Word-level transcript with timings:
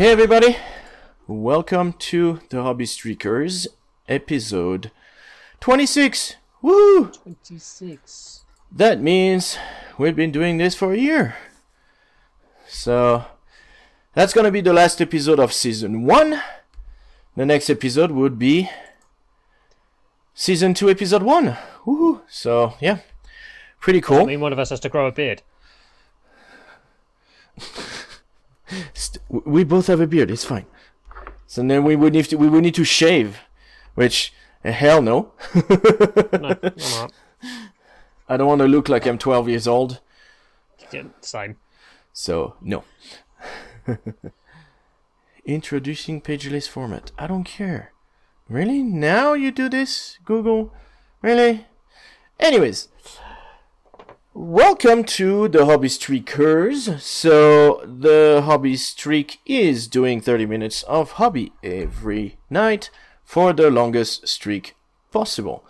Hey 0.00 0.12
everybody, 0.12 0.56
welcome 1.26 1.92
to 1.92 2.40
the 2.48 2.62
Hobby 2.62 2.86
Streakers 2.86 3.66
episode 4.08 4.90
26. 5.60 6.36
Woo! 6.62 7.08
26. 7.08 8.46
That 8.72 9.02
means 9.02 9.58
we've 9.98 10.16
been 10.16 10.30
doing 10.32 10.56
this 10.56 10.74
for 10.74 10.94
a 10.94 10.96
year. 10.96 11.36
So 12.66 13.26
that's 14.14 14.32
gonna 14.32 14.50
be 14.50 14.62
the 14.62 14.72
last 14.72 15.02
episode 15.02 15.38
of 15.38 15.52
season 15.52 16.06
one. 16.06 16.40
The 17.36 17.44
next 17.44 17.68
episode 17.68 18.10
would 18.10 18.38
be 18.38 18.70
season 20.32 20.72
two, 20.72 20.88
episode 20.88 21.22
one. 21.22 21.58
Woohoo! 21.84 22.22
So 22.26 22.72
yeah, 22.80 23.00
pretty 23.80 24.00
cool. 24.00 24.22
I 24.22 24.24
mean, 24.24 24.40
one 24.40 24.54
of 24.54 24.58
us 24.58 24.70
has 24.70 24.80
to 24.80 24.88
grow 24.88 25.08
a 25.08 25.12
beard. 25.12 25.42
St- 28.94 29.22
we 29.28 29.64
both 29.64 29.86
have 29.86 30.00
a 30.00 30.06
beard. 30.06 30.30
It's 30.30 30.44
fine. 30.44 30.66
So 31.46 31.62
then 31.62 31.84
we 31.84 31.96
would 31.96 32.12
need 32.12 32.26
to 32.26 32.36
we 32.36 32.48
would 32.48 32.62
need 32.62 32.74
to 32.76 32.84
shave, 32.84 33.40
which 33.94 34.32
eh, 34.64 34.70
hell 34.70 35.02
no. 35.02 35.32
No. 36.32 36.56
I 38.28 38.36
don't 38.36 38.46
want 38.46 38.60
to 38.60 38.68
look 38.68 38.88
like 38.88 39.06
I'm 39.06 39.18
12 39.18 39.48
years 39.48 39.66
old. 39.66 40.00
Yeah, 40.92 41.04
same. 41.20 41.56
So 42.12 42.54
no. 42.60 42.84
Introducing 45.44 46.20
pageless 46.20 46.68
format. 46.68 47.10
I 47.18 47.26
don't 47.26 47.44
care. 47.44 47.92
Really? 48.48 48.82
Now 48.82 49.32
you 49.32 49.50
do 49.50 49.68
this, 49.68 50.18
Google? 50.24 50.72
Really? 51.22 51.66
Anyways, 52.38 52.88
welcome 54.40 55.04
to 55.04 55.46
the 55.48 55.66
Hobby 55.66 55.88
Streakers. 55.88 56.98
So 57.00 57.84
the 57.84 58.40
Hobby 58.44 58.74
Streak 58.76 59.38
is 59.44 59.86
doing 59.86 60.20
30 60.22 60.46
minutes 60.46 60.82
of 60.84 61.12
hobby 61.12 61.52
every 61.62 62.38
night 62.48 62.88
for 63.22 63.52
the 63.52 63.70
longest 63.70 64.26
streak 64.26 64.74
possible. 65.12 65.62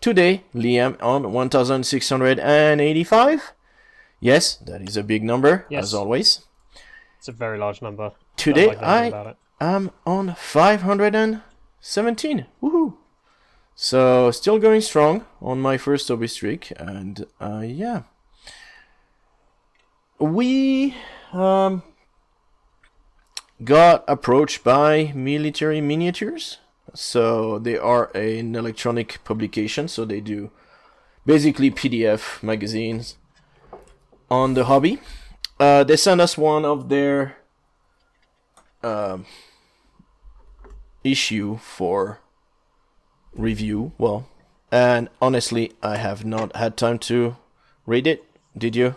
Today, 0.00 0.42
Liam 0.54 0.96
on 1.02 1.32
1685. 1.32 3.52
Yes, 4.20 4.56
that 4.56 4.80
is 4.80 4.96
a 4.96 5.02
big 5.02 5.22
number, 5.22 5.66
Yes. 5.68 5.84
as 5.84 5.92
always. 5.94 6.40
It's 7.18 7.28
a 7.28 7.32
very 7.32 7.58
large 7.58 7.82
number. 7.82 8.12
Today, 8.36 8.68
like 8.68 8.82
I 8.82 9.34
am 9.60 9.90
on 10.06 10.34
517. 10.34 12.46
Woohoo! 12.62 12.94
So, 13.76 14.30
still 14.30 14.58
going 14.58 14.80
strong 14.80 15.26
on 15.42 15.60
my 15.60 15.76
first 15.76 16.08
hobby 16.08 16.28
streak, 16.28 16.72
and 16.78 17.26
uh, 17.40 17.62
yeah. 17.66 18.02
We 20.24 20.94
um, 21.34 21.82
got 23.62 24.04
approached 24.08 24.64
by 24.64 25.12
Military 25.14 25.82
Miniatures. 25.82 26.60
So, 26.94 27.58
they 27.58 27.76
are 27.76 28.10
an 28.16 28.56
electronic 28.56 29.22
publication, 29.24 29.86
so 29.86 30.06
they 30.06 30.22
do 30.22 30.50
basically 31.26 31.70
PDF 31.70 32.42
magazines 32.42 33.16
on 34.30 34.54
the 34.54 34.64
hobby. 34.64 34.98
Uh, 35.60 35.84
they 35.84 35.96
sent 35.96 36.22
us 36.22 36.38
one 36.38 36.64
of 36.64 36.88
their 36.88 37.36
um, 38.82 39.26
issue 41.02 41.58
for 41.58 42.20
review. 43.34 43.92
Well, 43.98 44.26
and 44.72 45.10
honestly, 45.20 45.72
I 45.82 45.96
have 45.98 46.24
not 46.24 46.56
had 46.56 46.78
time 46.78 46.98
to 47.10 47.36
read 47.84 48.06
it. 48.06 48.24
Did 48.56 48.74
you? 48.74 48.94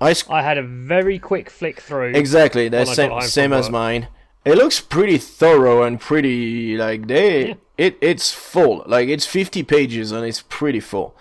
I 0.00 0.12
sc- 0.14 0.30
I 0.30 0.42
had 0.42 0.58
a 0.58 0.62
very 0.62 1.18
quick 1.18 1.50
flick 1.50 1.80
through. 1.80 2.12
exactly 2.14 2.74
I 2.74 2.84
same 2.84 3.20
same 3.22 3.52
as 3.52 3.66
work. 3.66 3.72
mine. 3.72 4.08
It 4.44 4.56
looks 4.56 4.80
pretty 4.80 5.18
thorough 5.18 5.82
and 5.82 6.00
pretty 6.00 6.76
like 6.76 7.06
they 7.08 7.48
Yeah. 7.48 7.54
it 7.76 7.98
it's 8.00 8.32
full. 8.32 8.82
Like 8.86 9.08
it's 9.08 9.26
50 9.26 9.62
pages 9.64 10.12
and 10.12 10.24
it's 10.24 10.42
pretty 10.48 10.80
full. 10.80 11.14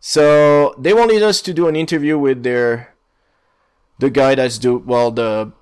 So 0.00 0.74
they 0.78 0.92
wanted 0.92 1.22
us 1.22 1.40
to 1.42 1.52
do 1.54 1.68
an 1.68 1.76
interview 1.76 2.18
with 2.18 2.42
their 2.42 2.94
the 3.98 4.10
guy 4.10 4.34
that's 4.34 4.58
do 4.58 4.78
well 4.78 5.10
the 5.10 5.52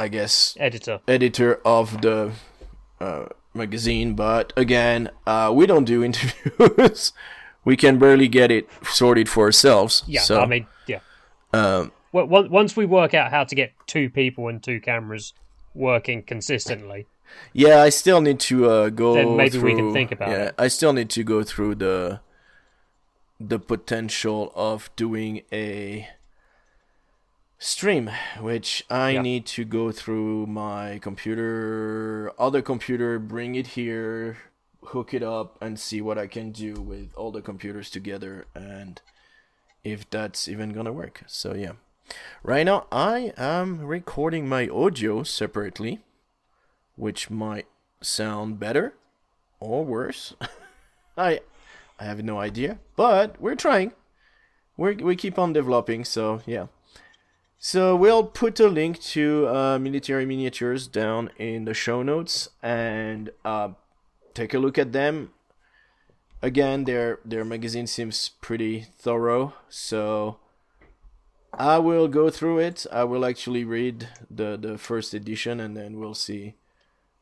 I 0.00 0.08
guess 0.08 0.56
Editor. 0.60 1.00
editor 1.08 1.60
of 1.64 2.02
the 2.02 2.32
uh, 3.00 3.26
magazine, 3.54 4.14
but 4.14 4.52
again, 4.56 5.10
uh, 5.26 5.50
we 5.54 5.66
don't 5.66 5.84
do 5.84 6.04
interviews. 6.08 7.12
we 7.64 7.76
can 7.76 7.98
barely 7.98 8.28
get 8.28 8.50
it 8.50 8.68
sorted 8.84 9.28
for 9.28 9.44
ourselves. 9.44 10.04
Yeah, 10.06 10.20
so, 10.20 10.40
I 10.40 10.46
mean, 10.46 10.66
yeah. 10.86 11.00
um, 11.52 11.90
Once 12.12 12.76
we 12.76 12.86
work 12.86 13.14
out 13.14 13.30
how 13.30 13.44
to 13.44 13.54
get 13.54 13.72
two 13.86 14.08
people 14.10 14.48
and 14.48 14.62
two 14.62 14.80
cameras 14.80 15.34
working 15.74 16.22
consistently, 16.22 17.06
yeah, 17.52 17.82
I 17.82 17.90
still 17.90 18.20
need 18.20 18.40
to 18.40 18.70
uh, 18.70 18.88
go. 18.88 19.14
Then 19.14 19.36
maybe 19.36 19.58
we 19.58 19.74
can 19.74 19.78
through- 19.86 19.92
think 19.92 20.12
about 20.12 20.30
yeah, 20.30 20.44
it. 20.46 20.54
I 20.58 20.68
still 20.68 20.92
need 20.92 21.10
to 21.10 21.22
go 21.24 21.42
through 21.42 21.74
the 21.76 22.20
the 23.40 23.58
potential 23.58 24.52
of 24.56 24.90
doing 24.96 25.42
a 25.52 26.08
stream, 27.58 28.10
which 28.40 28.84
I 28.90 29.10
Yeah. 29.10 29.22
need 29.22 29.46
to 29.46 29.64
go 29.64 29.92
through 29.92 30.46
my 30.46 30.98
computer, 31.00 32.32
other 32.38 32.62
computer, 32.62 33.18
bring 33.18 33.54
it 33.54 33.68
here, 33.68 34.38
hook 34.86 35.12
it 35.14 35.22
up, 35.22 35.60
and 35.60 35.78
see 35.78 36.00
what 36.00 36.18
I 36.18 36.26
can 36.26 36.50
do 36.50 36.74
with 36.74 37.12
all 37.16 37.30
the 37.30 37.42
computers 37.42 37.90
together, 37.90 38.46
and 38.54 39.00
if 39.84 40.08
that's 40.10 40.48
even 40.48 40.72
gonna 40.72 40.92
work. 40.92 41.22
So 41.26 41.54
yeah, 41.54 41.72
right 42.42 42.64
now 42.64 42.86
I 42.90 43.32
am 43.36 43.80
recording 43.80 44.48
my 44.48 44.68
audio 44.68 45.22
separately, 45.22 46.00
which 46.96 47.30
might 47.30 47.66
sound 48.00 48.58
better 48.58 48.94
or 49.60 49.84
worse. 49.84 50.34
I 51.16 51.40
I 51.98 52.04
have 52.04 52.22
no 52.22 52.38
idea, 52.38 52.78
but 52.96 53.40
we're 53.40 53.56
trying. 53.56 53.92
We 54.76 54.94
we 54.96 55.16
keep 55.16 55.38
on 55.38 55.52
developing, 55.52 56.04
so 56.04 56.40
yeah. 56.46 56.66
So 57.58 57.96
we'll 57.96 58.22
put 58.22 58.60
a 58.60 58.68
link 58.68 59.00
to 59.14 59.48
uh, 59.48 59.78
military 59.80 60.24
miniatures 60.24 60.86
down 60.86 61.30
in 61.38 61.64
the 61.64 61.74
show 61.74 62.04
notes 62.04 62.50
and 62.62 63.30
uh, 63.44 63.70
take 64.32 64.54
a 64.54 64.60
look 64.60 64.78
at 64.78 64.92
them. 64.92 65.32
Again, 66.40 66.84
their 66.84 67.18
their 67.24 67.44
magazine 67.44 67.88
seems 67.88 68.28
pretty 68.40 68.86
thorough, 68.96 69.54
so 69.68 70.38
I 71.52 71.78
will 71.78 72.08
go 72.08 72.30
through 72.30 72.58
it. 72.58 72.86
I 72.92 73.04
will 73.04 73.24
actually 73.24 73.64
read 73.64 74.08
the 74.30 74.56
the 74.56 74.78
first 74.78 75.14
edition, 75.14 75.60
and 75.60 75.76
then 75.76 75.98
we'll 75.98 76.14
see. 76.14 76.54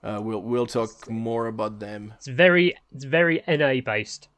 Uh, 0.02 0.20
we'll 0.22 0.42
we'll 0.42 0.66
talk 0.66 1.08
more 1.10 1.46
about 1.46 1.78
them. 1.80 2.14
it's 2.16 2.26
very 2.26 2.76
it's 2.94 3.04
very 3.04 3.42
NA 3.46 3.80
based. 3.84 4.28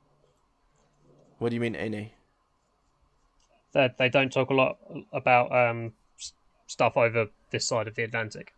What 1.39 1.51
do 1.51 1.55
you 1.55 1.61
mean, 1.61 1.73
NA? 1.73 2.09
They 3.73 3.91
they 3.99 4.09
don't 4.09 4.33
talk 4.33 4.51
a 4.51 4.55
lot 4.55 4.79
about 5.13 5.53
um 5.53 5.93
stuff 6.67 6.97
over 6.97 7.29
this 7.51 7.67
side 7.67 7.89
of 7.89 7.95
the 7.95 8.03
Atlantic. 8.05 8.53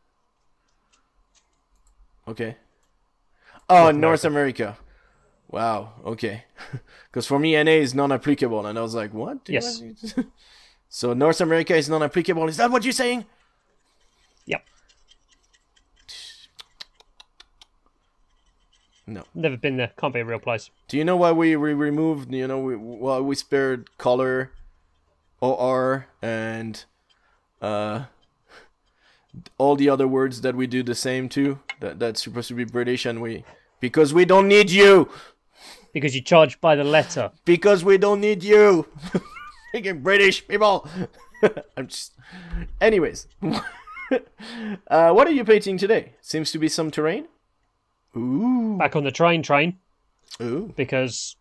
Okay. 2.28 2.56
Oh, 3.68 3.84
North 3.84 3.97
North 3.97 4.24
America. 4.24 4.78
Wow. 5.48 5.94
Okay. 6.04 6.44
Because 7.10 7.26
for 7.26 7.41
me, 7.41 7.60
NA 7.60 7.72
is 7.82 7.92
non-applicable, 7.92 8.64
and 8.66 8.78
I 8.78 8.82
was 8.82 8.94
like, 8.94 9.12
"What?" 9.12 9.38
Yes. 9.48 9.82
want 10.93 11.09
me 11.09 11.15
to- 11.15 11.15
so 11.15 11.15
North 11.15 11.41
America 11.41 11.77
is 11.77 11.89
not 11.89 12.03
applicable. 12.03 12.49
Is 12.49 12.56
that 12.56 12.71
what 12.71 12.84
you're 12.84 12.93
saying? 12.93 13.25
Yep. 14.47 14.62
No. 19.07 19.25
Never 19.34 19.57
been 19.57 19.77
there. 19.77 19.92
Can't 19.98 20.15
be 20.15 20.21
a 20.21 20.25
real 20.25 20.39
place. 20.39 20.71
Do 20.89 20.97
you 20.97 21.04
know 21.04 21.16
why 21.16 21.33
we, 21.33 21.57
we 21.57 21.75
removed? 21.75 22.33
You 22.33 22.47
know, 22.47 22.60
we, 22.60 22.77
why 22.77 23.19
we 23.19 23.34
spared 23.34 23.97
color, 23.98 24.53
OR, 25.41 26.07
and 26.22 26.84
uh, 27.60 28.04
all 29.59 29.75
the 29.77 29.89
other 29.89 30.07
words 30.07 30.43
that 30.43 30.54
we 30.54 30.66
do 30.66 30.83
the 30.83 30.95
same 30.95 31.28
to. 31.31 31.59
That 31.81 31.98
that's 31.98 32.22
supposed 32.22 32.48
to 32.48 32.54
be 32.54 32.65
British, 32.65 33.07
and 33.07 33.21
we 33.22 33.45
because 33.81 34.13
we 34.13 34.25
don't 34.25 34.47
need 34.48 34.71
you. 34.71 35.09
Because 35.93 36.15
you 36.15 36.21
charge 36.21 36.60
by 36.60 36.77
the 36.77 36.84
letter. 36.84 37.33
because 37.45 37.83
we 37.84 37.98
don't 37.98 38.21
need 38.21 38.45
you. 38.45 38.86
Freaking 39.75 40.03
British 40.03 40.47
people. 40.47 40.89
I'm 41.77 41.89
just. 41.89 42.15
Anyways, 42.81 43.28
uh, 43.43 45.13
what 45.13 45.27
are 45.27 45.33
you 45.33 45.45
painting 45.45 45.78
today? 45.78 46.15
Seems 46.21 46.53
to 46.53 46.59
be 46.59 46.69
some 46.69 46.91
terrain. 46.91 47.28
Ooh. 48.17 48.77
Back 48.78 48.97
on 48.97 49.05
the 49.05 49.11
train 49.11 49.43
train. 49.43 49.78
Ooh. 50.41 50.72
because 50.77 51.37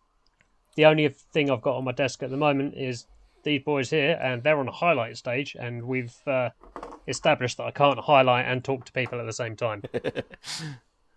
the 0.74 0.84
only 0.84 1.08
thing 1.08 1.50
I've 1.50 1.62
got 1.62 1.76
on 1.76 1.84
my 1.84 1.92
desk 1.92 2.22
at 2.22 2.30
the 2.30 2.36
moment 2.36 2.74
is 2.76 3.06
these 3.44 3.62
boys 3.62 3.90
here, 3.90 4.18
and 4.20 4.42
they're 4.42 4.58
on 4.58 4.68
a 4.68 4.72
highlight 4.72 5.16
stage, 5.16 5.56
and 5.58 5.84
we've 5.84 6.16
uh, 6.26 6.50
established 7.08 7.56
that 7.58 7.64
I 7.64 7.70
can't 7.70 7.98
highlight 7.98 8.46
and 8.46 8.62
talk 8.62 8.84
to 8.86 8.92
people 8.92 9.20
at 9.20 9.26
the 9.26 9.32
same 9.32 9.56
time. 9.56 9.82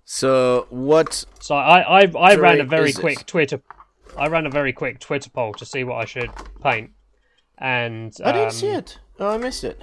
So 0.06 0.68
what? 0.69 1.24
So 1.39 1.56
I 1.56 2.01
I, 2.01 2.12
I 2.18 2.36
ran 2.36 2.60
a 2.60 2.65
very 2.65 2.92
quick 2.92 3.19
this? 3.19 3.24
Twitter, 3.24 3.62
I 4.18 4.27
ran 4.27 4.45
a 4.45 4.50
very 4.50 4.74
quick 4.74 5.00
Twitter 5.00 5.30
poll 5.30 5.54
to 5.54 5.65
see 5.65 5.83
what 5.83 5.95
I 5.95 6.06
should 6.06 6.30
paint, 6.62 6.92
and 7.57 8.15
I 8.23 8.31
didn't 8.31 8.47
um, 8.47 8.51
see 8.51 8.67
it. 8.69 9.00
Oh, 9.19 9.29
I 9.29 9.38
missed 9.38 9.63
it. 9.63 9.79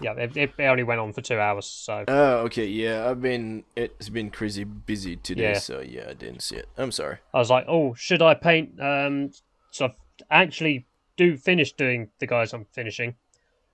yeah, 0.00 0.12
it, 0.12 0.36
it 0.36 0.52
only 0.60 0.82
went 0.84 1.00
on 1.00 1.12
for 1.12 1.20
two 1.22 1.38
hours. 1.38 1.66
So 1.66 2.04
Oh, 2.08 2.36
okay, 2.46 2.66
yeah. 2.66 3.08
I've 3.08 3.20
been 3.22 3.64
it's 3.76 4.08
been 4.08 4.30
crazy 4.30 4.64
busy 4.64 5.16
today, 5.16 5.52
Yeah. 5.52 5.58
so 5.58 5.80
yeah, 5.80 6.06
I 6.10 6.14
didn't 6.14 6.42
see 6.42 6.56
it. 6.56 6.68
I'm 6.76 6.92
sorry. 6.92 7.18
I 7.34 7.38
was 7.38 7.50
like, 7.50 7.64
oh, 7.68 7.94
should 7.94 8.22
I 8.22 8.34
paint? 8.34 8.80
Um, 8.80 9.30
so 9.70 9.86
I've 9.86 9.94
actually 10.30 10.86
do 11.16 11.36
finish 11.36 11.72
doing 11.72 12.10
the 12.20 12.26
guys 12.26 12.52
I'm 12.52 12.66
finishing. 12.72 13.14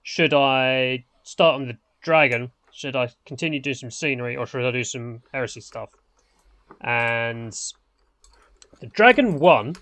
Should 0.03 0.33
I 0.35 1.05
start 1.23 1.55
on 1.57 1.67
the 1.69 1.77
dragon? 2.03 2.53
Should 2.73 2.97
I 2.97 3.09
continue 3.27 3.61
to 3.61 3.63
do 3.63 3.75
some 3.75 3.91
scenery, 3.91 4.37
or 4.37 4.47
should 4.47 4.65
I 4.65 4.71
do 4.71 4.83
some 4.85 5.23
heresy 5.33 5.61
stuff? 5.61 5.91
And 6.81 7.53
the 8.81 8.87
dragon 8.89 9.39
won, 9.39 9.75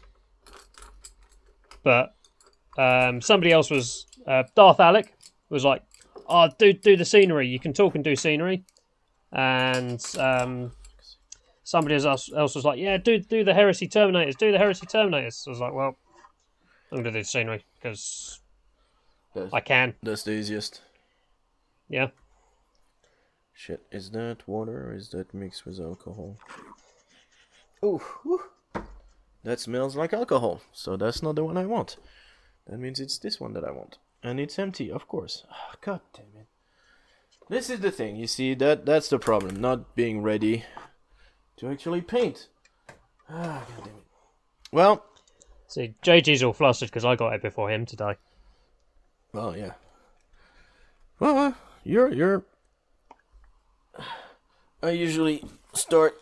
but 1.83 2.15
um, 2.79 3.21
somebody 3.21 3.53
else 3.53 3.71
was 3.71 4.07
uh, 4.27 4.45
Darth 4.55 4.81
Alec 4.81 5.15
was 5.51 5.65
like, 5.65 5.83
"Oh, 6.29 6.49
do 6.59 6.73
do 6.73 6.97
the 6.97 7.05
scenery. 7.05 7.49
You 7.49 7.59
can 7.59 7.73
talk 7.73 7.95
and 7.95 8.05
do 8.05 8.17
scenery." 8.17 8.65
And 9.33 10.05
um, 10.19 10.73
somebody 11.65 11.95
else 11.95 12.31
else 12.33 12.55
was 12.55 12.65
like, 12.65 12.79
"Yeah, 12.79 12.97
do 12.99 13.19
do 13.19 13.45
the 13.45 13.55
heresy 13.55 13.89
terminators. 13.89 14.37
Do 14.37 14.53
the 14.53 14.59
heresy 14.59 14.87
terminators." 14.87 15.35
So 15.35 15.51
I 15.51 15.53
was 15.53 15.61
like, 15.61 15.75
"Well, 15.75 15.97
I'm 16.91 16.99
gonna 16.99 17.13
do 17.13 17.19
the 17.19 17.25
scenery 17.25 17.65
because 17.75 18.41
I 19.53 19.61
can." 19.61 19.95
that's 20.03 20.23
the 20.23 20.33
easiest. 20.33 20.81
Yeah. 21.89 22.09
Shit, 23.55 23.83
is 23.93 24.11
that 24.11 24.49
water 24.49 24.89
or 24.89 24.95
is 24.95 25.11
that 25.11 25.35
mixed 25.35 25.67
with 25.67 25.79
alcohol? 25.79 26.37
Ooh, 27.85 28.01
whew. 28.23 28.43
that 29.45 29.61
smells 29.61 29.95
like 29.95 30.13
alcohol. 30.13 30.63
So 30.73 30.97
that's 30.97 31.23
not 31.23 31.35
the 31.37 31.45
one 31.45 31.57
I 31.57 31.67
want. 31.67 31.97
That 32.73 32.79
means 32.79 32.99
it's 32.99 33.19
this 33.19 33.39
one 33.39 33.53
that 33.53 33.65
I 33.65 33.71
want, 33.71 33.99
and 34.23 34.41
it's 34.41 34.59
empty, 34.59 34.91
of 34.91 35.07
course. 35.07 35.45
Ah, 35.51 35.75
God 35.81 36.01
damn 36.15 36.25
it! 36.41 36.47
This 37.49 37.71
is 37.71 37.81
the 37.81 37.91
thing. 37.91 38.17
You 38.17 38.27
see 38.27 38.55
that 38.55 38.87
that's 38.87 39.09
the 39.09 39.19
problem. 39.19 39.61
Not 39.61 39.95
being 39.95 40.23
ready 40.23 40.65
to 41.59 41.69
actually 41.69 42.01
paint. 42.01 42.49
Ah, 43.29 43.65
God 43.69 43.85
damn 43.85 43.95
it. 43.95 44.05
Well, 44.73 45.05
See, 45.73 45.95
JG's 46.03 46.43
all 46.43 46.53
flustered 46.53 46.91
because 46.91 47.07
I 47.07 47.17
got 47.17 47.33
it 47.33 47.41
before 47.41 47.71
him 47.71 47.87
today. 47.87 48.17
Well, 49.33 49.57
yeah. 49.57 49.73
Well, 51.19 51.39
uh, 51.39 51.53
you're 51.83 52.13
you're. 52.13 52.45
I 54.83 54.91
usually 54.91 55.43
start 55.73 56.17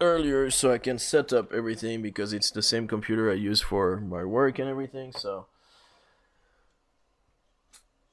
earlier 0.00 0.50
so 0.50 0.72
I 0.72 0.78
can 0.78 0.98
set 0.98 1.32
up 1.32 1.52
everything 1.52 2.02
because 2.02 2.32
it's 2.32 2.50
the 2.50 2.62
same 2.62 2.88
computer 2.88 3.30
I 3.30 3.34
use 3.34 3.60
for 3.60 4.00
my 4.00 4.24
work 4.24 4.58
and 4.58 4.68
everything. 4.68 5.12
So, 5.12 5.46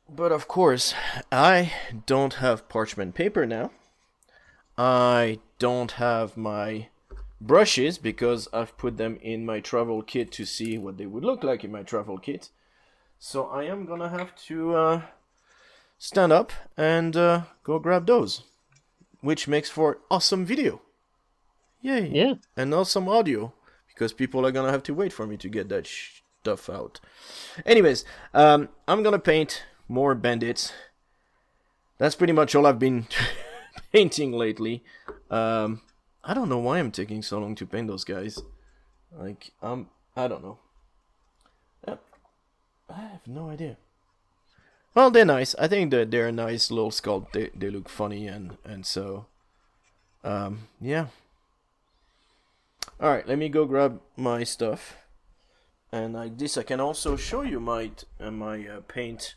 but 0.10 0.32
of 0.32 0.48
course, 0.48 0.94
I 1.32 1.74
don't 2.06 2.36
have 2.36 2.70
parchment 2.70 3.16
paper 3.16 3.46
now. 3.46 3.72
I 4.78 5.40
don't 5.60 5.94
have 5.94 6.38
my 6.38 6.90
brushes 7.42 7.98
because 7.98 8.48
I've 8.54 8.78
put 8.78 8.98
them 8.98 9.18
in 9.22 9.46
my 9.46 9.60
travel 9.60 10.02
kit 10.02 10.32
to 10.34 10.46
see 10.46 10.78
what 10.78 10.98
they 10.98 11.06
would 11.06 11.24
look 11.24 11.44
like 11.44 11.64
in 11.64 11.72
my 11.72 11.84
travel 11.84 12.18
kit. 12.18 12.50
So 13.20 13.46
I 13.46 13.64
am 13.64 13.86
gonna 13.86 14.10
have 14.10 14.36
to 14.46 14.76
uh, 14.76 15.02
stand 15.98 16.32
up 16.32 16.52
and 16.76 17.16
uh, 17.16 17.42
go 17.64 17.80
grab 17.80 18.06
those, 18.06 18.44
which 19.22 19.48
makes 19.48 19.70
for 19.70 20.00
awesome 20.12 20.46
video. 20.46 20.82
Yay! 21.82 22.10
Yeah. 22.10 22.34
And 22.56 22.74
awesome 22.74 23.08
audio 23.08 23.54
because 23.88 24.14
people 24.14 24.46
are 24.46 24.52
gonna 24.52 24.72
have 24.72 24.84
to 24.84 24.94
wait 24.94 25.14
for 25.14 25.26
me 25.26 25.38
to 25.38 25.50
get 25.50 25.70
that 25.70 25.88
sh- 25.88 26.22
stuff 26.42 26.70
out. 26.70 27.00
Anyways, 27.66 28.06
um, 28.34 28.70
I'm 28.88 29.04
gonna 29.04 29.20
paint 29.20 29.64
more 29.88 30.16
bandits. 30.16 30.74
That's 31.98 32.16
pretty 32.16 32.34
much 32.34 32.56
all 32.56 32.66
I've 32.66 32.80
been 32.80 33.08
painting 33.92 34.32
lately. 34.32 34.84
Um, 35.30 35.82
I 36.24 36.34
don't 36.34 36.50
know 36.50 36.60
why 36.60 36.80
I'm 36.80 36.92
taking 36.92 37.22
so 37.22 37.40
long 37.40 37.56
to 37.56 37.66
paint 37.66 37.88
those 37.88 38.04
guys. 38.04 38.40
Like, 39.18 39.52
um, 39.62 39.90
I 40.16 40.28
don't 40.28 40.44
know. 40.44 40.60
Yep. 41.88 42.04
I 42.90 43.02
have 43.02 43.28
no 43.28 43.50
idea. 43.50 43.78
Well, 44.94 45.12
they're 45.12 45.26
nice. 45.26 45.54
I 45.60 45.68
think 45.68 45.92
that 45.92 46.10
they're 46.10 46.28
a 46.28 46.32
nice 46.32 46.72
little 46.72 46.90
sculpt. 46.90 47.32
They 47.32 47.52
they 47.56 47.70
look 47.70 47.88
funny 47.88 48.28
and 48.28 48.58
and 48.66 48.84
so, 48.84 49.28
um, 50.24 50.70
yeah. 50.82 51.08
All 53.00 53.12
right, 53.12 53.28
let 53.28 53.38
me 53.38 53.48
go 53.48 53.66
grab 53.66 54.02
my 54.16 54.44
stuff, 54.44 54.98
and 55.92 56.16
like 56.16 56.40
this, 56.40 56.58
I 56.58 56.64
can 56.64 56.80
also 56.80 57.16
show 57.16 57.44
you 57.44 57.60
my 57.60 57.92
uh, 58.20 58.32
my 58.32 58.68
uh, 58.68 58.82
paint 58.88 59.36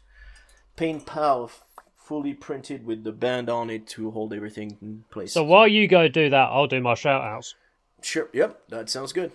paint 0.80 1.04
pal 1.04 1.50
fully 1.94 2.32
printed 2.32 2.86
with 2.86 3.04
the 3.04 3.12
band 3.12 3.50
on 3.50 3.68
it 3.68 3.86
to 3.86 4.10
hold 4.12 4.32
everything 4.32 4.78
in 4.80 5.04
place. 5.10 5.34
So 5.34 5.44
while 5.44 5.68
you 5.68 5.86
go 5.86 6.08
do 6.08 6.30
that, 6.30 6.48
I'll 6.50 6.66
do 6.66 6.80
my 6.80 6.94
shout 6.94 7.20
outs. 7.20 7.54
sure, 8.00 8.30
yep, 8.32 8.62
that 8.70 8.88
sounds 8.88 9.12
good. 9.12 9.30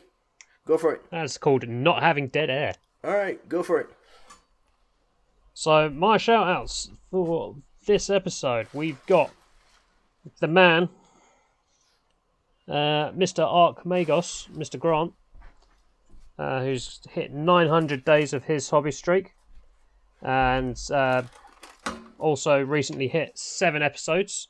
Go 0.65 0.79
for 0.79 0.91
it. 0.91 1.03
That's 1.11 1.37
called 1.37 1.69
not 1.69 2.01
having 2.01 2.29
dead 2.29 2.49
air. 2.49 2.73
All 3.03 3.13
right, 3.13 3.47
go 3.47 3.61
for 3.61 3.79
it. 3.79 3.89
So 5.53 5.87
my 5.87 6.17
shout 6.17 6.47
outs 6.47 6.89
for 7.11 7.55
this 7.85 8.09
episode, 8.09 8.65
we've 8.73 9.05
got 9.05 9.29
the 10.39 10.47
man, 10.47 10.89
uh, 12.67 13.11
Mr. 13.11 13.45
Arch 13.45 13.77
Magos, 13.85 14.49
Mr. 14.49 14.79
Grant, 14.79 15.13
uh, 16.39 16.63
who's 16.63 17.01
hit 17.11 17.31
900 17.31 18.03
days 18.03 18.33
of 18.33 18.45
his 18.45 18.67
hobby 18.71 18.91
streak, 18.91 19.34
and 20.25 20.81
uh, 20.91 21.21
also 22.17 22.59
recently 22.59 23.07
hit 23.07 23.37
seven 23.37 23.83
episodes 23.83 24.49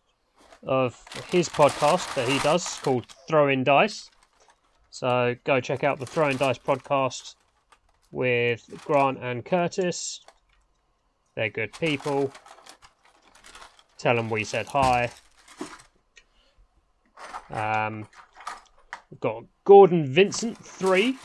of 0.64 1.04
his 1.30 1.50
podcast 1.50 2.16
that 2.16 2.28
he 2.28 2.40
does 2.40 2.80
called 2.80 3.06
Throwing 3.28 3.64
Dice. 3.64 4.10
So 4.90 5.36
go 5.44 5.60
check 5.60 5.84
out 5.84 6.00
the 6.00 6.06
Throwing 6.06 6.38
Dice 6.38 6.58
podcast 6.58 7.36
with 8.12 8.64
Grant 8.86 9.20
and 9.22 9.44
Curtis. 9.44 10.22
They're 11.36 11.50
good 11.50 11.74
people. 11.74 12.32
Tell 13.98 14.16
them 14.16 14.30
we 14.30 14.46
said 14.46 14.68
hi. 14.68 15.12
Um, 17.50 18.08
we've 19.12 19.20
got 19.20 19.44
Gordon 19.66 20.08
Vincent 20.08 20.58
three, 20.58 21.18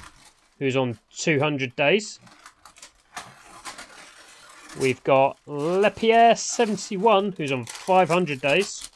who's 0.59 0.77
on 0.77 0.99
200 1.17 1.77
days. 1.77 2.19
We've 4.81 5.03
got 5.05 5.39
Lepierre 5.47 6.35
seventy 6.37 6.97
one, 6.97 7.33
who's 7.37 7.53
on 7.53 7.67
500 7.67 8.41
days. 8.41 8.89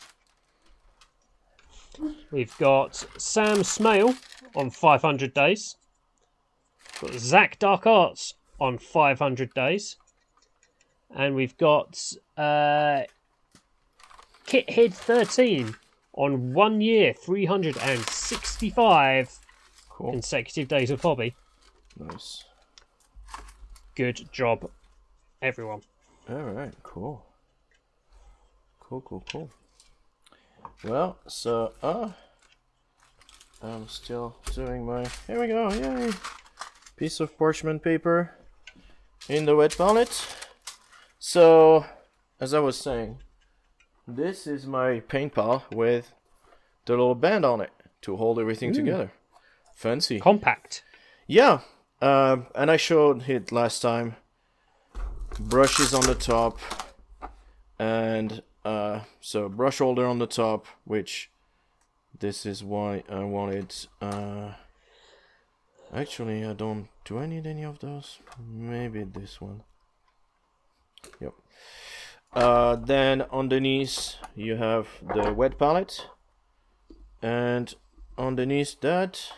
We've 2.30 2.56
got 2.58 3.06
Sam 3.18 3.62
Smale 3.62 4.14
on 4.56 4.70
500 4.70 5.34
days. 5.34 5.76
We've 7.02 7.12
got 7.12 7.20
Zak 7.20 7.58
Dark 7.58 7.86
Arts 7.86 8.34
on 8.58 8.78
500 8.78 9.52
days 9.54 9.96
and 11.14 11.34
we've 11.34 11.56
got 11.56 12.00
uh, 12.36 13.02
Kithead 14.46 14.92
13 14.94 15.74
on 16.14 16.52
one 16.52 16.80
year, 16.80 17.14
365 17.14 19.38
Cool. 19.88 20.10
consecutive 20.12 20.68
days 20.68 20.90
of 20.90 21.00
hobby. 21.02 21.34
Nice. 21.98 22.44
Good 23.94 24.28
job, 24.32 24.70
everyone. 25.44 25.82
All 26.30 26.36
right, 26.36 26.72
cool. 26.82 27.22
Cool, 28.80 29.02
cool, 29.02 29.22
cool. 29.30 29.50
Well, 30.82 31.18
so 31.26 31.72
uh 31.82 32.08
I'm 33.62 33.86
still 33.88 34.36
doing 34.54 34.86
my 34.86 35.06
here 35.26 35.40
we 35.40 35.48
go, 35.48 35.70
yay. 35.70 36.12
Piece 36.96 37.20
of 37.20 37.36
parchment 37.36 37.82
paper 37.82 38.32
in 39.28 39.44
the 39.44 39.54
wet 39.54 39.76
palette. 39.76 40.26
So 41.18 41.84
as 42.40 42.54
I 42.54 42.60
was 42.60 42.78
saying, 42.78 43.18
this 44.08 44.46
is 44.46 44.66
my 44.66 45.00
paint 45.00 45.34
pal 45.34 45.64
with 45.70 46.10
the 46.86 46.92
little 46.92 47.14
band 47.14 47.44
on 47.44 47.60
it 47.60 47.72
to 48.02 48.16
hold 48.16 48.38
everything 48.38 48.72
together. 48.72 49.12
Fancy. 49.76 50.20
Compact. 50.20 50.82
Yeah, 51.26 51.60
um, 52.00 52.46
and 52.54 52.70
I 52.70 52.78
showed 52.78 53.28
it 53.28 53.52
last 53.52 53.80
time. 53.80 54.16
Brushes 55.40 55.92
on 55.92 56.02
the 56.02 56.14
top, 56.14 56.58
and 57.78 58.42
uh, 58.64 59.00
so 59.20 59.48
brush 59.48 59.78
holder 59.78 60.06
on 60.06 60.18
the 60.18 60.26
top, 60.26 60.66
which 60.84 61.30
this 62.18 62.46
is 62.46 62.62
why 62.62 63.02
I 63.08 63.24
wanted. 63.24 63.74
Uh, 64.00 64.52
actually, 65.94 66.44
I 66.44 66.52
don't. 66.52 66.88
Do 67.04 67.18
I 67.18 67.26
need 67.26 67.46
any 67.46 67.64
of 67.64 67.80
those? 67.80 68.18
Maybe 68.38 69.02
this 69.02 69.40
one. 69.40 69.62
Yep. 71.20 71.34
Uh, 72.32 72.76
then 72.76 73.22
underneath 73.32 74.14
you 74.34 74.56
have 74.56 74.88
the 75.14 75.32
wet 75.32 75.58
palette, 75.58 76.06
and 77.22 77.74
underneath 78.16 78.80
that 78.80 79.32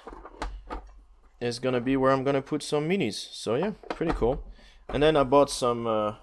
is 1.40 1.58
gonna 1.58 1.80
be 1.80 1.96
where 1.96 2.12
I'm 2.12 2.24
gonna 2.24 2.42
put 2.42 2.62
some 2.62 2.88
minis. 2.88 3.14
So 3.14 3.54
yeah, 3.56 3.72
pretty 3.90 4.12
cool. 4.12 4.42
And 4.88 5.02
then 5.02 5.16
I 5.16 5.24
bought 5.24 5.50
some 5.50 5.86
uh, 5.86 6.14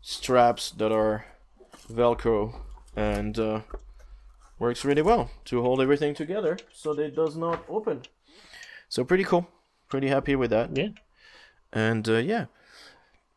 straps 0.00 0.70
that 0.72 0.92
are 0.92 1.26
Velcro 1.90 2.54
and 2.96 3.38
uh, 3.38 3.60
works 4.58 4.84
really 4.84 5.02
well 5.02 5.30
to 5.46 5.62
hold 5.62 5.80
everything 5.80 6.14
together 6.14 6.58
so 6.72 6.94
that 6.94 7.02
it 7.02 7.16
does 7.16 7.36
not 7.36 7.64
open. 7.68 8.02
So 8.88 9.04
pretty 9.04 9.24
cool. 9.24 9.48
Pretty 9.88 10.08
happy 10.08 10.36
with 10.36 10.50
that. 10.50 10.76
Yeah. 10.76 10.88
And 11.72 12.08
uh, 12.08 12.18
yeah, 12.18 12.46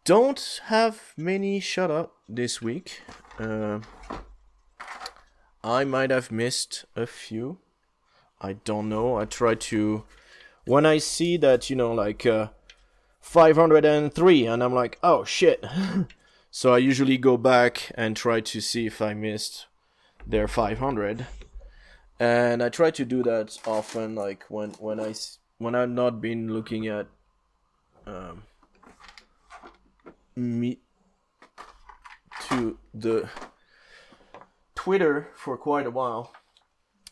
don't 0.04 0.62
have 0.66 1.14
many 1.16 1.60
shut 1.60 1.90
up 1.90 2.16
this 2.28 2.62
week. 2.62 3.02
Uh, 3.40 3.80
I 5.64 5.86
might 5.86 6.10
have 6.10 6.32
missed 6.32 6.86
a 6.96 7.08
few. 7.08 7.60
I 8.42 8.54
don't 8.54 8.90
know. 8.90 9.18
I 9.18 9.26
try 9.26 9.56
to 9.56 10.04
when 10.66 10.86
I 10.86 10.98
see 10.98 11.38
that 11.38 11.70
you 11.70 11.76
know 11.76 11.94
like 11.94 12.26
uh, 12.26 12.48
503 13.24 14.46
and 14.46 14.62
I'm 14.62 14.74
like 14.74 15.00
oh 15.02 15.24
shit. 15.24 15.66
so 16.52 16.74
I 16.74 16.78
usually 16.78 17.18
go 17.18 17.38
back 17.38 17.92
and 17.96 18.16
try 18.16 18.42
to 18.42 18.62
see 18.62 18.86
if 18.86 19.02
I 19.02 19.14
missed 19.14 19.66
their 20.28 20.48
500. 20.48 21.26
And 22.20 22.62
I 22.62 22.70
try 22.70 22.92
to 22.92 23.06
do 23.06 23.24
that 23.24 23.58
often 23.66 24.14
like 24.14 24.44
when 24.50 24.72
when 24.72 25.00
i 25.00 25.16
when 25.58 25.74
I've 25.74 25.90
not 25.90 26.22
been 26.22 26.54
looking 26.54 26.88
at 26.88 27.08
um, 28.06 28.44
me 30.36 30.80
to 32.50 32.78
the 32.94 33.30
Twitter 34.76 35.30
for 35.36 35.58
quite 35.58 35.88
a 35.88 35.92
while. 35.92 36.34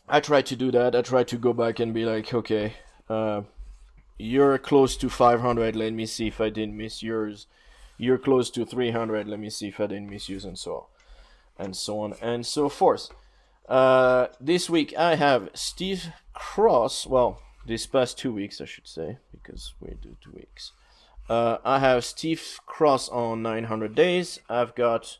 I 0.06 0.20
try 0.20 0.42
to 0.42 0.54
do 0.54 0.70
that. 0.72 0.94
I 0.94 1.00
try 1.00 1.24
to 1.24 1.36
go 1.38 1.54
back 1.54 1.80
and 1.80 1.94
be 1.94 2.04
like, 2.04 2.34
okay, 2.34 2.74
uh, 3.08 3.42
you're 4.18 4.58
close 4.58 4.96
to 4.98 5.08
500. 5.08 5.76
Let 5.76 5.92
me 5.92 6.06
see 6.06 6.28
if 6.28 6.40
I 6.40 6.50
didn't 6.50 6.76
miss 6.76 7.02
yours. 7.02 7.46
You're 7.98 8.18
close 8.18 8.50
to 8.50 8.64
300. 8.64 9.28
Let 9.28 9.40
me 9.40 9.50
see 9.50 9.68
if 9.68 9.80
I 9.80 9.86
didn't 9.86 10.10
miss 10.10 10.28
yours, 10.28 10.44
and 10.44 10.58
so 10.58 10.74
on, 10.74 11.64
and 11.64 11.76
so 11.76 12.00
on 12.00 12.14
and 12.20 12.44
so 12.46 12.68
forth. 12.68 13.10
Uh, 13.68 14.26
this 14.40 14.68
week 14.68 14.94
I 14.96 15.14
have 15.14 15.50
Steve 15.54 16.08
Cross. 16.34 17.06
Well, 17.06 17.40
this 17.66 17.86
past 17.86 18.18
two 18.18 18.32
weeks, 18.32 18.60
I 18.60 18.64
should 18.64 18.88
say, 18.88 19.18
because 19.30 19.74
we 19.80 19.94
do 20.00 20.16
two 20.20 20.32
weeks. 20.32 20.72
Uh, 21.28 21.58
I 21.64 21.78
have 21.78 22.04
Steve 22.04 22.58
Cross 22.66 23.08
on 23.10 23.42
900 23.42 23.94
days. 23.94 24.40
I've 24.48 24.74
got 24.74 25.18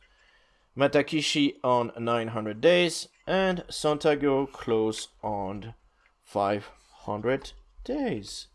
Matakishi 0.77 1.55
on 1.63 1.93
900 1.99 2.61
days, 2.61 3.09
and 3.27 3.65
Santiago 3.69 4.47
Close 4.47 5.09
on 5.23 5.75
500 6.25 7.53
days. 7.85 8.49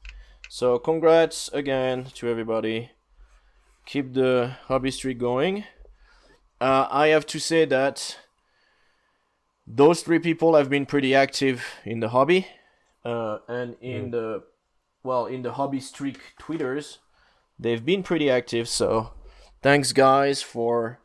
So, 0.49 0.79
congrats 0.79 1.49
again 1.51 2.05
to 2.15 2.29
everybody. 2.29 2.91
Keep 3.85 4.13
the 4.13 4.55
hobby 4.67 4.91
streak 4.91 5.19
going. 5.19 5.65
Uh, 6.59 6.87
I 6.89 7.07
have 7.07 7.25
to 7.27 7.39
say 7.39 7.65
that 7.65 8.17
those 9.67 10.01
three 10.01 10.19
people 10.19 10.55
have 10.55 10.69
been 10.69 10.85
pretty 10.85 11.13
active 11.13 11.65
in 11.83 11.99
the 11.99 12.09
hobby 12.09 12.47
uh, 13.03 13.39
and 13.49 13.75
in 13.81 14.11
the 14.11 14.43
well 15.03 15.25
in 15.25 15.41
the 15.41 15.53
hobby 15.53 15.79
streak 15.79 16.19
twitters 16.39 16.99
they've 17.59 17.85
been 17.85 18.01
pretty 18.01 18.29
active 18.29 18.67
so 18.69 19.11
thanks 19.61 19.91
guys 19.91 20.41
for 20.41 20.99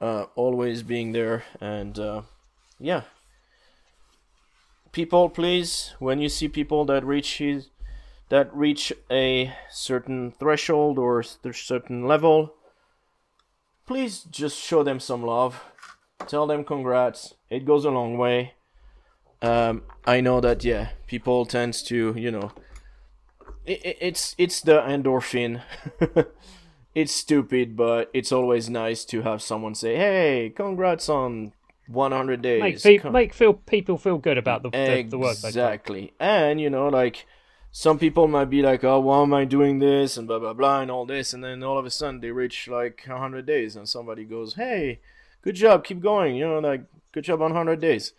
uh, 0.00 0.24
always 0.34 0.82
being 0.82 1.12
there 1.12 1.44
and 1.60 1.98
uh, 1.98 2.22
yeah 2.80 3.02
people 4.90 5.28
please 5.28 5.94
when 6.00 6.18
you 6.18 6.28
see 6.28 6.48
people 6.48 6.84
that 6.84 7.04
reach 7.04 7.38
his, 7.38 7.68
that 8.28 8.54
reach 8.54 8.92
a 9.10 9.52
certain 9.70 10.32
threshold 10.32 10.98
or 10.98 11.20
s- 11.20 11.38
certain 11.52 12.06
level 12.06 12.54
please 13.86 14.22
just 14.30 14.58
show 14.58 14.82
them 14.82 14.98
some 14.98 15.22
love. 15.22 15.62
Tell 16.26 16.46
them 16.46 16.64
congrats. 16.64 17.34
It 17.50 17.64
goes 17.66 17.84
a 17.84 17.90
long 17.90 18.16
way. 18.16 18.54
Um, 19.42 19.82
i 20.06 20.22
know 20.22 20.40
that 20.40 20.64
yeah 20.64 20.90
people 21.06 21.44
tends 21.44 21.82
to 21.82 22.14
you 22.16 22.30
know 22.30 22.52
it, 23.66 23.84
it, 23.84 23.98
it's 24.00 24.34
it's 24.38 24.60
the 24.60 24.80
endorphin. 24.80 25.62
It's 26.94 27.12
stupid 27.12 27.76
but 27.76 28.08
it's 28.14 28.30
always 28.30 28.70
nice 28.70 29.04
to 29.06 29.22
have 29.22 29.42
someone 29.42 29.74
say 29.74 29.96
hey 29.96 30.52
congrats 30.54 31.08
on 31.08 31.52
100 31.88 32.40
days. 32.40 32.62
Make, 32.62 32.82
pe- 32.82 32.98
Con- 32.98 33.12
make 33.12 33.34
feel 33.34 33.52
people 33.52 33.98
feel 33.98 34.16
good 34.18 34.38
about 34.38 34.62
the, 34.62 34.70
the, 34.70 35.02
the 35.10 35.18
work. 35.18 35.32
Exactly. 35.32 36.14
And 36.20 36.60
you 36.60 36.70
know, 36.70 36.88
like 36.88 37.26
some 37.76 37.98
people 37.98 38.28
might 38.28 38.50
be 38.50 38.62
like, 38.62 38.84
"Oh, 38.84 39.00
why 39.00 39.20
am 39.20 39.34
I 39.34 39.44
doing 39.44 39.80
this?" 39.80 40.16
and 40.16 40.28
blah 40.28 40.38
blah 40.38 40.52
blah 40.52 40.80
and 40.80 40.92
all 40.92 41.04
this, 41.04 41.34
and 41.34 41.42
then 41.42 41.64
all 41.64 41.76
of 41.76 41.84
a 41.84 41.90
sudden 41.90 42.20
they 42.20 42.30
reach 42.30 42.68
like 42.68 43.04
hundred 43.04 43.46
days, 43.46 43.74
and 43.74 43.88
somebody 43.88 44.24
goes, 44.24 44.54
"Hey, 44.54 45.00
good 45.42 45.56
job, 45.56 45.82
keep 45.82 46.00
going." 46.00 46.36
You 46.36 46.46
know, 46.46 46.60
like 46.60 46.84
good 47.10 47.24
job 47.24 47.42
on 47.42 47.50
hundred 47.50 47.80
days. 47.80 48.12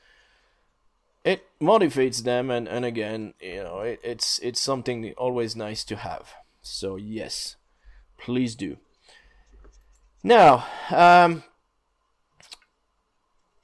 It 1.24 1.48
motivates 1.62 2.24
them, 2.24 2.52
and 2.52 2.68
and 2.68 2.84
again, 2.84 3.34
you 3.40 3.64
know, 3.64 3.80
it, 3.80 4.02
it's 4.04 4.40
it's 4.40 4.62
something 4.62 5.14
always 5.18 5.56
nice 5.56 5.86
to 5.86 5.96
have. 5.96 6.34
So 6.62 6.98
yes, 6.98 7.56
please 8.18 8.56
do. 8.56 8.76
Now, 10.22 10.66
um, 10.92 11.46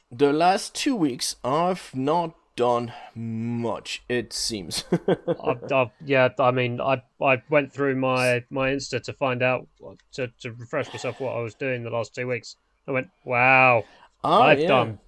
the 0.09 0.31
last 0.31 0.73
two 0.73 0.95
weeks 0.95 1.35
I've 1.43 1.93
not 1.93 2.33
done 2.61 2.93
much. 3.15 4.03
It 4.07 4.33
seems. 4.33 4.83
I've, 5.43 5.71
I've, 5.71 5.89
yeah, 6.05 6.29
I 6.37 6.51
mean, 6.51 6.79
I 6.79 7.01
I 7.19 7.41
went 7.49 7.73
through 7.73 7.95
my 7.95 8.43
my 8.51 8.69
Insta 8.69 9.01
to 9.01 9.13
find 9.13 9.41
out 9.41 9.67
to 10.13 10.27
to 10.41 10.51
refresh 10.51 10.93
myself 10.93 11.19
what 11.19 11.35
I 11.35 11.39
was 11.41 11.55
doing 11.55 11.81
the 11.83 11.89
last 11.89 12.13
two 12.13 12.27
weeks. 12.27 12.57
I 12.87 12.91
went, 12.91 13.09
wow, 13.25 13.83
Ah, 14.23 14.41
I've 14.43 14.59
yeah. 14.59 14.67
done 14.67 14.99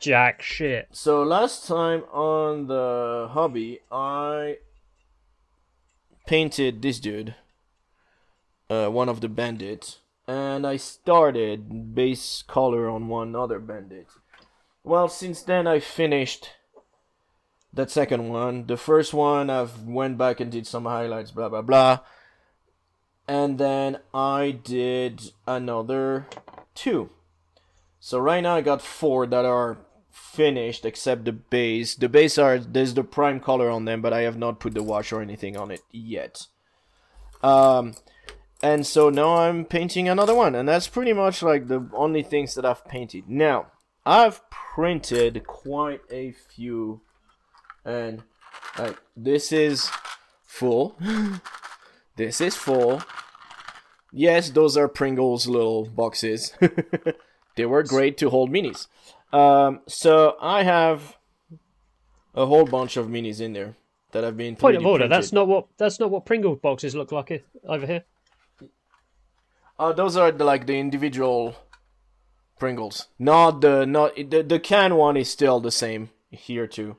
jack 0.00 0.40
shit. 0.40 0.88
So 0.92 1.22
last 1.22 1.68
time 1.68 2.02
on 2.12 2.66
the 2.66 3.28
hobby, 3.30 3.80
I 3.92 4.56
painted 6.26 6.80
this 6.80 6.98
dude, 6.98 7.34
uh, 8.70 8.88
one 8.88 9.10
of 9.10 9.20
the 9.20 9.28
bandits, 9.28 9.98
and 10.26 10.66
I 10.66 10.78
started 10.78 11.94
base 11.94 12.42
color 12.46 12.88
on 12.88 13.08
one 13.08 13.36
other 13.36 13.58
bandit. 13.58 14.06
Well, 14.82 15.08
since 15.08 15.42
then 15.42 15.66
I 15.66 15.78
finished 15.80 16.52
that 17.76 17.90
second 17.90 18.28
one. 18.28 18.66
The 18.66 18.76
first 18.76 19.14
one 19.14 19.48
I've 19.50 19.82
went 19.82 20.18
back 20.18 20.40
and 20.40 20.50
did 20.50 20.66
some 20.66 20.84
highlights, 20.84 21.30
blah 21.30 21.48
blah 21.48 21.62
blah, 21.62 22.00
and 23.28 23.58
then 23.58 23.98
I 24.12 24.50
did 24.50 25.32
another 25.46 26.26
two. 26.74 27.10
So 28.00 28.18
right 28.18 28.42
now 28.42 28.56
I 28.56 28.60
got 28.60 28.82
four 28.82 29.26
that 29.26 29.44
are 29.44 29.78
finished 30.10 30.84
except 30.84 31.24
the 31.24 31.32
base. 31.32 31.94
The 31.94 32.08
base 32.08 32.38
are 32.38 32.58
there's 32.58 32.94
the 32.94 33.04
prime 33.04 33.40
color 33.40 33.70
on 33.70 33.84
them, 33.84 34.00
but 34.02 34.12
I 34.12 34.22
have 34.22 34.38
not 34.38 34.60
put 34.60 34.74
the 34.74 34.82
wash 34.82 35.12
or 35.12 35.20
anything 35.20 35.56
on 35.56 35.70
it 35.70 35.82
yet. 35.90 36.46
Um, 37.42 37.94
and 38.62 38.86
so 38.86 39.10
now 39.10 39.36
I'm 39.36 39.64
painting 39.64 40.08
another 40.08 40.34
one, 40.34 40.54
and 40.54 40.68
that's 40.68 40.88
pretty 40.88 41.12
much 41.12 41.42
like 41.42 41.68
the 41.68 41.88
only 41.92 42.22
things 42.22 42.54
that 42.54 42.64
I've 42.64 42.84
painted. 42.86 43.28
Now 43.28 43.72
I've 44.04 44.40
printed 44.50 45.46
quite 45.46 46.00
a 46.10 46.32
few, 46.32 47.02
and 47.86 48.22
like 48.78 48.98
this 49.16 49.52
is 49.52 49.90
full. 50.44 50.96
this 52.16 52.40
is 52.40 52.56
full. 52.56 53.00
Yes, 54.12 54.50
those 54.50 54.76
are 54.76 54.88
Pringles 54.88 55.46
little 55.46 55.86
boxes. 55.86 56.52
they 57.56 57.66
were 57.66 57.82
great 57.82 58.18
to 58.18 58.30
hold 58.30 58.50
minis. 58.50 58.88
Um, 59.32 59.80
so 59.86 60.36
I 60.40 60.62
have 60.62 61.16
a 62.34 62.46
whole 62.46 62.64
bunch 62.64 62.96
of 62.96 63.06
minis 63.06 63.40
in 63.40 63.52
there 63.52 63.76
that 64.12 64.24
have 64.24 64.36
been 64.36 64.56
Point 64.56 64.76
of 64.76 64.82
3D 64.82 64.86
order. 64.86 65.08
That's 65.08 65.32
not 65.32 65.46
what 65.46 65.68
that's 65.76 66.00
not 66.00 66.10
what 66.10 66.26
Pringle 66.26 66.56
boxes 66.56 66.94
look 66.94 67.12
like 67.12 67.44
over 67.64 67.86
here. 67.86 68.04
Uh, 69.78 69.92
those 69.92 70.16
are 70.16 70.32
the, 70.32 70.44
like 70.44 70.66
the 70.66 70.78
individual 70.78 71.54
Pringles, 72.58 73.08
not 73.18 73.60
the 73.60 73.84
not 73.84 74.16
the 74.16 74.42
the 74.42 74.58
can 74.58 74.96
one 74.96 75.16
is 75.16 75.28
still 75.28 75.60
the 75.60 75.70
same 75.70 76.10
here 76.30 76.66
too. 76.66 76.96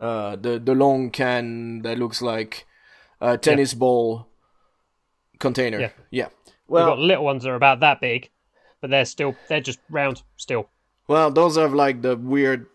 Uh, 0.00 0.36
the 0.36 0.58
the 0.58 0.74
long 0.74 1.10
can 1.10 1.82
that 1.82 1.98
looks 1.98 2.20
like 2.20 2.66
a 3.20 3.38
tennis 3.38 3.74
ball 3.74 4.26
container. 5.38 5.78
Yeah. 5.80 5.90
yeah. 6.10 6.28
We've 6.66 6.80
Well, 6.82 6.86
got 6.86 6.98
little 6.98 7.24
ones 7.24 7.42
that 7.44 7.50
are 7.50 7.54
about 7.54 7.80
that 7.80 8.00
big, 8.00 8.30
but 8.80 8.90
they're 8.90 9.04
still 9.04 9.34
they're 9.48 9.60
just 9.60 9.78
round 9.90 10.22
still. 10.36 10.68
well, 11.08 11.30
those 11.30 11.56
have 11.56 11.74
like 11.74 12.02
the 12.02 12.16
weird 12.16 12.66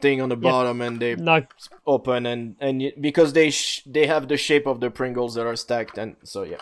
thing 0.00 0.20
on 0.20 0.28
the 0.28 0.36
bottom, 0.36 0.80
and 0.80 1.00
they 1.00 1.14
No, 1.16 1.42
open 1.86 2.26
and 2.26 2.56
and 2.60 2.92
because 3.00 3.32
they 3.32 3.50
sh- 3.50 3.82
they 3.86 4.06
have 4.06 4.28
the 4.28 4.36
shape 4.36 4.66
of 4.66 4.80
the 4.80 4.90
Pringles 4.90 5.34
that 5.34 5.46
are 5.46 5.56
stacked, 5.56 5.98
and 5.98 6.16
so 6.24 6.42
yeah, 6.42 6.60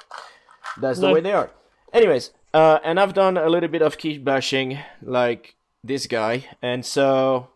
that's 0.81 0.99
the 1.01 1.09
No. 1.09 1.15
way 1.15 1.21
they 1.21 1.33
are. 1.33 1.51
Anyways, 1.93 2.31
uh, 2.53 2.79
and 2.85 2.99
I've 2.99 3.15
done 3.15 3.37
a 3.37 3.49
little 3.49 3.69
bit 3.69 3.83
of 3.83 3.99
kit 3.99 4.25
bashing, 4.25 4.79
like 5.03 5.55
this 5.83 6.07
guy, 6.07 6.45
and 6.63 6.85
so 6.87 7.49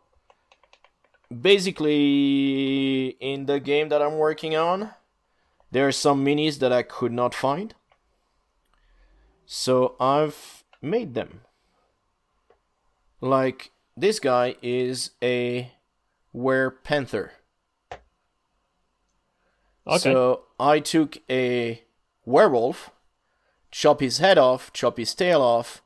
basically 1.31 3.09
in 3.21 3.47
the 3.47 3.61
game 3.61 3.89
that 3.91 4.03
I'm 4.03 4.19
working 4.19 4.57
on, 4.57 4.91
there 5.71 5.87
are 5.87 5.93
some 5.93 6.25
minis 6.25 6.59
that 6.61 6.73
I 6.73 6.83
could 6.83 7.13
not 7.13 7.35
find, 7.35 7.75
so 9.47 9.97
I've 10.01 10.65
made 10.81 11.15
them. 11.15 11.41
like 13.21 13.71
this 13.97 14.21
guy 14.21 14.55
is 14.63 15.11
a 15.23 15.73
were 16.33 16.71
panther. 16.85 17.33
Okay. 19.87 19.99
So 19.99 20.45
I 20.61 20.81
took 20.81 21.19
a 21.31 21.83
werewolf, 22.25 22.91
chop 23.71 24.01
his 24.01 24.19
head 24.19 24.39
off, 24.39 24.73
chop 24.73 24.99
his 24.99 25.15
tail 25.15 25.41
off, 25.41 25.83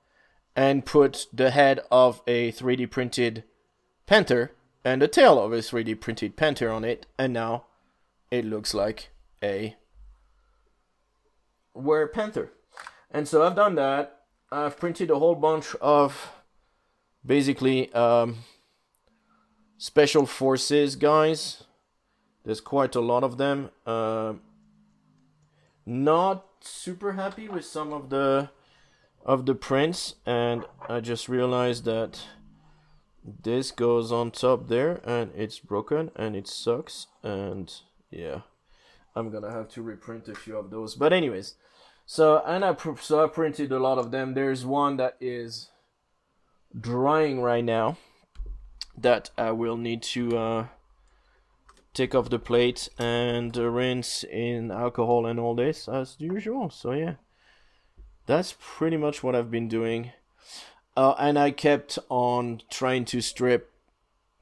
and 0.56 0.84
put 0.84 1.26
the 1.32 1.50
head 1.50 1.80
of 1.90 2.20
a 2.26 2.52
3D 2.52 2.90
printed 2.90 3.44
panther 4.06 4.52
and 4.84 5.00
the 5.02 5.08
tail 5.08 5.38
of 5.38 5.52
a 5.52 5.58
3D 5.58 6.00
printed 6.00 6.36
panther 6.36 6.70
on 6.70 6.84
it, 6.84 7.06
and 7.18 7.32
now 7.32 7.66
it 8.30 8.44
looks 8.44 8.74
like 8.74 9.10
a 9.42 9.76
were 11.74 12.06
panther. 12.06 12.52
And 13.10 13.28
so 13.28 13.42
I've 13.42 13.56
done 13.56 13.74
that. 13.76 14.20
I've 14.50 14.78
printed 14.78 15.10
a 15.10 15.18
whole 15.18 15.34
bunch 15.34 15.74
of 15.80 16.32
basically 17.24 17.92
um, 17.92 18.38
special 19.78 20.26
forces 20.26 20.96
guys. 20.96 21.64
There's 22.44 22.60
quite 22.60 22.94
a 22.94 23.00
lot 23.00 23.22
of 23.22 23.38
them. 23.38 23.70
Uh, 23.86 24.34
not 25.86 26.46
super 26.60 27.12
happy 27.12 27.48
with 27.48 27.64
some 27.64 27.92
of 27.92 28.10
the 28.10 28.50
of 29.24 29.46
the 29.46 29.54
prints, 29.54 30.16
and 30.26 30.64
I 30.88 30.98
just 31.00 31.28
realized 31.28 31.84
that 31.84 32.20
this 33.24 33.70
goes 33.70 34.10
on 34.10 34.30
top 34.30 34.68
there, 34.68 35.00
and 35.04 35.30
it's 35.36 35.58
broken, 35.58 36.10
and 36.16 36.34
it 36.34 36.48
sucks, 36.48 37.06
and 37.22 37.72
yeah, 38.10 38.40
I'm 39.14 39.30
gonna 39.30 39.52
have 39.52 39.68
to 39.70 39.82
reprint 39.82 40.28
a 40.28 40.34
few 40.34 40.56
of 40.56 40.70
those. 40.70 40.94
But 40.94 41.12
anyways, 41.12 41.54
so 42.06 42.42
and 42.44 42.64
I 42.64 42.72
pr- 42.72 43.00
so 43.00 43.24
I 43.24 43.28
printed 43.28 43.70
a 43.72 43.78
lot 43.78 43.98
of 43.98 44.10
them. 44.10 44.34
There's 44.34 44.66
one 44.66 44.96
that 44.96 45.16
is 45.20 45.70
drying 46.78 47.40
right 47.40 47.64
now 47.64 47.96
that 48.96 49.30
I 49.38 49.52
will 49.52 49.76
need 49.76 50.02
to 50.02 50.36
uh, 50.36 50.66
take 51.94 52.14
off 52.14 52.30
the 52.30 52.38
plate 52.38 52.88
and 52.98 53.56
uh, 53.56 53.68
rinse 53.68 54.24
in 54.24 54.70
alcohol 54.70 55.26
and 55.26 55.38
all 55.38 55.54
this 55.54 55.88
as 55.88 56.16
usual. 56.18 56.70
So 56.70 56.92
yeah, 56.92 57.14
that's 58.26 58.54
pretty 58.58 58.96
much 58.96 59.22
what 59.22 59.34
I've 59.34 59.50
been 59.50 59.68
doing. 59.68 60.12
Uh, 60.96 61.14
and 61.18 61.38
I 61.38 61.50
kept 61.50 61.98
on 62.08 62.62
trying 62.70 63.04
to 63.06 63.20
strip 63.20 63.70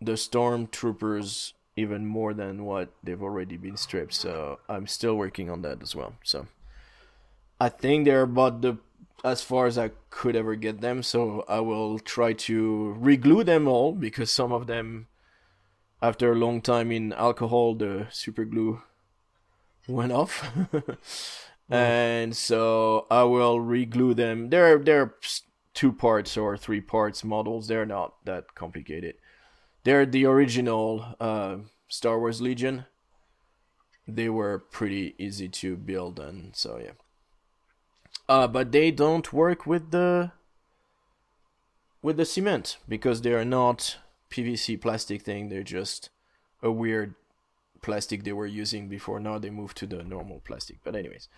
the 0.00 0.12
stormtroopers 0.12 1.52
even 1.76 2.07
more 2.07 2.35
than 2.35 2.64
what 2.64 2.90
they've 3.02 3.23
already 3.23 3.57
been 3.57 3.76
stripped. 3.76 4.14
So 4.14 4.59
I'm 4.69 4.87
still 4.87 5.14
working 5.14 5.49
on 5.49 5.62
that 5.62 5.83
as 5.83 5.95
well. 5.95 6.14
So 6.25 6.47
I 7.61 7.69
think 7.69 8.04
they're 8.04 8.23
about 8.23 8.62
the 8.62 8.78
as 9.23 9.42
far 9.42 9.66
as 9.66 9.76
I 9.76 9.90
could 10.09 10.35
ever 10.35 10.54
get 10.54 10.80
them. 10.80 11.02
So 11.02 11.45
I 11.49 11.61
will 11.61 11.99
try 11.99 12.33
to 12.33 12.97
reglue 12.99 13.45
them 13.45 13.69
all 13.69 13.92
because 13.92 14.30
some 14.30 14.52
of 14.52 14.66
them, 14.66 15.09
after 16.02 16.33
a 16.33 16.37
long 16.37 16.62
time 16.62 16.90
in 16.90 17.12
alcohol, 17.12 17.75
the 17.75 18.07
super 18.11 18.45
glue 18.45 18.83
went 19.88 20.12
off. 20.12 20.45
and 21.71 22.37
so 22.37 23.07
I 23.11 23.25
will 23.25 23.59
reglue 23.59 24.16
them. 24.16 24.50
They're 24.50 24.78
they're 24.78 25.14
two 25.81 25.93
parts 25.93 26.37
or 26.37 26.59
three 26.59 26.83
parts 26.83 27.25
models. 27.25 27.67
They're 27.67 27.87
not 27.87 28.13
that 28.27 28.55
complicated. 28.55 29.15
They're 29.83 30.05
the 30.05 30.27
original 30.27 31.17
uh, 31.19 31.57
Star 31.89 32.19
Wars 32.19 32.43
Legion. 32.43 32.85
They 34.07 34.28
were 34.28 34.59
pretty 34.59 35.15
easy 35.17 35.49
to 35.49 35.78
build, 35.78 36.21
and 36.21 36.54
so 36.54 36.78
yeah. 36.78 36.97
Uh, 38.28 38.47
but 38.47 38.73
they 38.73 38.91
don't 38.91 39.33
work 39.33 39.67
with 39.67 39.91
the 39.91 40.33
with 42.02 42.19
the 42.19 42.26
cement 42.26 42.76
because 42.87 43.23
they 43.23 43.33
are 43.33 43.47
not 43.47 43.97
PVC 44.31 44.78
plastic 44.78 45.23
thing. 45.23 45.49
They're 45.49 45.63
just 45.63 46.11
a 46.63 46.71
weird 46.71 47.15
plastic 47.81 48.25
they 48.25 48.35
were 48.35 48.47
using 48.63 48.87
before. 48.87 49.19
Now 49.19 49.39
they 49.39 49.49
moved 49.49 49.78
to 49.78 49.87
the 49.87 50.04
normal 50.04 50.43
plastic. 50.45 50.76
But 50.85 50.95
anyways, 50.95 51.28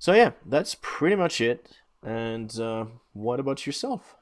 so 0.00 0.12
yeah, 0.12 0.32
that's 0.44 0.76
pretty 0.82 1.14
much 1.14 1.40
it. 1.40 1.70
And 2.02 2.58
uh, 2.58 2.86
what 3.12 3.40
about 3.40 3.66
yourself? 3.66 4.16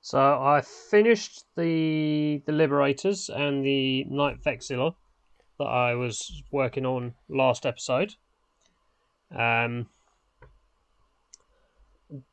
So 0.00 0.18
I 0.18 0.62
finished 0.62 1.44
the 1.56 2.42
the 2.46 2.52
Liberators 2.52 3.28
and 3.28 3.64
the 3.64 4.04
Knight-Vexillor 4.04 4.94
that 5.58 5.64
I 5.64 5.94
was 5.94 6.42
working 6.52 6.86
on 6.86 7.14
last 7.28 7.66
episode. 7.66 8.14
Um, 9.34 9.86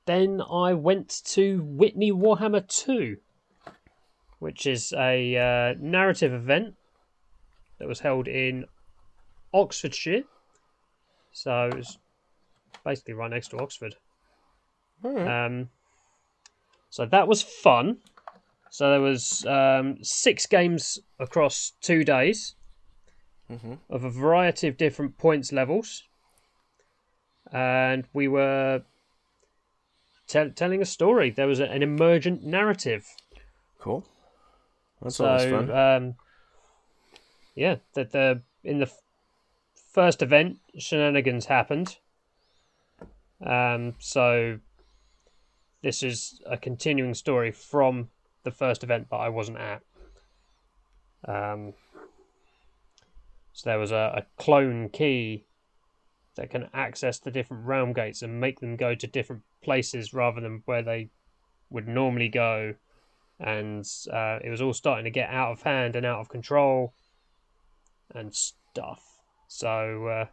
then 0.05 0.41
I 0.41 0.73
went 0.73 1.21
to 1.25 1.63
Witney 1.63 2.11
Warhammer 2.11 2.67
2, 2.67 3.17
which 4.39 4.67
is 4.67 4.93
a 4.93 5.35
uh, 5.35 5.75
narrative 5.79 6.31
event 6.31 6.75
that 7.79 7.87
was 7.87 8.01
held 8.01 8.27
in 8.27 8.65
Oxfordshire. 9.53 10.23
So 11.31 11.69
it 11.69 11.77
was 11.77 11.97
basically 12.85 13.15
right 13.15 13.31
next 13.31 13.47
to 13.49 13.57
Oxford. 13.57 13.95
Alright. 15.03 15.27
Um, 15.27 15.69
so 16.89 17.05
that 17.05 17.27
was 17.27 17.41
fun. 17.41 17.97
So 18.69 18.89
there 18.89 19.01
was 19.01 19.45
um, 19.45 20.03
six 20.03 20.45
games 20.47 20.99
across 21.19 21.73
two 21.81 22.03
days 22.03 22.55
Mhm. 23.49 23.79
of 23.89 24.03
a 24.03 24.09
variety 24.09 24.67
of 24.67 24.77
different 24.77 25.17
points 25.17 25.51
levels, 25.51 26.03
and 27.51 28.07
we 28.13 28.27
were 28.27 28.83
tell 30.27 30.49
telling 30.49 30.81
a 30.81 30.85
story. 30.85 31.29
There 31.29 31.45
was 31.47 31.59
a, 31.59 31.65
an 31.69 31.83
emergent 31.83 32.43
narrative. 32.43 33.05
Cool. 33.79 34.07
That's 35.01 35.17
So 35.17 35.25
always 35.27 35.43
fun. 35.51 35.69
um, 35.71 36.15
yeah, 37.53 37.75
that 37.95 38.11
the 38.11 38.41
in 38.63 38.79
the 38.79 38.85
f- 38.85 39.01
first 39.91 40.21
event 40.21 40.59
shenanigans 40.77 41.45
happened. 41.47 41.97
Um, 43.45 43.95
so 43.99 44.59
this 45.83 46.01
is 46.01 46.41
a 46.45 46.57
continuing 46.57 47.13
story 47.13 47.51
from 47.51 48.09
the 48.43 48.51
first 48.51 48.83
event, 48.83 49.07
that 49.11 49.17
I 49.17 49.29
wasn't 49.29 49.59
at. 49.59 49.81
Um, 51.25 51.73
so 53.51 53.69
there 53.69 53.79
was 53.79 53.91
a, 53.91 54.23
a 54.23 54.41
clone 54.41 54.89
key 54.89 55.45
that 56.35 56.49
can 56.49 56.69
access 56.73 57.19
the 57.19 57.31
different 57.31 57.65
realm 57.65 57.93
gates 57.93 58.21
and 58.21 58.41
make 58.41 58.59
them 58.59 58.75
go 58.75 58.95
to 58.95 59.07
different 59.07 59.43
places 59.63 60.13
rather 60.13 60.41
than 60.41 60.63
where 60.65 60.81
they 60.81 61.09
would 61.69 61.87
normally 61.87 62.29
go 62.29 62.73
and 63.39 63.85
uh, 64.11 64.39
it 64.43 64.49
was 64.49 64.61
all 64.61 64.73
starting 64.73 65.05
to 65.05 65.11
get 65.11 65.29
out 65.29 65.51
of 65.51 65.61
hand 65.61 65.95
and 65.95 66.05
out 66.05 66.19
of 66.19 66.29
control 66.29 66.93
and 68.13 68.33
stuff. 68.33 69.03
So 69.47 70.07
uh, 70.07 70.25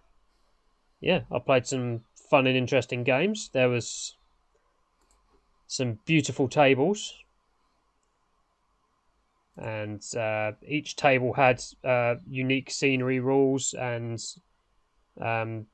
yeah, 1.00 1.20
I 1.30 1.38
played 1.38 1.66
some 1.66 2.02
fun 2.30 2.46
and 2.46 2.56
interesting 2.56 3.04
games. 3.04 3.50
There 3.52 3.68
was 3.68 4.16
some 5.70 6.00
beautiful 6.04 6.48
tables, 6.48 7.14
and 9.56 10.02
uh, 10.16 10.50
each 10.66 10.96
table 10.96 11.32
had 11.32 11.62
uh, 11.84 12.16
unique 12.28 12.72
scenery 12.72 13.20
rules 13.20 13.72
and 13.74 14.18
um, 15.20 15.66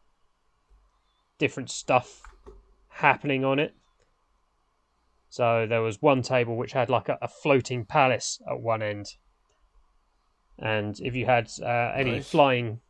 different 1.39 1.71
stuff 1.71 2.21
happening 2.89 3.43
on 3.43 3.59
it. 3.59 3.75
So 5.31 5.67
there 5.67 5.81
was 5.81 6.03
one 6.03 6.21
table 6.21 6.59
which 6.59 6.73
had 6.73 6.91
like 6.91 7.09
a, 7.09 7.17
a 7.23 7.29
floating 7.29 7.87
palace 7.87 8.39
at 8.51 8.61
one 8.61 8.83
end, 8.83 9.07
and 10.59 11.01
if 11.01 11.17
you 11.17 11.25
had 11.25 11.51
uh, 11.63 11.93
any 11.97 12.17
Nice. 12.17 12.31
flying 12.31 12.81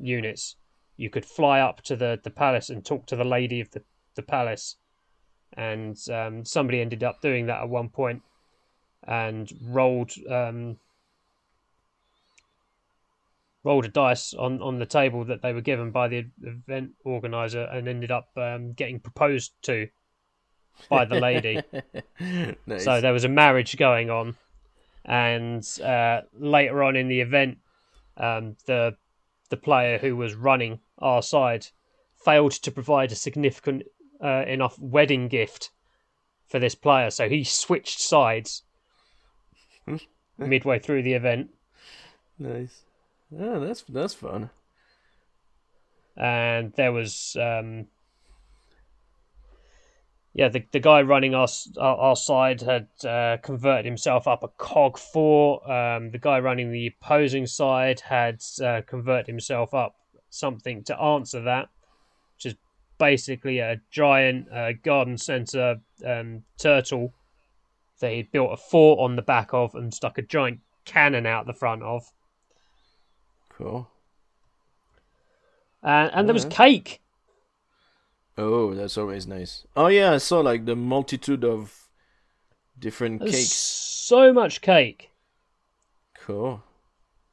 units, 0.00 0.56
you 0.96 1.10
could 1.10 1.24
fly 1.24 1.60
up 1.60 1.82
to 1.82 1.94
the, 1.94 2.18
the 2.24 2.30
palace 2.30 2.70
and 2.70 2.84
talk 2.84 3.06
to 3.06 3.14
the 3.14 3.24
lady 3.24 3.60
of 3.60 3.70
the, 3.70 3.84
the 4.16 4.22
palace. 4.22 4.78
And 5.52 5.96
um, 6.10 6.44
somebody 6.44 6.80
ended 6.80 7.02
up 7.02 7.20
doing 7.22 7.46
that 7.46 7.62
at 7.62 7.68
one 7.68 7.88
point 7.88 8.22
and 9.06 9.50
rolled 9.62 10.12
um, 10.28 10.76
rolled 13.66 13.84
a 13.84 13.88
dice 13.88 14.32
on, 14.34 14.62
on 14.62 14.78
the 14.78 14.86
table 14.86 15.24
that 15.24 15.42
they 15.42 15.52
were 15.52 15.60
given 15.60 15.90
by 15.90 16.06
the 16.08 16.24
event 16.42 16.92
organizer 17.04 17.64
and 17.64 17.88
ended 17.88 18.12
up 18.12 18.28
um, 18.36 18.72
getting 18.72 19.00
proposed 19.00 19.52
to 19.62 19.88
by 20.88 21.04
the 21.04 21.18
lady. 21.18 21.60
nice. 22.66 22.84
So 22.84 23.00
there 23.00 23.12
was 23.12 23.24
a 23.24 23.28
marriage 23.28 23.76
going 23.76 24.08
on, 24.08 24.36
and 25.04 25.66
uh, 25.82 26.22
later 26.38 26.82
on 26.84 26.96
in 26.96 27.08
the 27.08 27.20
event, 27.20 27.58
um, 28.16 28.56
the 28.66 28.96
the 29.48 29.56
player 29.56 29.98
who 29.98 30.16
was 30.16 30.34
running 30.34 30.80
our 30.98 31.22
side 31.22 31.66
failed 32.24 32.52
to 32.52 32.70
provide 32.70 33.12
a 33.12 33.16
significant 33.16 33.82
uh, 34.22 34.44
enough 34.46 34.78
wedding 34.78 35.28
gift 35.28 35.70
for 36.48 36.58
this 36.58 36.74
player, 36.74 37.10
so 37.10 37.28
he 37.28 37.44
switched 37.44 38.00
sides 38.00 38.62
midway 40.38 40.78
through 40.78 41.02
the 41.02 41.14
event, 41.14 41.50
nice. 42.38 42.82
Yeah, 43.30 43.58
that's 43.58 43.82
that's 43.82 44.14
fun. 44.14 44.50
and 46.16 46.72
there 46.76 46.92
was 46.92 47.36
um, 47.40 47.86
yeah, 50.36 50.48
the, 50.48 50.64
the 50.70 50.80
guy 50.80 51.00
running 51.00 51.34
our 51.34 51.48
our, 51.78 51.96
our 51.96 52.16
side 52.16 52.60
had 52.60 52.88
uh, 53.08 53.38
converted 53.42 53.86
himself 53.86 54.28
up 54.28 54.42
a 54.42 54.48
Cogfort. 54.48 55.68
Um, 55.68 56.10
the 56.10 56.18
guy 56.18 56.40
running 56.40 56.70
the 56.70 56.88
opposing 56.88 57.46
side 57.46 58.00
had 58.00 58.42
uh, 58.62 58.82
converted 58.86 59.28
himself 59.28 59.72
up 59.72 59.96
something 60.28 60.84
to 60.84 61.00
answer 61.00 61.40
that, 61.42 61.68
basically 62.98 63.58
a 63.58 63.80
giant 63.90 64.50
uh, 64.52 64.72
garden 64.82 65.18
centre 65.18 65.80
um, 66.04 66.42
turtle 66.58 67.12
that 68.00 68.12
he 68.12 68.22
built 68.22 68.52
a 68.52 68.56
fort 68.56 69.00
on 69.00 69.16
the 69.16 69.22
back 69.22 69.52
of 69.52 69.74
and 69.74 69.92
stuck 69.92 70.18
a 70.18 70.22
giant 70.22 70.60
cannon 70.84 71.26
out 71.26 71.46
the 71.46 71.54
front 71.54 71.82
of. 71.82 72.12
Cool. 73.48 73.88
And, 75.82 76.10
and 76.12 76.28
there 76.28 76.34
was 76.34 76.44
cake. 76.44 77.00
Oh, 78.38 78.74
that's 78.74 78.98
always 78.98 79.26
nice. 79.26 79.66
Oh 79.76 79.86
yeah, 79.86 80.12
I 80.12 80.18
saw 80.18 80.40
like 80.40 80.66
the 80.66 80.76
multitude 80.76 81.44
of 81.44 81.88
different 82.78 83.20
There's 83.20 83.32
cakes. 83.32 83.52
so 83.52 84.32
much 84.32 84.60
cake. 84.60 85.10
Cool. 86.18 86.62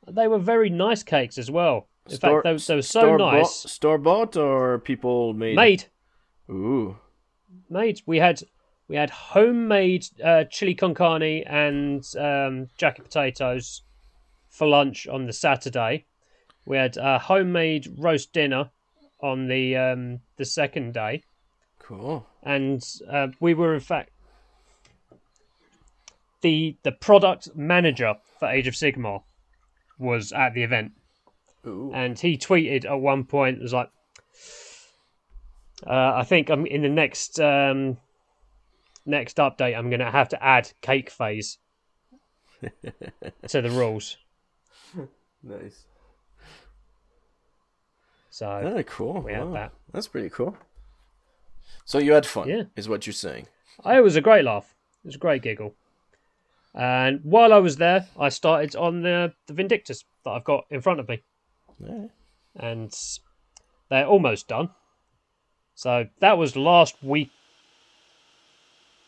They 0.07 0.27
were 0.27 0.39
very 0.39 0.69
nice 0.69 1.03
cakes 1.03 1.37
as 1.37 1.51
well. 1.51 1.87
In 2.09 2.15
Store- 2.15 2.43
fact, 2.43 2.67
they, 2.67 2.73
they 2.73 2.75
were 2.75 2.81
so 2.81 3.15
nice. 3.17 3.41
Bought, 3.63 3.69
store 3.71 3.97
bought 3.97 4.35
or 4.37 4.79
people 4.79 5.33
made? 5.33 5.55
Made, 5.55 5.85
Ooh. 6.49 6.97
made. 7.69 8.01
We 8.05 8.17
had 8.17 8.41
we 8.89 8.95
had 8.97 9.09
homemade 9.09 10.07
uh, 10.23 10.43
chili 10.45 10.75
con 10.75 10.93
carne 10.93 11.43
and 11.47 12.03
um, 12.19 12.67
jacket 12.77 13.03
potatoes 13.05 13.81
for 14.49 14.67
lunch 14.67 15.07
on 15.07 15.25
the 15.25 15.33
Saturday. 15.33 16.05
We 16.65 16.77
had 16.77 16.97
a 16.97 17.19
homemade 17.19 17.93
roast 17.97 18.33
dinner 18.33 18.69
on 19.21 19.47
the 19.47 19.77
um, 19.77 20.19
the 20.37 20.45
second 20.45 20.93
day, 20.93 21.23
Cool. 21.79 22.27
and 22.43 22.83
uh, 23.09 23.27
we 23.39 23.53
were 23.53 23.73
in 23.73 23.79
fact 23.79 24.09
the 26.41 26.75
the 26.83 26.91
product 26.91 27.55
manager 27.55 28.15
for 28.39 28.49
Age 28.49 28.67
of 28.67 28.73
Sigmar 28.73 29.23
was 29.97 30.33
at 30.33 30.53
the 30.53 30.63
event. 30.63 30.91
Ooh. 31.65 31.91
and 31.93 32.19
he 32.19 32.37
tweeted 32.37 32.85
at 32.85 32.95
one 32.99 33.23
point 33.23 33.61
was 33.61 33.73
like 33.73 33.89
uh, 35.87 36.13
i 36.15 36.23
think 36.23 36.49
i'm 36.49 36.65
in 36.65 36.81
the 36.81 36.89
next 36.89 37.39
um 37.39 37.97
next 39.05 39.37
update 39.37 39.77
i'm 39.77 39.89
gonna 39.89 40.11
have 40.11 40.29
to 40.29 40.43
add 40.43 40.71
cake 40.81 41.09
phase 41.09 41.57
to 43.47 43.61
the 43.61 43.69
rules 43.69 44.17
Nice. 45.43 45.83
so 48.29 48.47
Ah, 48.77 48.81
cool. 48.83 49.21
we 49.21 49.33
had 49.33 49.53
that 49.53 49.71
That's 49.91 50.07
pretty 50.07 50.29
cool. 50.29 50.55
So 51.85 51.97
you 51.97 52.13
had 52.13 52.25
fun, 52.25 52.47
Yeah. 52.47 52.63
is 52.77 52.87
what 52.87 53.05
you're 53.05 53.13
saying. 53.13 53.47
oh, 53.83 53.97
it 53.97 54.01
was 54.03 54.15
a 54.15 54.21
great 54.21 54.45
laugh 54.45 54.73
it 55.03 55.07
was 55.07 55.15
a 55.15 55.19
great 55.19 55.41
giggle 55.41 55.75
and 56.73 57.19
while 57.23 57.51
i 57.53 57.57
was 57.57 57.75
there 57.77 58.07
i 58.17 58.29
started 58.29 58.75
on 58.75 59.01
the 59.01 59.33
the 59.47 59.53
Vindictors 59.53 60.05
that 60.23 60.31
i've 60.31 60.43
got 60.45 60.65
in 60.69 60.81
front 60.81 60.99
of 61.01 61.09
me 61.09 61.21
Yeah. 61.79 62.07
and 62.55 62.93
they're 63.89 64.05
almost 64.07 64.47
done. 64.47 64.69
So 65.75 66.07
that 66.19 66.37
was 66.37 66.55
last 66.55 66.95
week. 67.03 67.31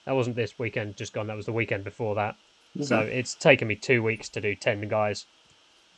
That 0.05 0.13
wasn't 0.15 0.35
this 0.35 0.57
weekend, 0.59 0.97
just 0.97 1.13
gone. 1.13 1.27
That 1.27 1.37
was 1.37 1.45
the 1.47 1.53
weekend 1.53 1.83
before 1.83 2.15
that. 2.15 2.35
So 2.81 2.99
it's 2.99 3.35
taken 3.35 3.67
me 3.69 3.75
two 3.75 4.03
weeks 4.03 4.27
to 4.29 4.41
do 4.41 4.53
ten 4.53 4.87
guys, 4.89 5.25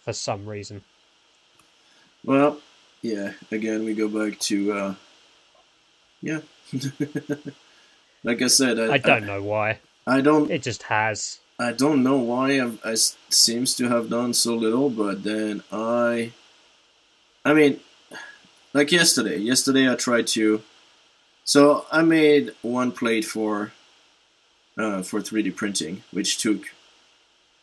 for 0.04 0.14
some 0.14 0.46
reason. 0.46 0.84
Well, 2.24 2.60
yeah. 3.02 3.34
Again, 3.52 3.84
we 3.84 3.96
go 3.96 4.08
back 4.08 4.40
to 4.42 4.72
uh, 4.74 4.96
yeah. 6.22 6.42
like 8.24 8.42
I 8.42 8.48
said, 8.48 8.80
I, 8.80 8.94
I 8.94 8.98
don't 8.98 9.26
know 9.26 9.42
why. 9.42 9.80
I, 10.06 10.22
don't. 10.22 10.52
It 10.52 10.62
just 10.62 10.84
has. 10.84 11.40
I 11.60 11.72
don't 11.72 12.04
know 12.04 12.18
why 12.18 12.62
I've, 12.62 12.80
I 12.86 12.92
s- 12.92 13.18
seems 13.30 13.76
to 13.76 13.90
have 13.90 14.10
done 14.10 14.34
so 14.34 14.54
little, 14.56 14.90
but 14.90 15.24
then 15.24 15.64
I, 15.72 16.32
I 17.48 17.54
mean, 17.54 17.80
like 18.74 18.92
yesterday. 18.92 19.38
Yesterday 19.38 19.90
I 19.90 19.96
tried 19.96 20.28
to, 20.36 20.64
so 21.46 21.86
I 21.90 22.02
made 22.02 22.54
one 22.62 22.92
plate 22.92 23.24
for, 23.24 23.72
uh, 24.78 25.02
for 25.02 25.22
3D 25.22 25.56
printing, 25.56 26.04
which 26.12 26.40
took 26.40 26.66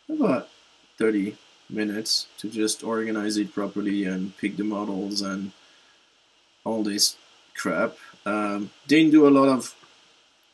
about 0.08 0.48
30 0.96 1.36
minutes 1.68 2.28
to 2.38 2.48
just 2.48 2.82
organize 2.82 3.36
it 3.36 3.52
properly 3.52 4.04
and 4.04 4.34
pick 4.38 4.56
the 4.56 4.64
models 4.64 5.20
and 5.20 5.52
all 6.64 6.82
this 6.82 7.16
crap. 7.54 7.98
Um, 8.24 8.70
didn't 8.86 9.10
do 9.10 9.28
a 9.28 9.36
lot 9.38 9.50
of 9.50 9.74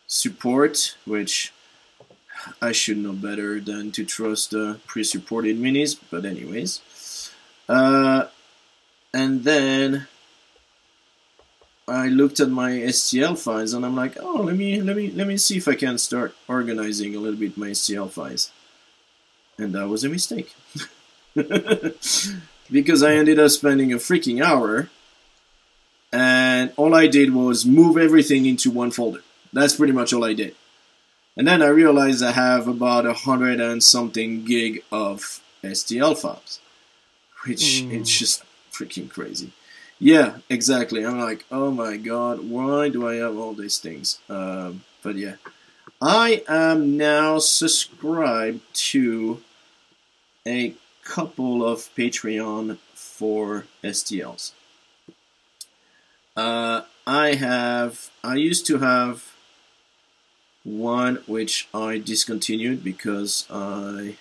support, 0.09 0.97
which 1.05 1.53
I 2.61 2.73
should 2.73 2.99
know 2.99 3.12
better 3.12 3.61
than 3.61 3.93
to 3.93 4.05
trust 4.05 4.51
the 4.51 4.81
pre-supported 4.88 5.57
minis, 5.57 5.97
but 6.11 6.25
anyways. 6.25 6.81
Uh, 7.69 8.27
and 9.12 9.44
then 9.44 10.07
I 11.88 12.09
looked 12.09 12.38
at 12.40 12.49
my 12.51 12.70
STL 12.70 13.37
files 13.38 13.73
and 13.75 13.85
I'm 13.85 13.96
like, 13.96 14.16
oh, 14.20 14.42
let 14.42 14.57
me 14.57 14.81
let 14.81 14.96
me 14.96 15.11
let 15.11 15.27
me 15.27 15.37
see 15.37 15.57
if 15.57 15.66
I 15.66 15.75
can 15.75 15.99
start 15.99 16.35
organizing 16.49 17.14
a 17.16 17.18
little 17.18 17.38
bit 17.38 17.57
my 17.57 17.70
STL 17.70 18.11
files. 18.11 18.51
And 19.59 19.73
that 19.75 19.88
was 19.88 20.05
a 20.05 20.09
mistake. 20.09 20.55
because 22.70 23.03
I 23.03 23.14
ended 23.14 23.38
up 23.38 23.51
spending 23.51 23.92
a 23.92 23.96
freaking 23.96 24.42
hour 24.42 24.88
and 26.12 26.73
all 26.77 26.94
I 26.94 27.07
did 27.07 27.35
was 27.35 27.66
move 27.66 27.96
everything 27.96 28.46
into 28.46 28.70
one 28.70 28.90
folder. 28.90 29.23
That's 29.53 29.77
pretty 29.77 29.92
much 29.92 30.12
all 30.12 30.25
I 30.25 30.33
did. 30.35 30.55
And 31.37 31.46
then 31.46 31.62
I 31.62 31.68
realized 31.68 32.23
I 32.23 32.33
have 32.33 32.68
about 32.68 33.07
a 33.07 33.12
hundred 33.14 33.61
and 33.61 33.83
something 33.83 34.44
gig 34.44 34.83
of 34.90 35.40
STL 35.62 36.16
files, 36.16 36.61
which 37.46 37.83
Mm. 37.83 37.92
it's 38.01 38.11
just 38.18 38.42
freaking 38.81 39.11
crazy. 39.11 39.53
Yeah, 39.99 40.38
exactly. 40.49 41.05
I'm 41.05 41.21
like, 41.21 41.45
oh 41.51 41.71
my 41.71 41.99
god, 41.99 42.49
why 42.49 42.88
do 42.88 43.07
I 43.07 43.16
have 43.16 43.37
all 43.37 43.53
these 43.53 43.79
things? 43.79 44.19
Um, 44.31 44.85
but 45.03 45.16
yeah, 45.16 45.37
I 46.01 46.43
am 46.49 46.97
now 46.97 47.38
subscribed 47.38 48.62
to 48.93 49.43
a 50.47 50.75
couple 51.05 51.66
of 51.66 51.90
Patreon 51.95 52.79
for 52.95 53.66
STLs. 53.85 54.53
Uh, 56.35 56.83
I 57.07 57.35
have, 57.35 58.11
I 58.25 58.37
used 58.37 58.66
to 58.69 58.79
have 58.79 59.35
one 60.62 61.16
which 61.27 61.69
I 61.75 61.99
discontinued 61.99 62.85
because 62.85 63.47
I 63.51 64.16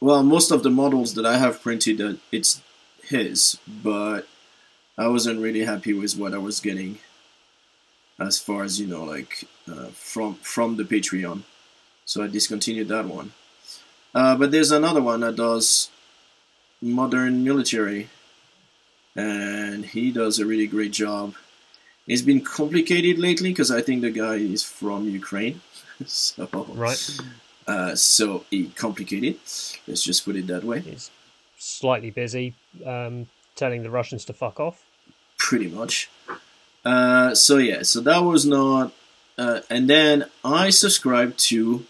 well 0.00 0.22
most 0.22 0.50
of 0.50 0.62
the 0.62 0.70
models 0.70 1.14
that 1.14 1.24
I 1.24 1.38
have 1.38 1.62
printed 1.62 1.98
uh, 2.00 2.14
it's 2.30 2.60
his 3.10 3.58
but 3.66 4.22
I 4.96 5.06
wasn't 5.08 5.40
really 5.40 5.64
happy 5.64 5.92
with 5.92 6.16
what 6.16 6.34
I 6.34 6.38
was 6.38 6.60
getting 6.60 6.98
as 8.18 8.38
far 8.38 8.64
as 8.64 8.80
you 8.80 8.86
know 8.86 9.04
like 9.04 9.44
uh, 9.70 9.88
from 10.10 10.34
from 10.54 10.76
the 10.76 10.84
Patreon 10.84 11.42
so 12.04 12.22
I 12.24 12.26
discontinued 12.26 12.88
that 12.88 13.06
one 13.06 13.32
uh, 14.14 14.34
but 14.36 14.50
there's 14.50 14.72
another 14.72 15.02
one 15.02 15.20
that 15.20 15.36
does 15.36 15.90
modern 16.80 17.44
military 17.44 18.08
and 19.16 19.84
he 19.84 20.10
does 20.10 20.38
a 20.38 20.46
really 20.46 20.66
great 20.66 20.92
job 20.92 21.34
it's 22.10 22.22
been 22.22 22.40
complicated 22.40 23.18
lately 23.18 23.50
because 23.50 23.70
I 23.70 23.82
think 23.82 24.02
the 24.02 24.10
guy 24.10 24.34
is 24.34 24.64
from 24.64 25.08
Ukraine, 25.08 25.60
so 26.06 26.48
Right. 26.74 27.20
uh, 27.68 27.94
so 27.94 28.44
it 28.50 28.74
complicated. 28.74 29.36
Let's 29.86 30.02
just 30.02 30.24
put 30.24 30.34
it 30.34 30.48
that 30.48 30.64
way. 30.64 30.80
He's 30.80 31.10
slightly 31.60 32.10
busy 32.10 32.54
um, 32.84 33.26
telling 33.54 33.82
the 33.82 33.90
Russians 33.90 34.24
to 34.24 34.32
fuck 34.32 34.58
off. 34.58 34.82
Pretty 35.38 35.68
much. 35.68 36.10
Uh, 36.84 37.34
so 37.34 37.58
yeah, 37.58 37.82
so 37.82 38.00
that 38.00 38.24
was 38.24 38.46
not. 38.46 38.92
Uh, 39.38 39.60
and 39.70 39.88
then 39.88 40.26
I 40.44 40.70
subscribed 40.70 41.38
to 41.50 41.86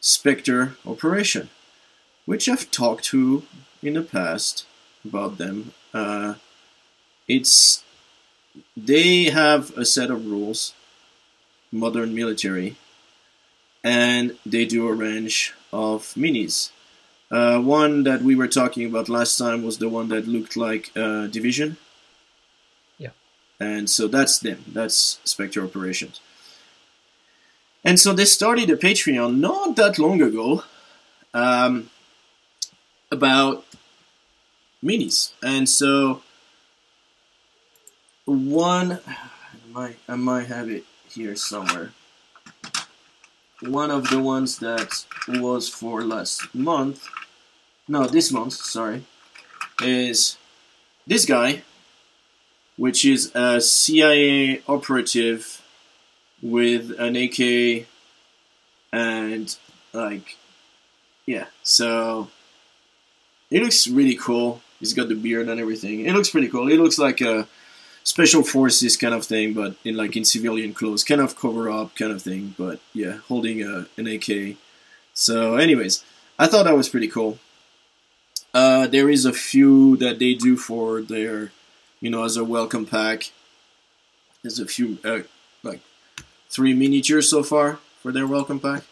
Spectre 0.00 0.76
Operation, 0.86 1.50
which 2.24 2.48
I've 2.48 2.70
talked 2.70 3.04
to 3.06 3.44
in 3.82 3.94
the 3.94 4.02
past 4.02 4.66
about 5.04 5.38
them. 5.38 5.72
Uh, 5.92 6.34
it's 7.28 7.84
they 8.76 9.24
have 9.24 9.76
a 9.76 9.84
set 9.84 10.10
of 10.10 10.26
rules, 10.26 10.74
modern 11.70 12.14
military, 12.14 12.76
and 13.82 14.36
they 14.46 14.64
do 14.64 14.88
a 14.88 14.92
range 14.92 15.54
of 15.72 16.14
minis. 16.14 16.70
Uh, 17.30 17.58
one 17.58 18.04
that 18.04 18.22
we 18.22 18.36
were 18.36 18.48
talking 18.48 18.86
about 18.86 19.08
last 19.08 19.36
time 19.38 19.64
was 19.64 19.78
the 19.78 19.88
one 19.88 20.08
that 20.08 20.28
looked 20.28 20.56
like 20.56 20.92
uh, 20.96 21.26
Division. 21.26 21.76
Yeah. 22.98 23.10
And 23.58 23.88
so 23.88 24.06
that's 24.08 24.38
them. 24.38 24.64
That's 24.72 25.18
Spectre 25.24 25.64
Operations. 25.64 26.20
And 27.84 27.98
so 28.00 28.12
they 28.12 28.24
started 28.24 28.70
a 28.70 28.76
Patreon 28.76 29.38
not 29.38 29.76
that 29.76 29.98
long 29.98 30.22
ago 30.22 30.64
um, 31.34 31.90
about 33.10 33.66
minis. 34.82 35.32
And 35.42 35.68
so 35.68 36.22
one, 38.24 39.00
I 39.06 39.72
might, 39.72 39.96
I 40.08 40.16
might 40.16 40.46
have 40.46 40.70
it 40.70 40.84
here 41.10 41.36
somewhere. 41.36 41.92
One 43.60 43.90
of 43.90 44.10
the 44.10 44.20
ones 44.20 44.58
that 44.58 45.04
was 45.28 45.68
for 45.68 46.02
last 46.02 46.54
month, 46.54 47.06
no, 47.86 48.06
this 48.06 48.32
month, 48.32 48.54
sorry, 48.54 49.04
is 49.82 50.36
this 51.06 51.24
guy, 51.24 51.62
which 52.76 53.04
is 53.04 53.34
a 53.34 53.60
CIA 53.60 54.62
operative 54.66 55.62
with 56.42 56.98
an 56.98 57.16
AK 57.16 57.86
and 58.92 59.56
like, 59.92 60.36
yeah, 61.26 61.46
so 61.62 62.28
it 63.50 63.62
looks 63.62 63.86
really 63.86 64.16
cool. 64.16 64.60
He's 64.80 64.92
got 64.94 65.08
the 65.08 65.14
beard 65.14 65.48
and 65.48 65.60
everything. 65.60 66.00
It 66.00 66.12
looks 66.12 66.30
pretty 66.30 66.48
cool. 66.48 66.70
It 66.70 66.78
looks 66.78 66.98
like 66.98 67.20
a 67.20 67.46
special 68.04 68.42
forces 68.42 68.96
kind 68.96 69.14
of 69.14 69.24
thing, 69.24 69.54
but 69.54 69.74
in 69.84 69.96
like 69.96 70.16
in 70.16 70.24
civilian 70.24 70.72
clothes, 70.72 71.02
kind 71.02 71.20
of 71.20 71.36
cover 71.36 71.68
up 71.68 71.96
kind 71.96 72.12
of 72.12 72.22
thing. 72.22 72.54
But 72.56 72.80
yeah, 72.92 73.18
holding 73.28 73.62
a, 73.62 73.86
an 73.96 74.06
AK. 74.06 74.56
So, 75.14 75.56
anyways, 75.56 76.04
I 76.38 76.46
thought 76.46 76.64
that 76.64 76.76
was 76.76 76.88
pretty 76.88 77.08
cool. 77.08 77.38
Uh, 78.52 78.86
there 78.86 79.10
is 79.10 79.24
a 79.24 79.32
few 79.32 79.96
that 79.96 80.20
they 80.20 80.34
do 80.34 80.56
for 80.56 81.02
their, 81.02 81.50
you 82.00 82.10
know, 82.10 82.24
as 82.24 82.36
a 82.36 82.44
welcome 82.44 82.86
pack. 82.86 83.32
There's 84.42 84.60
a 84.60 84.66
few, 84.66 84.98
uh, 85.04 85.20
like 85.62 85.80
three 86.50 86.74
miniatures 86.74 87.28
so 87.28 87.42
far 87.42 87.80
for 88.00 88.12
their 88.12 88.26
welcome 88.26 88.60
pack. 88.60 88.84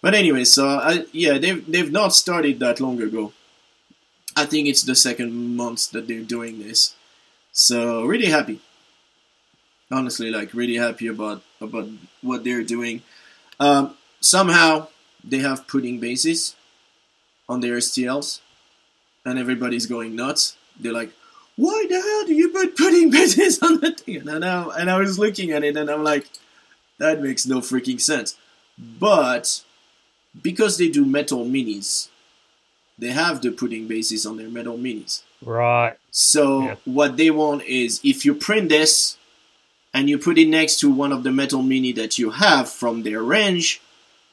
But 0.00 0.14
anyway, 0.14 0.44
so 0.44 0.66
I, 0.66 1.04
yeah, 1.12 1.38
they've 1.38 1.64
they've 1.70 1.92
not 1.92 2.14
started 2.14 2.60
that 2.60 2.80
long 2.80 3.02
ago. 3.02 3.32
I 4.36 4.46
think 4.46 4.68
it's 4.68 4.82
the 4.82 4.94
second 4.94 5.56
month 5.56 5.90
that 5.90 6.06
they're 6.06 6.22
doing 6.22 6.60
this. 6.60 6.94
So 7.58 8.04
really 8.04 8.26
happy. 8.26 8.60
Honestly, 9.90 10.30
like 10.30 10.54
really 10.54 10.76
happy 10.76 11.08
about 11.08 11.42
about 11.60 11.88
what 12.22 12.44
they're 12.44 12.62
doing. 12.62 13.02
Um, 13.58 13.96
somehow 14.20 14.86
they 15.24 15.38
have 15.38 15.66
pudding 15.66 15.98
bases 15.98 16.54
on 17.48 17.58
their 17.58 17.78
STLs, 17.78 18.38
and 19.24 19.40
everybody's 19.40 19.86
going 19.86 20.14
nuts. 20.14 20.56
They're 20.78 20.92
like, 20.92 21.10
"Why 21.56 21.84
the 21.90 22.00
hell 22.00 22.26
do 22.26 22.34
you 22.34 22.50
put 22.50 22.76
pudding 22.76 23.10
bases 23.16 23.58
on 23.60 23.80
the 23.80 23.90
thing?" 23.90 24.28
And 24.28 24.44
I 24.44 24.62
and 24.78 24.88
I 24.88 24.98
was 24.98 25.18
looking 25.18 25.50
at 25.50 25.64
it, 25.64 25.76
and 25.76 25.90
I'm 25.90 26.04
like, 26.04 26.28
"That 26.98 27.20
makes 27.20 27.44
no 27.44 27.58
freaking 27.58 28.00
sense." 28.00 28.38
But 28.78 29.64
because 30.40 30.78
they 30.78 30.88
do 30.88 31.04
metal 31.04 31.44
minis, 31.44 32.08
they 32.96 33.10
have 33.10 33.42
the 33.42 33.50
pudding 33.50 33.88
bases 33.88 34.24
on 34.26 34.36
their 34.36 34.48
metal 34.48 34.78
minis. 34.78 35.22
Right. 35.42 35.94
So 36.10 36.62
Yeah. 36.62 36.74
what 36.84 37.16
they 37.16 37.30
want 37.30 37.62
is 37.64 38.00
if 38.02 38.24
you 38.24 38.34
print 38.34 38.68
this 38.68 39.16
and 39.94 40.08
you 40.10 40.18
put 40.18 40.38
it 40.38 40.48
next 40.48 40.80
to 40.80 40.90
one 40.90 41.12
of 41.12 41.22
the 41.22 41.32
metal 41.32 41.62
mini 41.62 41.92
that 41.92 42.18
you 42.18 42.30
have 42.30 42.70
from 42.70 43.02
their 43.02 43.22
range, 43.22 43.80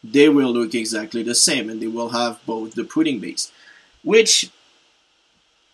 they 0.04 0.30
will 0.30 0.52
look 0.52 0.74
exactly 0.76 1.24
the 1.24 1.36
same 1.36 1.70
and 1.70 1.82
they 1.82 1.88
will 1.88 2.10
have 2.10 2.40
both 2.46 2.74
the 2.76 2.84
pudding 2.84 3.20
base. 3.20 3.52
Which 4.04 4.50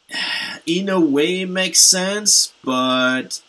in 0.65 0.89
a 0.89 0.99
way 0.99 1.45
makes 1.45 1.79
sense, 1.79 2.53
but 2.63 3.41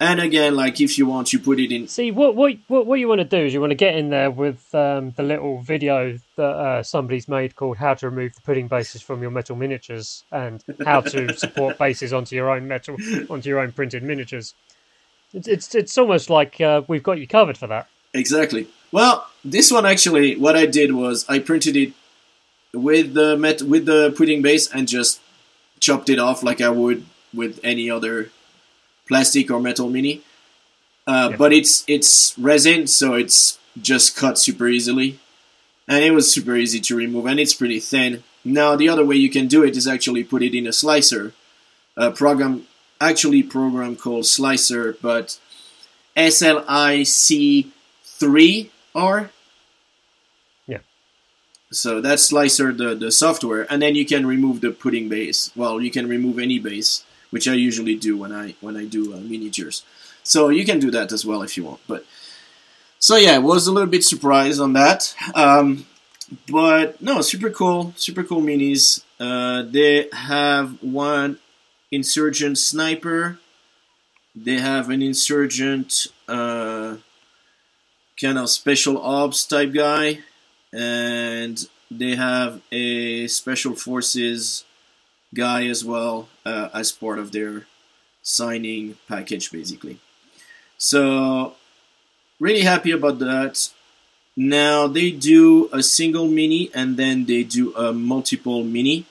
and 0.00 0.20
again, 0.20 0.54
like 0.54 0.80
if 0.80 0.96
you 0.96 1.06
want 1.06 1.32
you 1.32 1.40
put 1.40 1.58
it 1.58 1.72
in 1.72 1.88
See, 1.88 2.10
what 2.12 2.36
what 2.36 2.56
what, 2.68 2.86
what 2.86 3.00
you 3.00 3.08
want 3.08 3.20
to 3.20 3.24
do 3.24 3.38
is 3.38 3.52
you 3.52 3.60
want 3.60 3.72
to 3.72 3.76
get 3.76 3.96
in 3.96 4.10
there 4.10 4.30
with 4.30 4.72
um, 4.74 5.10
the 5.12 5.24
little 5.24 5.60
video 5.60 6.18
that 6.36 6.42
uh, 6.42 6.82
somebody's 6.84 7.26
made 7.26 7.56
called 7.56 7.78
"How 7.78 7.94
to 7.94 8.08
Remove 8.08 8.34
the 8.34 8.40
Pudding 8.42 8.68
Bases 8.68 9.02
from 9.02 9.22
Your 9.22 9.32
Metal 9.32 9.56
Miniatures" 9.56 10.24
and 10.30 10.62
how 10.84 11.00
to 11.00 11.34
support 11.36 11.78
bases 11.78 12.12
onto 12.12 12.36
your 12.36 12.48
own 12.50 12.68
metal 12.68 12.96
onto 13.28 13.48
your 13.48 13.58
own 13.58 13.72
printed 13.72 14.04
miniatures. 14.04 14.54
It's 15.34 15.48
it's, 15.48 15.74
it's 15.74 15.98
almost 15.98 16.30
like 16.30 16.60
uh, 16.60 16.82
we've 16.86 17.02
got 17.02 17.18
you 17.18 17.26
covered 17.26 17.58
for 17.58 17.66
that. 17.66 17.88
Exactly. 18.14 18.68
Well, 18.92 19.26
this 19.44 19.70
one 19.70 19.84
actually, 19.84 20.36
what 20.36 20.56
I 20.56 20.66
did 20.66 20.92
was 20.92 21.28
I 21.28 21.40
printed 21.40 21.76
it 21.76 21.92
with 22.72 23.14
the 23.14 23.36
met 23.36 23.62
with 23.62 23.86
the 23.86 24.14
pudding 24.16 24.42
base 24.42 24.70
and 24.72 24.86
just 24.86 25.20
chopped 25.80 26.08
it 26.08 26.18
off 26.18 26.42
like 26.42 26.60
I 26.60 26.68
would 26.68 27.04
with 27.34 27.58
any 27.64 27.90
other 27.90 28.30
plastic 29.08 29.50
or 29.50 29.60
metal 29.60 29.88
mini. 29.88 30.20
Uh, 31.06 31.28
Yeah. 31.30 31.36
But 31.36 31.52
it's 31.52 31.84
it's 31.86 32.34
resin, 32.38 32.86
so 32.86 33.14
it's 33.14 33.58
just 33.80 34.16
cut 34.16 34.38
super 34.38 34.68
easily, 34.68 35.18
and 35.86 36.04
it 36.04 36.12
was 36.12 36.30
super 36.30 36.54
easy 36.56 36.80
to 36.80 36.96
remove, 36.96 37.26
and 37.26 37.40
it's 37.40 37.54
pretty 37.54 37.80
thin. 37.80 38.22
Now 38.44 38.76
the 38.76 38.88
other 38.88 39.04
way 39.04 39.16
you 39.16 39.30
can 39.30 39.46
do 39.48 39.64
it 39.64 39.76
is 39.76 39.86
actually 39.88 40.24
put 40.24 40.42
it 40.42 40.54
in 40.56 40.66
a 40.66 40.72
slicer, 40.72 41.32
a 41.96 42.10
program 42.10 42.66
actually 43.00 43.42
program 43.42 43.96
called 43.96 44.24
Slic3r, 44.24 44.96
but 45.00 45.38
S 46.16 46.42
L 46.42 46.64
I 46.68 47.04
C 47.04 47.70
three 48.04 48.70
R. 48.94 49.30
Yeah. 50.66 50.78
So 51.72 52.00
that's 52.00 52.30
Slic3r, 52.32 52.76
the, 52.76 52.94
the 52.94 53.12
software, 53.12 53.66
and 53.70 53.80
then 53.80 53.94
you 53.94 54.04
can 54.04 54.26
remove 54.26 54.60
the 54.60 54.70
pudding 54.72 55.08
base. 55.08 55.52
Well, 55.54 55.80
you 55.80 55.90
can 55.90 56.08
remove 56.08 56.38
any 56.38 56.58
base, 56.58 57.04
which 57.30 57.48
I 57.48 57.54
usually 57.54 57.94
do 57.94 58.16
when 58.16 58.32
I 58.32 58.54
when 58.60 58.76
I 58.76 58.84
do 58.84 59.14
uh, 59.14 59.18
miniatures. 59.18 59.82
So 60.22 60.48
you 60.48 60.64
can 60.64 60.78
do 60.78 60.90
that 60.90 61.12
as 61.12 61.24
well 61.24 61.42
if 61.42 61.56
you 61.56 61.64
want. 61.64 61.80
But 61.86 62.04
so 62.98 63.16
yeah, 63.16 63.34
I 63.36 63.38
was 63.38 63.66
a 63.66 63.72
little 63.72 63.88
bit 63.88 64.04
surprised 64.04 64.60
on 64.60 64.72
that. 64.74 65.14
Um, 65.34 65.86
but 66.50 67.00
no, 67.00 67.20
super 67.20 67.50
cool, 67.50 67.92
super 67.96 68.22
cool 68.22 68.42
minis. 68.42 69.02
Uh, 69.18 69.62
they 69.62 70.08
have 70.12 70.82
one 70.82 71.38
insurgent 71.90 72.58
sniper. 72.58 73.38
They 74.34 74.58
have 74.58 74.90
an 74.90 75.02
insurgent 75.02 76.06
uh, 76.28 76.96
kind 78.20 78.38
of 78.38 78.50
special 78.50 79.00
ops 79.00 79.44
type 79.46 79.72
guy, 79.72 80.20
and 80.72 81.66
they 81.90 82.14
have 82.16 82.60
a 82.70 83.26
special 83.28 83.74
forces 83.74 84.64
guy 85.34 85.66
as 85.66 85.84
well 85.84 86.28
uh, 86.44 86.68
as 86.72 86.92
part 86.92 87.18
of 87.18 87.32
their 87.32 87.66
signing 88.22 88.96
package, 89.08 89.50
basically. 89.50 89.98
So, 90.76 91.54
really 92.40 92.62
happy 92.62 92.90
about 92.90 93.18
that. 93.20 93.70
Now 94.36 94.86
they 94.86 95.10
do 95.10 95.68
a 95.72 95.82
single 95.82 96.28
mini 96.28 96.70
and 96.72 96.96
then 96.96 97.24
they 97.24 97.42
do 97.42 97.74
a 97.74 97.92
multiple 97.92 98.62
mini, 98.62 99.04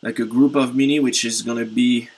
like 0.00 0.20
a 0.20 0.24
group 0.24 0.54
of 0.54 0.76
mini, 0.76 1.00
which 1.00 1.24
is 1.24 1.42
gonna 1.42 1.64
be, 1.64 2.08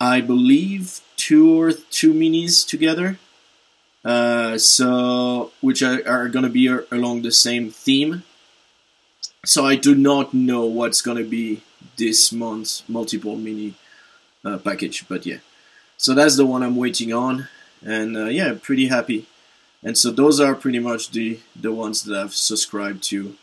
I 0.00 0.20
believe, 0.20 1.00
two 1.16 1.60
or 1.60 1.72
two 1.72 2.12
minis 2.12 2.66
together. 2.66 3.18
Uh, 4.04 4.58
so 4.58 5.52
which 5.60 5.82
are, 5.82 6.02
are 6.08 6.28
gonna 6.28 6.48
be 6.48 6.66
along 6.66 7.22
the 7.22 7.30
same 7.30 7.70
theme. 7.70 8.24
So 9.44 9.64
I 9.64 9.76
do 9.76 9.94
not 9.94 10.34
know 10.34 10.64
what's 10.64 11.00
gonna 11.00 11.22
be 11.22 11.62
this 11.96 12.32
month's 12.32 12.82
multiple 12.88 13.36
mini 13.36 13.74
uh, 14.44 14.58
package, 14.58 15.06
but 15.08 15.26
yeah. 15.26 15.38
So 15.96 16.14
that's 16.14 16.36
the 16.36 16.46
one 16.46 16.62
I'm 16.62 16.76
waiting 16.76 17.12
on, 17.12 17.48
and 17.84 18.16
uh, 18.16 18.24
yeah, 18.26 18.54
pretty 18.60 18.88
happy. 18.88 19.26
And 19.82 19.96
so 19.96 20.10
those 20.10 20.40
are 20.40 20.54
pretty 20.54 20.78
much 20.78 21.10
the 21.10 21.40
the 21.54 21.72
ones 21.72 22.02
that 22.04 22.18
I've 22.18 22.34
subscribed 22.34 23.02
to, 23.04 23.36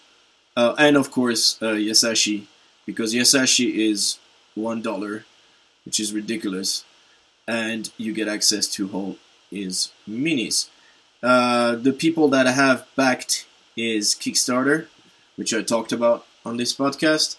uh, 0.55 0.75
and 0.77 0.95
of 0.97 1.11
course 1.11 1.61
uh, 1.61 1.75
Yasashi, 1.75 2.45
because 2.85 3.13
Yasashi 3.13 3.75
is 3.75 4.19
one 4.55 4.81
dollar, 4.81 5.25
which 5.85 5.99
is 5.99 6.13
ridiculous, 6.13 6.83
and 7.47 7.91
you 7.97 8.13
get 8.13 8.27
access 8.27 8.67
to 8.69 8.89
all 8.91 9.17
his 9.49 9.91
minis. 10.09 10.69
Uh, 11.23 11.75
the 11.75 11.93
people 11.93 12.27
that 12.29 12.45
I 12.45 12.51
have 12.51 12.87
backed 12.95 13.47
is 13.75 14.15
Kickstarter, 14.15 14.87
which 15.35 15.53
I 15.53 15.61
talked 15.61 15.91
about 15.91 16.25
on 16.45 16.57
this 16.57 16.73
podcast. 16.75 17.37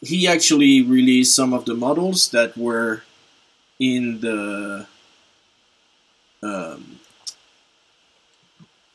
He 0.00 0.28
actually 0.28 0.82
released 0.82 1.34
some 1.34 1.54
of 1.54 1.64
the 1.64 1.74
models 1.74 2.30
that 2.30 2.56
were 2.56 3.02
in 3.78 4.20
the 4.20 4.86
um, 6.42 7.00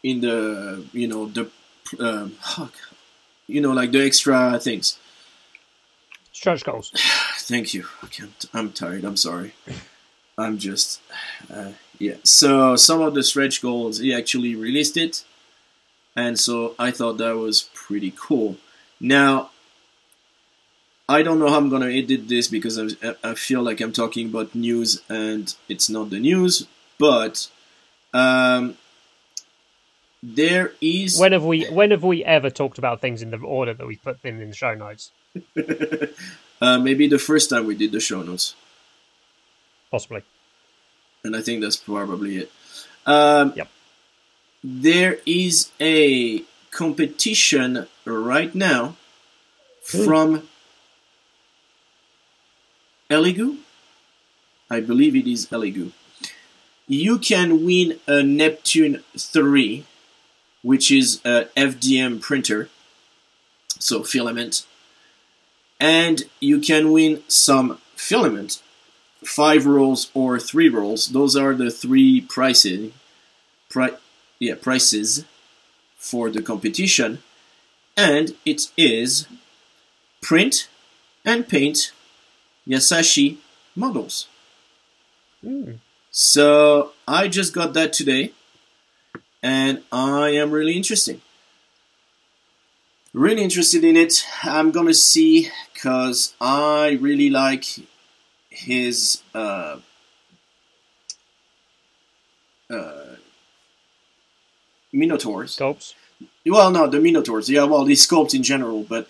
in 0.03 0.21
the 0.21 0.85
you 0.93 1.07
know 1.07 1.27
the 1.27 1.49
um, 1.99 2.35
you 3.47 3.61
know 3.61 3.71
like 3.71 3.91
the 3.91 4.05
extra 4.05 4.59
things. 4.59 4.97
Stretch 6.31 6.63
goals. 6.63 6.91
Thank 7.39 7.73
you. 7.73 7.85
I 8.01 8.07
can't, 8.07 8.45
I'm 8.53 8.71
tired. 8.71 9.03
I'm 9.03 9.17
sorry. 9.17 9.53
I'm 10.37 10.57
just 10.57 11.01
uh, 11.53 11.73
yeah. 11.97 12.15
So 12.23 12.75
some 12.75 13.01
of 13.01 13.13
the 13.13 13.23
stretch 13.23 13.61
goals 13.61 13.99
he 13.99 14.13
actually 14.13 14.55
released 14.55 14.95
it, 14.95 15.25
and 16.15 16.39
so 16.39 16.75
I 16.79 16.91
thought 16.91 17.17
that 17.17 17.35
was 17.35 17.69
pretty 17.73 18.13
cool. 18.15 18.57
Now 19.01 19.49
I 21.09 21.23
don't 21.23 21.39
know 21.39 21.49
how 21.49 21.57
I'm 21.57 21.69
gonna 21.69 21.87
edit 21.89 22.27
this 22.27 22.47
because 22.47 22.77
I'm, 22.77 22.91
I 23.23 23.33
feel 23.33 23.63
like 23.63 23.81
I'm 23.81 23.91
talking 23.91 24.29
about 24.29 24.53
news 24.53 25.01
and 25.09 25.53
it's 25.67 25.89
not 25.89 26.11
the 26.11 26.19
news, 26.19 26.67
but 26.99 27.49
um, 28.13 28.77
there 30.21 30.73
is 30.79 31.17
When 31.19 31.31
have 31.31 31.43
we 31.43 31.65
when 31.65 31.89
have 31.89 32.03
we 32.03 32.23
ever 32.23 32.51
talked 32.51 32.77
about 32.77 33.01
things 33.01 33.23
in 33.23 33.31
the 33.31 33.37
order 33.37 33.73
that 33.73 33.87
we 33.87 33.95
put 33.95 34.21
them 34.21 34.39
in 34.39 34.49
the 34.49 34.55
show 34.55 34.75
notes? 34.75 35.11
uh, 36.61 36.77
maybe 36.77 37.07
the 37.07 37.17
first 37.17 37.49
time 37.49 37.65
we 37.65 37.73
did 37.75 37.91
the 37.91 37.99
show 37.99 38.21
notes. 38.21 38.53
Possibly. 39.89 40.21
and 41.23 41.35
I 41.35 41.41
think 41.41 41.61
that's 41.61 41.77
probably 41.77 42.37
it. 42.37 42.51
Um, 43.07 43.53
Yep. 43.55 43.67
There 44.63 45.17
is 45.25 45.71
a 45.81 46.43
competition 46.69 47.87
right 48.05 48.53
now 48.53 48.95
Ooh. 49.95 50.03
from 50.05 50.49
Elegoo. 53.09 53.57
I 54.69 54.79
believe 54.79 55.15
it 55.15 55.27
is 55.27 55.47
Elegoo. 55.47 55.91
You 56.87 57.17
can 57.19 57.65
win 57.65 57.99
a 58.07 58.23
Neptune 58.23 59.03
3, 59.17 59.85
which 60.61 60.91
is 60.91 61.21
a 61.25 61.45
FDM 61.55 62.21
printer, 62.21 62.69
so 63.79 64.03
filament, 64.03 64.65
and 65.79 66.23
you 66.39 66.59
can 66.59 66.91
win 66.91 67.23
some 67.27 67.79
filament, 67.95 68.61
five 69.23 69.65
rolls 69.65 70.11
or 70.13 70.39
three 70.39 70.69
rolls. 70.69 71.07
Those 71.07 71.35
are 71.35 71.53
the 71.53 71.71
three 71.71 72.21
prices. 72.21 72.91
Pri- 73.69 73.97
yeah, 74.39 74.55
prices 74.55 75.25
for 75.95 76.29
the 76.29 76.41
competition, 76.41 77.19
and 77.95 78.35
it 78.45 78.71
is 78.77 79.27
print 80.21 80.67
and 81.23 81.47
paint 81.47 81.91
Yasashi 82.69 83.37
models. 83.75 84.27
Hmm. 85.41 85.73
So 86.11 86.91
I 87.07 87.27
just 87.27 87.53
got 87.53 87.73
that 87.73 87.93
today, 87.93 88.33
and 89.41 89.83
I 89.91 90.29
am 90.29 90.51
really 90.51 90.75
interested. 90.75 91.21
Really 93.13 93.41
interested 93.41 93.83
in 93.83 93.95
it. 93.95 94.23
I'm 94.43 94.71
gonna 94.71 94.93
see 94.93 95.49
because 95.73 96.35
I 96.39 96.97
really 97.01 97.29
like 97.29 97.65
his 98.49 99.23
uh, 99.33 99.77
uh, 102.69 103.15
Minotaurs. 104.91 105.57
Sculpts. 105.57 105.93
Well, 106.45 106.71
no, 106.71 106.87
the 106.87 106.99
Minotaurs. 106.99 107.49
Yeah, 107.49 107.63
well, 107.63 107.85
the 107.85 107.93
sculpt 107.93 108.33
in 108.33 108.43
general, 108.43 108.83
but 108.83 109.07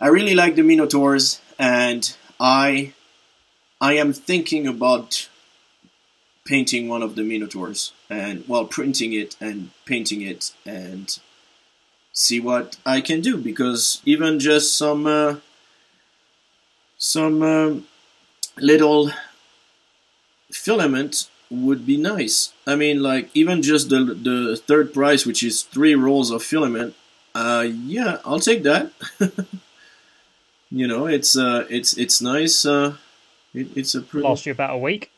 I 0.00 0.08
really 0.08 0.34
like 0.34 0.56
the 0.56 0.62
Minotaurs, 0.62 1.40
and 1.58 2.14
I, 2.38 2.92
I 3.80 3.94
am 3.94 4.12
thinking 4.12 4.66
about 4.66 5.28
painting 6.44 6.88
one 6.88 7.02
of 7.02 7.14
the 7.14 7.22
Minotaurs, 7.22 7.92
and 8.08 8.44
well, 8.48 8.64
printing 8.64 9.12
it 9.12 9.36
and 9.40 9.70
painting 9.84 10.22
it, 10.22 10.52
and 10.66 11.18
see 12.12 12.40
what 12.40 12.76
I 12.84 13.00
can 13.00 13.20
do 13.20 13.36
because 13.36 14.02
even 14.04 14.38
just 14.38 14.76
some, 14.76 15.06
uh, 15.06 15.36
some 16.98 17.42
um 17.42 17.86
little 18.58 19.10
filament 20.52 21.28
would 21.50 21.86
be 21.86 21.96
nice. 21.96 22.52
I 22.66 22.76
mean, 22.76 23.02
like 23.02 23.30
even 23.34 23.62
just 23.62 23.88
the 23.88 24.04
the 24.04 24.56
third 24.56 24.92
price, 24.94 25.26
which 25.26 25.42
is 25.42 25.62
three 25.62 25.94
rolls 25.94 26.30
of 26.30 26.42
filament. 26.42 26.94
Uh, 27.34 27.66
yeah, 27.68 28.18
I'll 28.24 28.40
take 28.40 28.62
that. 28.64 28.92
you 30.70 30.86
know, 30.86 31.06
it's 31.06 31.36
uh, 31.36 31.66
it's 31.68 31.96
it's 31.96 32.20
nice. 32.20 32.64
Uh, 32.64 32.94
it, 33.54 33.68
it's 33.76 33.94
a 33.94 34.02
pretty. 34.02 34.26
Last 34.26 34.46
you 34.46 34.52
about 34.52 34.74
a 34.74 34.78
week. 34.78 35.10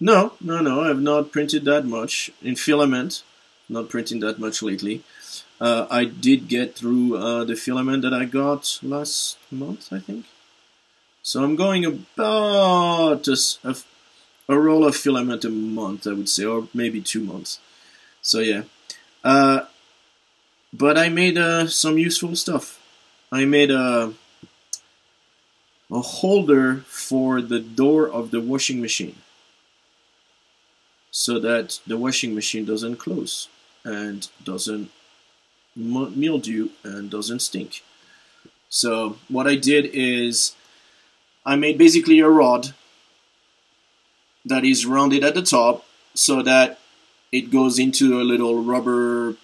No, 0.00 0.32
no, 0.40 0.60
no. 0.60 0.82
I've 0.82 1.00
not 1.00 1.32
printed 1.32 1.64
that 1.64 1.86
much 1.86 2.30
in 2.42 2.56
filament. 2.56 3.22
Not 3.68 3.88
printing 3.88 4.20
that 4.20 4.38
much 4.38 4.62
lately. 4.62 5.02
Uh, 5.60 5.86
I 5.90 6.04
did 6.04 6.48
get 6.48 6.74
through 6.74 7.16
uh, 7.16 7.44
the 7.44 7.56
filament 7.56 8.02
that 8.02 8.12
I 8.12 8.24
got 8.24 8.78
last 8.82 9.38
month, 9.50 9.92
I 9.92 10.00
think. 10.00 10.26
So 11.22 11.42
I'm 11.42 11.56
going 11.56 11.84
about 11.86 13.26
a 13.26 14.58
roll 14.58 14.86
of 14.86 14.94
filament 14.94 15.44
a 15.44 15.48
month, 15.50 16.06
I 16.06 16.12
would 16.12 16.28
say, 16.28 16.44
or 16.44 16.68
maybe 16.74 17.00
two 17.00 17.20
months. 17.20 17.60
So 18.20 18.40
yeah. 18.40 18.64
Uh, 19.22 19.64
but 20.72 20.98
I 20.98 21.08
made 21.08 21.38
uh, 21.38 21.68
some 21.68 21.96
useful 21.96 22.36
stuff. 22.36 22.78
I 23.32 23.46
made 23.46 23.70
a 23.70 24.12
a 25.94 26.00
holder 26.00 26.84
for 26.88 27.40
the 27.40 27.60
door 27.60 28.10
of 28.10 28.32
the 28.32 28.40
washing 28.40 28.80
machine 28.80 29.14
so 31.12 31.38
that 31.38 31.78
the 31.86 31.96
washing 31.96 32.34
machine 32.34 32.64
doesn't 32.64 32.96
close 32.96 33.48
and 33.84 34.28
doesn't 34.42 34.90
mildew 35.76 36.70
and 36.82 37.10
doesn't 37.10 37.38
stink. 37.38 37.84
So 38.68 39.18
what 39.28 39.46
I 39.46 39.54
did 39.54 39.90
is 39.92 40.56
I 41.46 41.54
made 41.54 41.78
basically 41.78 42.18
a 42.18 42.28
rod 42.28 42.74
that 44.44 44.64
is 44.64 44.84
rounded 44.84 45.22
at 45.22 45.34
the 45.34 45.42
top 45.42 45.86
so 46.14 46.42
that 46.42 46.80
it 47.30 47.52
goes 47.52 47.78
into 47.78 48.20
a 48.20 48.24
little 48.24 48.64
rubber 48.64 49.36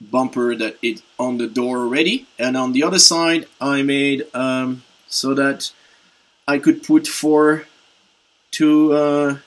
bumper 0.00 0.56
that 0.56 0.76
is 0.82 1.02
on 1.18 1.38
the 1.38 1.46
door 1.46 1.78
already 1.78 2.26
and 2.38 2.56
on 2.56 2.72
the 2.72 2.82
other 2.82 2.98
side 2.98 3.46
I 3.60 3.82
made 3.82 4.26
um, 4.34 4.82
so 5.08 5.34
that 5.34 5.72
I 6.46 6.58
could 6.58 6.82
put 6.82 7.06
four 7.06 7.64
two 8.50 8.92
uh, 8.92 9.38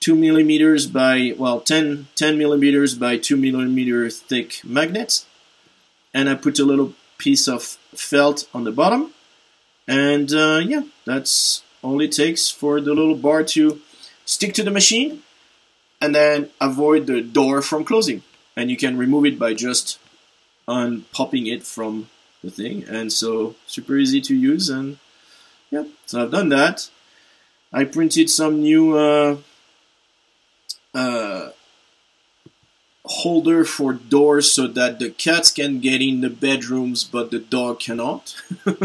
two 0.00 0.14
millimeters 0.14 0.86
by 0.86 1.34
well 1.36 1.60
10, 1.60 2.08
10 2.14 2.38
millimeters 2.38 2.94
by 2.94 3.16
two 3.16 3.36
millimeter 3.36 4.08
thick 4.10 4.60
magnets. 4.64 5.26
And 6.12 6.28
I 6.28 6.34
put 6.34 6.58
a 6.58 6.64
little 6.64 6.94
piece 7.18 7.48
of 7.48 7.62
felt 7.94 8.48
on 8.54 8.64
the 8.64 8.72
bottom. 8.72 9.12
And 9.88 10.32
uh, 10.32 10.60
yeah 10.64 10.82
that's 11.04 11.62
all 11.82 12.00
it 12.00 12.12
takes 12.12 12.50
for 12.50 12.80
the 12.80 12.94
little 12.94 13.16
bar 13.16 13.44
to 13.44 13.80
stick 14.24 14.54
to 14.54 14.62
the 14.62 14.70
machine 14.70 15.22
and 16.00 16.14
then 16.14 16.50
avoid 16.60 17.06
the 17.06 17.22
door 17.22 17.62
from 17.62 17.84
closing. 17.84 18.22
And 18.56 18.70
you 18.70 18.76
can 18.76 18.96
remove 18.96 19.24
it 19.26 19.38
by 19.38 19.54
just 19.54 19.98
unpopping 20.68 21.46
it 21.52 21.62
from 21.62 22.08
the 22.46 22.50
thing 22.50 22.84
and 22.88 23.12
so 23.12 23.54
super 23.66 23.96
easy 23.96 24.20
to 24.20 24.34
use 24.34 24.70
and 24.70 24.98
yeah. 25.70 25.84
So 26.06 26.22
I've 26.22 26.30
done 26.30 26.48
that. 26.50 26.88
I 27.72 27.84
printed 27.84 28.30
some 28.30 28.60
new 28.60 28.96
uh, 28.96 29.36
uh, 30.94 31.50
holder 33.04 33.64
for 33.64 33.92
doors 33.92 34.52
so 34.52 34.68
that 34.68 35.00
the 35.00 35.10
cats 35.10 35.50
can 35.50 35.80
get 35.80 36.00
in 36.00 36.20
the 36.20 36.30
bedrooms 36.30 37.04
but 37.04 37.30
the 37.30 37.40
dog 37.40 37.80
cannot. 37.80 38.34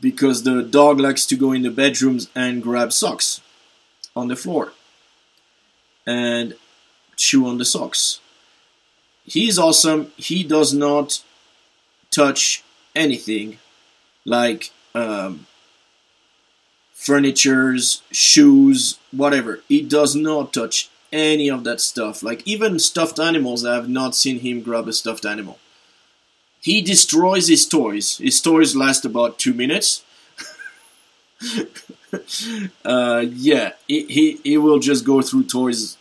Because 0.00 0.44
the 0.44 0.62
dog 0.62 1.00
likes 1.00 1.26
to 1.26 1.34
go 1.34 1.50
in 1.50 1.62
the 1.62 1.72
bedrooms 1.72 2.28
and 2.32 2.62
grab 2.62 2.92
socks 2.92 3.40
on 4.14 4.28
the 4.28 4.36
floor 4.36 4.72
and 6.06 6.54
chew 7.16 7.48
on 7.48 7.58
the 7.58 7.64
socks. 7.64 8.20
He's 9.24 9.58
awesome. 9.58 10.12
He 10.16 10.44
does 10.44 10.72
not 10.72 11.22
touch 12.18 12.64
anything 12.96 13.58
like 14.24 14.72
um, 14.94 15.46
furnitures, 16.92 18.02
shoes, 18.10 18.98
whatever. 19.12 19.60
He 19.68 19.82
does 19.82 20.16
not 20.16 20.52
touch 20.52 20.90
any 21.12 21.48
of 21.48 21.62
that 21.62 21.80
stuff. 21.80 22.22
Like 22.24 22.42
even 22.46 22.80
stuffed 22.80 23.20
animals, 23.20 23.64
I 23.64 23.76
have 23.76 23.88
not 23.88 24.16
seen 24.16 24.40
him 24.40 24.62
grab 24.62 24.88
a 24.88 24.92
stuffed 24.92 25.24
animal. 25.24 25.58
He 26.60 26.82
destroys 26.82 27.46
his 27.46 27.66
toys. 27.66 28.18
His 28.18 28.40
toys 28.40 28.74
last 28.74 29.04
about 29.04 29.38
two 29.38 29.54
minutes. 29.54 30.02
uh, 32.84 33.24
yeah, 33.30 33.72
he, 33.86 34.04
he 34.06 34.40
he 34.42 34.58
will 34.58 34.80
just 34.80 35.04
go 35.04 35.22
through 35.22 35.44
toys. 35.44 35.96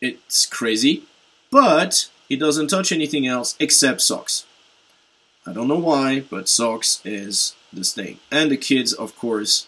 It's 0.00 0.46
crazy, 0.46 1.02
but 1.50 2.08
he 2.28 2.36
doesn't 2.36 2.68
touch 2.68 2.92
anything 2.92 3.26
else 3.26 3.56
except 3.58 4.00
socks. 4.00 4.45
I 5.46 5.52
don't 5.52 5.68
know 5.68 5.78
why, 5.78 6.20
but 6.20 6.48
socks 6.48 7.00
is 7.04 7.54
this 7.72 7.92
thing. 7.92 8.18
And 8.30 8.50
the 8.50 8.56
kids, 8.56 8.92
of 8.92 9.16
course, 9.16 9.66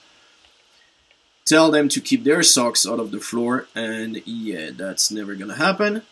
tell 1.45 1.71
them 1.71 1.89
to 1.91 2.01
keep 2.01 2.25
their 2.25 2.43
socks 2.43 2.87
out 2.87 2.99
of 2.99 3.11
the 3.11 3.21
floor, 3.21 3.69
and 3.75 4.21
yeah, 4.27 4.71
that's 4.73 5.11
never 5.11 5.35
gonna 5.35 5.57
happen. 5.57 6.03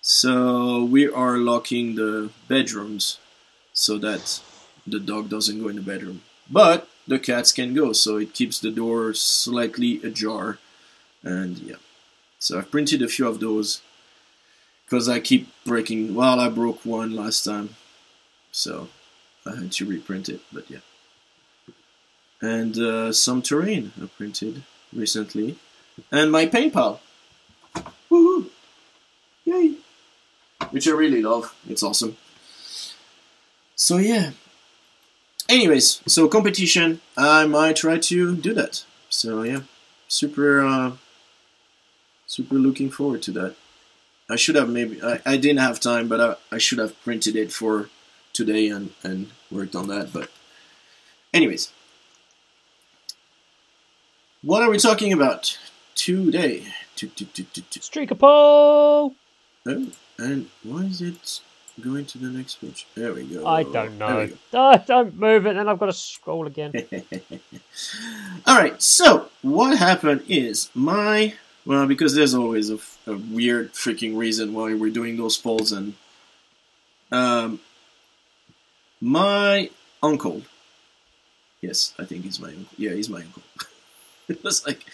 So 0.00 0.84
we 0.84 1.06
are 1.08 1.36
locking 1.36 1.94
the 1.94 2.30
bedrooms 2.48 3.18
so 3.72 3.98
that 3.98 4.40
the 4.86 4.98
dog 4.98 5.28
doesn't 5.28 5.62
go 5.62 5.68
in 5.68 5.76
the 5.76 5.82
bedroom. 5.82 6.22
But 6.50 6.88
the 7.06 7.18
cats 7.18 7.52
can 7.52 7.74
go, 7.74 7.92
so 7.92 8.16
it 8.16 8.32
keeps 8.34 8.58
the 8.58 8.70
door 8.70 9.12
slightly 9.14 10.00
ajar. 10.02 10.58
And 11.22 11.58
yeah. 11.58 11.76
So 12.38 12.58
I've 12.58 12.70
printed 12.70 13.02
a 13.02 13.08
few 13.08 13.28
of 13.28 13.40
those 13.40 13.82
because 14.84 15.08
I 15.08 15.20
keep 15.20 15.48
breaking. 15.64 16.14
Well, 16.14 16.40
I 16.40 16.48
broke 16.48 16.84
one 16.84 17.14
last 17.14 17.44
time, 17.44 17.76
so 18.52 18.88
I 19.46 19.56
had 19.56 19.72
to 19.72 19.86
reprint 19.86 20.28
it. 20.28 20.40
But 20.52 20.70
yeah, 20.70 20.84
and 22.40 22.76
uh, 22.78 23.12
some 23.12 23.42
terrain 23.42 23.92
I 24.02 24.06
printed 24.06 24.62
recently, 24.92 25.58
and 26.10 26.32
my 26.32 26.46
paint 26.46 26.72
pal. 26.72 27.00
Woohoo! 28.10 28.50
Yay! 29.44 29.74
Which 30.70 30.88
I 30.88 30.92
really 30.92 31.22
love. 31.22 31.54
It's 31.68 31.82
awesome. 31.82 32.16
So 33.76 33.98
yeah. 33.98 34.32
Anyways, 35.48 36.02
so 36.06 36.28
competition. 36.28 37.00
I 37.16 37.46
might 37.46 37.76
try 37.76 37.98
to 37.98 38.36
do 38.36 38.52
that. 38.54 38.84
So 39.08 39.42
yeah, 39.42 39.60
super. 40.08 40.64
Uh, 40.64 40.92
super 42.28 42.54
looking 42.54 42.90
forward 42.90 43.22
to 43.22 43.32
that. 43.32 43.56
I 44.30 44.36
should 44.36 44.54
have 44.54 44.68
maybe 44.68 45.02
I, 45.02 45.20
I 45.26 45.36
didn't 45.36 45.58
have 45.58 45.80
time, 45.80 46.06
but 46.06 46.20
I, 46.20 46.54
I 46.54 46.58
should 46.58 46.78
have 46.78 47.02
printed 47.02 47.34
it 47.34 47.50
for 47.50 47.88
today 48.38 48.68
and 48.68 48.92
and 49.02 49.30
worked 49.50 49.74
on 49.74 49.88
that. 49.88 50.12
But 50.12 50.30
anyways, 51.34 51.72
what 54.42 54.62
are 54.62 54.70
we 54.70 54.78
talking 54.78 55.12
about 55.12 55.58
today? 55.94 56.62
To, 56.96 57.06
to, 57.06 57.24
to, 57.26 57.42
to, 57.44 57.62
to. 57.62 57.80
Streaker 57.80 58.18
Poll! 58.18 59.14
Oh, 59.66 59.86
and 60.18 60.48
why 60.64 60.82
is 60.82 61.00
it 61.00 61.40
going 61.80 62.06
to 62.06 62.18
the 62.18 62.26
next 62.26 62.56
page? 62.56 62.86
There 62.96 63.12
we 63.12 63.24
go. 63.24 63.46
I 63.46 63.62
don't 63.62 63.98
know. 63.98 64.26
go. 64.26 64.34
Ah, 64.52 64.76
don't 64.86 65.14
move 65.16 65.46
it, 65.46 65.54
then 65.54 65.68
I've 65.68 65.78
got 65.78 65.86
to 65.86 65.92
scroll 65.92 66.46
again. 66.46 66.72
All 68.46 68.56
right. 68.56 68.80
So 68.82 69.28
what 69.42 69.78
happened 69.78 70.22
is 70.28 70.70
my 70.74 71.34
well 71.66 71.86
because 71.86 72.14
there's 72.14 72.34
always 72.34 72.70
a 72.70 72.78
weird 73.06 73.74
freaking 73.74 74.16
reason 74.16 74.54
why 74.54 74.74
we're 74.74 74.90
doing 74.90 75.16
those 75.16 75.36
polls 75.36 75.72
and 75.72 75.94
um 77.10 77.60
my 79.00 79.70
uncle. 80.02 80.42
Yes, 81.60 81.94
I 81.98 82.04
think 82.04 82.24
he's 82.24 82.40
my 82.40 82.48
uncle. 82.48 82.74
Yeah, 82.76 82.92
he's 82.92 83.08
my 83.08 83.20
uncle. 83.20 83.42
it 84.28 84.42
was 84.44 84.66
like 84.66 84.84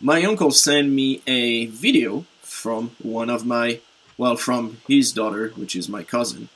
my 0.00 0.22
uncle 0.24 0.50
sent 0.50 0.90
me 0.90 1.22
a 1.26 1.66
video 1.66 2.24
from 2.42 2.92
one 3.02 3.30
of 3.30 3.44
my 3.44 3.80
well 4.16 4.36
from 4.36 4.78
his 4.86 5.12
daughter, 5.12 5.48
which 5.56 5.74
is 5.74 5.88
my 5.88 6.04
cousin. 6.04 6.48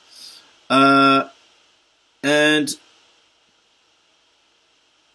Uh 0.69 1.29
and 2.23 2.75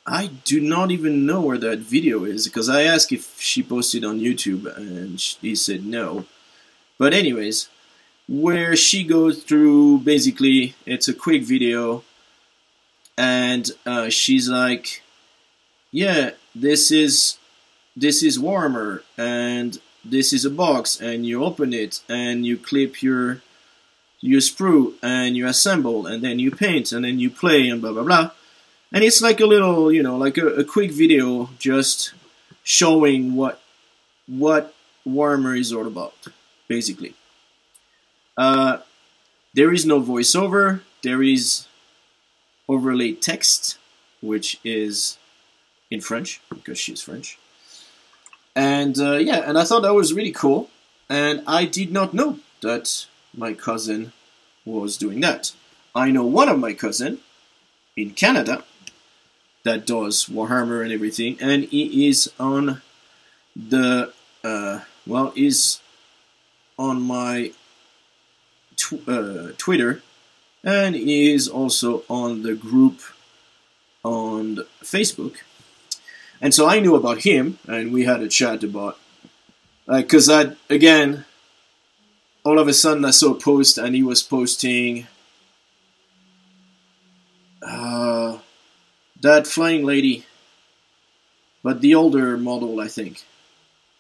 I 0.07 0.31
do 0.45 0.61
not 0.61 0.91
even 0.91 1.25
know 1.25 1.41
where 1.41 1.59
that 1.59 1.79
video 1.79 2.25
is 2.25 2.47
because 2.47 2.69
I 2.69 2.83
asked 2.83 3.13
if 3.13 3.41
she 3.41 3.63
posted 3.63 4.05
on 4.05 4.21
YouTube 4.21 4.75
and 4.77 5.19
sh- 5.19 5.37
he 5.41 5.55
said 5.55 5.87
no. 5.87 6.27
But 6.99 7.15
anyways, 7.15 7.69
where 8.29 8.75
she 8.75 9.05
goes 9.05 9.43
through 9.43 9.99
basically 9.99 10.75
it's 10.87 11.09
a 11.09 11.15
quick 11.15 11.43
video 11.43 12.03
and 13.17 13.71
uh, 13.87 14.09
she's 14.09 14.49
like, 14.49 15.03
yeah, 15.91 16.31
this 16.55 16.91
is 16.91 17.39
this 17.97 18.23
is 18.23 18.39
Warhammer 18.39 19.03
and 19.17 19.79
this 20.05 20.33
is 20.33 20.45
a 20.45 20.51
box 20.51 21.01
and 21.01 21.25
you 21.25 21.45
open 21.45 21.73
it 21.73 22.03
and 22.09 22.45
you 22.45 22.57
clip 22.57 23.03
your 23.03 23.41
you 24.21 24.39
sprue 24.39 24.95
and 25.03 25.37
you 25.37 25.47
assemble 25.47 26.07
and 26.07 26.25
then 26.25 26.39
you 26.39 26.51
paint 26.51 26.93
and 26.93 27.05
then 27.05 27.21
you 27.21 27.31
play 27.31 27.69
and 27.69 27.81
blah 27.81 27.93
blah 27.93 28.03
blah. 28.03 28.31
And 28.93 29.05
it's 29.05 29.23
like 29.23 29.41
a 29.41 29.47
little 29.47 29.93
you 29.93 30.03
know 30.03 30.17
like 30.17 30.39
a, 30.39 30.47
a 30.47 30.65
quick 30.65 30.91
video 30.91 31.51
just 31.59 32.15
showing 32.65 33.37
what 33.37 33.61
what 34.27 34.75
Warhammer 35.07 35.57
is 35.59 35.73
all 35.73 35.87
about 35.87 36.15
basically 36.67 37.15
uh, 38.37 38.79
there 39.55 39.73
is 39.73 39.87
no 39.87 40.01
voiceover. 40.03 40.81
There 41.03 41.23
is 41.23 41.67
overlay 42.69 43.13
text 43.13 43.79
which 44.21 44.59
is 44.65 45.19
in 45.91 46.01
french 46.01 46.41
because 46.49 46.79
she's 46.79 47.03
french. 47.03 47.39
And 48.57 48.99
uh, 48.99 49.17
yeah 49.17 49.43
and 49.47 49.59
i 49.59 49.65
thought 49.65 49.83
that 49.83 49.95
was 49.95 50.15
really 50.15 50.33
cool. 50.33 50.71
And 51.09 51.43
i 51.47 51.65
did 51.67 51.93
not 51.93 52.15
know 52.15 52.39
that 52.63 53.07
my 53.37 53.53
cousin 53.53 54.13
was 54.65 54.97
doing 54.97 55.21
that. 55.21 55.53
I 55.95 56.11
know 56.11 56.25
one 56.25 56.49
of 56.49 56.59
my 56.59 56.73
cousin 56.73 57.19
in 57.97 58.11
canada 58.11 58.65
that 59.65 59.87
does 59.87 60.27
Warhammer 60.27 60.83
and 60.83 60.93
everything, 60.93 61.39
and 61.41 61.65
he 61.65 62.07
is 62.09 62.31
on 62.39 62.83
the 63.57 64.13
uh, 64.45 64.81
well, 65.07 65.33
is 65.35 65.81
on 66.79 67.01
my 67.01 67.53
tw- 68.85 69.09
uh, 69.09 69.53
Twitter, 69.57 70.03
and 70.63 70.95
he 70.95 71.33
is 71.33 71.49
also 71.49 72.05
on 72.09 72.43
the 72.43 72.55
group 72.55 73.01
on 74.03 74.45
Facebook, 74.83 75.37
and 76.41 76.53
so 76.53 76.63
I 76.69 76.81
knew 76.81 76.95
about 76.95 77.23
him, 77.23 77.59
and 77.67 77.93
we 77.93 78.05
had 78.05 78.21
a 78.23 78.29
chat 78.29 78.63
about, 78.63 78.99
like, 79.87 80.09
cause 80.09 80.29
I 80.29 80.41
again, 80.69 81.25
all 82.45 82.59
of 82.59 82.69
a 82.69 82.75
sudden 82.75 83.05
I 83.05 83.13
saw 83.13 83.33
a 83.33 83.41
post, 83.51 83.79
and 83.79 83.95
he 83.95 84.03
was 84.03 84.23
posting. 84.23 85.07
Uh, 87.67 88.39
that 89.23 89.47
flying 89.47 89.85
lady, 89.85 90.27
but 91.63 91.81
the 91.81 91.95
older 91.95 92.37
model, 92.37 92.79
I 92.79 92.89
think, 92.89 93.25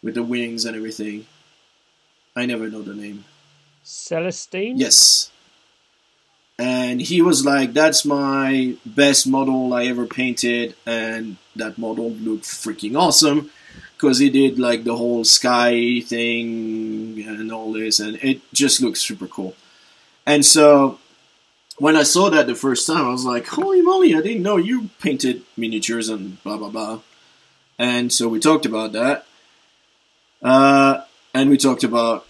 with 0.02 0.14
the 0.14 0.22
wings 0.22 0.66
and 0.66 0.76
everything. 0.76 1.26
I 2.36 2.44
never 2.44 2.68
know 2.68 2.82
the 2.82 2.92
name. 2.92 3.24
Celestine? 3.84 4.78
Yes. 4.78 5.30
And 6.58 7.00
he 7.00 7.20
was 7.20 7.44
like, 7.44 7.72
"That's 7.72 8.04
my 8.04 8.76
best 8.86 9.26
model 9.26 9.74
I 9.74 9.86
ever 9.86 10.06
painted," 10.06 10.74
and 10.86 11.36
that 11.56 11.78
model 11.78 12.10
looked 12.10 12.44
freaking 12.44 12.96
awesome 12.96 13.50
because 13.96 14.18
he 14.18 14.30
did 14.30 14.58
like 14.58 14.84
the 14.84 14.96
whole 14.96 15.24
sky 15.24 16.00
thing 16.00 17.24
and 17.26 17.52
all 17.52 17.72
this, 17.72 17.98
and 18.00 18.18
it 18.22 18.40
just 18.52 18.80
looks 18.80 19.00
super 19.00 19.26
cool. 19.26 19.54
And 20.26 20.44
so 20.44 20.98
when 21.78 21.96
I 21.96 22.02
saw 22.04 22.30
that 22.30 22.46
the 22.46 22.54
first 22.54 22.86
time, 22.86 23.06
I 23.06 23.10
was 23.10 23.24
like, 23.24 23.46
holy 23.46 23.82
moly, 23.82 24.14
I 24.14 24.20
didn't 24.20 24.42
know 24.42 24.56
you 24.56 24.90
painted 25.00 25.42
miniatures 25.56 26.08
and 26.08 26.42
blah, 26.42 26.56
blah, 26.56 26.70
blah. 26.70 27.00
And 27.78 28.12
so 28.12 28.28
we 28.28 28.38
talked 28.38 28.66
about 28.66 28.92
that. 28.92 29.26
Uh, 30.42 31.02
and 31.32 31.50
we 31.50 31.56
talked 31.56 31.82
about 31.82 32.26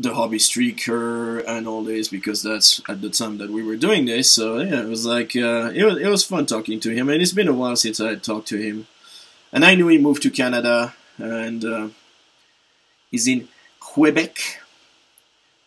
the 0.00 0.14
hobby 0.14 0.38
streaker 0.38 1.44
and 1.46 1.68
all 1.68 1.84
this 1.84 2.08
because 2.08 2.42
that's 2.42 2.80
at 2.88 3.02
the 3.02 3.10
time 3.10 3.36
that 3.36 3.50
we 3.50 3.62
were 3.62 3.76
doing 3.76 4.06
this. 4.06 4.30
So 4.30 4.58
yeah, 4.58 4.80
it 4.80 4.88
was 4.88 5.04
like, 5.04 5.36
uh, 5.36 5.70
it, 5.74 5.84
was, 5.84 5.98
it 5.98 6.08
was 6.08 6.24
fun 6.24 6.46
talking 6.46 6.80
to 6.80 6.90
him. 6.90 7.10
And 7.10 7.20
it's 7.20 7.34
been 7.34 7.48
a 7.48 7.52
while 7.52 7.76
since 7.76 8.00
I 8.00 8.14
talked 8.14 8.48
to 8.48 8.56
him. 8.56 8.86
And 9.52 9.62
I 9.62 9.74
knew 9.74 9.88
he 9.88 9.98
moved 9.98 10.22
to 10.22 10.30
Canada 10.30 10.94
and 11.18 11.64
uh, 11.64 11.88
he's 13.10 13.28
in 13.28 13.48
Quebec. 13.78 14.38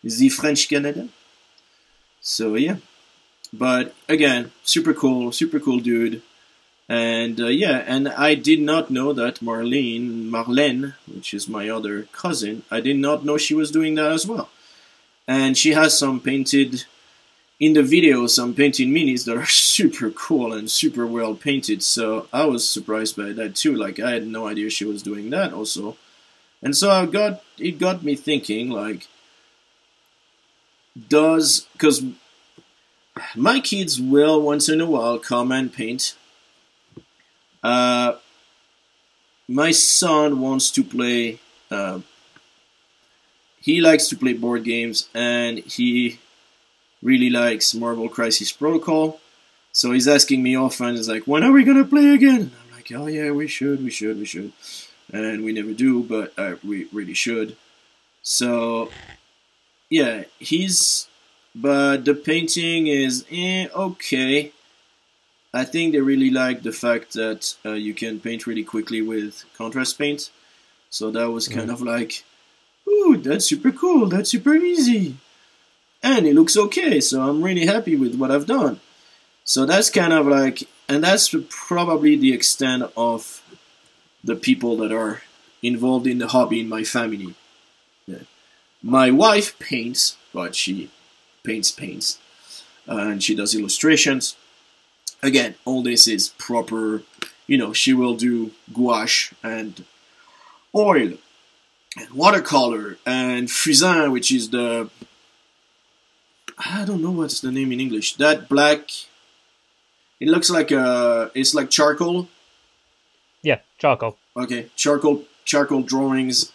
Is 0.02 0.18
he 0.18 0.28
French 0.28 0.68
Canada? 0.68 1.08
So 2.20 2.56
yeah, 2.56 2.76
but 3.52 3.94
again, 4.08 4.50
super 4.64 4.94
cool, 4.94 5.30
super 5.30 5.60
cool 5.60 5.78
dude, 5.78 6.22
and 6.88 7.40
uh, 7.40 7.46
yeah, 7.46 7.82
and 7.86 8.08
I 8.08 8.34
did 8.34 8.60
not 8.60 8.90
know 8.90 9.12
that 9.12 9.40
Marlene, 9.40 10.28
Marlene, 10.28 10.94
which 11.12 11.32
is 11.32 11.48
my 11.48 11.68
other 11.68 12.04
cousin, 12.12 12.62
I 12.70 12.80
did 12.80 12.96
not 12.96 13.24
know 13.24 13.38
she 13.38 13.54
was 13.54 13.70
doing 13.70 13.94
that 13.94 14.12
as 14.12 14.26
well, 14.26 14.50
and 15.26 15.56
she 15.56 15.72
has 15.72 15.98
some 15.98 16.20
painted 16.20 16.84
in 17.58 17.72
the 17.72 17.82
video, 17.82 18.26
some 18.26 18.54
painted 18.54 18.88
minis 18.88 19.24
that 19.24 19.36
are 19.36 19.46
super 19.74 20.10
cool 20.10 20.52
and 20.52 20.70
super 20.70 21.06
well 21.06 21.34
painted. 21.34 21.82
So 21.82 22.28
I 22.32 22.44
was 22.44 22.68
surprised 22.68 23.16
by 23.16 23.32
that 23.32 23.54
too. 23.56 23.74
Like 23.74 23.98
I 23.98 24.12
had 24.12 24.26
no 24.26 24.46
idea 24.46 24.70
she 24.70 24.84
was 24.84 25.02
doing 25.02 25.30
that 25.30 25.52
also, 25.52 25.96
and 26.62 26.76
so 26.76 26.90
I 26.90 27.06
got 27.06 27.42
it 27.58 27.78
got 27.78 28.02
me 28.02 28.14
thinking 28.14 28.68
like 28.70 29.08
does 31.08 31.66
because 31.72 32.04
my 33.34 33.60
kids 33.60 34.00
will 34.00 34.40
once 34.40 34.68
in 34.68 34.80
a 34.80 34.86
while 34.86 35.18
come 35.18 35.50
and 35.50 35.72
paint. 35.72 36.14
Uh, 37.64 38.16
my 39.48 39.70
son 39.72 40.40
wants 40.40 40.70
to 40.72 40.84
play. 40.84 41.40
Uh, 41.70 42.00
he 43.60 43.80
likes 43.80 44.08
to 44.08 44.16
play 44.16 44.34
board 44.34 44.64
games, 44.64 45.08
and 45.14 45.58
he 45.60 46.20
really 47.02 47.30
likes 47.30 47.74
Marvel 47.74 48.08
Crisis 48.08 48.52
Protocol. 48.52 49.20
So 49.72 49.92
he's 49.92 50.06
asking 50.06 50.42
me 50.42 50.54
often. 50.54 50.94
He's 50.94 51.08
like, 51.08 51.26
"When 51.26 51.42
are 51.42 51.52
we 51.52 51.64
gonna 51.64 51.84
play 51.84 52.10
again?" 52.10 52.52
I'm 52.62 52.76
like, 52.76 52.92
"Oh 52.92 53.06
yeah, 53.06 53.30
we 53.30 53.48
should, 53.48 53.82
we 53.82 53.90
should, 53.90 54.18
we 54.18 54.26
should," 54.26 54.52
and 55.12 55.44
we 55.44 55.52
never 55.52 55.72
do, 55.72 56.02
but 56.02 56.32
uh, 56.38 56.56
we 56.62 56.86
really 56.92 57.14
should. 57.14 57.56
So 58.22 58.90
yeah, 59.90 60.24
he's 60.38 61.08
but 61.54 62.04
the 62.04 62.14
painting 62.14 62.88
is 62.88 63.24
eh, 63.30 63.68
okay. 63.74 64.52
I 65.54 65.64
think 65.64 65.92
they 65.92 66.00
really 66.00 66.30
like 66.30 66.62
the 66.62 66.72
fact 66.72 67.12
that 67.12 67.54
uh, 67.64 67.74
you 67.74 67.94
can 67.94 68.18
paint 68.18 68.44
really 68.44 68.64
quickly 68.64 69.00
with 69.02 69.44
contrast 69.56 69.96
paint. 69.96 70.30
So 70.90 71.12
that 71.12 71.30
was 71.30 71.46
kind 71.46 71.70
of 71.70 71.80
like, 71.80 72.24
ooh, 72.88 73.16
that's 73.16 73.46
super 73.46 73.70
cool. 73.70 74.06
That's 74.06 74.30
super 74.30 74.54
easy, 74.54 75.16
and 76.02 76.26
it 76.26 76.34
looks 76.34 76.56
okay. 76.56 77.00
So 77.00 77.22
I'm 77.22 77.40
really 77.40 77.66
happy 77.66 77.94
with 77.94 78.16
what 78.16 78.32
I've 78.32 78.46
done. 78.46 78.80
So 79.44 79.64
that's 79.64 79.90
kind 79.90 80.12
of 80.12 80.26
like, 80.26 80.64
and 80.88 81.04
that's 81.04 81.32
probably 81.48 82.16
the 82.16 82.32
extent 82.32 82.90
of 82.96 83.42
the 84.24 84.34
people 84.34 84.76
that 84.78 84.90
are 84.90 85.22
involved 85.62 86.08
in 86.08 86.18
the 86.18 86.28
hobby 86.28 86.60
in 86.60 86.68
my 86.68 86.82
family. 86.82 87.34
Yeah. 88.06 88.24
My 88.82 89.10
wife 89.10 89.56
paints, 89.58 90.16
but 90.32 90.56
she 90.56 90.90
paints 91.44 91.70
paints 91.70 92.18
uh, 92.88 92.96
and 92.96 93.22
she 93.22 93.34
does 93.34 93.54
illustrations 93.54 94.36
again 95.22 95.54
all 95.64 95.82
this 95.82 96.06
is 96.06 96.30
proper 96.30 97.02
you 97.46 97.56
know 97.56 97.72
she 97.72 97.92
will 97.92 98.14
do 98.14 98.50
gouache 98.72 99.34
and 99.42 99.84
oil 100.74 101.12
and 101.96 102.10
watercolor 102.10 102.98
and 103.06 103.48
fusain, 103.48 104.12
which 104.12 104.32
is 104.32 104.50
the 104.50 104.90
I 106.58 106.84
don't 106.84 107.02
know 107.02 107.10
what's 107.10 107.40
the 107.40 107.50
name 107.50 107.72
in 107.72 107.80
English. 107.80 108.14
That 108.14 108.48
black. 108.48 108.90
It 110.20 110.28
looks 110.28 110.50
like 110.50 110.70
a. 110.70 111.30
It's 111.34 111.54
like 111.54 111.70
charcoal. 111.70 112.28
Yeah, 113.42 113.60
charcoal. 113.78 114.16
Okay, 114.36 114.70
charcoal 114.76 115.24
charcoal 115.44 115.82
drawings. 115.82 116.52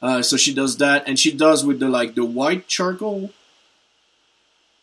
Uh, 0.00 0.22
so 0.22 0.36
she 0.36 0.52
does 0.52 0.78
that, 0.78 1.06
and 1.06 1.18
she 1.18 1.32
does 1.32 1.64
with 1.64 1.80
the 1.80 1.88
like 1.88 2.14
the 2.14 2.24
white 2.24 2.66
charcoal. 2.66 3.30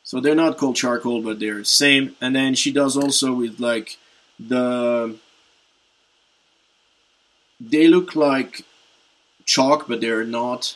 So 0.10 0.20
they're 0.20 0.34
not 0.34 0.58
called 0.58 0.76
charcoal, 0.76 1.22
but 1.22 1.40
they're 1.40 1.60
the 1.60 1.66
same. 1.66 2.16
And 2.20 2.36
then 2.36 2.56
she 2.56 2.72
does 2.72 2.98
also 2.98 3.32
with 3.32 3.60
like 3.60 4.00
the. 4.40 5.16
They 7.60 7.88
look 7.88 8.16
like 8.16 8.66
chalk, 9.46 9.88
but 9.88 10.02
they're 10.02 10.24
not. 10.24 10.76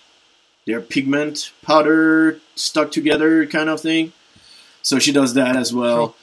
They're 0.68 0.82
pigment 0.82 1.52
powder 1.64 2.42
stuck 2.54 2.92
together 2.92 3.48
kind 3.48 3.72
of 3.72 3.82
thing. 3.82 4.14
So 4.84 5.00
she 5.00 5.12
does 5.12 5.34
that 5.34 5.56
as 5.56 5.74
well. 5.74 6.16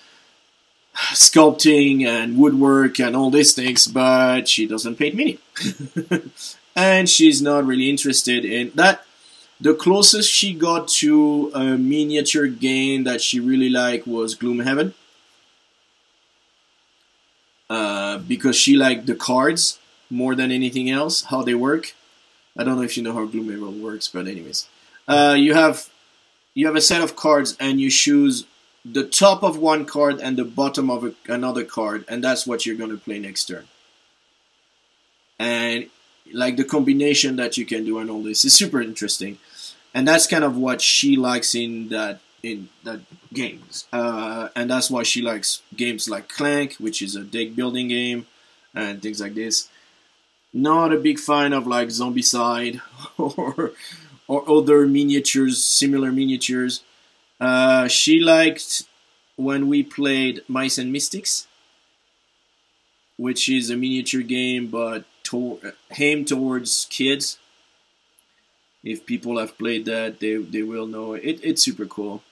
Sculpting 0.95 2.07
and 2.07 2.39
woodwork 2.39 3.01
and 3.01 3.17
all 3.17 3.33
these 3.33 3.55
things, 3.55 3.89
but 3.89 4.47
she 4.47 4.69
doesn't 4.69 5.01
paint 5.01 5.17
mini. 5.17 5.41
and 6.77 7.11
she's 7.11 7.43
not 7.43 7.67
really 7.67 7.91
interested 7.91 8.45
in 8.45 8.71
that. 8.77 9.05
The 9.61 9.75
closest 9.75 10.31
she 10.31 10.55
got 10.55 10.89
to 10.89 11.53
a 11.55 11.77
miniature 11.77 12.47
game 12.47 13.05
that 13.05 13.21
she 13.21 13.41
really 13.41 13.69
liked 13.69 14.07
was 14.07 14.35
Gloomhaven. 14.35 14.95
Uh, 17.69 18.19
because 18.19 18.57
she 18.57 18.75
liked 18.75 19.07
the 19.07 19.15
cards 19.15 19.79
more 20.11 20.35
than 20.35 20.51
anything 20.51 20.91
else, 20.91 21.25
how 21.25 21.43
they 21.43 21.55
work. 21.55 21.95
I 22.59 22.65
don't 22.65 22.77
know 22.77 22.83
if 22.83 22.97
you 22.97 23.03
know 23.03 23.13
how 23.13 23.27
Gloomhaven 23.27 23.81
works, 23.81 24.09
but 24.09 24.27
anyways, 24.27 24.67
uh, 25.07 25.37
you 25.39 25.55
have 25.55 25.89
you 26.53 26.67
have 26.67 26.75
a 26.75 26.81
set 26.81 27.01
of 27.01 27.15
cards 27.15 27.57
and 27.61 27.81
you 27.81 27.89
choose 27.91 28.45
the 28.85 29.07
top 29.07 29.45
of 29.45 29.57
one 29.57 29.85
card 29.85 30.21
and 30.21 30.37
the 30.37 30.45
bottom 30.45 30.91
of 30.91 31.05
a, 31.05 31.15
another 31.29 31.65
card, 31.65 32.05
and 32.09 32.25
that's 32.25 32.47
what 32.47 32.67
you're 32.67 32.77
going 32.77 32.91
to 32.91 32.97
play 32.97 33.19
next 33.19 33.45
turn. 33.45 33.69
And 35.39 35.91
like 36.33 36.57
the 36.57 36.65
combination 36.65 37.37
that 37.37 37.57
you 37.57 37.67
can 37.67 37.85
do 37.85 37.99
and 37.99 38.11
all 38.11 38.23
this 38.23 38.45
is 38.45 38.55
super 38.55 38.81
interesting, 38.81 39.39
and 39.95 40.07
that's 40.07 40.27
kind 40.27 40.45
of 40.45 40.57
what 40.57 40.81
she 40.81 41.17
likes 41.17 41.55
in 41.55 41.89
that 41.89 42.21
in 42.43 42.69
that 42.85 43.01
games, 43.33 43.87
uh, 43.93 44.49
and 44.57 44.71
that's 44.71 44.91
why 44.91 45.03
she 45.03 45.23
likes 45.23 45.63
games 45.77 46.09
like 46.09 46.29
Clank, 46.29 46.75
which 46.75 47.03
is 47.03 47.17
a 47.17 47.23
deck 47.23 47.55
building 47.55 47.89
game, 47.89 48.27
and 48.75 49.03
things 49.03 49.21
like 49.21 49.35
this. 49.35 49.69
Not 50.53 50.93
a 50.93 50.99
big 50.99 51.19
fan 51.19 51.53
of 51.53 51.67
like 51.67 51.89
Zombicide 51.89 52.81
or 53.19 53.73
or 54.27 54.49
other 54.49 54.87
miniatures, 54.87 55.63
similar 55.63 56.13
miniatures. 56.13 56.83
Uh, 57.41 57.89
she 57.89 58.21
liked 58.21 58.85
when 59.37 59.69
we 59.69 59.83
played 59.83 60.43
Mice 60.47 60.79
and 60.79 60.93
Mystics, 60.93 61.47
which 63.17 63.49
is 63.49 63.71
a 63.71 63.77
miniature 63.77 64.23
game 64.23 64.69
but 64.69 65.05
to- 65.25 65.73
towards 66.25 66.87
kids. 66.91 67.39
If 68.83 69.05
people 69.05 69.39
have 69.39 69.59
played 69.59 69.85
that, 69.85 70.21
they 70.21 70.37
they 70.37 70.63
will 70.63 70.87
know 70.87 71.15
it. 71.15 71.41
It's 71.43 71.63
super 71.63 71.87
cool. 71.87 72.23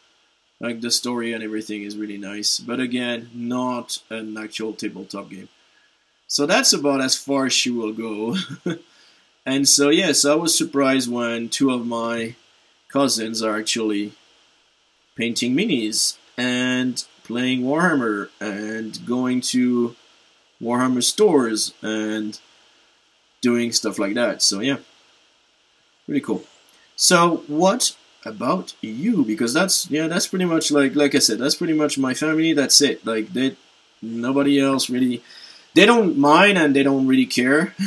Like 0.61 0.80
the 0.80 0.91
story 0.91 1.32
and 1.32 1.45
everything 1.45 1.82
is 1.82 1.97
really 1.97 2.18
nice, 2.18 2.59
but 2.59 2.80
again, 2.80 3.30
not 3.32 4.03
an 4.11 4.36
actual 4.36 4.72
tabletop 4.72 5.30
game. 5.30 5.49
So 6.26 6.47
that's 6.47 6.72
about 6.72 7.01
as 7.01 7.16
far 7.16 7.47
as 7.47 7.53
she 7.53 7.70
will 7.70 7.93
go. 7.93 8.36
and 9.47 9.68
so, 9.68 9.89
yes, 9.89 10.24
I 10.24 10.34
was 10.34 10.57
surprised 10.57 11.11
when 11.11 11.49
two 11.49 11.70
of 11.70 11.86
my 11.86 12.34
cousins 12.89 13.41
are 13.41 13.57
actually 13.57 14.12
painting 15.16 15.55
minis 15.55 16.18
and 16.36 17.05
playing 17.24 17.62
Warhammer 17.62 18.30
and 18.41 19.05
going 19.07 19.41
to 19.41 19.97
Warhammer 20.61 21.03
stores 21.03 21.72
and 21.82 22.39
doing 23.41 23.72
stuff 23.72 23.99
like 23.99 24.14
that. 24.14 24.43
So, 24.43 24.61
yeah, 24.61 24.78
really 26.07 26.20
cool. 26.20 26.45
So, 26.97 27.45
what 27.47 27.97
about 28.24 28.74
you? 28.80 29.24
Because 29.24 29.55
that's 29.55 29.91
yeah, 29.91 30.09
that's 30.09 30.26
pretty 30.26 30.45
much 30.45 30.70
like 30.70 30.95
like 30.95 31.14
I 31.14 31.20
said, 31.20 31.39
that's 31.39 31.55
pretty 31.55 31.74
much 31.74 31.99
my 31.99 32.14
family. 32.14 32.53
That's 32.53 32.80
it. 32.80 33.07
Like 33.07 33.32
they, 33.32 33.57
nobody 34.03 34.61
else 34.61 34.91
really 34.91 35.22
they 35.74 35.86
don't 35.86 36.18
mind 36.18 36.59
and 36.59 36.74
they 36.74 36.82
don't 36.82 37.07
really 37.07 37.26
care. 37.26 37.74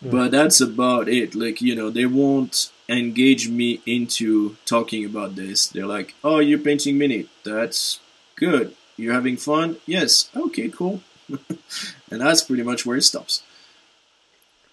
Hmm. 0.00 0.10
but 0.10 0.30
that's 0.30 0.60
about 0.60 1.08
it. 1.08 1.34
Like, 1.34 1.60
you 1.60 1.74
know, 1.74 1.90
they 1.90 2.06
won't 2.06 2.70
engage 2.88 3.48
me 3.48 3.80
into 3.84 4.56
talking 4.64 5.04
about 5.04 5.34
this. 5.34 5.66
They're 5.66 5.86
like, 5.86 6.14
oh, 6.22 6.38
you're 6.38 6.60
painting 6.60 6.98
mini. 6.98 7.28
That's 7.44 7.98
good. 8.36 8.76
You're 8.96 9.14
having 9.14 9.36
fun? 9.36 9.78
Yes. 9.86 10.30
Okay, 10.36 10.68
cool. 10.68 11.02
and 11.28 12.20
that's 12.20 12.42
pretty 12.42 12.62
much 12.62 12.86
where 12.86 12.96
it 12.96 13.02
stops. 13.02 13.42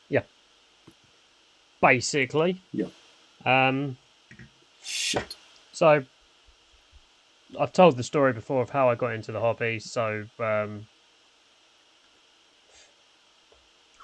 Yeah. 0.10 0.22
Basically. 1.86 2.58
Yeah. 2.74 2.88
Um, 3.46 3.98
Shit. 4.84 5.36
So, 5.72 6.04
I've 7.60 7.74
told 7.74 7.98
the 7.98 8.04
story 8.04 8.34
before 8.34 8.64
of 8.64 8.72
how 8.72 8.90
I 8.90 8.96
got 8.96 9.14
into 9.14 9.32
the 9.32 9.40
hobby. 9.40 9.80
So, 9.80 10.26
um, 10.40 10.88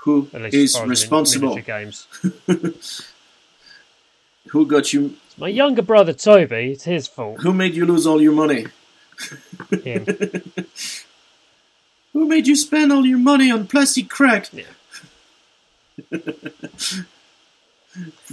Who 0.04 0.30
is 0.34 0.80
responsible? 0.80 1.58
games. 1.58 2.08
Who 4.50 4.66
got 4.66 4.94
you? 4.94 5.16
It's 5.28 5.38
my 5.38 5.48
younger 5.48 5.82
brother 5.82 6.14
Toby. 6.14 6.72
It's 6.74 6.84
his 6.84 7.08
fault. 7.08 7.42
Who 7.42 7.54
made 7.54 7.76
you 7.76 7.86
lose 7.86 8.06
all 8.06 8.22
your 8.22 8.34
money? 8.34 8.66
Him. 9.84 10.06
Who 12.14 12.28
made 12.28 12.48
you 12.48 12.56
spend 12.56 12.92
all 12.92 13.06
your 13.06 13.20
money 13.20 13.50
on 13.50 13.68
plastic 13.68 14.10
crack? 14.10 14.50
Yeah. 14.52 14.66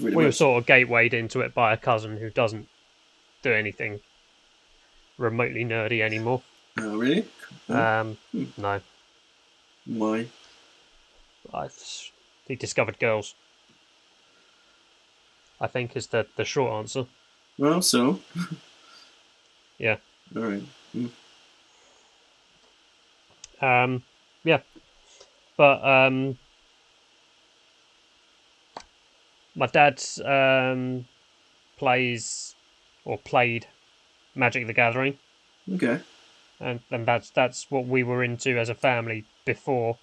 We 0.01 0.15
were 0.15 0.33
sort 0.33 0.63
of 0.63 0.67
gatewayed 0.67 1.15
into 1.15 1.41
it 1.41 1.55
by 1.55 1.73
a 1.73 1.77
cousin 1.77 2.17
who 2.17 2.31
doesn't 2.31 2.69
do 3.43 3.53
anything 3.53 4.01
remotely 5.17 5.65
nerdy 5.65 6.01
anymore. 6.01 6.43
Oh, 6.79 6.97
really? 6.97 7.25
Hmm. 7.67 7.77
Um, 7.77 8.19
no, 8.57 8.81
Why? 9.87 10.27
I, 11.53 11.69
he 12.47 12.55
discovered 12.55 12.99
girls. 12.99 13.35
I 15.61 15.67
think 15.67 15.97
is 15.97 16.09
the 16.09 16.27
the 16.37 16.45
short 16.45 16.73
answer. 16.73 17.07
Well, 17.59 17.83
so. 17.83 18.21
Yeah. 19.79 19.99
All 20.35 20.43
right. 20.43 20.63
Um, 23.61 24.03
yeah, 24.43 24.59
but 25.57 25.85
um, 25.85 26.37
my 29.59 29.67
dad 29.67 30.03
um 30.25 31.05
plays 31.77 32.55
or 33.05 33.19
played 33.19 33.67
Magic 34.35 34.67
the 34.67 34.73
Gathering, 34.73 35.19
Okay. 35.75 36.01
and 36.61 36.81
and 36.91 37.05
that's 37.07 37.31
that's 37.31 37.67
what 37.71 37.87
we 37.87 38.03
were 38.03 38.23
into 38.25 38.59
as 38.59 38.69
a 38.69 38.75
family 38.75 39.25
before 39.45 39.99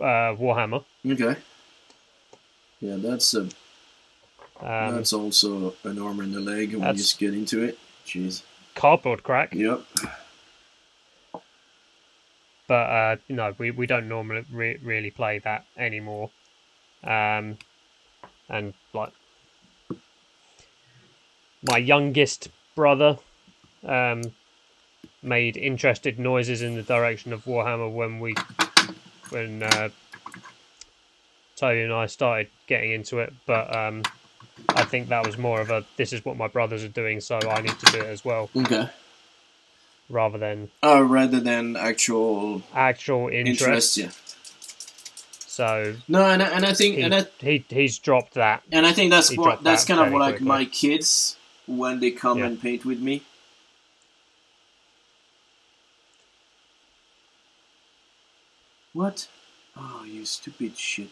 uh, 0.00 0.34
Warhammer. 0.34 0.84
Okay. 1.06 1.36
Yeah, 2.80 2.96
that's 2.96 3.34
a 3.34 3.48
Um, 4.60 4.96
that's 4.96 5.12
also 5.12 5.74
an 5.84 5.98
arm 5.98 6.20
in 6.20 6.32
the 6.32 6.40
leg 6.40 6.74
when 6.74 6.88
you 6.88 6.94
just 6.94 7.18
get 7.18 7.34
into 7.34 7.62
it. 7.62 7.78
Jeez. 8.06 8.42
cardboard 8.74 9.22
crack, 9.22 9.54
Yep. 9.54 9.82
but 12.66 12.74
uh, 12.74 13.16
no, 13.28 13.54
we, 13.58 13.70
we 13.70 13.86
don't 13.86 14.08
normally 14.08 14.44
re- 14.50 14.78
really 14.82 15.10
play 15.10 15.38
that 15.40 15.66
anymore. 15.76 16.30
Um, 17.04 17.58
and 18.52 18.74
like 18.94 19.12
my 21.68 21.78
youngest 21.78 22.50
brother 22.76 23.18
um, 23.86 24.22
made 25.22 25.56
interested 25.56 26.18
noises 26.18 26.62
in 26.62 26.76
the 26.76 26.82
direction 26.82 27.32
of 27.32 27.44
Warhammer 27.44 27.92
when 27.92 28.20
we 28.20 28.34
when 29.30 29.62
uh, 29.62 29.88
Toby 31.56 31.82
and 31.82 31.92
I 31.92 32.06
started 32.06 32.48
getting 32.66 32.92
into 32.92 33.20
it, 33.20 33.32
but 33.46 33.74
um, 33.74 34.02
I 34.74 34.84
think 34.84 35.08
that 35.08 35.24
was 35.24 35.38
more 35.38 35.60
of 35.60 35.70
a 35.70 35.84
this 35.96 36.12
is 36.12 36.24
what 36.24 36.36
my 36.36 36.48
brothers 36.48 36.84
are 36.84 36.88
doing, 36.88 37.20
so 37.20 37.38
I 37.38 37.60
need 37.62 37.78
to 37.78 37.86
do 37.92 37.98
it 37.98 38.06
as 38.06 38.24
well, 38.24 38.50
Okay. 38.56 38.88
rather 40.08 40.38
than 40.38 40.70
Uh, 40.82 41.02
rather 41.02 41.40
than 41.40 41.76
actual 41.76 42.62
actual 42.74 43.28
interest, 43.28 43.96
interest. 43.98 43.98
yeah. 43.98 44.10
So 45.52 45.96
No, 46.08 46.24
and 46.24 46.42
I, 46.42 46.46
and 46.48 46.64
I 46.64 46.72
think 46.72 46.96
he, 46.96 47.02
and 47.02 47.14
I, 47.14 47.26
he 47.38 47.62
he's 47.68 47.98
dropped 47.98 48.32
that. 48.34 48.62
and 48.72 48.86
I 48.86 48.92
think 48.92 49.10
that's 49.10 49.28
He 49.28 49.36
what 49.36 49.62
that's 49.62 49.84
that 49.84 49.94
kind 49.94 50.06
of 50.06 50.18
like 50.18 50.36
quickly. 50.36 50.46
my 50.46 50.64
kids 50.64 51.36
when 51.66 52.00
they 52.00 52.10
come 52.10 52.38
Yeah. 52.38 52.46
and 52.46 52.58
paint 52.58 52.86
with 52.86 53.00
me. 53.00 53.20
What? 58.94 59.28
Oh, 59.76 60.04
you 60.06 60.24
stupid 60.24 60.78
shit. 60.78 61.10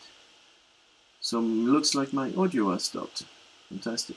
So 1.20 1.38
looks 1.40 1.94
like 1.94 2.14
my 2.14 2.32
audio 2.34 2.72
has 2.72 2.84
stopped. 2.84 3.24
Fantastic. 3.68 4.16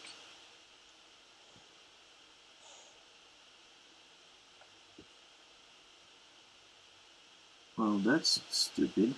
Well, 7.77 7.97
that's 7.97 8.39
stupid. 8.49 9.15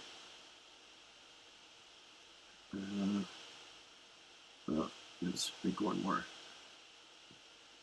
Uh, 2.75 3.21
let's 5.21 5.51
record 5.63 6.03
more. 6.03 6.25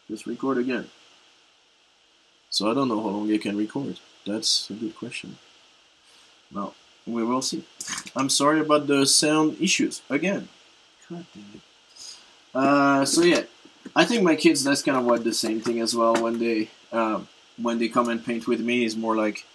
Let's 0.08 0.26
record 0.26 0.58
again. 0.58 0.88
So 2.50 2.70
I 2.70 2.74
don't 2.74 2.88
know 2.88 3.00
how 3.00 3.08
long 3.08 3.28
you 3.28 3.38
can 3.38 3.56
record. 3.56 3.98
That's 4.26 4.68
a 4.70 4.74
good 4.74 4.96
question. 4.96 5.38
Well, 6.52 6.74
we 7.06 7.24
will 7.24 7.42
see. 7.42 7.64
I'm 8.14 8.28
sorry 8.28 8.60
about 8.60 8.86
the 8.86 9.06
sound 9.06 9.56
issues 9.60 10.02
again. 10.10 10.48
God 11.08 11.26
damn 11.34 11.44
it. 11.54 11.60
Uh, 12.54 13.04
so 13.06 13.22
yeah, 13.22 13.44
I 13.96 14.04
think 14.04 14.22
my 14.22 14.36
kids 14.36 14.62
that's 14.62 14.82
kind 14.82 14.98
of 14.98 15.04
what 15.04 15.24
the 15.24 15.32
same 15.32 15.60
thing 15.60 15.80
as 15.80 15.94
well. 15.94 16.22
When 16.22 16.38
they 16.38 16.68
um, 16.92 17.28
when 17.60 17.78
they 17.78 17.88
come 17.88 18.08
and 18.08 18.24
paint 18.24 18.46
with 18.46 18.60
me, 18.60 18.84
is 18.84 18.96
more 18.96 19.16
like, 19.16 19.46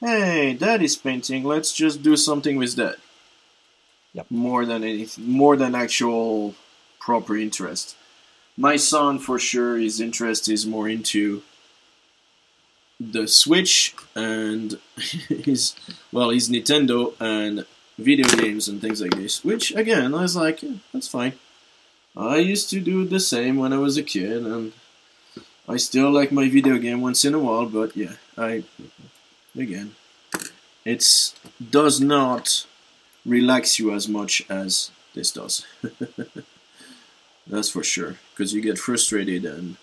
hey, 0.00 0.54
dad 0.54 0.82
is 0.82 0.96
painting. 0.96 1.44
Let's 1.44 1.72
just 1.72 2.02
do 2.02 2.16
something 2.16 2.56
with 2.56 2.74
that. 2.76 2.96
Yep. 4.12 4.26
More 4.30 4.66
than 4.66 4.82
anything, 4.82 5.30
more 5.30 5.56
than 5.56 5.74
actual 5.74 6.54
proper 6.98 7.36
interest. 7.36 7.96
My 8.56 8.76
son, 8.76 9.18
for 9.18 9.38
sure, 9.38 9.78
his 9.78 10.00
interest 10.00 10.48
is 10.48 10.66
more 10.66 10.88
into 10.88 11.42
the 12.98 13.26
Switch 13.26 13.94
and 14.14 14.78
his 15.28 15.74
well, 16.12 16.30
his 16.30 16.50
Nintendo 16.50 17.14
and 17.20 17.64
video 17.98 18.26
games 18.36 18.68
and 18.68 18.80
things 18.80 19.00
like 19.00 19.14
this. 19.14 19.44
Which 19.44 19.74
again, 19.74 20.14
I 20.14 20.22
was 20.22 20.36
like, 20.36 20.62
yeah, 20.62 20.76
that's 20.92 21.08
fine. 21.08 21.34
I 22.16 22.36
used 22.36 22.68
to 22.70 22.80
do 22.80 23.04
the 23.04 23.20
same 23.20 23.56
when 23.56 23.72
I 23.72 23.78
was 23.78 23.96
a 23.96 24.02
kid, 24.02 24.44
and 24.44 24.72
I 25.68 25.76
still 25.76 26.10
like 26.10 26.32
my 26.32 26.48
video 26.48 26.76
game 26.78 27.00
once 27.00 27.24
in 27.24 27.34
a 27.34 27.38
while. 27.38 27.66
But 27.66 27.96
yeah, 27.96 28.14
I 28.36 28.64
again, 29.56 29.94
it's 30.84 31.34
does 31.70 32.00
not 32.00 32.66
relax 33.26 33.78
you 33.78 33.92
as 33.92 34.08
much 34.08 34.42
as 34.48 34.90
this 35.14 35.30
does. 35.30 35.66
That's 37.46 37.68
for 37.70 37.82
sure, 37.82 38.16
because 38.32 38.52
you 38.54 38.60
get 38.60 38.78
frustrated 38.78 39.44
and 39.44 39.76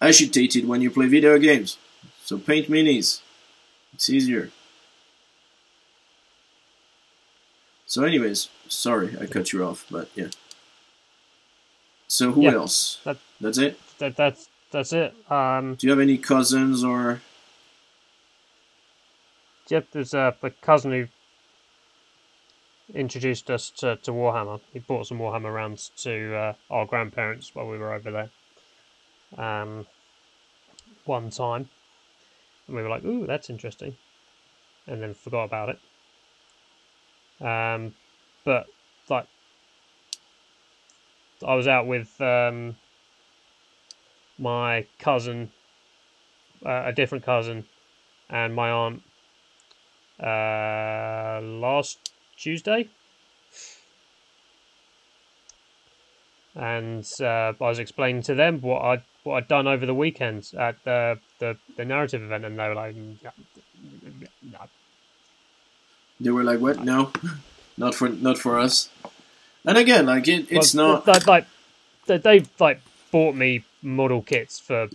agitated 0.00 0.66
when 0.68 0.82
you 0.82 0.90
play 0.90 1.06
video 1.06 1.38
games. 1.38 1.78
So 2.24 2.38
paint 2.38 2.68
minis. 2.68 3.20
It's 3.94 4.10
easier. 4.10 4.50
So, 7.86 8.02
anyways, 8.04 8.48
sorry 8.68 9.16
I 9.20 9.26
cut 9.26 9.52
you 9.52 9.64
off, 9.64 9.86
but 9.90 10.10
yeah. 10.14 10.28
So 12.08 12.32
who 12.32 12.42
Yeah, 12.42 12.54
else? 12.54 12.98
that- 13.04 13.18
That's 13.40 13.58
it. 13.58 13.78
That 13.98 14.16
that's 14.16 14.48
that's 14.70 14.92
it. 14.92 15.14
Um, 15.30 15.76
Do 15.76 15.86
you 15.86 15.90
have 15.92 16.00
any 16.00 16.18
cousins 16.18 16.82
or? 16.84 17.20
yep, 19.68 19.86
there's 19.92 20.12
a, 20.14 20.36
a 20.42 20.50
cousin 20.50 20.90
who 20.92 21.06
introduced 22.94 23.50
us 23.50 23.70
to, 23.70 23.96
to 23.96 24.12
Warhammer. 24.12 24.60
He 24.72 24.78
brought 24.78 25.06
some 25.06 25.18
Warhammer 25.18 25.52
rounds 25.52 25.90
to 25.98 26.34
uh, 26.34 26.52
our 26.70 26.86
grandparents 26.86 27.54
while 27.54 27.66
we 27.66 27.78
were 27.78 27.92
over 27.92 28.10
there. 28.10 28.30
Um, 29.36 29.86
one 31.04 31.30
time, 31.30 31.68
and 32.66 32.76
we 32.76 32.82
were 32.82 32.88
like, 32.88 33.04
"Ooh, 33.04 33.26
that's 33.26 33.50
interesting," 33.50 33.96
and 34.86 35.02
then 35.02 35.14
forgot 35.14 35.44
about 35.44 35.68
it. 35.70 35.78
Um, 37.44 37.94
but 38.44 38.66
like, 39.08 39.26
I 41.46 41.54
was 41.54 41.68
out 41.68 41.86
with 41.86 42.20
um, 42.20 42.76
my 44.38 44.86
cousin, 44.98 45.50
uh, 46.64 46.84
a 46.86 46.92
different 46.92 47.24
cousin, 47.24 47.64
and 48.30 48.54
my 48.54 48.70
aunt 48.70 49.02
uh, 50.20 51.40
last 51.42 52.12
Tuesday. 52.36 52.88
And 56.54 57.06
uh, 57.20 57.24
I 57.24 57.54
was 57.60 57.78
explaining 57.78 58.22
to 58.22 58.34
them 58.34 58.60
what 58.60 58.80
I'd 58.82 59.02
what 59.24 59.36
I'd 59.36 59.48
done 59.48 59.66
over 59.66 59.84
the 59.84 59.94
weekend 59.94 60.50
at 60.58 60.82
the 60.84 61.18
the, 61.38 61.56
the 61.76 61.84
narrative 61.84 62.22
event, 62.22 62.44
and 62.46 62.58
they 62.58 62.68
were 62.68 62.74
like, 62.74 62.94
"Mm, 62.94 63.16
"No, 64.42 64.58
They 66.18 66.30
were 66.30 66.44
like, 66.44 66.60
"What? 66.60 66.82
No, 66.82 67.12
not 67.76 67.94
for 67.94 68.08
not 68.08 68.38
for 68.38 68.58
us." 68.58 68.88
And 69.66 69.76
again, 69.76 70.06
like 70.06 70.26
it, 70.28 70.46
it's 70.50 70.74
Well, 70.74 70.94
not. 71.04 71.06
like, 71.06 71.26
like 71.26 71.46
they, 72.06 72.16
they've 72.18 72.48
like 72.58 72.80
bought 73.10 73.34
me 73.34 73.64
model 73.82 74.22
kits 74.22 74.58
for 74.58 74.88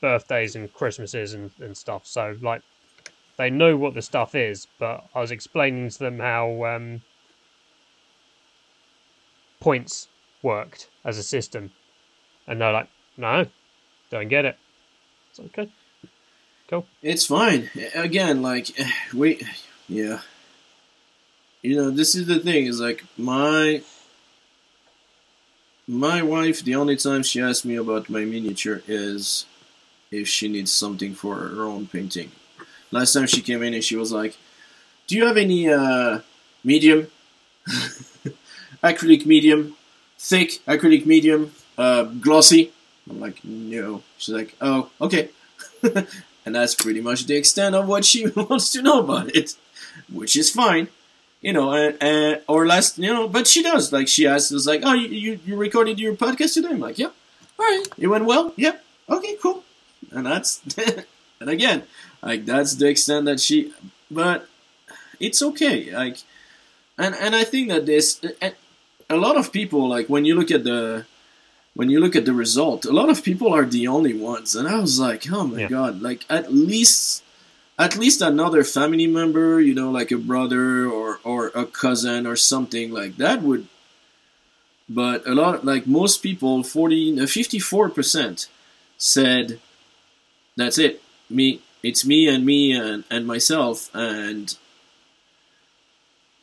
birthdays 0.00 0.56
and 0.56 0.72
Christmases 0.72 1.34
and, 1.34 1.50
and 1.60 1.76
stuff. 1.76 2.06
So 2.06 2.36
like 2.40 2.62
they 3.38 3.50
know 3.50 3.76
what 3.76 3.94
the 3.94 4.02
stuff 4.02 4.34
is, 4.34 4.66
but 4.78 5.06
I 5.14 5.20
was 5.20 5.30
explaining 5.30 5.88
to 5.88 5.98
them 5.98 6.18
how 6.18 6.64
um, 6.64 7.02
points 9.60 10.08
worked 10.42 10.88
as 11.04 11.16
a 11.18 11.22
system, 11.22 11.70
and 12.46 12.60
they're 12.60 12.72
like, 12.72 12.88
"No, 13.16 13.46
don't 14.10 14.28
get 14.28 14.44
it." 14.44 14.58
It's 15.30 15.40
okay. 15.40 15.70
Cool. 16.68 16.86
It's 17.00 17.26
fine. 17.26 17.70
Again, 17.94 18.42
like 18.42 18.70
we, 19.14 19.46
yeah. 19.88 20.20
You 21.62 21.76
know, 21.76 21.90
this 21.90 22.14
is 22.14 22.26
the 22.26 22.40
thing. 22.40 22.66
Is 22.66 22.80
like 22.80 23.04
my 23.16 23.82
my 25.86 26.22
wife. 26.22 26.62
The 26.62 26.74
only 26.74 26.96
time 26.96 27.22
she 27.22 27.40
asks 27.40 27.64
me 27.64 27.76
about 27.76 28.10
my 28.10 28.24
miniature 28.24 28.82
is 28.88 29.46
if 30.10 30.26
she 30.26 30.48
needs 30.48 30.72
something 30.72 31.14
for 31.14 31.36
her 31.36 31.62
own 31.62 31.86
painting. 31.86 32.32
Last 32.90 33.12
time 33.12 33.26
she 33.26 33.42
came 33.42 33.62
in 33.62 33.74
and 33.74 33.84
she 33.84 33.96
was 33.96 34.12
like, 34.12 34.36
"Do 35.06 35.16
you 35.16 35.26
have 35.26 35.36
any 35.36 35.68
uh, 35.68 36.20
medium, 36.64 37.08
acrylic 38.82 39.26
medium, 39.26 39.76
thick 40.18 40.60
acrylic 40.66 41.06
medium, 41.06 41.52
uh, 41.76 42.04
glossy?" 42.04 42.72
I'm 43.08 43.20
like, 43.20 43.44
"No." 43.44 44.02
She's 44.16 44.34
like, 44.34 44.56
"Oh, 44.60 44.90
okay." 45.00 45.30
and 46.48 46.54
that's 46.54 46.74
pretty 46.74 47.00
much 47.00 47.26
the 47.26 47.36
extent 47.36 47.74
of 47.74 47.86
what 47.86 48.04
she 48.04 48.26
wants 48.36 48.72
to 48.72 48.82
know 48.82 49.00
about 49.00 49.34
it, 49.36 49.54
which 50.10 50.34
is 50.34 50.50
fine, 50.50 50.88
you 51.42 51.52
know. 51.52 51.72
And, 51.74 52.40
or 52.48 52.66
last, 52.66 52.98
you 52.98 53.12
know, 53.12 53.28
but 53.28 53.46
she 53.46 53.62
does 53.62 53.92
like 53.92 54.08
she 54.08 54.26
asks 54.26 54.52
us 54.52 54.66
like, 54.66 54.80
"Oh, 54.82 54.94
you, 54.94 55.08
you 55.08 55.40
you 55.44 55.56
recorded 55.56 56.00
your 56.00 56.14
podcast 56.14 56.54
today?" 56.54 56.70
I'm 56.70 56.80
like, 56.80 56.98
"Yep, 56.98 57.14
all 57.58 57.66
right, 57.66 57.84
it 57.98 58.06
went 58.06 58.24
well, 58.24 58.54
yep, 58.56 58.82
okay, 59.10 59.36
cool." 59.42 59.62
And 60.10 60.24
that's 60.24 60.62
and 61.40 61.50
again, 61.50 61.82
like 62.22 62.44
that's 62.46 62.74
the 62.76 62.88
extent 62.88 63.26
that 63.26 63.40
she, 63.40 63.72
but 64.10 64.48
it's 65.20 65.42
okay, 65.42 65.92
like, 65.94 66.18
and 66.96 67.14
and 67.14 67.34
I 67.34 67.44
think 67.44 67.68
that 67.68 67.86
this 67.86 68.20
a 69.10 69.16
lot 69.16 69.36
of 69.36 69.52
people 69.52 69.88
like 69.88 70.08
when 70.08 70.24
you 70.24 70.34
look 70.34 70.50
at 70.50 70.64
the 70.64 71.04
when 71.74 71.90
you 71.90 72.00
look 72.00 72.16
at 72.16 72.24
the 72.24 72.32
result, 72.32 72.84
a 72.86 72.92
lot 72.92 73.08
of 73.08 73.22
people 73.22 73.52
are 73.54 73.64
the 73.64 73.86
only 73.86 74.12
ones, 74.14 74.56
and 74.56 74.66
I 74.66 74.78
was 74.80 74.98
like, 74.98 75.30
oh 75.30 75.46
my 75.46 75.60
Yeah. 75.60 75.68
god, 75.68 76.02
like 76.02 76.24
at 76.28 76.52
least, 76.52 77.22
at 77.78 77.96
least 77.96 78.20
another 78.20 78.64
family 78.64 79.06
member, 79.06 79.60
you 79.60 79.74
know, 79.74 79.90
like 79.90 80.10
a 80.10 80.18
brother 80.18 80.88
or 80.90 81.20
or 81.22 81.52
a 81.54 81.64
cousin 81.66 82.26
or 82.26 82.34
something 82.36 82.90
like 82.90 83.16
that 83.18 83.42
would. 83.42 83.68
But 84.88 85.26
a 85.26 85.34
lot, 85.34 85.64
like 85.64 85.86
most 85.86 86.22
people, 86.22 86.62
40, 86.62 87.26
54 87.26 87.90
percent 87.90 88.48
said, 88.96 89.60
that's 90.56 90.78
it, 90.78 91.02
me, 91.30 91.60
it's 91.82 92.04
me 92.04 92.28
and 92.28 92.44
me 92.44 92.72
and 92.72 93.04
and 93.10 93.26
myself, 93.26 93.90
and 93.94 94.56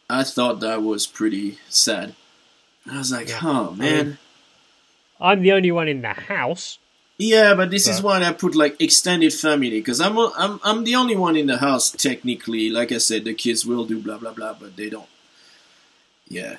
I 0.09 0.23
thought 0.23 0.59
that 0.59 0.83
was 0.83 1.07
pretty 1.07 1.59
sad. 1.69 2.15
I 2.89 2.97
was 2.99 3.11
like, 3.11 3.29
oh 3.43 3.71
man. 3.71 4.17
I'm 5.19 5.41
the 5.41 5.53
only 5.53 5.71
one 5.71 5.87
in 5.87 6.01
the 6.01 6.13
house. 6.13 6.77
Yeah, 7.17 7.53
but 7.53 7.71
this 7.71 7.87
is 7.87 8.01
why 8.01 8.21
I 8.21 8.33
put 8.33 8.55
like 8.55 8.79
extended 8.81 9.33
family 9.33 9.69
because 9.69 10.01
I'm 10.01 10.17
I'm 10.17 10.59
I'm 10.63 10.83
the 10.83 10.95
only 10.95 11.15
one 11.15 11.37
in 11.37 11.47
the 11.47 11.57
house 11.57 11.89
technically. 11.89 12.69
Like 12.69 12.91
I 12.91 12.97
said, 12.97 13.23
the 13.23 13.33
kids 13.33 13.65
will 13.65 13.85
do 13.85 14.01
blah 14.01 14.17
blah 14.17 14.33
blah, 14.33 14.53
but 14.53 14.75
they 14.75 14.89
don't. 14.89 15.07
Yeah, 16.27 16.57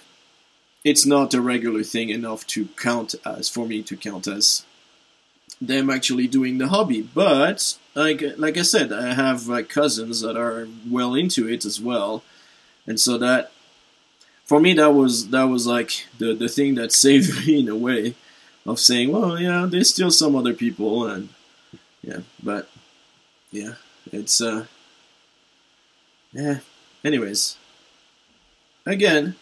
it's 0.82 1.04
not 1.04 1.34
a 1.34 1.42
regular 1.42 1.82
thing 1.82 2.08
enough 2.08 2.46
to 2.48 2.68
count 2.76 3.14
as 3.26 3.50
for 3.50 3.66
me 3.66 3.82
to 3.82 3.96
count 3.96 4.26
as 4.26 4.64
them 5.60 5.90
actually 5.90 6.26
doing 6.26 6.56
the 6.56 6.68
hobby. 6.68 7.02
But 7.02 7.76
like 7.97 8.22
like 8.36 8.59
I 8.59 8.62
said, 8.62 8.92
I 8.92 9.14
have 9.14 9.49
cousins 9.68 10.20
that 10.20 10.36
are 10.36 10.68
well 10.88 11.14
into 11.14 11.49
it 11.49 11.64
as 11.64 11.80
well, 11.80 12.22
and 12.86 13.01
so 13.01 13.16
that 13.18 13.51
for 14.44 14.61
me 14.61 14.74
that 14.74 14.92
was 14.92 15.30
that 15.30 15.44
was 15.44 15.66
like 15.66 16.07
the 16.18 16.34
the 16.34 16.49
thing 16.49 16.74
that 16.76 16.92
saved 17.05 17.47
me 17.47 17.61
in 17.61 17.68
a 17.68 17.76
way 17.76 18.14
of 18.66 18.78
saying, 18.78 19.12
well, 19.12 19.40
yeah, 19.40 19.66
there's 19.68 19.90
still 19.90 20.11
some 20.11 20.36
other 20.36 20.53
people, 20.53 21.07
and 21.07 21.30
yeah, 22.03 22.20
but 22.42 22.68
yeah, 23.51 23.74
it's 24.12 24.40
uh, 24.40 24.66
yeah. 26.32 26.59
Anyways, 27.03 27.57
again, 28.84 29.36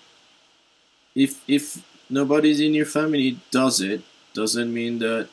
if 1.14 1.42
if 1.48 1.82
nobody's 2.08 2.60
in 2.60 2.72
your 2.72 2.86
family 2.86 3.40
does 3.50 3.80
it, 3.80 4.02
doesn't 4.32 4.72
mean 4.72 5.00
that 5.00 5.28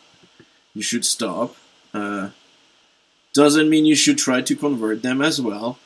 you 0.73 0.81
should 0.81 1.05
stop. 1.05 1.55
Uh, 1.93 2.29
doesn't 3.33 3.69
mean 3.69 3.85
you 3.85 3.95
should 3.95 4.17
try 4.17 4.41
to 4.41 4.55
convert 4.55 5.01
them 5.01 5.21
as 5.21 5.41
well, 5.41 5.79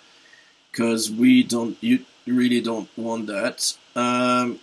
because 0.72 1.12
we 1.12 1.44
don't. 1.44 1.78
You 1.82 2.06
really 2.26 2.62
don't 2.62 2.90
want 2.98 3.28
that. 3.28 3.76
Um, 3.96 4.60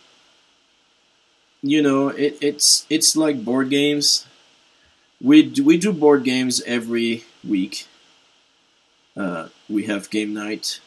you 1.63 1.81
know, 1.81 2.09
it, 2.09 2.39
it's 2.41 2.87
it's 2.91 3.17
like 3.17 3.45
board 3.45 3.71
games. 3.71 4.27
We 5.21 5.45
do, 5.45 5.63
we 5.63 5.79
do 5.79 5.93
board 5.93 6.25
games 6.25 6.61
every 6.63 7.25
week. 7.47 7.87
Uh, 9.17 9.49
we 9.69 9.85
have 9.85 10.11
game 10.11 10.35
night, 10.35 10.81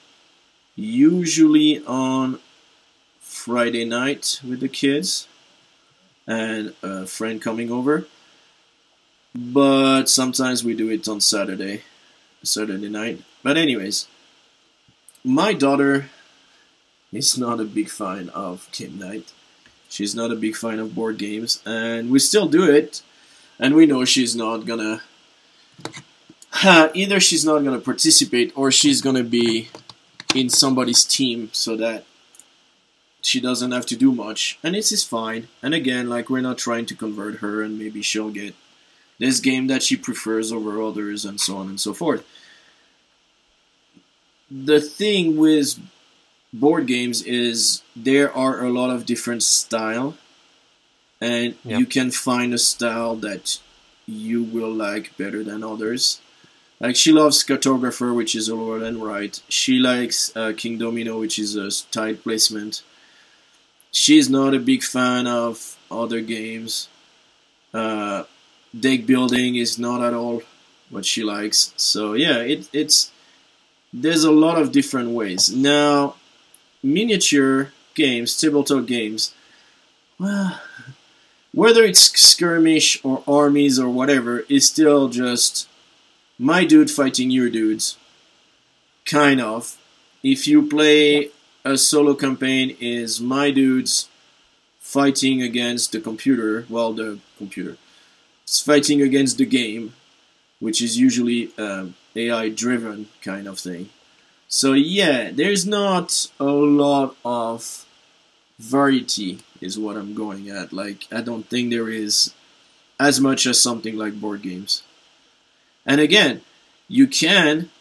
usually 0.75 1.81
on 1.85 2.39
Friday 3.21 3.85
night 3.85 4.41
with 4.43 4.59
the 4.59 4.67
kids 4.67 5.27
and 6.27 6.73
a 6.81 7.05
friend 7.05 7.41
coming 7.41 7.71
over. 7.71 8.07
But 9.35 10.05
sometimes 10.05 10.63
we 10.63 10.75
do 10.75 10.89
it 10.89 11.07
on 11.09 11.19
Saturday, 11.19 11.83
Saturday 12.41 12.87
night. 12.87 13.21
But 13.43 13.57
anyways, 13.57 14.07
my 15.25 15.51
daughter 15.51 16.09
is 17.11 17.37
not 17.37 17.59
a 17.59 17.65
big 17.65 17.89
fan 17.89 18.29
of 18.29 18.69
game 18.71 18.97
night. 18.97 19.33
She's 19.89 20.15
not 20.15 20.31
a 20.31 20.35
big 20.37 20.55
fan 20.55 20.79
of 20.79 20.95
board 20.95 21.17
games, 21.17 21.61
and 21.65 22.11
we 22.11 22.19
still 22.19 22.47
do 22.47 22.63
it. 22.63 23.01
And 23.59 23.75
we 23.75 23.85
know 23.85 24.05
she's 24.05 24.35
not 24.37 24.65
gonna. 24.65 25.01
either 26.63 27.19
she's 27.19 27.43
not 27.43 27.63
gonna 27.65 27.79
participate, 27.79 28.53
or 28.55 28.71
she's 28.71 29.01
gonna 29.01 29.23
be 29.23 29.67
in 30.33 30.49
somebody's 30.49 31.03
team, 31.03 31.49
so 31.51 31.75
that 31.75 32.05
she 33.21 33.41
doesn't 33.41 33.71
have 33.71 33.85
to 33.87 33.97
do 33.97 34.13
much, 34.13 34.59
and 34.63 34.75
this 34.75 34.93
is 34.93 35.03
fine. 35.03 35.49
And 35.61 35.73
again, 35.73 36.07
like 36.07 36.29
we're 36.29 36.41
not 36.41 36.57
trying 36.57 36.85
to 36.85 36.95
convert 36.95 37.37
her, 37.37 37.61
and 37.61 37.77
maybe 37.77 38.01
she'll 38.01 38.29
get 38.29 38.55
this 39.19 39.39
game 39.39 39.67
that 39.67 39.83
she 39.83 39.95
prefers 39.95 40.51
over 40.51 40.81
others, 40.81 41.25
and 41.25 41.39
so 41.39 41.57
on 41.57 41.67
and 41.69 41.79
so 41.79 41.93
forth. 41.93 42.25
The 44.49 44.79
thing 44.79 45.37
with 45.37 45.79
board 46.53 46.87
games 46.87 47.21
is 47.23 47.81
there 47.95 48.31
are 48.35 48.63
a 48.63 48.69
lot 48.69 48.89
of 48.89 49.05
different 49.05 49.43
style 49.43 50.15
and 51.19 51.55
Yep. 51.65 51.79
you 51.79 51.85
can 51.85 52.11
find 52.11 52.53
a 52.53 52.57
style 52.57 53.15
that 53.17 53.59
you 54.05 54.43
will 54.43 54.71
like 54.71 55.17
better 55.17 55.43
than 55.43 55.63
others 55.63 56.21
like 56.79 56.95
she 56.95 57.11
loves 57.11 57.43
cartographer 57.43 58.15
which 58.15 58.35
is 58.35 58.47
a 58.47 58.55
roll 58.55 58.81
and 58.83 59.03
write 59.03 59.41
she 59.49 59.79
likes 59.79 60.31
uh, 60.35 60.51
Kingdomino 60.53 61.19
which 61.19 61.37
is 61.39 61.55
a 61.55 61.69
tile 61.91 62.15
placement 62.15 62.83
she's 63.91 64.29
not 64.29 64.53
a 64.53 64.59
big 64.59 64.83
fan 64.83 65.27
of 65.27 65.77
other 65.91 66.21
games 66.21 66.87
uh, 67.73 68.23
deck 68.79 69.05
building 69.05 69.55
is 69.55 69.77
not 69.79 70.01
at 70.01 70.13
all 70.13 70.41
what 70.89 71.05
she 71.05 71.23
likes 71.23 71.73
so 71.77 72.13
yeah 72.13 72.39
it, 72.39 72.67
it's 72.73 73.11
there's 73.93 74.23
a 74.23 74.31
lot 74.31 74.61
of 74.61 74.71
different 74.71 75.09
ways 75.09 75.51
now 75.55 76.15
miniature 76.83 77.71
games, 77.95 78.39
tabletop 78.39 78.85
games, 78.85 79.33
well, 80.19 80.61
whether 81.51 81.83
it's 81.83 82.11
skirmish 82.19 83.03
or 83.03 83.23
armies 83.27 83.79
or 83.79 83.89
whatever, 83.89 84.41
is 84.47 84.67
still 84.67 85.09
just 85.09 85.67
my 86.37 86.63
dude 86.65 86.91
fighting 86.91 87.31
your 87.31 87.49
dudes. 87.49 87.97
Kind 89.05 89.41
of. 89.41 89.77
If 90.21 90.47
you 90.47 90.67
play 90.67 91.29
a 91.63 91.77
solo 91.77 92.13
campaign, 92.13 92.75
is 92.79 93.21
my 93.21 93.51
dudes 93.51 94.09
fighting 94.79 95.41
against 95.41 95.91
the 95.91 95.99
computer. 95.99 96.65
Well, 96.69 96.93
the 96.93 97.19
computer. 97.37 97.77
It's 98.45 98.61
fighting 98.61 99.01
against 99.01 99.39
the 99.39 99.45
game, 99.45 99.93
which 100.59 100.79
is 100.79 100.99
usually 100.99 101.51
um, 101.57 101.95
AI 102.15 102.49
driven 102.49 103.09
kind 103.23 103.47
of 103.47 103.57
thing. 103.59 103.89
So 104.47 104.73
yeah, 104.73 105.31
there's 105.31 105.65
not 105.65 106.29
a 106.39 106.45
lot 106.45 107.17
of 107.25 107.85
variety 108.59 109.39
is 109.59 109.79
what 109.79 109.97
I'm 109.97 110.13
going 110.13 110.47
at. 110.49 110.71
Like 110.71 111.07
I 111.11 111.21
don't 111.21 111.49
think 111.49 111.71
there 111.71 111.89
is 111.89 112.35
as 112.99 113.19
much 113.19 113.47
as 113.47 113.59
something 113.59 113.97
like 113.97 114.21
board 114.21 114.43
games. 114.43 114.83
And 115.83 115.99
again, 115.99 116.41
you 116.87 117.07
can 117.07 117.71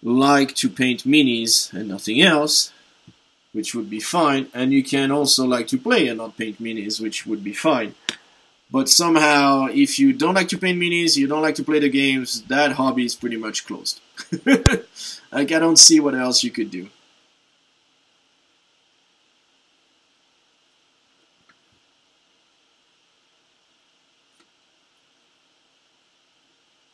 like 0.00 0.54
to 0.54 0.68
paint 0.68 1.02
minis 1.02 1.72
and 1.72 1.88
nothing 1.88 2.22
else, 2.22 2.72
which 3.52 3.74
would 3.74 3.90
be 3.90 4.00
fine, 4.00 4.46
and 4.54 4.72
you 4.72 4.84
can 4.84 5.10
also 5.10 5.44
like 5.44 5.66
to 5.68 5.78
play 5.78 6.06
and 6.06 6.18
not 6.18 6.38
paint 6.38 6.62
minis, 6.62 7.00
which 7.00 7.26
would 7.26 7.42
be 7.42 7.52
fine. 7.52 7.96
But 8.70 8.88
somehow, 8.88 9.66
if 9.66 9.98
you 9.98 10.12
don't 10.12 10.34
like 10.34 10.48
to 10.48 10.58
paint 10.58 10.78
minis, 10.78 11.16
you 11.16 11.26
don't 11.26 11.42
like 11.42 11.54
to 11.56 11.64
play 11.64 11.78
the 11.78 11.88
games, 11.88 12.42
that 12.44 12.72
hobby 12.72 13.04
is 13.04 13.14
pretty 13.14 13.36
much 13.36 13.66
closed. 13.66 14.00
like, 14.44 15.52
I 15.52 15.58
don't 15.58 15.78
see 15.78 16.00
what 16.00 16.14
else 16.14 16.42
you 16.42 16.50
could 16.50 16.70
do. 16.70 16.88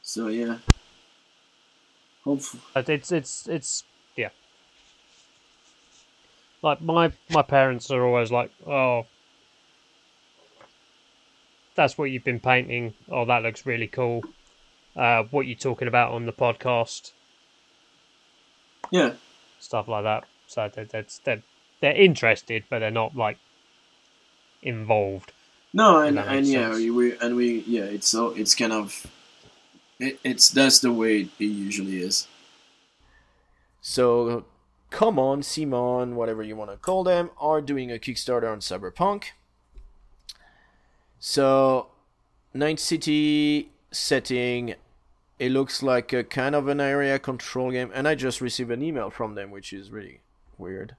So, 0.03 0.29
yeah. 0.29 0.59
Hopefully. 2.25 2.63
But 2.75 2.89
It's 2.89 3.11
it's 3.11 3.49
it's 3.49 3.85
yeah. 4.17 4.29
Like 6.63 6.81
my 6.81 7.13
my 7.31 7.43
parents 7.43 7.91
are 7.91 8.05
always 8.05 8.31
like, 8.31 8.51
oh, 8.67 9.07
that's 11.75 11.97
what 11.97 12.05
you've 12.05 12.25
been 12.25 12.41
painting. 12.41 12.95
Oh, 13.11 13.25
that 13.25 13.43
looks 13.43 13.67
really 13.67 13.87
cool. 13.87 14.23
Uh, 14.95 15.25
what 15.31 15.47
you're 15.47 15.57
talking 15.57 15.89
about 15.89 16.13
on 16.13 16.27
the 16.27 16.33
podcast? 16.33 17.13
Yeah. 18.91 19.15
Stuff 19.59 19.89
like 19.89 20.05
that. 20.05 20.25
So 20.47 20.71
they're 20.73 20.85
they're 20.85 21.07
they're, 21.25 21.43
they're 21.81 21.97
interested, 21.97 22.65
but 22.69 22.81
they're 22.81 22.91
not 22.91 23.17
like 23.17 23.39
involved. 24.63 25.33
No, 25.73 26.01
and, 26.01 26.19
and 26.19 26.29
makes 26.29 26.49
yeah, 26.49 26.71
we, 26.71 26.91
we 26.91 27.19
and 27.19 27.37
we 27.37 27.61
yeah, 27.61 27.85
it's 27.85 28.09
so 28.09 28.29
it's 28.31 28.55
kind 28.55 28.73
of 28.73 29.07
it, 29.99 30.21
it's 30.23 30.51
that's 30.51 30.81
the 30.81 30.93
way 30.93 31.29
it 31.39 31.45
usually 31.45 32.03
is. 32.03 32.27
So, 33.81 34.45
come 34.91 35.19
on, 35.19 35.41
CMON, 35.41 36.13
whatever 36.13 36.43
you 36.43 36.55
want 36.55 36.71
to 36.71 36.77
call 36.77 37.03
them, 37.03 37.31
are 37.41 37.61
doing 37.61 37.91
a 37.91 37.97
Kickstarter 37.97 38.51
on 38.51 38.61
Cyberpunk. 38.61 39.25
So, 41.25 41.87
Night 42.53 42.81
City 42.81 43.71
setting, 43.93 44.75
it 45.39 45.53
looks 45.53 45.81
like 45.81 46.13
a 46.13 46.25
kind 46.25 46.57
of 46.57 46.67
an 46.67 46.81
area 46.81 47.17
control 47.21 47.71
game, 47.71 47.93
and 47.95 48.09
I 48.09 48.17
just 48.17 48.41
received 48.41 48.73
an 48.73 48.83
email 48.83 49.09
from 49.09 49.37
them, 49.37 49.53
which 49.53 49.73
is 49.73 49.93
really 49.93 50.19
weird. 50.59 50.97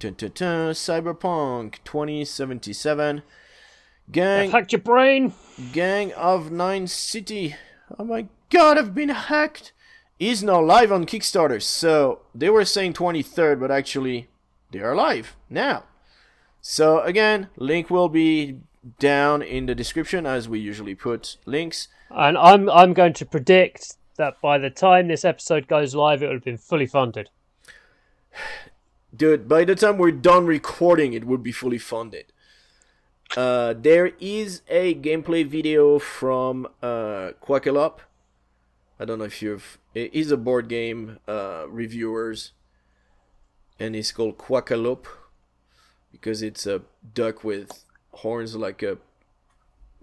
Dun, 0.00 0.14
dun, 0.14 0.32
dun, 0.34 0.72
Cyberpunk 0.72 1.76
2077. 1.84 3.18
I've 3.18 4.12
Gang, 4.12 4.50
hacked 4.50 4.72
your 4.72 4.80
brain. 4.80 5.32
Gang 5.72 6.12
of 6.14 6.50
Night 6.50 6.88
City. 6.88 7.54
Oh 7.96 8.04
my 8.04 8.26
god, 8.50 8.78
I've 8.78 8.96
been 8.96 9.10
hacked. 9.10 9.72
Is 10.18 10.42
now 10.42 10.60
live 10.60 10.90
on 10.90 11.06
Kickstarter. 11.06 11.62
So 11.62 12.22
they 12.34 12.50
were 12.50 12.64
saying 12.64 12.94
23rd, 12.94 13.60
but 13.60 13.70
actually 13.70 14.26
they 14.72 14.80
are 14.80 14.96
live 14.96 15.36
now. 15.48 15.84
So 16.60 17.00
again, 17.02 17.48
link 17.56 17.90
will 17.90 18.08
be 18.08 18.58
down 18.98 19.42
in 19.42 19.66
the 19.66 19.74
description 19.74 20.26
as 20.26 20.48
we 20.48 20.58
usually 20.58 20.94
put 20.94 21.36
links. 21.46 21.88
And 22.10 22.36
I'm 22.36 22.68
I'm 22.70 22.92
going 22.92 23.12
to 23.14 23.26
predict 23.26 23.96
that 24.16 24.40
by 24.40 24.58
the 24.58 24.70
time 24.70 25.08
this 25.08 25.24
episode 25.24 25.66
goes 25.66 25.94
live, 25.94 26.22
it 26.22 26.26
will 26.26 26.34
have 26.34 26.44
been 26.44 26.58
fully 26.58 26.86
funded. 26.86 27.30
Dude, 29.16 29.48
by 29.48 29.64
the 29.64 29.76
time 29.76 29.98
we're 29.98 30.10
done 30.10 30.44
recording, 30.44 31.12
it 31.12 31.24
would 31.24 31.42
be 31.42 31.52
fully 31.52 31.78
funded. 31.78 32.32
Uh, 33.36 33.74
there 33.76 34.12
is 34.20 34.62
a 34.68 34.94
gameplay 34.94 35.46
video 35.46 35.98
from 35.98 36.66
uh, 36.82 37.30
Quackalope. 37.42 38.00
I 38.98 39.04
don't 39.04 39.18
know 39.18 39.24
if 39.24 39.40
you've. 39.40 39.78
it 39.94 40.12
is 40.12 40.30
a 40.30 40.36
board 40.36 40.68
game 40.68 41.18
uh, 41.26 41.64
reviewers, 41.68 42.52
and 43.78 43.96
it's 43.96 44.12
called 44.12 44.38
Quackalope 44.38 45.06
because 46.12 46.42
it's 46.42 46.66
a 46.66 46.82
duck 47.12 47.42
with 47.42 47.83
horns 48.16 48.54
like 48.56 48.82
a 48.82 48.98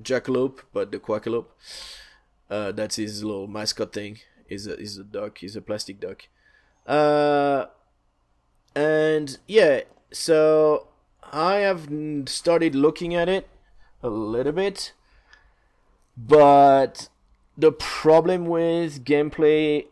jackalope, 0.01 0.59
but 0.74 0.91
the 0.91 0.99
Quackalope. 0.99 1.47
Uh, 2.49 2.72
that's 2.72 2.97
his 2.97 3.24
little 3.24 3.47
mascot 3.47 3.93
thing. 3.93 4.20
Is 4.49 4.68
a 4.68 4.78
is 4.78 4.97
a 4.97 5.03
duck. 5.03 5.43
Is 5.43 5.55
a 5.55 5.62
plastic 5.62 5.99
duck. 5.99 6.28
Uh, 6.86 7.68
and 8.76 9.38
yeah, 9.47 9.82
so 10.12 10.88
I 11.32 11.55
have 11.57 11.88
started 12.26 12.76
looking 12.76 13.16
at 13.16 13.30
it 13.30 13.47
a 14.03 14.09
little 14.09 14.51
bit, 14.51 14.91
but 16.18 17.07
the 17.57 17.72
problem 17.72 18.45
with 18.45 19.05
gameplay, 19.05 19.86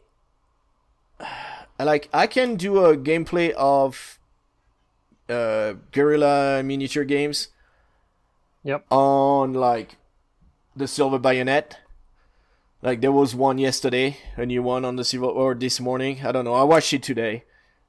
I 1.20 1.56
like 1.84 2.10
I 2.14 2.28
can 2.28 2.56
do 2.56 2.84
a 2.84 2.98
gameplay 2.98 3.52
of 3.52 4.20
uh, 5.30 5.74
Guerrilla 5.92 6.62
Miniature 6.64 7.06
Games 7.06 7.50
Yep. 8.64 8.86
on 8.92 9.54
like 9.54 9.98
the 10.76 10.88
Silver 10.88 11.20
Bayonet. 11.20 11.78
Like 12.82 13.02
there 13.02 13.12
was 13.12 13.36
one 13.36 13.58
yesterday, 13.58 14.18
a 14.38 14.46
new 14.46 14.64
one 14.64 14.86
on 14.86 14.96
the 14.96 15.04
Silver 15.04 15.28
or 15.28 15.54
this 15.54 15.80
morning. 15.80 16.20
I 16.24 16.32
don't 16.32 16.46
know. 16.46 16.54
I 16.54 16.64
watched 16.64 16.94
it 16.94 17.04
today, 17.04 17.44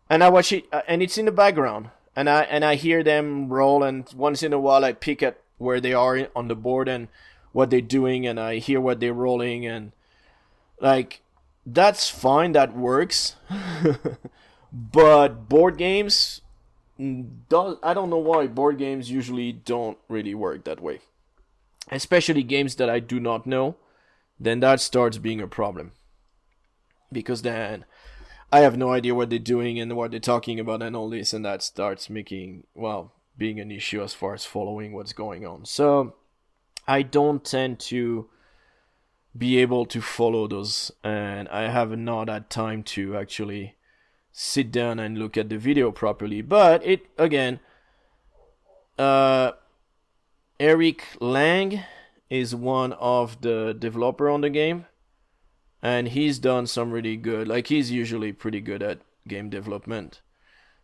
and 0.08 0.24
I 0.24 0.28
watch 0.28 0.52
it, 0.52 0.64
uh, 0.72 0.82
and 0.88 1.02
it's 1.02 1.18
in 1.18 1.26
the 1.26 1.32
background, 1.32 1.90
and 2.16 2.28
I 2.28 2.42
and 2.42 2.64
I 2.64 2.74
hear 2.74 3.02
them 3.02 3.48
roll, 3.48 3.82
and 3.82 4.08
once 4.14 4.42
in 4.42 4.52
a 4.52 4.58
while 4.58 4.84
I 4.84 4.92
pick 4.92 5.22
at 5.22 5.40
where 5.58 5.80
they 5.80 5.92
are 5.92 6.28
on 6.34 6.48
the 6.48 6.56
board 6.56 6.88
and 6.88 7.08
what 7.52 7.70
they're 7.70 7.80
doing, 7.80 8.26
and 8.26 8.40
I 8.40 8.56
hear 8.56 8.80
what 8.80 8.98
they're 8.98 9.14
rolling, 9.14 9.64
and 9.64 9.92
like 10.80 11.20
that's 11.64 12.08
fine, 12.08 12.52
that 12.52 12.76
works. 12.76 13.36
but 14.72 15.48
board 15.48 15.78
games, 15.78 16.40
mm, 17.00 17.28
do 17.48 17.78
I 17.82 17.94
don't 17.94 18.10
know 18.10 18.18
why 18.18 18.46
board 18.46 18.78
games 18.78 19.10
usually 19.10 19.52
don't 19.52 19.98
really 20.08 20.34
work 20.34 20.64
that 20.64 20.80
way 20.80 21.00
especially 21.90 22.42
games 22.42 22.76
that 22.76 22.90
I 22.90 23.00
do 23.00 23.20
not 23.20 23.46
know, 23.46 23.76
then 24.38 24.60
that 24.60 24.80
starts 24.80 25.18
being 25.18 25.40
a 25.40 25.46
problem. 25.46 25.92
Because 27.12 27.42
then 27.42 27.84
I 28.52 28.60
have 28.60 28.76
no 28.76 28.92
idea 28.92 29.14
what 29.14 29.30
they're 29.30 29.38
doing 29.38 29.80
and 29.80 29.96
what 29.96 30.10
they're 30.10 30.20
talking 30.20 30.60
about 30.60 30.82
and 30.82 30.94
all 30.94 31.10
this, 31.10 31.32
and 31.32 31.44
that 31.44 31.62
starts 31.62 32.08
making, 32.08 32.66
well, 32.74 33.12
being 33.36 33.58
an 33.58 33.70
issue 33.70 34.02
as 34.02 34.14
far 34.14 34.34
as 34.34 34.44
following 34.44 34.92
what's 34.92 35.12
going 35.12 35.46
on. 35.46 35.64
So 35.64 36.14
I 36.86 37.02
don't 37.02 37.44
tend 37.44 37.80
to 37.80 38.28
be 39.36 39.58
able 39.58 39.86
to 39.86 40.00
follow 40.00 40.46
those, 40.46 40.92
and 41.02 41.48
I 41.48 41.70
have 41.70 41.96
not 41.96 42.28
had 42.28 42.50
time 42.50 42.82
to 42.84 43.16
actually 43.16 43.74
sit 44.32 44.70
down 44.70 44.98
and 44.98 45.18
look 45.18 45.36
at 45.36 45.48
the 45.48 45.58
video 45.58 45.90
properly. 45.90 46.42
But 46.42 46.84
it, 46.84 47.06
again, 47.18 47.60
uh, 48.98 49.52
Eric 50.58 51.04
Lang 51.20 51.84
is 52.28 52.54
one 52.54 52.92
of 52.92 53.40
the 53.40 53.74
developer 53.76 54.30
on 54.30 54.40
the 54.40 54.50
game. 54.50 54.86
And 55.82 56.08
he's 56.08 56.38
done 56.38 56.66
some 56.66 56.90
really 56.90 57.16
good 57.16 57.48
like 57.48 57.68
he's 57.68 57.90
usually 57.90 58.32
pretty 58.32 58.60
good 58.60 58.82
at 58.82 59.00
game 59.26 59.48
development. 59.48 60.20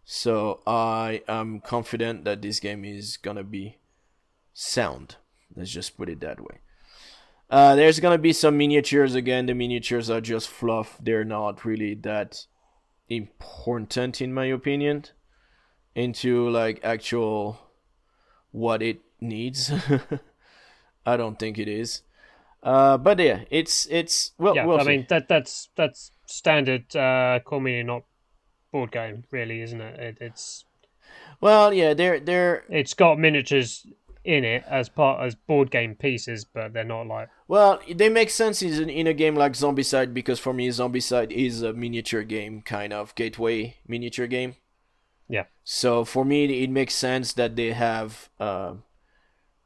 So 0.05 0.61
i 0.67 1.23
am 1.29 1.61
confident 1.61 2.25
that 2.25 2.41
this 2.41 2.61
game 2.61 2.85
is 2.85 3.19
gonna 3.19 3.45
be 3.45 3.77
sound. 4.55 5.17
Let's 5.55 5.71
just 5.71 5.99
put 5.99 6.09
it 6.09 6.21
that 6.21 6.41
way. 6.41 6.61
Uh, 7.51 7.77
there's 7.77 8.01
gonna 8.01 8.17
be 8.17 8.33
some 8.33 8.57
miniatures 8.57 9.15
again. 9.15 9.45
The 9.45 9.55
miniatures 9.55 10.09
are 10.09 10.23
just 10.23 10.49
fluff. 10.49 10.97
They're 10.99 11.25
not 11.25 11.65
really 11.67 11.95
that 11.97 12.47
important 13.09 14.21
in 14.21 14.35
my 14.35 14.47
opinion 14.47 15.05
into 15.95 16.49
like 16.51 16.81
actual 16.83 17.59
what 18.53 18.83
it 18.83 19.01
needs. 19.21 19.73
I 21.07 21.17
don't 21.17 21.39
think 21.39 21.59
it 21.59 21.69
is. 21.69 22.03
Uh, 22.63 22.99
but 22.99 23.19
yeah, 23.19 23.45
it's 23.51 23.87
it's 23.87 24.33
well. 24.39 24.57
yeah, 24.57 24.67
we'll 24.67 24.81
I 24.81 24.83
see. 24.83 24.89
mean 24.89 25.07
that 25.09 25.29
that's 25.29 25.69
that's 25.77 26.11
standard 26.27 26.95
uh, 26.97 27.39
call 27.45 27.61
me 27.61 27.83
not 27.83 28.03
board 28.73 28.91
game, 28.91 29.25
really, 29.31 29.61
isn't 29.61 29.81
it? 29.81 30.01
it? 30.01 30.19
It's 30.21 30.65
well, 31.41 31.73
yeah, 31.73 31.95
they're 31.95 32.19
they're 32.19 32.65
it's 32.69 32.95
got 32.95 33.19
miniatures 33.19 33.87
in 34.27 34.45
it 34.45 34.65
as 34.69 34.89
part 34.89 35.25
as 35.25 35.35
board 35.35 35.71
game 35.71 35.95
pieces, 35.95 36.45
but 36.45 36.73
they're 36.73 36.85
not 36.85 37.07
like 37.07 37.29
well, 37.49 37.81
they 37.95 38.09
make 38.09 38.31
sense 38.31 38.61
in 38.61 38.91
in 38.91 39.07
a 39.07 39.15
game 39.15 39.37
like 39.37 39.53
Zombicide 39.53 40.13
because 40.13 40.41
for 40.41 40.53
me, 40.53 40.69
Zombicide 40.69 41.31
is 41.31 41.63
a 41.63 41.73
miniature 41.73 42.25
game 42.25 42.61
kind 42.63 42.93
of 42.93 43.15
gateway 43.15 43.77
miniature 43.87 44.27
game. 44.27 44.57
yeah. 45.29 45.45
So 45.65 46.05
for 46.05 46.25
me, 46.25 46.63
it 46.65 46.71
makes 46.71 46.95
sense 46.95 47.33
that 47.35 47.57
they 47.57 47.73
have, 47.73 48.29
uh, 48.39 48.75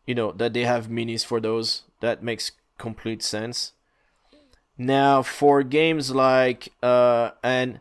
you 0.07 0.15
know, 0.15 0.33
that 0.33 0.53
they 0.53 0.65
have 0.65 0.89
minis 0.89 1.25
for 1.25 1.41
those. 1.41 1.83
That 2.01 2.23
makes 2.23 2.53
complete 2.79 3.23
sense. 3.23 3.73
Now 4.77 5.23
for 5.23 5.63
games 5.63 6.11
like, 6.15 6.69
uh, 6.83 7.33
and 7.43 7.81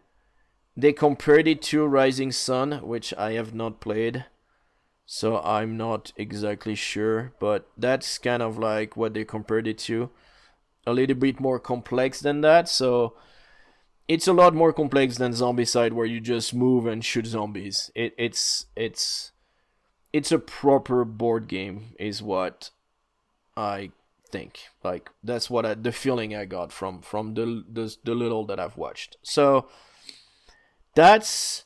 they 0.76 0.94
compared 0.94 1.48
it 1.48 1.62
to 1.64 1.86
Rising 1.86 2.32
Sun, 2.32 2.82
which 2.88 3.14
I 3.18 3.34
have 3.34 3.54
not 3.54 3.80
played, 3.80 4.26
so 5.12 5.40
I'm 5.40 5.76
not 5.76 6.14
exactly 6.18 6.76
sure. 6.76 7.34
But 7.40 7.68
that's 7.76 8.20
kind 8.20 8.44
of 8.44 8.60
like 8.60 8.96
what 8.96 9.16
they 9.16 9.26
compared 9.26 9.66
it 9.68 9.80
to, 9.80 10.12
a 10.86 10.94
little 10.94 11.16
bit 11.16 11.40
more 11.40 11.60
complex 11.60 12.20
than 12.20 12.42
that. 12.42 12.70
So 12.70 13.16
it's 14.08 14.28
a 14.28 14.34
lot 14.34 14.54
more 14.54 14.72
complex 14.72 15.18
than 15.18 15.32
Zombicide, 15.32 15.94
where 15.94 16.06
you 16.06 16.20
just 16.22 16.54
move 16.54 16.86
and 16.86 17.04
shoot 17.04 17.26
zombies. 17.26 17.90
It, 17.96 18.14
it's 18.20 18.68
it's 18.76 19.32
it's 20.14 20.32
a 20.32 20.38
proper 20.38 21.04
board 21.04 21.48
game, 21.48 21.96
is 21.98 22.22
what 22.22 22.70
I 23.58 23.90
think. 24.32 24.60
Like 24.84 25.10
that's 25.24 25.50
what 25.50 25.66
I, 25.66 25.74
the 25.74 25.92
feeling 25.92 26.36
I 26.36 26.46
got 26.46 26.72
from 26.72 27.02
from 27.02 27.34
the, 27.34 27.64
the 27.68 27.96
the 28.04 28.14
little 28.14 28.46
that 28.46 28.60
I've 28.60 28.78
watched. 28.78 29.18
So 29.24 29.70
that's 30.94 31.66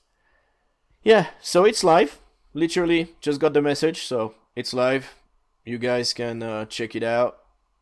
yeah. 1.03 1.31
So 1.41 1.65
it's 1.65 1.83
live. 1.83 2.21
Literally, 2.53 3.15
just 3.19 3.39
got 3.39 3.53
the 3.53 3.61
message. 3.61 4.05
So 4.05 4.35
it's 4.55 4.73
live. 4.73 5.15
You 5.65 5.77
guys 5.77 6.13
can 6.13 6.43
uh, 6.43 6.65
check 6.65 6.95
it 6.95 7.03
out. 7.03 7.37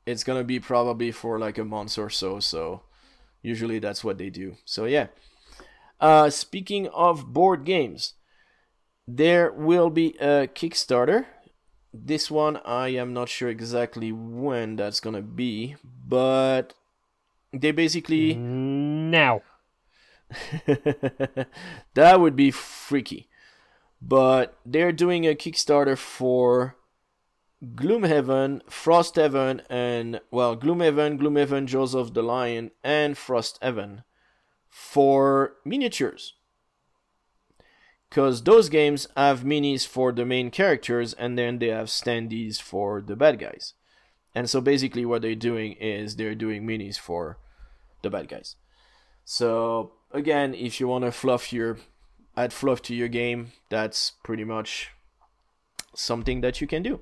It's 0.05 0.24
gonna 0.24 0.43
be 0.43 0.59
probably 0.59 1.11
for 1.11 1.38
like 1.39 1.57
a 1.57 1.65
month 1.65 1.97
or 1.97 2.09
so. 2.09 2.39
So 2.39 2.84
usually 3.41 3.80
that's 3.80 4.03
what 4.03 4.17
they 4.17 4.30
do. 4.30 4.55
So 4.65 4.86
yeah. 4.86 5.07
Uh, 5.99 6.30
speaking 6.30 6.88
of 6.88 7.34
board 7.34 7.63
games, 7.63 8.13
there 9.07 9.51
will 9.51 9.89
be 9.89 10.15
a 10.19 10.47
Kickstarter. 10.47 11.26
This 11.93 12.32
one 12.32 12.57
I 12.57 12.89
am 12.89 13.13
not 13.13 13.30
sure 13.30 13.49
exactly 13.49 14.11
when 14.11 14.78
that's 14.78 14.99
gonna 14.99 15.22
be, 15.22 15.76
but 16.07 16.74
they 17.51 17.72
basically 17.72 18.36
now. 18.36 19.41
that 20.65 22.19
would 22.19 22.36
be 22.38 22.51
freaky. 22.51 23.28
But 24.02 24.58
they're 24.66 24.91
doing 24.91 25.28
a 25.28 25.36
Kickstarter 25.36 25.97
for 25.97 26.76
Gloomhaven, 27.64 28.62
Frosthaven, 28.68 29.62
and 29.70 30.20
well, 30.32 30.58
Gloomhaven, 30.58 31.20
Gloomhaven, 31.20 31.68
Jaws 31.68 31.93
of 31.93 32.14
the 32.14 32.24
Lion, 32.24 32.72
and 32.84 33.16
Frosthaven 33.16 34.04
for 34.68 35.54
miniatures. 35.64 36.34
Because 38.10 38.43
those 38.43 38.68
games 38.68 39.08
have 39.16 39.41
minis 39.43 39.88
for 39.88 40.12
the 40.12 40.26
main 40.26 40.49
characters, 40.49 41.14
and 41.14 41.38
then 41.38 41.60
they 41.60 41.68
have 41.68 41.88
standees 41.88 42.60
for 42.60 43.02
the 43.02 43.16
bad 43.16 43.39
guys. 43.39 43.76
And 44.34 44.49
so 44.49 44.60
basically, 44.60 45.06
what 45.06 45.22
they're 45.22 45.36
doing 45.36 45.74
is 45.74 46.16
they're 46.16 46.36
doing 46.36 46.66
minis 46.66 46.97
for 46.97 47.38
the 48.02 48.10
bad 48.10 48.28
guys. 48.28 48.56
So 49.24 49.93
again, 50.12 50.56
if 50.56 50.80
you 50.80 50.88
want 50.88 51.06
to 51.06 51.12
fluff 51.12 51.54
your 51.54 51.78
add 52.42 52.54
fluff 52.54 52.82
to 52.84 52.96
your 52.96 53.08
game, 53.08 53.52
that's 53.70 54.14
pretty 54.24 54.44
much 54.44 54.89
something 55.96 56.42
that 56.42 56.62
you 56.62 56.68
can 56.68 56.84
do. 56.84 57.00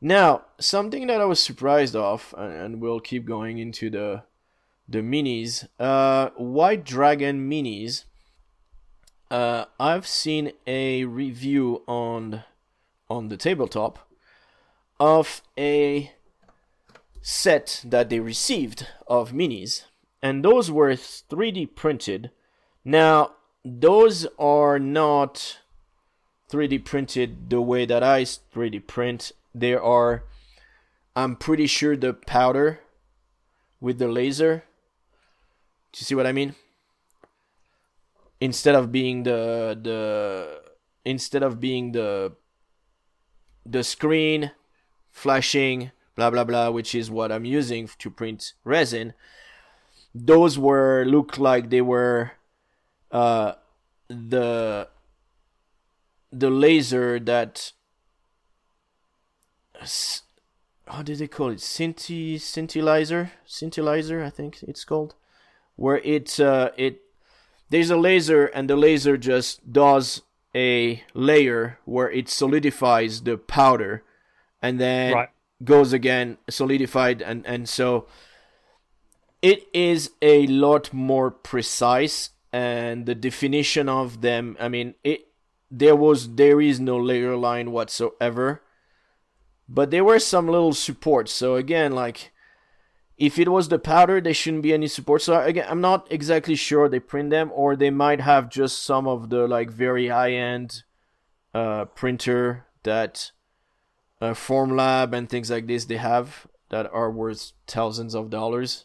Now, 0.00 0.46
something 0.58 1.06
that 1.08 1.20
I 1.20 1.26
was 1.26 1.40
surprised 1.42 1.94
of, 1.94 2.34
and, 2.36 2.80
we'll 2.80 3.00
keep 3.00 3.26
going 3.26 3.58
into 3.58 3.90
the 3.90 4.22
the 4.88 5.00
minis. 5.02 5.68
Uh, 5.78 6.30
White 6.36 6.84
Dragon 6.84 7.48
minis. 7.48 8.04
Uh, 9.30 9.66
I've 9.78 10.06
seen 10.06 10.52
a 10.66 11.04
review 11.04 11.82
on 11.86 12.42
on 13.08 13.28
the 13.28 13.36
tabletop 13.36 13.98
of 14.98 15.42
a 15.58 16.12
set 17.22 17.82
that 17.84 18.08
they 18.08 18.20
received 18.20 18.86
of 19.06 19.32
minis, 19.32 19.84
and 20.22 20.44
those 20.44 20.70
were 20.70 20.92
3D 20.92 21.76
printed. 21.76 22.30
Now, 22.84 23.34
those 23.64 24.26
are 24.38 24.78
not 24.78 25.58
3D 26.50 26.84
printed 26.84 27.50
the 27.50 27.60
way 27.60 27.86
that 27.86 28.02
I 28.02 28.22
3D 28.22 28.86
print. 28.86 29.32
They 29.54 29.74
are, 29.74 30.24
I'm 31.14 31.36
pretty 31.36 31.66
sure, 31.66 31.96
the 31.96 32.12
powder 32.12 32.80
with 33.80 33.98
the 33.98 34.08
laser. 34.08 34.64
Do 35.92 35.98
you 35.98 36.04
see 36.04 36.14
what 36.14 36.26
I 36.26 36.32
mean? 36.32 36.54
Instead 38.40 38.74
of 38.74 38.90
being 38.90 39.24
the 39.24 39.78
the 39.80 40.62
instead 41.04 41.42
of 41.42 41.60
being 41.60 41.92
the 41.92 42.32
the 43.66 43.84
screen 43.84 44.52
flashing 45.10 45.90
blah 46.14 46.30
blah 46.30 46.44
blah, 46.44 46.70
which 46.70 46.94
is 46.94 47.10
what 47.10 47.32
I'm 47.32 47.44
using 47.44 47.88
to 47.98 48.10
print 48.10 48.54
resin. 48.64 49.14
Those 50.14 50.58
were 50.58 51.04
look 51.04 51.38
like 51.38 51.70
they 51.70 51.82
were 51.82 52.32
uh, 53.10 53.52
the 54.08 54.88
the 56.32 56.50
laser 56.50 57.18
that 57.18 57.72
how 60.86 61.02
did 61.02 61.18
they 61.18 61.28
call 61.28 61.50
it? 61.50 61.58
Scinti 61.58 62.34
scintillizer 62.36 63.30
scintillizer 63.46 64.24
I 64.24 64.30
think 64.30 64.62
it's 64.62 64.84
called. 64.84 65.14
Where 65.76 65.98
it 65.98 66.38
uh, 66.38 66.70
it 66.76 67.00
there's 67.70 67.90
a 67.90 67.96
laser 67.96 68.46
and 68.46 68.68
the 68.68 68.76
laser 68.76 69.16
just 69.16 69.72
does 69.72 70.22
a 70.54 71.02
layer 71.14 71.78
where 71.84 72.10
it 72.10 72.28
solidifies 72.28 73.22
the 73.22 73.36
powder 73.38 74.02
and 74.60 74.80
then 74.80 75.14
Right. 75.14 75.28
goes 75.64 75.92
again 75.92 76.38
solidified 76.48 77.22
and 77.22 77.46
and 77.46 77.68
so 77.68 78.06
it 79.40 79.62
is 79.72 80.10
a 80.20 80.46
lot 80.48 80.92
more 80.92 81.30
precise 81.30 82.30
and 82.52 83.06
the 83.06 83.14
definition 83.14 83.88
of 83.88 84.20
them 84.20 84.56
i 84.60 84.68
mean 84.68 84.94
it 85.04 85.28
there 85.70 85.96
was 85.96 86.34
there 86.34 86.60
is 86.60 86.80
no 86.80 86.98
layer 86.98 87.36
line 87.36 87.70
whatsoever 87.70 88.62
but 89.72 89.92
there 89.92 90.02
were 90.02 90.18
some 90.18 90.48
little 90.48 90.74
supports. 90.74 91.32
So 91.32 91.54
again 91.54 91.92
like 91.92 92.32
if 93.16 93.38
it 93.38 93.48
was 93.48 93.68
the 93.68 93.78
powder 93.78 94.20
there 94.20 94.34
shouldn't 94.34 94.64
be 94.64 94.74
any 94.74 94.88
support. 94.88 95.22
So 95.22 95.40
again 95.40 95.66
i'm 95.68 95.80
not 95.80 96.08
exactly 96.10 96.56
sure 96.56 96.88
they 96.88 97.00
print 97.00 97.30
them 97.30 97.50
or 97.54 97.76
they 97.76 97.90
might 97.90 98.20
have 98.20 98.50
just 98.50 98.82
some 98.82 99.06
of 99.06 99.30
the 99.30 99.46
like 99.46 99.70
very 99.70 100.08
high 100.08 100.32
end 100.32 100.82
uh 101.54 101.84
printer 101.84 102.66
that 102.82 103.30
uh, 104.20 104.34
formlab 104.34 105.12
and 105.12 105.28
things 105.28 105.50
like 105.50 105.66
this 105.66 105.86
they 105.86 105.96
have 105.96 106.46
that 106.68 106.88
are 106.92 107.10
worth 107.10 107.52
thousands 107.66 108.14
of 108.14 108.30
dollars 108.30 108.84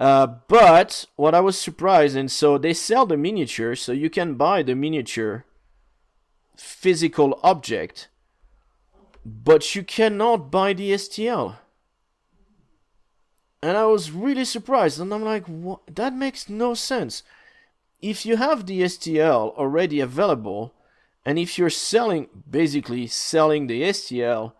uh, 0.00 0.26
but 0.48 1.04
what 1.16 1.34
I 1.34 1.40
was 1.40 1.58
surprised, 1.58 2.16
and 2.16 2.32
so 2.32 2.56
they 2.56 2.72
sell 2.72 3.04
the 3.04 3.18
miniature, 3.18 3.76
so 3.76 3.92
you 3.92 4.08
can 4.08 4.34
buy 4.34 4.62
the 4.62 4.74
miniature 4.74 5.44
physical 6.56 7.38
object, 7.42 8.08
but 9.24 9.74
you 9.74 9.82
cannot 9.82 10.50
buy 10.50 10.72
the 10.72 10.92
STL. 10.92 11.56
And 13.62 13.76
I 13.76 13.84
was 13.84 14.10
really 14.10 14.46
surprised, 14.46 14.98
and 14.98 15.12
I'm 15.12 15.22
like, 15.22 15.44
what? 15.44 15.80
that 15.94 16.14
makes 16.14 16.48
no 16.48 16.72
sense. 16.72 17.22
If 18.00 18.24
you 18.24 18.38
have 18.38 18.64
the 18.64 18.80
STL 18.80 19.54
already 19.54 20.00
available, 20.00 20.72
and 21.26 21.38
if 21.38 21.58
you're 21.58 21.68
selling, 21.68 22.28
basically 22.50 23.06
selling 23.06 23.66
the 23.66 23.82
STL, 23.82 24.52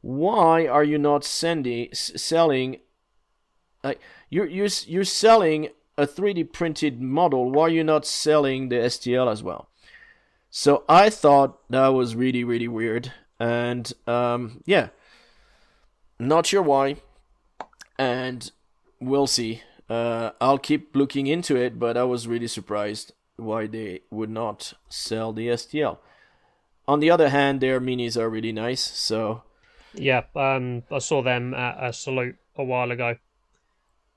why 0.00 0.66
are 0.66 0.82
you 0.82 0.98
not 0.98 1.24
sending, 1.24 1.90
selling, 1.92 2.78
like, 3.84 4.00
you're 4.30 4.46
you're 4.46 4.68
you're 4.86 5.04
selling 5.04 5.68
a 5.98 6.06
3D 6.06 6.52
printed 6.52 7.00
model. 7.00 7.50
Why 7.50 7.64
are 7.64 7.68
you 7.68 7.84
not 7.84 8.06
selling 8.06 8.68
the 8.68 8.76
STL 8.76 9.30
as 9.30 9.42
well? 9.42 9.68
So 10.48 10.84
I 10.88 11.10
thought 11.10 11.58
that 11.68 11.88
was 11.88 12.16
really 12.16 12.44
really 12.44 12.68
weird, 12.68 13.12
and 13.38 13.92
um, 14.06 14.62
yeah, 14.64 14.88
not 16.18 16.46
sure 16.46 16.62
why, 16.62 16.96
and 17.98 18.50
we'll 19.00 19.26
see. 19.26 19.62
Uh, 19.88 20.30
I'll 20.40 20.58
keep 20.58 20.94
looking 20.94 21.26
into 21.26 21.56
it, 21.56 21.78
but 21.78 21.96
I 21.96 22.04
was 22.04 22.28
really 22.28 22.46
surprised 22.46 23.12
why 23.36 23.66
they 23.66 24.02
would 24.10 24.30
not 24.30 24.74
sell 24.88 25.32
the 25.32 25.48
STL. 25.48 25.98
On 26.86 27.00
the 27.00 27.10
other 27.10 27.28
hand, 27.30 27.60
their 27.60 27.80
minis 27.80 28.16
are 28.16 28.30
really 28.30 28.52
nice, 28.52 28.80
so 28.80 29.42
Yeah, 29.94 30.22
um, 30.36 30.84
I 30.90 30.98
saw 30.98 31.22
them 31.22 31.54
at 31.54 31.76
a 31.80 31.92
salute 31.92 32.36
a 32.56 32.64
while 32.64 32.90
ago, 32.90 33.16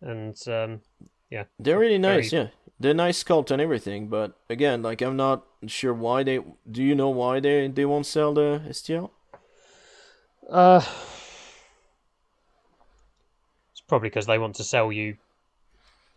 and 0.04 0.36
um, 0.48 0.82
yeah, 1.30 1.46
They're 1.60 1.80
really 1.80 1.98
nice, 1.98 2.30
Very- 2.32 2.44
yeah. 2.44 2.50
They're 2.80 2.94
nice 2.94 3.24
sculpt 3.24 3.50
and 3.52 3.62
everything, 3.62 4.08
but 4.10 4.38
again, 4.50 4.82
like 4.82 5.02
I'm 5.02 5.16
not 5.16 5.46
sure 5.68 5.94
why 5.94 6.24
they. 6.24 6.40
Do 6.70 6.84
you 6.84 6.96
know 6.96 7.10
why 7.10 7.40
they 7.40 7.68
they 7.70 7.86
won't 7.86 8.06
sell 8.06 8.34
the 8.34 8.62
STL? 8.68 9.10
uh, 10.50 10.82
it's 13.72 13.82
probably 13.88 14.10
because 14.10 14.26
they 14.26 14.38
want 14.38 14.56
to 14.56 14.64
sell 14.64 14.92
you 14.92 15.16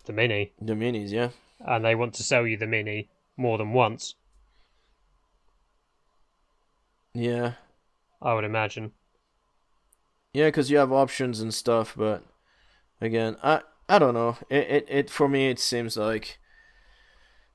the 0.07 0.13
mini, 0.13 0.53
The 0.61 0.73
minis, 0.75 1.11
yeah. 1.13 1.29
and 1.61 1.85
they 1.85 1.95
want 1.95 2.15
to 2.15 2.23
sell 2.25 2.47
you 2.47 2.57
the 2.57 2.67
mini 2.67 3.09
more 3.37 3.59
than 3.59 3.73
once. 3.73 4.15
Yeah, 7.15 7.53
I 8.21 8.35
would 8.35 8.45
imagine. 8.45 8.93
yeah, 10.33 10.47
because 10.49 10.71
you 10.71 10.79
have 10.79 10.93
options 10.93 11.41
and 11.41 11.53
stuff, 11.55 11.95
but 11.97 12.23
again, 13.01 13.37
I 13.43 13.63
I 13.89 13.99
don't 13.99 14.15
know. 14.15 14.37
It, 14.51 14.71
it 14.71 14.87
it 14.89 15.11
for 15.11 15.29
me 15.29 15.49
it 15.49 15.59
seems 15.59 15.97
like 15.97 16.39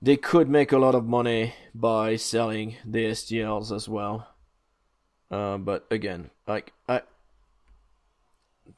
they 0.01 0.17
could 0.17 0.49
make 0.49 0.71
a 0.71 0.77
lot 0.77 0.95
of 0.95 1.05
money 1.05 1.53
by 1.75 2.15
selling 2.15 2.77
the 2.85 3.05
STLs 3.05 3.75
as 3.75 3.87
well. 3.87 4.27
Uh, 5.29 5.57
but 5.57 5.85
again, 5.91 6.31
like 6.47 6.73
I 6.87 7.01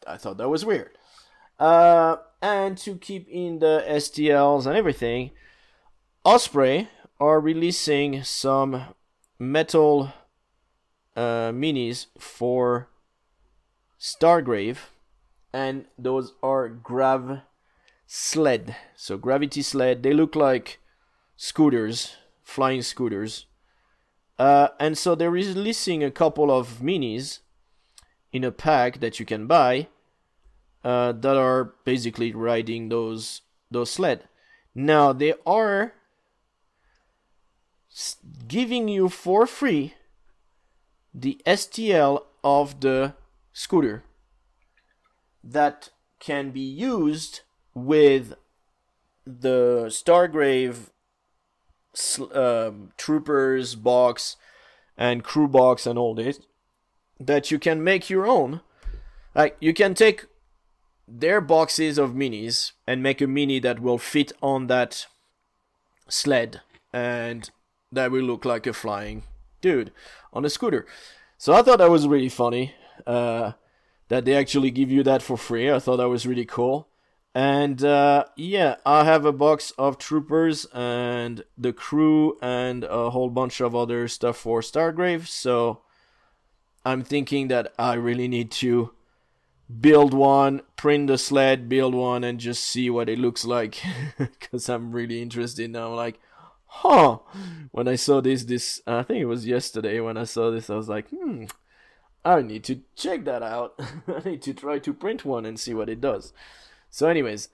I 0.08 0.18
thought 0.18 0.38
that 0.38 0.50
was 0.50 0.66
weird. 0.66 0.98
Uh, 1.60 2.18
and 2.42 2.78
to 2.80 2.96
keep 2.96 3.28
in 3.30 3.60
the 3.60 3.86
STLs 3.88 4.66
and 4.66 4.76
everything, 4.76 5.32
Osprey 6.26 6.90
are 7.20 7.40
releasing 7.40 8.24
some 8.24 8.84
metal 9.40 10.12
uh, 11.16 11.52
minis 11.52 12.08
for 12.18 12.90
Stargrave, 14.00 14.78
and 15.54 15.86
those 15.98 16.34
are 16.42 16.68
grav 16.68 17.42
sled. 18.08 18.76
So 18.96 19.18
gravity 19.18 19.62
sled. 19.62 20.04
They 20.04 20.14
look 20.14 20.36
like 20.36 20.80
scooters, 21.38 22.16
flying 22.44 22.82
scooters. 22.82 23.46
Uh, 24.40 24.70
and 24.80 24.98
so 24.98 25.14
they're 25.14 25.32
releasing 25.32 26.04
a 26.04 26.12
couple 26.12 26.52
of 26.52 26.80
minis 26.80 27.40
in 28.32 28.44
a 28.44 28.52
pack 28.52 29.00
that 29.00 29.20
you 29.20 29.26
can 29.26 29.46
buy 29.46 29.88
uh, 30.84 31.12
that 31.12 31.38
are 31.38 31.76
basically 31.86 32.34
riding 32.34 32.90
those 32.90 33.42
those 33.70 33.92
sled. 33.92 34.28
Now 34.76 35.14
they 35.14 35.34
are 35.46 35.94
giving 38.48 38.88
you 38.88 39.08
for 39.08 39.46
free 39.46 39.94
the 41.14 41.40
STL 41.46 42.24
of 42.44 42.82
the 42.82 43.14
scooter 43.54 44.04
that 45.44 45.90
can 46.20 46.52
be 46.52 46.62
used 46.62 47.42
with 47.74 48.36
the 49.26 49.86
Stargrave 49.88 50.90
um, 52.34 52.92
troopers 52.98 53.76
box 53.76 54.36
and 54.98 55.24
crew 55.24 55.48
box 55.48 55.86
and 55.86 55.98
all 56.00 56.16
this 56.16 56.40
that 57.20 57.52
you 57.52 57.60
can 57.60 57.84
make 57.84 58.10
your 58.10 58.26
own. 58.26 58.62
Like 59.36 59.58
you 59.60 59.74
can 59.74 59.94
take 59.94 60.26
their 61.08 61.42
boxes 61.42 61.98
of 61.98 62.12
minis 62.12 62.72
and 62.88 63.04
make 63.04 63.22
a 63.22 63.28
mini 63.28 63.60
that 63.60 63.80
will 63.80 63.98
fit 63.98 64.32
on 64.42 64.68
that 64.68 65.08
sled 66.08 66.62
and 66.92 67.50
that 67.92 68.12
will 68.12 68.24
look 68.24 68.46
like 68.46 68.68
a 68.68 68.74
flying 68.74 69.24
dude 69.62 69.92
on 70.32 70.46
a 70.46 70.50
scooter. 70.50 70.86
So 71.38 71.54
i 71.54 71.62
thought 71.62 71.80
that 71.80 71.90
was 71.90 72.08
really 72.08 72.30
funny. 72.30 72.74
Uh, 73.06 73.54
that 74.10 74.26
they 74.26 74.36
actually 74.36 74.72
give 74.72 74.92
you 74.92 75.04
that 75.04 75.22
for 75.22 75.38
free 75.38 75.72
i 75.72 75.80
thought 75.80 75.98
that 75.98 76.10
was 76.10 76.28
really 76.28 76.46
cool 76.46 76.88
and 77.36 77.84
uh, 77.84 78.26
yeah, 78.36 78.76
I 78.86 79.06
have 79.06 79.26
a 79.26 79.32
box 79.32 79.72
of 79.72 79.98
troopers 79.98 80.66
and 80.66 81.44
the 81.58 81.74
crew 81.74 82.38
and 82.42 82.84
a 82.84 83.10
whole 83.10 83.30
bunch 83.30 83.60
of 83.60 83.76
other 83.76 84.08
stuff 84.08 84.38
for 84.38 84.62
Stargrave. 84.62 85.28
So 85.28 85.82
I'm 86.86 87.04
thinking 87.04 87.48
that 87.48 87.74
I 87.80 87.94
really 87.94 88.28
need 88.28 88.52
to 88.52 88.92
build 89.82 90.14
one, 90.14 90.62
print 90.76 91.08
the 91.08 91.18
sled, 91.18 91.68
build 91.68 91.96
one, 91.96 92.24
and 92.24 92.40
just 92.40 92.64
see 92.64 92.92
what 92.92 93.10
it 93.10 93.18
looks 93.18 93.46
like 93.46 93.82
because 94.18 94.70
I'm 94.70 94.92
really 94.92 95.20
interested 95.20 95.72
now. 95.72 95.92
Like, 95.92 96.20
huh? 96.68 97.18
When 97.72 97.88
I 97.88 97.96
saw 97.96 98.22
this, 98.22 98.44
this 98.44 98.80
I 98.86 99.02
think 99.02 99.22
it 99.22 99.26
was 99.26 99.48
yesterday 99.48 100.00
when 100.02 100.18
I 100.18 100.26
saw 100.26 100.52
this, 100.52 100.70
I 100.70 100.76
was 100.76 100.90
like, 100.90 101.10
hmm. 101.10 101.46
I 102.26 102.42
need 102.42 102.64
to 102.66 102.82
check 102.96 103.26
that 103.26 103.44
out. 103.44 103.80
I 104.08 104.30
need 104.30 104.42
to 104.44 104.54
try 104.54 104.80
to 104.80 104.94
print 104.94 105.26
one 105.26 105.46
and 105.46 105.60
see 105.60 105.74
what 105.74 105.90
it 105.90 106.00
does. 106.00 106.34
So, 106.90 107.08
anyways, 107.08 107.50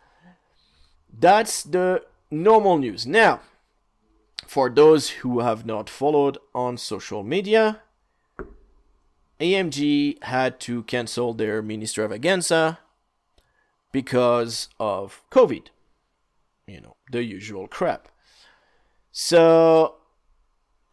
that's 1.18 1.64
the 1.64 2.04
normal 2.30 2.78
news. 2.78 3.08
Now, 3.08 3.42
for 4.46 4.70
those 4.70 5.10
who 5.10 5.40
have 5.40 5.66
not 5.66 5.90
followed 5.90 6.38
on 6.54 6.78
social 6.78 7.24
media, 7.24 7.82
AMG 9.40 10.24
had 10.24 10.60
to 10.62 10.84
cancel 10.84 11.34
their 11.34 11.64
Ministravaganza 11.64 12.78
because 13.92 14.70
of 14.80 15.24
COVID. 15.32 15.68
You 16.68 16.82
know, 16.82 16.96
the 17.12 17.24
usual 17.24 17.68
crap. 17.68 18.10
So, 19.12 19.96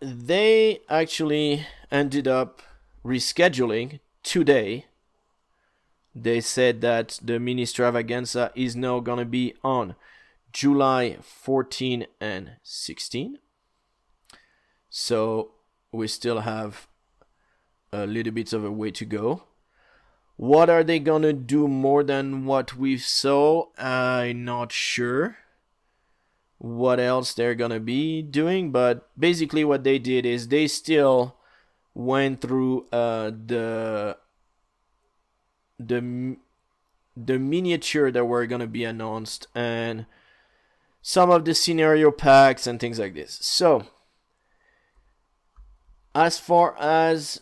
they 0.00 0.80
actually 0.88 1.66
ended 1.90 2.26
up 2.26 2.62
rescheduling 3.06 4.00
today 4.22 4.86
they 6.18 6.40
said 6.40 6.80
that 6.80 7.20
the 7.22 7.34
Ministravaganza 7.34 8.50
is 8.54 8.74
now 8.74 9.00
gonna 9.00 9.26
be 9.26 9.54
on 9.62 9.94
July 10.50 11.18
14 11.20 12.06
and 12.18 12.52
16. 12.62 13.38
So 14.88 15.52
we 15.92 16.08
still 16.08 16.40
have 16.40 16.88
a 17.92 18.06
little 18.06 18.32
bit 18.32 18.54
of 18.54 18.64
a 18.64 18.70
way 18.72 18.90
to 18.92 19.04
go. 19.04 19.42
What 20.36 20.70
are 20.70 20.82
they 20.82 20.98
gonna 21.00 21.34
do 21.34 21.68
more 21.68 22.02
than 22.02 22.46
what 22.46 22.76
we 22.76 22.96
saw? 22.96 23.66
I'm 23.76 24.44
not 24.46 24.72
sure. 24.72 25.36
what 26.58 26.98
else 26.98 27.34
they're 27.34 27.54
gonna 27.54 27.80
be 27.80 28.22
doing, 28.22 28.72
but 28.72 29.08
basically 29.18 29.64
what 29.64 29.84
they 29.84 29.98
did 29.98 30.24
is 30.24 30.48
they 30.48 30.66
still 30.66 31.36
went 31.96 32.42
through 32.42 32.86
uh, 32.92 33.30
the 33.30 34.18
the 35.78 36.36
the 37.16 37.38
miniature 37.38 38.10
that 38.10 38.26
were 38.26 38.46
gonna 38.46 38.66
be 38.66 38.84
announced 38.84 39.46
and 39.54 40.04
some 41.00 41.30
of 41.30 41.46
the 41.46 41.54
scenario 41.54 42.10
packs 42.10 42.66
and 42.66 42.78
things 42.78 42.98
like 42.98 43.14
this. 43.14 43.38
So 43.40 43.86
as 46.14 46.38
far 46.38 46.76
as 46.78 47.40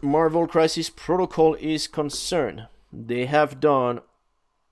Marvel 0.00 0.46
Crisis 0.46 0.88
Protocol 0.88 1.54
is 1.54 1.88
concerned, 1.88 2.68
they 2.92 3.26
have 3.26 3.58
done 3.58 4.00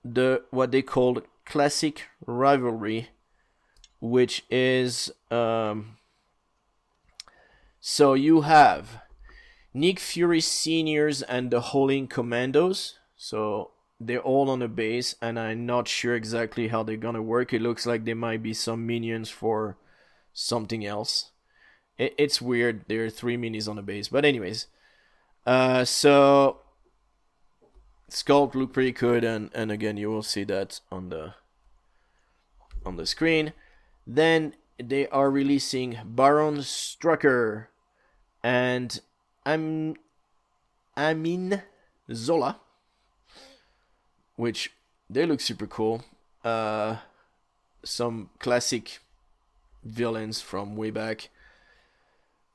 the 0.04 0.44
what 0.50 0.70
they 0.70 0.82
called 0.82 1.22
classic 1.44 2.02
rivalry, 2.26 3.08
which 4.00 4.44
is 4.50 5.10
um, 5.32 5.96
so 7.86 8.14
you 8.14 8.40
have 8.40 9.02
Nick 9.74 10.00
Fury 10.00 10.40
seniors 10.40 11.20
and 11.20 11.50
the 11.50 11.60
Howling 11.60 12.06
Commandos. 12.06 12.98
So 13.14 13.72
they're 14.00 14.22
all 14.22 14.48
on 14.48 14.62
a 14.62 14.68
base, 14.68 15.16
and 15.20 15.38
I'm 15.38 15.66
not 15.66 15.86
sure 15.86 16.14
exactly 16.14 16.68
how 16.68 16.82
they're 16.82 16.96
gonna 16.96 17.20
work. 17.20 17.52
It 17.52 17.60
looks 17.60 17.84
like 17.84 18.06
there 18.06 18.14
might 18.14 18.42
be 18.42 18.54
some 18.54 18.86
minions 18.86 19.28
for 19.28 19.76
something 20.32 20.82
else. 20.86 21.32
It, 21.98 22.14
it's 22.16 22.40
weird. 22.40 22.86
There 22.88 23.04
are 23.04 23.10
three 23.10 23.36
minis 23.36 23.68
on 23.68 23.76
the 23.76 23.82
base, 23.82 24.08
but 24.08 24.24
anyways, 24.24 24.66
uh, 25.44 25.84
so 25.84 26.60
sculpt 28.10 28.54
look 28.54 28.72
pretty 28.72 28.92
good, 28.92 29.24
and 29.24 29.50
and 29.54 29.70
again 29.70 29.98
you 29.98 30.08
will 30.08 30.22
see 30.22 30.44
that 30.44 30.80
on 30.90 31.10
the 31.10 31.34
on 32.86 32.96
the 32.96 33.04
screen. 33.04 33.52
Then 34.06 34.54
they 34.82 35.06
are 35.08 35.30
releasing 35.30 35.98
Baron 36.02 36.60
Strucker 36.60 37.66
and 38.44 39.00
I'm 39.46 39.96
Amin 40.98 41.62
Zola, 42.12 42.60
which 44.36 44.70
they 45.08 45.24
look 45.24 45.40
super 45.40 45.66
cool. 45.66 46.04
Uh, 46.44 46.98
some 47.82 48.28
classic 48.38 48.98
villains 49.82 50.42
from 50.42 50.76
way 50.76 50.90
back. 50.90 51.30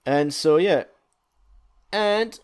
And 0.05 0.31
so 0.31 0.57
yeah, 0.57 0.83
and 1.91 2.39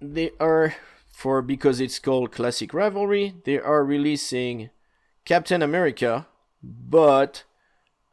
they 0.00 0.32
are 0.40 0.74
for 1.12 1.42
because 1.42 1.80
it's 1.80 2.00
called 2.00 2.32
Classic 2.32 2.74
Rivalry, 2.74 3.34
they 3.44 3.60
are 3.60 3.84
releasing 3.84 4.70
Captain 5.24 5.62
America, 5.62 6.26
but 6.62 7.44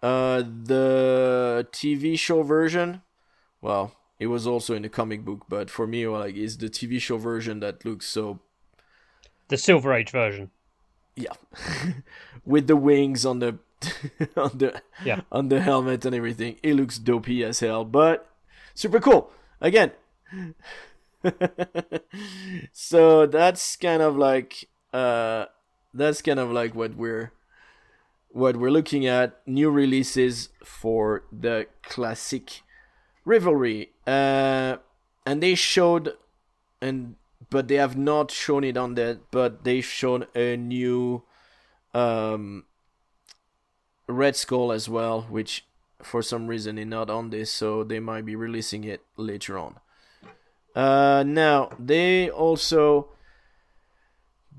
uh, 0.04 0.44
the 0.44 1.68
TV 1.72 2.20
show 2.20 2.44
version, 2.44 3.02
well, 3.62 3.97
it 4.20 4.28
was 4.28 4.48
also 4.48 4.74
in 4.74 4.82
the 4.82 4.90
comic 4.90 5.24
book, 5.24 5.46
but 5.48 5.70
for 5.70 5.86
me, 5.86 6.08
like, 6.08 6.36
it's 6.36 6.56
the 6.56 6.70
TV 6.70 7.00
show 7.00 7.18
version 7.18 7.60
that 7.60 7.86
looks 7.86 8.08
so. 8.08 8.40
The 9.50 9.58
Silver 9.58 9.94
Age 9.94 10.12
version. 10.12 10.52
Yeah, 11.16 11.34
with 12.46 12.68
the 12.68 12.76
wings 12.76 13.26
on 13.26 13.40
the 13.40 13.58
on 14.38 14.58
the 14.58 14.82
yeah 15.04 15.22
on 15.32 15.50
the 15.50 15.62
helmet 15.62 16.06
and 16.06 16.16
everything. 16.16 16.58
It 16.64 16.76
looks 16.76 16.98
dopey 16.98 17.44
as 17.44 17.60
hell, 17.60 17.86
but 17.86 18.30
super 18.74 19.00
cool. 19.00 19.32
Again. 19.62 19.92
so 22.74 23.26
that's 23.26 23.76
kind 23.78 24.02
of 24.02 24.18
like 24.18 24.68
uh 24.94 25.46
that's 25.94 26.22
kind 26.22 26.40
of 26.40 26.52
like 26.52 26.76
what 26.76 26.96
we're 26.96 27.32
what 28.30 28.58
we're 28.58 28.70
looking 28.70 29.06
at 29.06 29.42
new 29.48 29.70
releases 29.70 30.50
for 30.64 31.24
the 31.32 31.66
classic 31.82 32.62
rivalry 33.28 33.92
uh 34.08 34.78
and 35.26 35.44
they 35.44 35.54
showed 35.54 36.14
and 36.82 37.16
but 37.50 37.68
they 37.68 37.76
have 37.76 37.98
not 37.98 38.32
shown 38.32 38.64
it 38.64 38.78
on 38.78 38.96
that 38.96 39.20
but 39.32 39.66
they've 39.66 39.86
shown 39.86 40.26
a 40.34 40.56
new 40.56 41.22
um 41.94 42.64
red 44.08 44.36
skull 44.36 44.72
as 44.72 44.88
well 44.88 45.24
which 45.30 45.66
for 46.02 46.22
some 46.22 46.48
reason 46.48 46.78
is 46.78 46.86
not 46.86 47.10
on 47.10 47.30
this 47.30 47.52
so 47.52 47.84
they 47.84 48.00
might 48.00 48.26
be 48.26 48.36
releasing 48.36 48.84
it 48.84 49.02
later 49.18 49.58
on. 49.58 49.76
Uh 50.74 51.24
now 51.28 51.70
they 51.78 52.30
also 52.30 53.10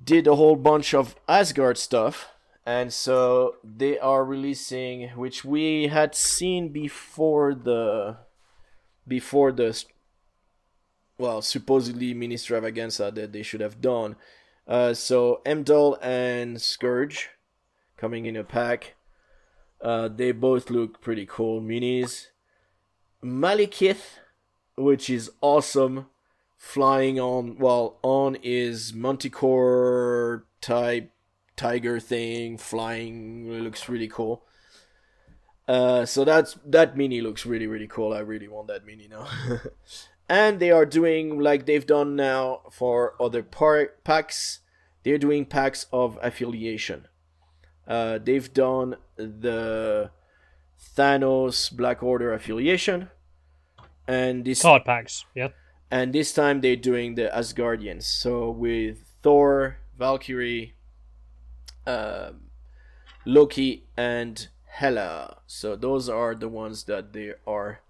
did 0.05 0.27
a 0.27 0.35
whole 0.35 0.57
bunch 0.57 0.93
of 0.93 1.17
asgard 1.27 1.79
stuff 1.79 2.29
and 2.67 2.93
so 2.93 3.55
they 3.65 3.99
are 3.99 4.25
releasing 4.25 5.09
which 5.11 5.43
we 5.45 5.87
had 5.87 6.15
seen 6.15 6.69
before 6.69 7.55
the 7.55 8.17
before 9.09 9.53
the 9.53 9.85
well 11.19 11.43
supposedly 11.43 12.15
Ministravaganza 12.15 13.15
that 13.15 13.33
they 13.33 13.43
should 13.43 13.61
have 13.61 13.81
done. 13.81 14.17
Uh, 14.67 14.95
so 14.95 15.41
Heimdall 15.47 15.99
and 16.03 16.59
Skurge 16.59 17.29
coming 17.97 18.27
in 18.27 18.37
a 18.37 18.45
pack. 18.45 18.95
Uh, 19.81 20.09
they 20.09 20.33
both 20.33 20.71
look 20.71 21.01
pretty 21.01 21.27
cool 21.27 21.61
minis. 21.61 22.27
Malekith, 23.23 24.19
which 24.77 25.09
is 25.09 25.31
awesome 25.41 26.07
flying 26.59 27.21
on 27.21 27.57
well 27.57 27.99
on 28.03 28.37
is 28.43 28.93
manticore 28.93 30.45
type 30.61 31.13
tiger 31.55 32.01
thing 32.01 32.59
flying 32.59 33.49
looks 33.63 33.89
really 33.89 34.09
cool 34.09 34.43
uh, 35.69 36.05
so 36.05 36.25
that's 36.25 36.59
that 36.65 36.97
mini 36.97 37.21
looks 37.21 37.47
really 37.47 37.67
really 37.67 37.87
cool 37.87 38.13
i 38.13 38.19
really 38.19 38.49
want 38.49 38.67
that 38.67 38.85
mini 38.85 39.07
now 39.09 39.27
and 40.29 40.59
they 40.61 40.71
are 40.71 40.87
doing 40.87 41.39
like 41.39 41.67
they've 41.67 41.87
done 41.87 42.17
now 42.17 42.61
for 42.71 43.15
other 43.21 43.43
par- 43.43 43.93
packs 44.03 44.61
they're 45.05 45.19
doing 45.19 45.45
packs 45.45 45.87
of 45.93 46.19
affiliation 46.23 47.07
uh, 47.87 48.19
they've 48.23 48.53
done 48.53 48.97
the 49.17 50.11
thanos 50.97 51.75
black 51.75 52.03
order 52.03 52.35
affiliation 52.35 53.09
and 54.09 54.45
this 54.45 54.63
Card 54.63 54.85
packs, 54.87 55.27
yeah. 55.35 55.49
and 55.91 56.15
this 56.15 56.33
time 56.33 56.63
they're 56.63 56.77
doing 56.77 57.15
the 57.15 57.31
Asgardians. 57.33 58.05
So 58.05 58.51
with 58.51 59.05
Thor, 59.23 59.77
Valkyrie, 59.99 60.75
um, 61.87 62.49
Loki, 63.27 63.85
and 63.97 64.49
Hela. 64.69 65.39
So 65.47 65.77
those 65.77 66.09
are 66.09 66.35
the 66.35 66.49
ones 66.49 66.85
that 66.85 67.13
they 67.13 67.35
are 67.47 67.81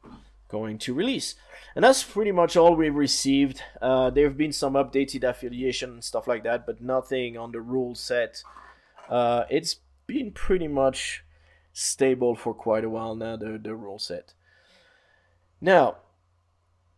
going 0.49 0.79
to 0.79 0.95
release. 0.95 1.35
And 1.75 1.85
that's 1.85 2.03
pretty 2.03 2.33
much 2.33 2.57
all 2.57 2.75
we've 2.75 2.95
received. 2.95 3.63
Uh, 3.81 4.11
there 4.11 4.25
have 4.25 4.39
been 4.39 4.53
some 4.53 4.75
updated 4.75 5.23
affiliation 5.23 5.91
and 5.91 6.05
stuff 6.05 6.27
like 6.27 6.45
that, 6.45 6.67
but 6.67 6.81
nothing 6.81 7.37
on 7.37 7.53
the 7.53 7.61
rule 7.61 7.95
set. 7.95 8.43
Uh, 9.09 9.45
it's 9.51 9.77
been 10.07 10.33
pretty 10.33 10.69
much 10.69 11.25
stable 11.73 12.35
for 12.35 12.55
quite 12.55 12.85
a 12.85 12.89
while 12.89 13.15
now, 13.15 13.37
the, 13.37 13.61
the 13.63 13.75
rule 13.75 13.99
set. 13.99 14.33
Now, 15.61 15.99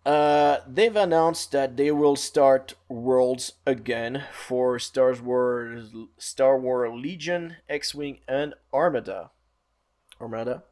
uh, 0.06 0.58
they've 0.66 0.96
announced 0.96 1.52
that 1.52 1.76
they 1.76 1.90
will 1.90 2.16
start 2.16 2.74
worlds 2.88 3.54
again 3.66 4.24
for 4.32 4.78
Star 4.78 5.14
Wars, 5.14 5.90
Star 6.16 6.58
Wars 6.58 6.90
Legion, 6.94 7.56
X-wing, 7.68 8.20
and 8.26 8.54
Armada. 8.72 9.30
Armada. 10.20 10.64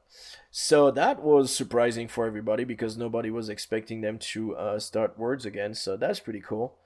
So 0.51 0.91
that 0.91 1.23
was 1.23 1.55
surprising 1.55 2.09
for 2.09 2.27
everybody 2.27 2.65
because 2.65 2.97
nobody 2.97 3.31
was 3.31 3.49
expecting 3.49 4.01
them 4.01 4.19
to 4.19 4.57
uh, 4.57 4.79
start 4.79 5.19
Words 5.19 5.45
again. 5.45 5.75
So 5.75 5.97
that's 5.97 6.21
pretty 6.21 6.41
cool. 6.41 6.77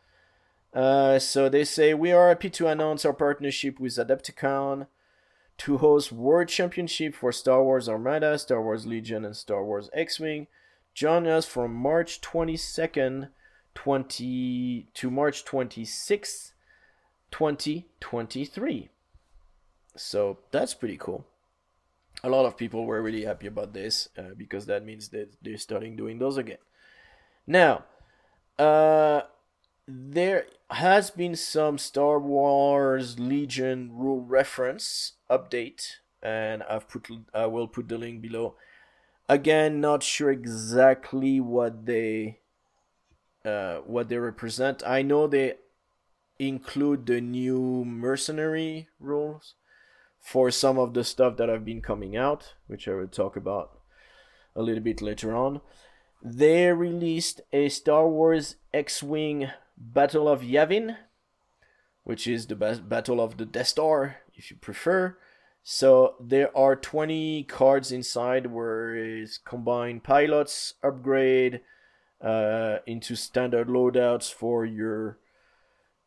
Uh, 0.75 1.19
so 1.19 1.49
they 1.49 1.65
say 1.65 1.93
we 1.95 2.13
are 2.13 2.29
happy 2.29 2.51
to 2.51 2.67
announce 2.67 3.05
our 3.05 3.13
partnership 3.13 3.79
with 3.79 3.93
Adepticon 3.95 4.87
to 5.59 5.79
host 5.79 6.11
World 6.13 6.49
Championship 6.49 7.15
for 7.15 7.31
Star 7.31 7.63
Wars 7.63 7.89
Armada, 7.89 8.39
Star 8.39 8.63
Wars 8.63 8.87
Legion, 8.87 9.25
and 9.25 9.37
Star 9.37 9.65
Wars 9.65 9.91
X-wing. 9.93 10.47
Join 10.95 11.27
us 11.27 11.47
from 11.47 11.75
March 11.75 12.21
22nd 12.21 13.29
20 13.75 14.89
to 14.93 15.11
March 15.11 15.45
26th 15.45 16.53
2023. 17.31 18.91
So 19.97 20.39
that's 20.51 20.75
pretty 20.75 20.97
cool. 20.97 21.27
A 22.25 22.29
lot 22.29 22.47
of 22.47 22.57
people 22.57 22.87
were 22.87 23.03
really 23.03 23.25
happy 23.25 23.47
about 23.47 23.73
this 23.73 24.09
uh, 24.17 24.35
because 24.37 24.67
that 24.67 24.85
means 24.85 25.09
that 25.09 25.35
they're 25.43 25.57
starting 25.57 25.97
doing 25.97 26.19
those 26.19 26.37
again. 26.37 26.59
Now, 27.47 27.85
uh, 28.59 29.23
there 29.89 30.47
has 30.71 31.11
been 31.11 31.35
some 31.35 31.79
Star 31.79 32.21
Wars 32.21 33.19
Legion 33.19 33.91
rule 33.93 34.21
reference 34.21 35.15
update, 35.29 35.97
and 36.23 36.63
I've 36.63 36.89
put 36.89 37.09
I 37.35 37.47
will 37.47 37.67
put 37.67 37.89
the 37.89 37.99
link 37.99 38.23
below 38.23 38.55
again 39.29 39.81
not 39.81 40.03
sure 40.03 40.31
exactly 40.31 41.41
what 41.41 41.87
they 41.87 42.39
uh, 43.45 43.77
what 43.79 44.09
they 44.09 44.19
represent 44.19 44.83
i 44.87 45.03
know 45.03 45.27
they 45.27 45.55
include 46.39 47.07
the 47.07 47.21
new 47.21 47.85
mercenary 47.85 48.89
rules 49.01 49.55
for 50.23 50.53
some 50.53 50.79
of 50.79 50.95
the 50.95 51.03
stuff 51.03 51.37
that 51.37 51.49
have 51.49 51.65
been 51.65 51.83
coming 51.83 52.17
out, 52.17 52.55
which 52.69 52.87
I 52.87 52.95
will 52.95 53.09
talk 53.09 53.37
about 53.37 53.81
a 54.55 54.63
little 54.63 54.83
bit 54.83 55.03
later 55.03 55.35
on. 55.35 55.61
They 56.23 56.73
released 56.73 57.41
a 57.53 57.69
Star 57.69 58.09
Wars 58.09 58.55
X-wing 58.73 59.51
Battle 59.77 60.29
of 60.29 60.43
Yavin, 60.43 60.97
which 62.05 62.29
is 62.29 62.47
the 62.47 62.55
battle 62.55 63.21
of 63.21 63.37
the 63.37 63.45
Death 63.45 63.67
Star, 63.67 64.19
if 64.35 64.51
you 64.51 64.57
prefer. 64.57 65.19
So 65.65 66.15
there 66.21 66.57
are 66.57 66.77
20 66.77 67.43
cards 67.45 67.91
inside 67.91 68.47
where 68.47 68.95
is 68.95 69.39
combined 69.39 70.05
pilots 70.05 70.75
upgrade 70.85 71.63
uh, 72.21 72.79
into 72.87 73.17
standard 73.17 73.67
loadouts 73.67 74.33
for 74.33 74.65
your 74.65 75.19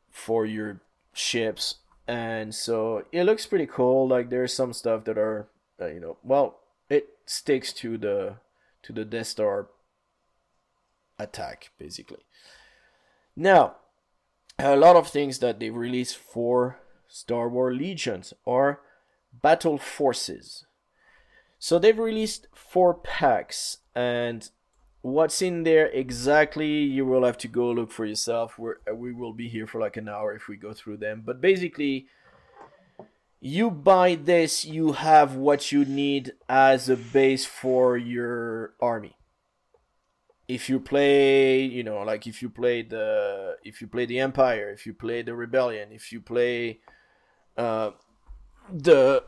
for 0.09 0.45
your 0.45 0.79
ships 1.11 1.75
and 2.07 2.53
so 2.53 3.03
it 3.11 3.23
looks 3.23 3.45
pretty 3.45 3.65
cool. 3.65 4.07
Like 4.07 4.29
there's 4.29 4.53
some 4.53 4.73
stuff 4.73 5.05
that 5.05 5.17
are 5.17 5.47
uh, 5.81 5.87
you 5.87 5.99
know 5.99 6.17
well 6.23 6.59
it 6.89 7.07
sticks 7.25 7.73
to 7.73 7.97
the 7.97 8.37
to 8.83 8.93
the 8.93 9.05
Death 9.05 9.27
Star 9.27 9.67
attack 11.17 11.71
basically. 11.77 12.25
Now 13.35 13.77
a 14.59 14.75
lot 14.75 14.95
of 14.95 15.07
things 15.07 15.39
that 15.39 15.59
they 15.59 15.69
released 15.69 16.17
for 16.17 16.79
Star 17.07 17.49
Wars 17.49 17.77
Legions 17.77 18.33
are 18.45 18.81
battle 19.41 19.77
forces. 19.77 20.65
So 21.59 21.79
they've 21.79 21.97
released 21.97 22.47
four 22.53 22.93
packs 22.93 23.79
and 23.95 24.49
what's 25.05 25.39
in 25.39 25.61
there 25.61 25.85
exactly 25.89 26.67
you 26.67 27.05
will 27.05 27.23
have 27.23 27.37
to 27.37 27.47
go 27.47 27.69
look 27.69 27.91
for 27.91 28.05
yourself. 28.05 28.57
We're, 28.57 28.77
uh, 28.89 28.95
we 28.95 29.13
will 29.13 29.33
be 29.33 29.47
here 29.47 29.67
for 29.67 29.79
like 29.79 29.97
an 29.97 30.09
hour 30.09 30.33
if 30.33 30.47
we 30.47 30.57
go 30.57 30.73
through 30.73 30.97
them. 30.97 31.21
But 31.23 31.41
basically 31.41 32.07
you 33.39 33.69
buy 33.69 34.15
this 34.15 34.65
you 34.65 34.93
have 34.93 35.35
what 35.35 35.71
you 35.71 35.85
need 35.85 36.33
as 36.49 36.89
a 36.89 36.95
base 36.95 37.45
for 37.45 37.97
your 37.97 38.73
army. 38.81 39.15
If 40.47 40.69
you 40.69 40.79
play 40.79 41.61
you 41.61 41.83
know 41.83 42.01
like 42.01 42.25
if 42.25 42.41
you 42.41 42.49
play 42.49 42.81
the 42.81 43.57
if 43.63 43.81
you 43.81 43.87
play 43.87 44.07
the 44.07 44.19
empire 44.19 44.71
if 44.71 44.87
you 44.87 44.93
play 44.95 45.21
the 45.21 45.35
rebellion 45.35 45.91
if 45.91 46.11
you 46.11 46.19
play 46.19 46.79
uh 47.57 47.91
the 48.73 49.23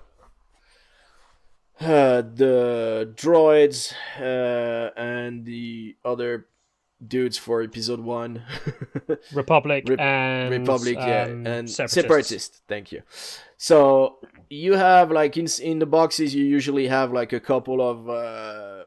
uh, 1.79 2.21
the 2.21 3.13
droids 3.15 3.93
uh, 4.19 4.91
and 4.99 5.45
the 5.45 5.95
other 6.03 6.47
dudes 7.05 7.37
for 7.37 7.61
episode 7.61 7.99
one. 7.99 8.43
Republic 9.33 9.85
Re- 9.87 9.97
and 9.99 10.51
republic 10.51 10.97
um, 10.97 11.07
yeah 11.07 11.25
and 11.25 11.69
separatist. 11.69 11.93
separatist 11.93 12.61
thank 12.67 12.91
you. 12.91 13.03
So 13.57 14.17
you 14.49 14.73
have 14.73 15.11
like 15.11 15.37
in 15.37 15.47
in 15.61 15.79
the 15.79 15.85
boxes 15.85 16.33
you 16.33 16.43
usually 16.43 16.87
have 16.87 17.11
like 17.11 17.33
a 17.33 17.39
couple 17.39 17.81
of 17.81 18.09
uh, 18.09 18.83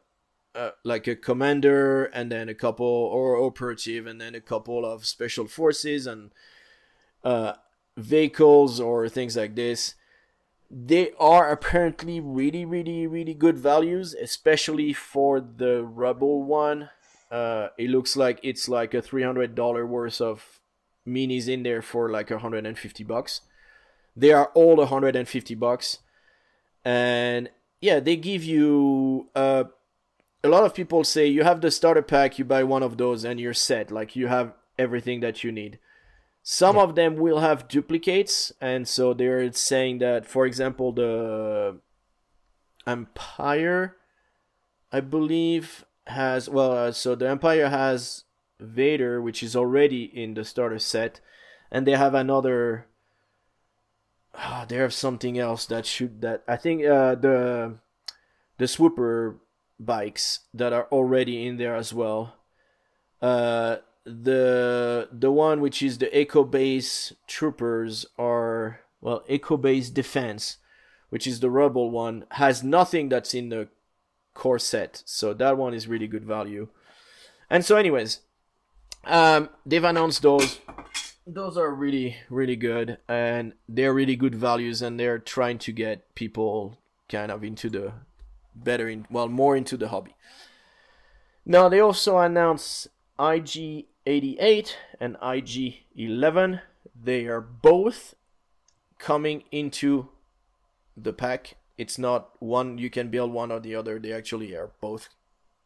uh, 0.54 0.70
like 0.84 1.06
a 1.06 1.14
commander 1.14 2.06
and 2.06 2.32
then 2.32 2.48
a 2.48 2.54
couple 2.54 2.86
or 2.86 3.36
operative 3.36 4.06
and 4.06 4.20
then 4.20 4.34
a 4.34 4.40
couple 4.40 4.84
of 4.84 5.06
special 5.06 5.46
forces 5.46 6.06
and 6.06 6.32
uh, 7.22 7.52
vehicles 7.96 8.80
or 8.80 9.08
things 9.08 9.36
like 9.36 9.54
this 9.54 9.94
they 10.70 11.10
are 11.18 11.50
apparently 11.50 12.20
really 12.20 12.64
really 12.64 13.06
really 13.06 13.34
good 13.34 13.58
values 13.58 14.14
especially 14.14 14.92
for 14.92 15.40
the 15.40 15.82
rebel 15.82 16.44
one. 16.44 16.88
Uh 17.30 17.68
it 17.76 17.90
looks 17.90 18.16
like 18.16 18.38
it's 18.42 18.68
like 18.68 18.94
a 18.94 19.02
$300 19.02 19.88
worth 19.88 20.20
of 20.20 20.60
minis 21.06 21.48
in 21.48 21.64
there 21.64 21.82
for 21.82 22.08
like 22.08 22.30
150 22.30 23.02
bucks. 23.04 23.40
They 24.16 24.32
are 24.32 24.46
all 24.54 24.76
150 24.76 25.54
bucks. 25.56 25.98
And 26.84 27.50
yeah 27.80 27.98
they 27.98 28.14
give 28.14 28.44
you 28.44 29.28
uh 29.34 29.64
a 30.42 30.48
lot 30.48 30.64
of 30.64 30.72
people 30.72 31.02
say 31.04 31.26
you 31.26 31.42
have 31.42 31.60
the 31.60 31.70
starter 31.70 32.02
pack 32.02 32.38
you 32.38 32.44
buy 32.44 32.62
one 32.62 32.84
of 32.84 32.96
those 32.96 33.24
and 33.24 33.40
you're 33.40 33.54
set. 33.54 33.90
Like 33.90 34.14
you 34.14 34.28
have 34.28 34.52
everything 34.78 35.18
that 35.20 35.42
you 35.42 35.50
need 35.50 35.80
some 36.42 36.76
yeah. 36.76 36.82
of 36.82 36.94
them 36.94 37.16
will 37.16 37.40
have 37.40 37.68
duplicates, 37.68 38.52
and 38.60 38.88
so 38.88 39.12
they're 39.12 39.52
saying 39.52 39.98
that, 39.98 40.26
for 40.26 40.46
example, 40.46 40.92
the 40.92 41.78
Empire, 42.86 43.96
I 44.90 45.00
believe, 45.00 45.84
has 46.06 46.48
well, 46.48 46.72
uh, 46.72 46.92
so 46.92 47.14
the 47.14 47.28
Empire 47.28 47.68
has 47.68 48.24
Vader, 48.58 49.20
which 49.20 49.42
is 49.42 49.54
already 49.54 50.04
in 50.04 50.34
the 50.34 50.44
starter 50.44 50.78
set, 50.78 51.20
and 51.70 51.86
they 51.86 51.96
have 51.96 52.14
another. 52.14 52.86
Oh, 54.34 54.64
they 54.68 54.76
have 54.76 54.94
something 54.94 55.38
else 55.38 55.66
that 55.66 55.86
should 55.86 56.20
that 56.22 56.42
I 56.48 56.56
think 56.56 56.84
uh, 56.84 57.16
the 57.16 57.78
the 58.58 58.68
swooper 58.68 59.40
bikes 59.78 60.40
that 60.54 60.72
are 60.72 60.86
already 60.92 61.46
in 61.46 61.56
there 61.56 61.74
as 61.74 61.92
well. 61.92 62.34
Uh, 63.20 63.76
the 64.10 65.08
the 65.12 65.30
one 65.30 65.60
which 65.60 65.82
is 65.82 65.98
the 65.98 66.14
echo 66.16 66.44
base 66.44 67.12
troopers 67.26 68.06
are 68.18 68.80
well 69.00 69.22
echo 69.28 69.56
base 69.56 69.90
defense 69.90 70.58
which 71.10 71.26
is 71.26 71.40
the 71.40 71.50
rebel 71.50 71.90
one 71.90 72.24
has 72.32 72.62
nothing 72.62 73.08
that's 73.08 73.34
in 73.34 73.48
the 73.50 73.68
core 74.34 74.58
set. 74.58 75.02
So 75.04 75.34
that 75.34 75.58
one 75.58 75.74
is 75.74 75.86
really 75.86 76.06
good 76.06 76.24
value. 76.24 76.68
And 77.50 77.64
so 77.64 77.76
anyways 77.76 78.20
um 79.04 79.50
they've 79.66 79.84
announced 79.84 80.22
those. 80.22 80.60
Those 81.26 81.56
are 81.56 81.74
really 81.74 82.16
really 82.30 82.56
good. 82.56 82.98
And 83.08 83.54
they're 83.68 83.94
really 83.94 84.16
good 84.16 84.34
values 84.34 84.82
and 84.82 84.98
they're 84.98 85.18
trying 85.18 85.58
to 85.58 85.72
get 85.72 86.14
people 86.14 86.78
kind 87.08 87.30
of 87.30 87.44
into 87.44 87.68
the 87.68 87.92
better 88.54 88.88
in 88.88 89.06
well 89.10 89.28
more 89.28 89.56
into 89.56 89.76
the 89.76 89.88
hobby. 89.88 90.14
Now 91.44 91.68
they 91.68 91.80
also 91.80 92.18
announced 92.18 92.88
IG 93.18 93.86
88 94.06 94.76
and 94.98 95.16
IG 95.22 95.84
11. 95.94 96.60
They 97.02 97.26
are 97.26 97.40
both 97.40 98.14
coming 98.98 99.44
into 99.50 100.08
the 100.96 101.12
pack. 101.12 101.56
It's 101.78 101.98
not 101.98 102.30
one 102.40 102.78
you 102.78 102.90
can 102.90 103.08
build 103.08 103.32
one 103.32 103.50
or 103.50 103.60
the 103.60 103.74
other. 103.74 103.98
They 103.98 104.12
actually 104.12 104.54
are 104.54 104.70
both 104.80 105.08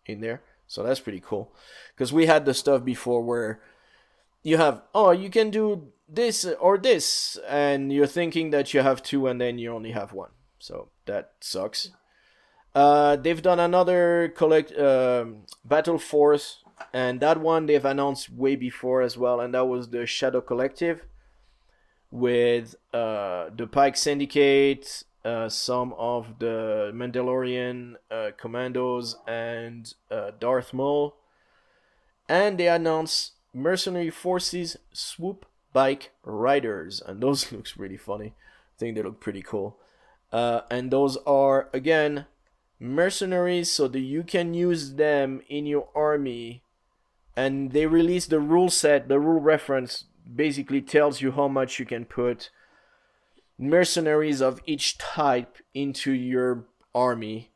in 0.07 0.21
there. 0.21 0.43
So 0.67 0.83
that's 0.83 1.01
pretty 1.01 1.21
cool. 1.21 1.53
Because 1.95 2.13
we 2.13 2.27
had 2.27 2.45
the 2.45 2.55
stuff 2.55 2.85
before 2.85 3.23
where 3.23 3.61
you 4.43 4.57
have, 4.57 4.83
oh, 4.95 5.11
you 5.11 5.31
can 5.31 5.51
do 5.51 5.93
this 6.09 6.45
or 6.45 6.79
this, 6.79 7.39
and 7.49 7.93
you're 7.93 8.07
thinking 8.07 8.51
that 8.51 8.75
you 8.75 8.81
have 8.81 9.03
two 9.03 9.27
and 9.27 9.41
then 9.41 9.59
you 9.59 9.73
only 9.73 9.93
have 9.93 10.13
one. 10.13 10.31
So 10.59 10.89
that 11.07 11.33
sucks. 11.41 11.91
Uh, 12.75 13.17
they've 13.17 13.43
done 13.43 13.61
another 13.61 14.33
collect 14.37 14.73
uh, 14.73 15.27
Battle 15.65 15.99
Force 15.99 16.64
and 16.93 17.21
that 17.21 17.41
one 17.41 17.67
they've 17.67 17.85
announced 17.85 18.31
way 18.31 18.57
before 18.57 19.03
as 19.03 19.17
well, 19.17 19.41
and 19.41 19.55
that 19.55 19.67
was 19.67 19.89
the 19.89 20.07
Shadow 20.07 20.41
Collective 20.41 21.05
with 22.11 22.77
uh, 22.93 23.51
the 23.57 23.67
Pike 23.67 23.97
Syndicate, 23.97 25.05
uh, 25.25 25.49
some 25.49 25.93
of 25.95 26.39
the 26.39 26.93
Mandalorian 26.95 27.95
uh, 28.11 28.31
commandos, 28.37 29.17
and 29.27 29.93
uh, 30.11 30.33
Darth 30.39 30.73
Maul. 30.73 31.17
And 32.29 32.59
they 32.59 32.69
announced 32.69 33.33
Mercenary 33.53 34.11
Forces 34.11 34.77
Swoop 34.93 35.47
Bike 35.73 36.13
Riders, 36.23 37.01
and 37.05 37.21
those 37.21 37.51
looks 37.53 37.77
really 37.77 37.97
funny. 37.97 38.35
I 38.37 38.79
think 38.79 38.97
they 38.97 39.03
look 39.03 39.21
pretty 39.21 39.43
cool. 39.43 39.77
Uh, 40.33 40.63
and 40.71 40.91
those 40.91 41.17
are 41.27 41.69
again 41.73 42.27
mercenaries, 42.81 43.71
so 43.71 43.89
that 43.89 44.01
you 44.01 44.25
can 44.25 44.53
use 44.53 44.95
them 44.95 45.43
in 45.49 45.65
your 45.65 45.89
army 45.95 46.64
and 47.37 47.73
they 47.73 47.87
released 47.87 48.31
the 48.31 48.41
rule 48.41 48.71
set 48.71 49.09
the 49.09 49.19
rule 49.19 49.41
reference 49.41 50.05
basically 50.35 50.81
tells 50.81 51.21
you 51.21 51.33
how 51.33 51.49
much 51.49 51.79
you 51.79 51.85
can 51.85 52.05
put 52.05 52.51
mercenaries 53.59 54.41
of 54.41 54.61
each 54.67 54.99
type 54.99 55.59
into 55.75 56.13
your 56.13 56.65
army 56.95 57.51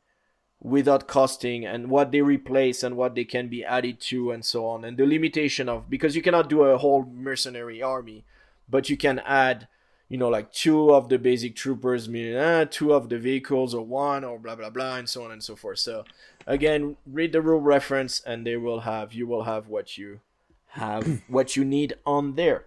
without 0.61 1.07
costing 1.07 1.65
and 1.65 1.89
what 1.89 2.11
they 2.11 2.21
replace 2.21 2.83
and 2.83 2.97
what 2.97 3.15
they 3.15 3.25
can 3.25 3.49
be 3.49 3.65
added 3.65 4.01
to 4.01 4.31
and 4.33 4.45
so 4.45 4.67
on. 4.67 4.85
And 4.85 4.97
the 4.97 5.07
limitation 5.07 5.69
of 5.69 5.89
because 5.89 6.17
you 6.17 6.23
cannot 6.23 6.49
do 6.49 6.63
a 6.63 6.79
whole 6.79 7.05
mercenary 7.05 7.83
army 7.83 8.25
but 8.69 8.91
you 8.91 8.97
can 8.97 9.21
add 9.21 9.69
you 10.09 10.17
know, 10.17 10.29
like 10.29 10.53
two 10.53 10.93
of 10.93 11.09
the 11.09 11.19
basic 11.19 11.55
troopers, 11.55 12.09
meaning 12.09 12.37
uh, 12.37 12.65
two 12.71 12.93
of 12.93 13.09
the 13.09 13.19
vehicles, 13.19 13.75
or 13.75 13.85
one, 13.85 14.25
or 14.25 14.39
blah 14.39 14.57
blah 14.57 14.71
blah, 14.71 14.97
and 14.97 15.09
so 15.09 15.25
on 15.25 15.31
and 15.31 15.43
so 15.43 15.55
forth. 15.55 15.79
So, 15.79 16.05
again, 16.47 16.97
read 17.07 17.33
the 17.33 17.43
rule 17.43 17.61
reference, 17.61 18.21
and 18.21 18.47
they 18.47 18.57
will 18.57 18.81
have 18.81 19.13
you 19.13 19.27
will 19.27 19.45
have 19.45 19.69
what 19.69 19.99
you 19.99 20.21
have 20.69 21.23
what 21.29 21.57
you 21.57 21.65
need 21.65 21.95
on 22.07 22.37
there, 22.37 22.65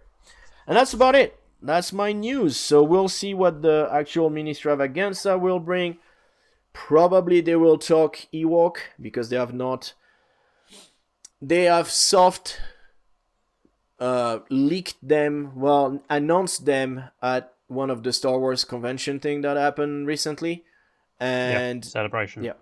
and 0.68 0.78
that's 0.78 0.94
about 0.94 1.16
it. 1.16 1.38
That's 1.62 1.94
my 1.94 2.12
news. 2.12 2.58
So 2.58 2.82
we'll 2.82 3.10
see 3.10 3.34
what 3.34 3.62
the 3.62 3.88
actual 3.92 4.32
Ministravaganza 4.32 5.40
will 5.40 5.60
bring. 5.60 5.98
Probably 6.74 7.40
they 7.42 7.56
will 7.56 7.78
talk 7.78 8.28
Ewok 8.34 8.78
because 9.00 9.30
they 9.30 9.36
have 9.36 9.54
not. 9.54 9.94
They 11.40 11.64
have 11.64 11.90
soft 11.90 12.60
uh, 14.02 14.40
leaked 14.50 14.96
them, 15.08 15.54
well, 15.56 16.02
announced 16.10 16.66
them 16.66 17.04
at 17.22 17.54
one 17.68 17.92
of 17.92 18.02
the 18.02 18.12
Star 18.12 18.40
Wars 18.40 18.66
convention 18.66 19.20
thing 19.20 19.42
that 19.42 19.56
happened 19.56 20.08
recently, 20.08 20.66
and 21.20 21.86
yeah, 21.86 21.90
celebration. 21.90 22.44
yeah. 22.44 22.54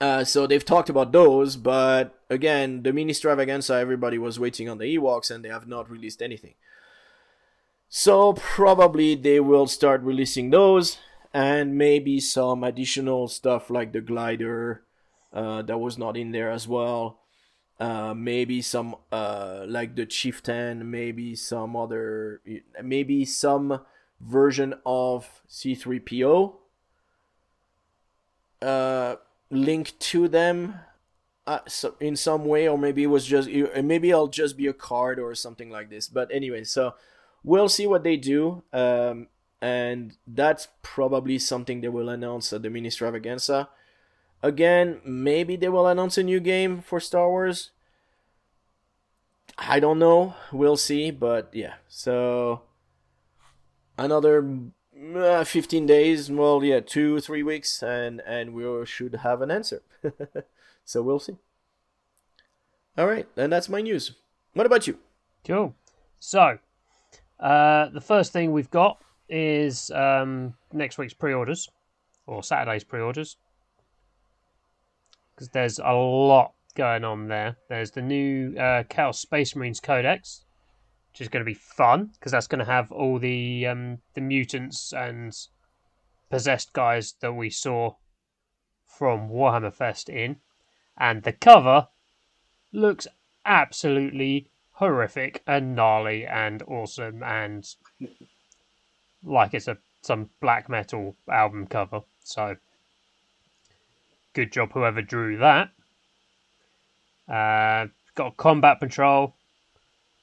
Uh, 0.00 0.24
so 0.24 0.46
they've 0.46 0.64
talked 0.64 0.88
about 0.88 1.12
those, 1.12 1.56
but 1.56 2.18
again, 2.30 2.82
the 2.82 2.90
Ministravaganza, 2.90 3.78
everybody 3.78 4.18
was 4.18 4.40
waiting 4.40 4.68
on 4.68 4.78
the 4.78 4.96
Ewoks, 4.96 5.30
and 5.30 5.44
they 5.44 5.50
have 5.50 5.68
not 5.68 5.90
released 5.90 6.22
anything. 6.22 6.54
So 7.88 8.32
probably 8.32 9.14
they 9.14 9.38
will 9.40 9.66
start 9.66 10.00
releasing 10.02 10.50
those, 10.50 10.98
and 11.34 11.76
maybe 11.76 12.18
some 12.18 12.64
additional 12.64 13.28
stuff 13.28 13.68
like 13.70 13.92
the 13.92 14.00
glider 14.00 14.82
uh, 15.32 15.60
that 15.62 15.78
was 15.78 15.98
not 15.98 16.16
in 16.16 16.32
there 16.32 16.50
as 16.50 16.66
well. 16.66 17.20
Uh, 17.78 18.14
maybe 18.14 18.62
some 18.62 18.96
uh, 19.12 19.64
like 19.68 19.96
the 19.96 20.06
chieftain, 20.06 20.90
maybe 20.90 21.34
some 21.34 21.76
other, 21.76 22.40
maybe 22.82 23.24
some 23.24 23.80
version 24.18 24.74
of 24.86 25.42
C3PO 25.50 26.54
uh, 28.62 29.16
linked 29.50 30.00
to 30.00 30.26
them 30.26 30.76
uh, 31.46 31.60
so 31.68 31.94
in 32.00 32.16
some 32.16 32.44
way, 32.44 32.68
or 32.68 32.76
maybe 32.76 33.04
it 33.04 33.08
was 33.08 33.24
just 33.24 33.48
maybe 33.48 34.12
I'll 34.12 34.26
just 34.26 34.56
be 34.56 34.66
a 34.66 34.72
card 34.72 35.20
or 35.20 35.34
something 35.34 35.70
like 35.70 35.90
this. 35.90 36.08
But 36.08 36.28
anyway, 36.32 36.64
so 36.64 36.94
we'll 37.44 37.68
see 37.68 37.86
what 37.86 38.02
they 38.02 38.16
do. 38.16 38.64
Um, 38.72 39.28
and 39.62 40.16
that's 40.26 40.68
probably 40.82 41.38
something 41.38 41.80
they 41.80 41.88
will 41.88 42.08
announce 42.08 42.52
at 42.52 42.62
the 42.62 42.68
Ministravaganza. 42.68 43.68
Again, 44.46 45.00
maybe 45.04 45.56
they 45.56 45.68
will 45.68 45.88
announce 45.88 46.16
a 46.18 46.22
new 46.22 46.38
game 46.38 46.80
for 46.80 47.00
Star 47.00 47.28
Wars. 47.28 47.72
I 49.58 49.80
don't 49.80 49.98
know. 49.98 50.36
We'll 50.52 50.76
see. 50.76 51.10
But 51.10 51.50
yeah, 51.52 51.74
so 51.88 52.62
another 53.98 54.48
uh, 55.16 55.42
15 55.42 55.86
days. 55.86 56.30
Well, 56.30 56.62
yeah, 56.62 56.78
two, 56.78 57.18
three 57.18 57.42
weeks, 57.42 57.82
and 57.82 58.22
and 58.24 58.54
we 58.54 58.86
should 58.86 59.16
have 59.16 59.42
an 59.42 59.50
answer. 59.50 59.82
so 60.84 61.02
we'll 61.02 61.18
see. 61.18 61.38
All 62.96 63.08
right, 63.08 63.26
and 63.36 63.52
that's 63.52 63.68
my 63.68 63.80
news. 63.80 64.12
What 64.54 64.66
about 64.66 64.86
you? 64.86 64.96
Cool. 65.44 65.74
So, 66.20 66.60
uh, 67.40 67.88
the 67.88 68.00
first 68.00 68.32
thing 68.32 68.52
we've 68.52 68.70
got 68.70 69.02
is 69.28 69.90
um, 69.90 70.54
next 70.72 70.98
week's 70.98 71.14
pre-orders 71.14 71.68
or 72.28 72.44
Saturday's 72.44 72.84
pre-orders 72.84 73.38
because 75.36 75.50
there's 75.50 75.78
a 75.78 75.92
lot 75.92 76.54
going 76.74 77.04
on 77.04 77.28
there. 77.28 77.56
There's 77.68 77.90
the 77.90 78.02
new 78.02 78.56
uh, 78.56 78.84
Chaos 78.88 79.20
Space 79.20 79.54
Marines 79.54 79.80
Codex, 79.80 80.44
which 81.12 81.20
is 81.20 81.28
going 81.28 81.44
to 81.44 81.50
be 81.50 81.54
fun 81.54 82.10
because 82.14 82.32
that's 82.32 82.46
going 82.46 82.60
to 82.60 82.70
have 82.70 82.90
all 82.90 83.18
the 83.18 83.66
um, 83.66 83.98
the 84.14 84.22
mutants 84.22 84.92
and 84.92 85.36
possessed 86.30 86.72
guys 86.72 87.14
that 87.20 87.32
we 87.32 87.50
saw 87.50 87.94
from 88.86 89.28
Warhammer 89.28 89.72
Fest 89.72 90.08
in, 90.08 90.36
and 90.96 91.22
the 91.22 91.32
cover 91.32 91.88
looks 92.72 93.06
absolutely 93.44 94.48
horrific 94.72 95.42
and 95.46 95.74
gnarly 95.74 96.26
and 96.26 96.62
awesome 96.64 97.22
and 97.22 97.66
like 99.24 99.54
it's 99.54 99.68
a 99.68 99.78
some 100.02 100.30
black 100.40 100.68
metal 100.68 101.16
album 101.28 101.66
cover. 101.66 102.02
So 102.22 102.56
good 104.36 104.52
job 104.52 104.70
whoever 104.72 105.00
drew 105.00 105.38
that. 105.38 105.70
Uh, 107.26 107.86
got 108.14 108.36
combat 108.36 108.78
patrol, 108.78 109.34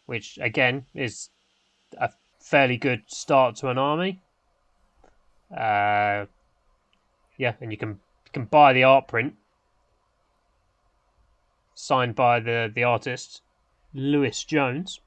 which 0.05 0.37
again 0.39 0.85
is 0.93 1.29
a 1.97 2.11
fairly 2.39 2.77
good 2.77 3.01
start 3.07 3.55
to 3.55 3.69
an 3.69 3.77
army. 3.79 4.21
Uh, 5.51 6.25
yeah, 7.37 7.53
and 7.59 7.71
you 7.71 7.77
can 7.77 7.89
you 7.89 8.31
can 8.31 8.45
buy 8.45 8.71
the 8.71 8.83
art 8.83 9.07
print 9.07 9.33
signed 11.73 12.15
by 12.15 12.39
the 12.39 12.71
the 12.73 12.83
artist 12.83 13.41
Lewis 13.95 14.43
Jones. 14.43 14.99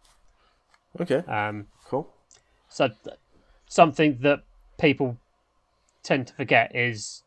Okay. 1.01 1.23
Um, 1.29 1.67
cool. 1.85 2.13
So 2.69 2.89
th- 2.89 3.17
something 3.69 4.19
that 4.23 4.41
people 4.79 5.17
tend 6.03 6.27
to 6.27 6.35
forget 6.35 6.75
is 6.75 7.23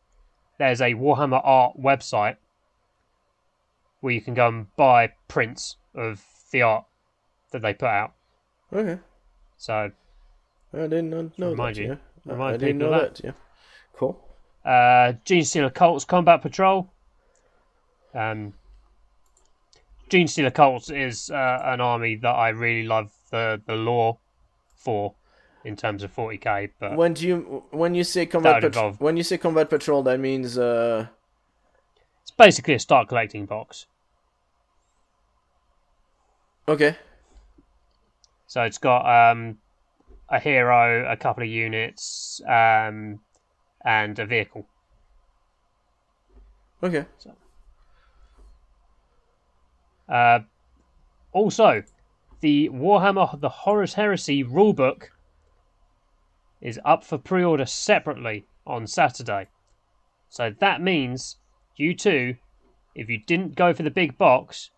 there's 0.60 0.82
a 0.82 0.92
Warhammer 0.92 1.40
Art 1.42 1.80
website 1.80 2.36
where 4.00 4.12
you 4.12 4.20
can 4.20 4.34
go 4.34 4.46
and 4.46 4.76
buy 4.76 5.10
prints 5.26 5.76
of 5.94 6.22
the 6.52 6.60
art 6.60 6.84
that 7.50 7.62
they 7.62 7.72
put 7.72 7.88
out. 7.88 8.12
Okay. 8.70 9.00
So 9.56 9.90
I 10.74 10.76
didn't 10.76 11.10
know 11.10 11.50
remind 11.50 11.76
that. 11.76 11.82
you. 11.82 11.88
Yeah. 11.88 12.32
Remind 12.32 12.54
I 12.54 12.56
didn't 12.58 12.76
know 12.78 12.90
that. 12.90 13.14
that. 13.14 13.24
Yeah. 13.24 13.32
Cool. 13.94 14.22
Uh, 14.62 15.14
Genestealer 15.24 15.72
Cults 15.72 16.04
Combat 16.04 16.42
Patrol. 16.42 16.90
Um, 18.14 18.52
Genestealer 20.10 20.52
Cults 20.52 20.90
is 20.90 21.30
uh, 21.30 21.62
an 21.64 21.80
army 21.80 22.16
that 22.16 22.28
I 22.28 22.50
really 22.50 22.86
love 22.86 23.10
the 23.30 23.62
the 23.66 23.76
lore 23.76 24.18
for 24.76 25.14
in 25.64 25.76
terms 25.76 26.02
of 26.02 26.14
40k. 26.14 26.70
But 26.78 26.96
When 26.96 27.14
do 27.14 27.26
you 27.26 27.64
when 27.70 27.94
you 27.94 28.04
say 28.04 28.26
combat 28.26 28.62
patrol? 28.62 28.92
When 28.98 29.16
you 29.16 29.22
say 29.22 29.38
combat 29.38 29.68
patrol, 29.70 30.02
that 30.04 30.18
means 30.20 30.58
uh 30.58 31.06
it's 32.22 32.30
basically 32.30 32.74
a 32.74 32.78
start 32.78 33.08
collecting 33.08 33.46
box. 33.46 33.86
okay. 36.68 36.96
So 38.46 38.62
it's 38.62 38.78
got 38.78 39.06
um, 39.30 39.58
a 40.28 40.40
hero, 40.40 41.08
a 41.08 41.16
couple 41.16 41.44
of 41.44 41.48
units, 41.48 42.40
um, 42.48 43.20
and 43.84 44.18
a 44.18 44.26
vehicle. 44.26 44.66
Okay. 46.82 47.04
Uh, 50.08 50.40
also, 51.32 51.84
the 52.40 52.68
Warhammer 52.70 53.40
The 53.40 53.48
Horus 53.48 53.94
Heresy 53.94 54.42
rulebook 54.42 55.10
is 56.60 56.78
up 56.84 57.04
for 57.04 57.18
pre 57.18 57.42
order 57.44 57.66
separately 57.66 58.46
on 58.66 58.86
Saturday. 58.86 59.48
So 60.28 60.52
that 60.60 60.80
means 60.80 61.36
you 61.76 61.94
too, 61.94 62.36
if 62.94 63.08
you 63.08 63.18
didn't 63.26 63.56
go 63.56 63.72
for 63.72 63.82
the 63.82 63.90
big 63.90 64.16
box, 64.18 64.70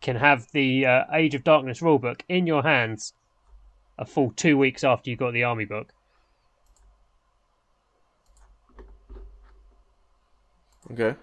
can 0.00 0.16
have 0.16 0.46
the 0.52 0.84
uh, 0.84 1.04
Age 1.12 1.34
of 1.34 1.44
Darkness 1.44 1.80
rulebook 1.80 2.22
in 2.28 2.46
your 2.46 2.62
hands 2.62 3.14
a 3.98 4.04
full 4.04 4.32
two 4.34 4.58
weeks 4.58 4.82
after 4.82 5.10
you 5.10 5.16
got 5.16 5.32
the 5.32 5.44
army 5.44 5.64
book. 5.64 5.92
Okay. 10.90 11.16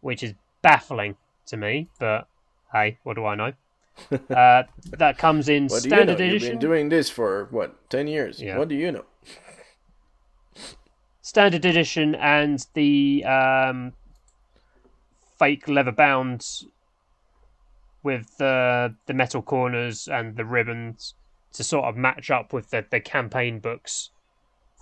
which 0.00 0.22
is 0.22 0.34
baffling 0.62 1.16
to 1.46 1.56
me. 1.56 1.88
But 1.98 2.28
hey, 2.72 2.98
what 3.02 3.14
do 3.14 3.24
I 3.24 3.34
know? 3.34 3.52
Uh, 4.30 4.62
that 4.98 5.18
comes 5.18 5.48
in 5.48 5.66
What 5.68 5.82
do 5.82 5.88
you 5.88 5.96
know? 5.96 6.04
standard 6.04 6.32
You've 6.32 6.42
been 6.42 6.58
doing 6.58 6.88
this 6.88 7.10
for 7.10 7.48
what 7.50 7.88
ten 7.90 8.06
years? 8.06 8.40
Yeah. 8.40 8.58
What 8.58 8.68
do 8.68 8.74
you 8.74 8.92
know? 8.92 9.04
standard 11.26 11.64
edition 11.64 12.14
and 12.14 12.64
the 12.74 13.24
um, 13.24 13.92
fake 15.40 15.66
leather 15.66 15.90
bound 15.90 16.46
with 18.04 18.36
the 18.38 18.94
the 19.06 19.12
metal 19.12 19.42
corners 19.42 20.06
and 20.06 20.36
the 20.36 20.44
ribbons 20.44 21.14
to 21.52 21.64
sort 21.64 21.84
of 21.86 21.96
match 21.96 22.30
up 22.30 22.52
with 22.52 22.70
the, 22.70 22.84
the 22.92 23.00
campaign 23.00 23.58
books 23.58 24.10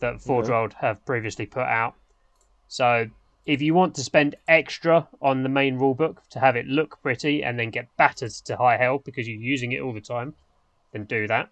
that 0.01 0.21
Forge 0.21 0.51
World 0.51 0.75
have 0.81 1.03
previously 1.07 1.47
put 1.47 1.63
out. 1.63 1.95
So 2.69 3.07
if 3.47 3.61
you 3.61 3.75
want 3.75 3.95
to 3.95 4.03
spend 4.03 4.37
extra 4.49 5.07
on 5.21 5.43
the 5.43 5.49
main 5.49 5.79
rulebook 5.79 6.17
to 6.31 6.41
have 6.41 6.57
it 6.57 6.67
look 6.67 7.01
pretty 7.03 7.43
and 7.45 7.59
then 7.59 7.71
get 7.71 7.89
battered 7.97 8.31
to 8.31 8.57
high 8.57 8.77
hell 8.77 8.99
because 8.99 9.29
you're 9.29 9.41
using 9.41 9.73
it 9.73 9.81
all 9.81 9.93
the 9.93 10.01
time, 10.01 10.35
then 10.93 11.05
do 11.05 11.27
that. 11.27 11.51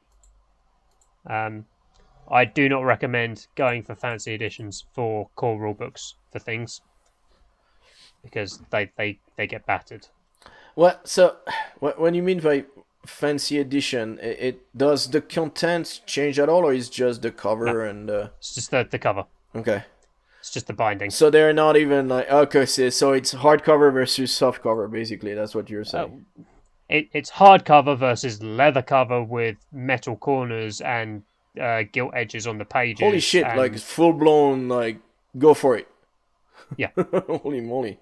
Um, 1.27 1.67
I 2.31 2.45
do 2.45 2.69
not 2.69 2.85
recommend 2.85 3.47
going 3.57 3.83
for 3.83 3.95
fancy 3.95 4.33
editions 4.33 4.87
for 4.95 5.29
core 5.37 5.59
rulebooks 5.59 6.15
for 6.31 6.39
things 6.39 6.81
because 8.23 8.63
they, 8.71 8.91
they, 8.97 9.19
they 9.37 9.47
get 9.47 9.67
battered. 9.67 10.07
What? 10.75 11.07
So? 11.07 11.37
When 11.81 12.15
you 12.15 12.23
mean 12.23 12.41
by 12.41 12.65
fancy 13.05 13.59
edition, 13.59 14.19
it, 14.23 14.39
it 14.41 14.77
does 14.77 15.11
the 15.11 15.21
content 15.21 16.01
change 16.07 16.39
at 16.39 16.49
all, 16.49 16.65
or 16.65 16.73
is 16.73 16.89
just 16.89 17.21
the 17.21 17.31
cover 17.31 17.85
and? 17.85 18.09
Uh, 18.09 18.29
It's 18.39 18.55
just 18.55 18.71
the, 18.71 18.87
the 18.91 18.99
cover. 18.99 19.27
okay. 19.55 19.85
Just 20.53 20.67
the 20.67 20.75
binding. 20.75 21.11
So 21.11 21.31
they're 21.31 21.55
not 21.55 21.79
even 21.79 22.09
like 22.09 22.31
okay. 22.31 22.67
So, 22.67 23.13
it's 23.15 23.33
hardcover 23.33 23.91
versus 23.91 24.31
softcover, 24.31 24.91
basically. 24.91 25.33
That's 25.33 25.55
what 25.55 25.71
you're 25.71 25.83
saying. 25.83 26.27
It, 26.91 27.09
it's 27.15 27.31
hardcover 27.31 27.97
versus 27.97 28.43
leather 28.43 28.83
cover 28.83 29.23
with 29.23 29.57
metal 29.73 30.15
corners 30.15 30.83
and 30.83 31.23
uh, 31.59 31.85
gilt 31.91 32.13
edges 32.15 32.47
on 32.47 32.59
the 32.59 32.67
pages. 32.67 33.01
Holy 33.01 33.19
shit! 33.21 33.47
and- 33.47 33.57
Like 33.59 33.79
full 33.79 34.13
blown. 34.13 34.69
Like 34.69 34.99
go 35.39 35.55
for 35.55 35.75
it. 35.79 35.89
Yeah. 36.77 36.91
Holy 37.43 37.63
moly! 37.63 37.99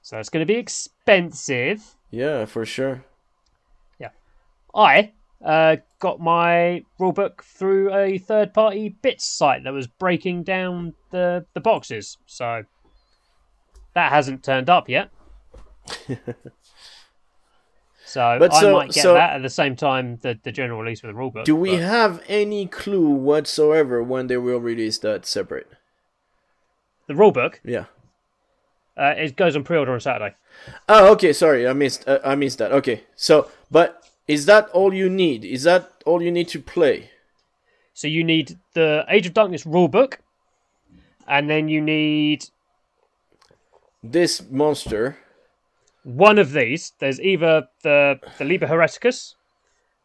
so 0.00 0.18
it's 0.18 0.30
going 0.30 0.46
to 0.46 0.50
be 0.50 0.58
expensive. 0.58 1.82
Yeah, 2.10 2.46
for 2.46 2.64
sure. 2.64 3.04
Yeah. 3.98 4.10
I 4.74 5.12
uh, 5.44 5.76
got 6.00 6.20
my 6.20 6.82
rulebook 7.00 7.42
through 7.42 7.94
a 7.94 8.18
third 8.18 8.52
party 8.54 8.90
bits 9.02 9.24
site 9.24 9.64
that 9.64 9.72
was 9.72 9.86
breaking 9.86 10.42
down 10.42 10.94
the, 11.10 11.44
the 11.54 11.60
boxes. 11.60 12.18
So 12.26 12.64
that 13.94 14.10
hasn't 14.12 14.42
turned 14.44 14.68
up 14.70 14.88
yet. 14.88 15.10
so 18.04 18.36
But 18.38 18.52
I 18.54 18.60
so- 18.60 18.72
might 18.72 18.90
get 18.92 19.02
so- 19.02 19.14
that 19.14 19.34
at 19.36 19.42
the 19.42 19.50
same 19.50 19.76
time 19.76 20.16
the, 20.22 20.38
the 20.42 20.52
general 20.52 20.80
release 20.80 21.02
with 21.02 21.14
the 21.14 21.18
rulebook. 21.20 21.44
Do 21.44 21.56
we 21.56 21.72
but- 21.72 21.80
have 21.80 22.22
any 22.28 22.66
clue 22.66 23.08
whatsoever 23.08 24.02
when 24.02 24.26
they 24.26 24.36
will 24.36 24.60
release 24.60 24.98
that 24.98 25.26
separate? 25.26 25.68
the 27.06 27.14
rulebook? 27.14 27.54
Yeah. 27.64 27.86
Uh, 28.94 29.14
it 29.16 29.34
goes 29.34 29.56
on 29.56 29.64
pre-order 29.64 29.92
on 29.94 30.00
Saturday. 30.00 30.34
Oh, 30.90 31.12
okay. 31.12 31.32
Sorry, 31.32 31.66
I 31.66 31.72
missed. 31.72 32.06
Uh, 32.06 32.18
I 32.22 32.34
missed 32.34 32.58
that. 32.58 32.70
Okay. 32.72 33.04
So, 33.16 33.48
but 33.70 33.97
is 34.28 34.46
that 34.46 34.68
all 34.70 34.92
you 34.94 35.08
need? 35.08 35.44
Is 35.44 35.62
that 35.64 35.90
all 36.06 36.22
you 36.22 36.30
need 36.30 36.48
to 36.48 36.60
play? 36.60 37.10
So 37.94 38.06
you 38.06 38.22
need 38.22 38.58
the 38.74 39.04
Age 39.08 39.26
of 39.26 39.34
Darkness 39.34 39.64
rulebook, 39.64 40.18
and 41.26 41.50
then 41.50 41.68
you 41.68 41.80
need 41.80 42.44
This 44.02 44.42
monster. 44.50 45.16
one 46.04 46.38
of 46.38 46.52
these. 46.52 46.92
There's 47.00 47.20
either 47.20 47.68
the 47.82 48.20
the 48.38 48.44
Liber 48.44 48.66
Hereticus, 48.68 49.34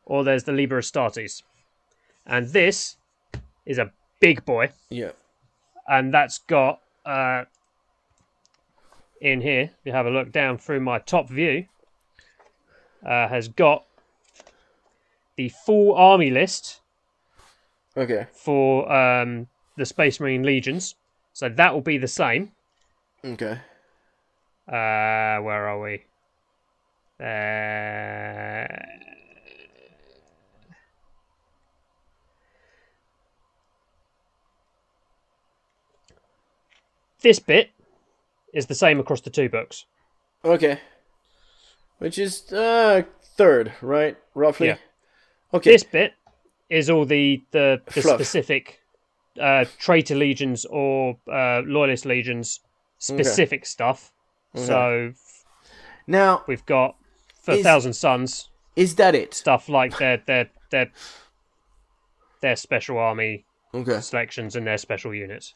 or 0.05 0.23
there's 0.23 0.43
the 0.45 0.51
Liber 0.53 0.79
Astartes, 0.81 1.43
and 2.25 2.47
this 2.49 2.97
is 3.65 3.77
a 3.77 3.91
big 4.19 4.43
boy, 4.45 4.69
Yeah. 4.89 5.11
and 5.87 6.13
that's 6.13 6.39
got 6.39 6.79
uh, 7.05 7.43
in 9.21 9.41
here. 9.41 9.63
If 9.63 9.85
you 9.85 9.91
have 9.91 10.05
a 10.07 10.09
look 10.09 10.31
down 10.31 10.57
through 10.57 10.79
my 10.79 10.99
top 10.99 11.29
view, 11.29 11.65
uh, 13.05 13.27
has 13.27 13.47
got 13.49 13.85
the 15.35 15.49
full 15.65 15.95
army 15.95 16.30
list 16.30 16.81
Okay. 17.97 18.27
for 18.34 18.91
um, 18.91 19.47
the 19.77 19.85
Space 19.85 20.19
Marine 20.19 20.43
legions. 20.43 20.95
So 21.34 21.49
that 21.49 21.73
will 21.73 21.81
be 21.81 21.97
the 21.97 22.07
same. 22.07 22.51
Okay. 23.26 23.60
Uh, 24.68 25.38
where 25.41 25.68
are 25.68 25.80
we? 25.81 26.03
Uh, 27.19 28.68
this 37.22 37.39
bit 37.39 37.72
is 38.53 38.68
the 38.68 38.76
same 38.76 38.99
across 38.99 39.22
the 39.22 39.30
two 39.30 39.49
books. 39.49 39.85
Okay. 40.43 40.80
Which 41.99 42.18
is 42.18 42.51
uh 42.51 43.03
third, 43.38 43.73
right? 43.81 44.18
Roughly. 44.35 44.68
Yeah. 44.68 44.77
Okay. 45.53 45.71
This 45.71 45.84
bit 45.84 46.13
is 46.69 46.89
all 46.89 47.05
the 47.05 47.41
the, 47.51 47.81
the 47.93 48.01
specific 48.01 48.80
uh, 49.39 49.65
traitor 49.80 50.15
legions 50.15 50.65
or 50.65 51.17
uh, 51.31 51.61
loyalist 51.65 52.05
legions 52.05 52.59
specific 52.99 53.65
stuff. 53.65 54.11
So 54.55 55.13
now, 56.07 56.43
we've 56.47 56.65
got 56.65 56.95
for 57.41 57.53
Is- 57.55 57.63
Thousand 57.63 57.93
Sons. 57.93 58.49
is 58.75 58.95
that 58.95 59.15
it? 59.15 59.34
stuff 59.34 59.67
like 59.69 59.97
their 59.97 60.17
their 60.25 60.49
their 60.71 60.91
their 62.41 62.55
special 62.55 62.97
army 62.97 63.45
Okay. 63.75 63.99
selections 64.01 64.55
and 64.55 64.67
their 64.67 64.77
special 64.77 65.13
units. 65.15 65.55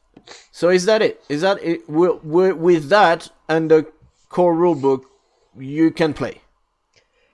So 0.52 0.70
is 0.70 0.86
that 0.86 1.02
it? 1.04 1.24
Is 1.30 1.42
that 1.42 1.62
it? 1.64 1.86
Wi- 1.88 2.18
wi- 2.24 2.54
With 2.54 2.90
that 2.90 3.30
and 3.48 3.70
the 3.70 3.86
core 4.30 4.56
rulebook, 4.56 5.04
you 5.58 5.92
can 5.92 6.14
play. 6.14 6.42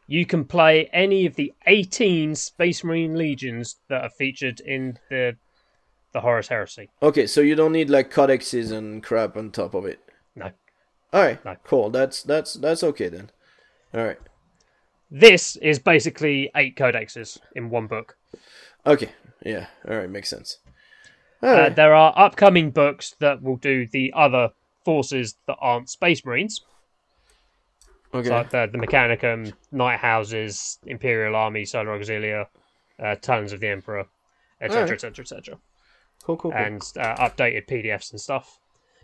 You 0.07 0.25
can 0.25 0.45
play 0.45 0.89
any 0.91 1.25
of 1.25 1.35
the 1.35 1.53
18 1.65 2.35
Space 2.35 2.83
Marine 2.83 3.15
legions 3.15 3.77
that 3.89 4.03
are 4.03 4.09
featured 4.09 4.59
in 4.59 4.99
the 5.09 5.35
the 6.13 6.21
Horus 6.21 6.47
Heresy. 6.47 6.89
Okay, 7.01 7.25
so 7.25 7.41
you 7.41 7.55
don't 7.55 7.71
need 7.71 7.89
like 7.89 8.13
codexes 8.13 8.71
and 8.71 9.03
crap 9.03 9.35
on 9.35 9.49
top 9.49 9.73
of 9.73 9.85
it. 9.85 9.99
No. 10.35 10.51
All 11.11 11.21
right. 11.21 11.43
No. 11.43 11.55
Cool. 11.63 11.89
That's 11.89 12.23
that's 12.23 12.53
that's 12.53 12.83
okay 12.83 13.09
then. 13.09 13.31
All 13.93 14.03
right. 14.03 14.19
This 15.09 15.55
is 15.57 15.79
basically 15.79 16.51
eight 16.55 16.75
codexes 16.75 17.39
in 17.55 17.69
one 17.69 17.87
book. 17.87 18.15
Okay. 18.85 19.09
Yeah. 19.43 19.67
All 19.87 19.97
right. 19.97 20.09
Makes 20.09 20.29
sense. 20.29 20.59
Uh, 21.41 21.69
there 21.69 21.93
are 21.93 22.13
upcoming 22.15 22.71
books 22.71 23.15
that 23.19 23.41
will 23.41 23.57
do 23.57 23.85
the 23.87 24.13
other 24.15 24.49
forces 24.85 25.35
that 25.45 25.57
aren't 25.59 25.89
Space 25.89 26.25
Marines, 26.25 26.61
okay. 28.13 28.29
like 28.29 28.49
the, 28.49 28.69
the 28.71 28.77
Mechanicum, 28.77 29.53
Night 29.71 29.99
Houses, 29.99 30.79
Imperial 30.85 31.35
Army, 31.35 31.65
Solar 31.65 31.97
Auxilia, 31.97 32.47
uh, 32.99 33.15
Talons 33.15 33.53
of 33.53 33.59
the 33.59 33.67
Emperor, 33.67 34.05
etc., 34.61 34.93
etc., 34.95 35.23
etc., 35.23 35.55
cool. 36.23 36.37
Cool. 36.37 36.51
Cool. 36.51 36.53
and 36.53 36.81
uh, 36.97 37.15
updated 37.17 37.67
PDFs 37.67 38.11
and 38.11 38.21
stuff. 38.21 38.59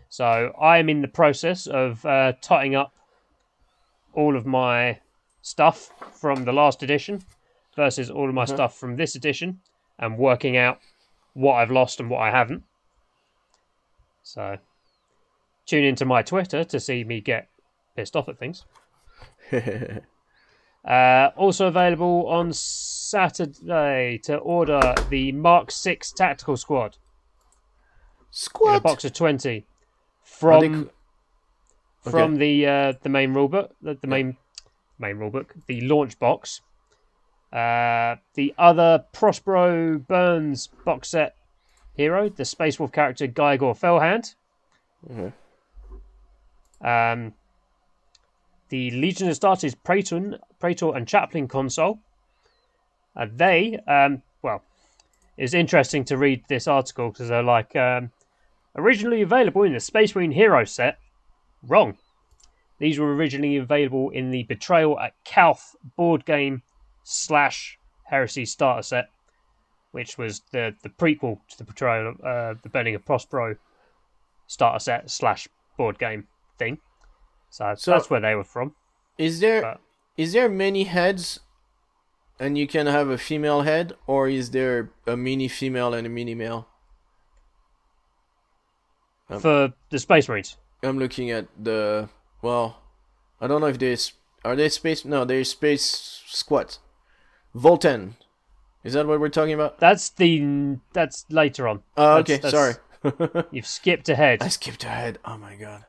So 0.08 0.52
I 0.60 0.78
am 0.78 0.88
in 0.88 1.02
the 1.02 1.08
process 1.08 1.66
of 1.66 2.04
uh, 2.04 2.32
totting 2.40 2.74
up 2.74 2.94
all 4.12 4.36
of 4.36 4.46
my 4.46 4.98
stuff 5.42 5.90
from 6.12 6.44
the 6.44 6.52
last 6.52 6.82
edition 6.82 7.22
versus 7.76 8.10
all 8.10 8.28
of 8.28 8.34
my 8.34 8.44
stuff 8.44 8.76
from 8.76 8.96
this 8.96 9.14
edition, 9.14 9.60
and 9.98 10.18
working 10.18 10.56
out 10.56 10.80
what 11.34 11.54
I've 11.54 11.70
lost 11.70 12.00
and 12.00 12.10
what 12.10 12.20
I 12.20 12.30
haven't. 12.30 12.64
So 14.22 14.58
tune 15.66 15.84
into 15.84 16.04
my 16.04 16.22
Twitter 16.22 16.64
to 16.64 16.80
see 16.80 17.04
me 17.04 17.20
get 17.20 17.48
pissed 17.96 18.16
off 18.16 18.28
at 18.28 18.38
things. 18.38 18.64
Uh, 20.82 21.30
also 21.36 21.66
available 21.66 22.26
on 22.26 22.50
Saturday 22.54 24.18
to 24.24 24.38
order 24.38 24.94
the 25.10 25.30
Mark 25.32 25.70
Six 25.70 26.10
Tactical 26.10 26.56
Squad, 26.56 26.96
Squad. 28.30 28.76
a 28.76 28.80
box 28.80 29.04
of 29.04 29.12
twenty 29.12 29.66
Are 30.42 30.60
they 30.60 30.68
from 30.70 30.90
from 32.00 32.36
the 32.36 32.66
uh, 32.66 32.92
the 33.02 33.10
main 33.10 33.34
rulebook, 33.34 33.72
the, 33.82 33.98
the 34.00 34.06
main 34.06 34.38
main 34.98 35.16
rulebook, 35.16 35.48
the 35.66 35.82
launch 35.82 36.18
box. 36.18 36.62
Uh, 37.52 38.16
the 38.34 38.54
other 38.56 39.04
Prospero 39.12 39.98
Burns 39.98 40.68
box 40.86 41.10
set 41.10 41.34
hero, 41.94 42.30
the 42.30 42.46
Space 42.46 42.78
Wolf 42.78 42.90
character 42.90 43.26
Geigor 43.28 43.76
Fellhand. 43.76 44.34
Mhm. 45.06 45.32
Um, 46.80 47.34
the 48.70 48.90
Legion 48.92 49.28
of 49.28 49.36
Astartes 49.36 49.76
Praetor, 49.84 50.38
Praetor 50.58 50.96
and 50.96 51.06
Chaplain 51.06 51.46
Consul. 51.46 52.00
Uh, 53.14 53.26
they, 53.30 53.78
um, 53.86 54.22
well, 54.42 54.62
it's 55.36 55.54
interesting 55.54 56.04
to 56.04 56.16
read 56.16 56.44
this 56.48 56.66
article 56.66 57.10
because 57.10 57.28
they're 57.28 57.42
like 57.42 57.76
um, 57.76 58.10
originally 58.76 59.22
available 59.22 59.64
in 59.64 59.72
the 59.72 59.80
Space 59.80 60.14
Marine 60.14 60.32
Hero 60.32 60.64
set. 60.64 60.98
Wrong. 61.62 61.98
These 62.78 62.98
were 62.98 63.14
originally 63.14 63.56
available 63.56 64.10
in 64.10 64.30
the 64.30 64.44
Betrayal 64.44 64.98
at 64.98 65.12
Calth 65.24 65.76
board 65.96 66.24
game 66.24 66.62
slash 67.02 67.78
Heresy 68.04 68.46
starter 68.46 68.82
set, 68.82 69.10
which 69.90 70.16
was 70.16 70.40
the, 70.52 70.74
the 70.82 70.88
prequel 70.88 71.40
to 71.50 71.58
the 71.58 71.64
Betrayal, 71.64 72.14
uh, 72.24 72.54
the 72.62 72.70
Burning 72.70 72.94
of 72.94 73.04
Prospero 73.04 73.56
starter 74.46 74.78
set 74.78 75.10
slash 75.10 75.48
board 75.76 75.98
game 75.98 76.26
thing. 76.58 76.78
So, 77.50 77.74
So- 77.76 77.90
that's 77.92 78.08
where 78.08 78.20
they 78.20 78.34
were 78.34 78.44
from. 78.44 78.74
Is 79.18 79.40
there 79.40 79.58
is 80.16 80.30
But- 80.32 80.32
there 80.38 80.48
many 80.48 80.84
heads, 80.84 81.40
and 82.38 82.56
you 82.56 82.66
can 82.66 82.86
have 82.86 83.08
a 83.10 83.18
female 83.18 83.62
head, 83.62 83.92
or 84.06 84.28
is 84.28 84.50
there 84.52 84.90
a 85.06 85.16
mini 85.16 85.48
female 85.48 85.92
and 85.92 86.06
a 86.06 86.10
mini 86.10 86.34
male? 86.34 86.68
Um, 89.28 89.40
For 89.40 89.72
the 89.90 89.98
Space 89.98 90.28
Marines. 90.28 90.56
I'm 90.82 90.98
looking 90.98 91.30
at 91.30 91.46
the 91.62 92.08
well, 92.42 92.82
I 93.40 93.46
don't 93.46 93.60
know 93.60 93.66
if 93.68 93.78
there's 93.78 94.12
are 94.44 94.56
they 94.56 94.68
space 94.70 95.04
no 95.04 95.24
they're 95.24 95.44
space 95.44 96.22
squat, 96.26 96.78
Votann, 97.54 98.14
is 98.82 98.94
that 98.94 99.06
what 99.06 99.20
we're 99.20 99.28
talking 99.28 99.52
about? 99.52 99.78
That's 99.78 100.08
the 100.10 100.78
that's 100.92 101.26
later 101.30 101.68
on. 101.68 101.82
Oh, 101.96 102.16
That's- 102.16 102.20
okay, 102.22 102.36
that's- 102.38 102.52
sorry. 102.52 103.44
You've 103.50 103.66
skipped 103.66 104.08
ahead. 104.08 104.42
I 104.42 104.48
skipped 104.48 104.84
ahead. 104.84 105.18
Oh 105.24 105.36
my 105.38 105.54
god. 105.56 105.84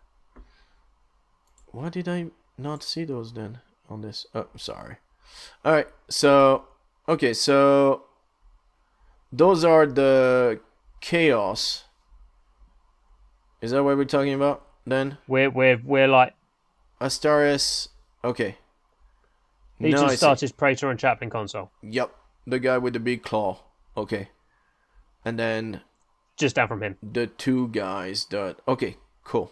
Why 1.71 1.89
did 1.89 2.07
I 2.07 2.27
not 2.57 2.83
see 2.83 3.03
those 3.05 3.33
then 3.33 3.59
on 3.89 4.01
this? 4.01 4.25
Oh, 4.35 4.47
sorry. 4.55 4.97
All 5.63 5.73
right. 5.73 5.87
So, 6.09 6.65
okay. 7.07 7.33
So, 7.33 8.03
those 9.31 9.63
are 9.63 9.85
the 9.85 10.59
chaos. 10.99 11.85
Is 13.61 13.71
that 13.71 13.83
what 13.83 13.95
we're 13.97 14.05
talking 14.05 14.33
about 14.33 14.65
then? 14.85 15.17
We're 15.27 15.49
we're 15.49 15.79
we're 15.83 16.07
like 16.07 16.33
Astaris. 16.99 17.89
Okay. 18.23 18.57
I 19.83 19.87
of 19.87 20.11
see. 20.11 20.17
started 20.17 20.57
Praetor 20.57 20.89
and 20.89 20.99
Chaplain 20.99 21.29
Consul. 21.29 21.71
Yep. 21.81 22.11
The 22.45 22.59
guy 22.59 22.77
with 22.77 22.93
the 22.93 22.99
big 22.99 23.23
claw. 23.23 23.63
Okay. 23.97 24.29
And 25.25 25.39
then 25.39 25.81
Just 26.37 26.55
down 26.55 26.67
from 26.67 26.83
him. 26.83 26.97
the 27.01 27.27
two 27.27 27.67
guys 27.69 28.25
that 28.25 28.57
okay 28.67 28.97
cool 29.23 29.51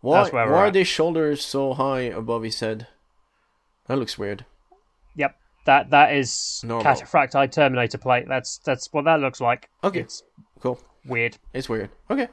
why, 0.00 0.20
That's 0.22 0.32
where 0.32 0.46
we're 0.46 0.52
why 0.52 0.58
are 0.64 0.66
at. 0.66 0.72
their 0.74 0.84
shoulders 0.84 1.44
so 1.44 1.74
high 1.74 2.00
above 2.02 2.42
his 2.42 2.60
head 2.60 2.86
that 3.86 3.98
looks 3.98 4.16
weird 4.18 4.44
Yep. 5.16 5.36
that 5.66 5.90
that 5.90 6.14
is 6.14 6.62
Normal. 6.64 6.84
Cataphractii 6.92 7.50
Terminator 7.50 7.98
plate. 7.98 8.26
That's 8.28 8.58
that's 8.58 8.92
what 8.92 9.04
that 9.06 9.20
looks 9.20 9.40
like. 9.40 9.68
Okay. 9.82 10.00
It's 10.00 10.22
Cool. 10.60 10.80
weird. 11.04 11.38
It's 11.52 11.68
weird. 11.68 11.90
Okay. 12.10 12.28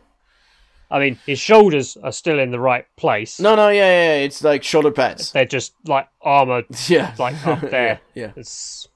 I 0.92 1.00
mean, 1.00 1.18
his 1.26 1.40
shoulders 1.40 1.98
are 1.98 2.12
still 2.12 2.38
in 2.40 2.52
the 2.52 2.60
right 2.60 2.86
place. 2.96 3.40
No, 3.40 3.56
no, 3.56 3.70
yeah, 3.70 3.80
yeah, 3.80 4.18
yeah. 4.20 4.24
It's 4.26 4.44
like 4.44 4.64
shoulder 4.64 4.92
pads. 4.92 5.32
They're 5.32 5.46
just 5.46 5.74
like 5.88 6.08
armor. 6.22 6.62
Yeah. 6.88 7.16
Like 7.18 7.46
up 7.48 7.62
there. 7.72 8.00
yeah. 8.14 8.32
It's, 8.36 8.88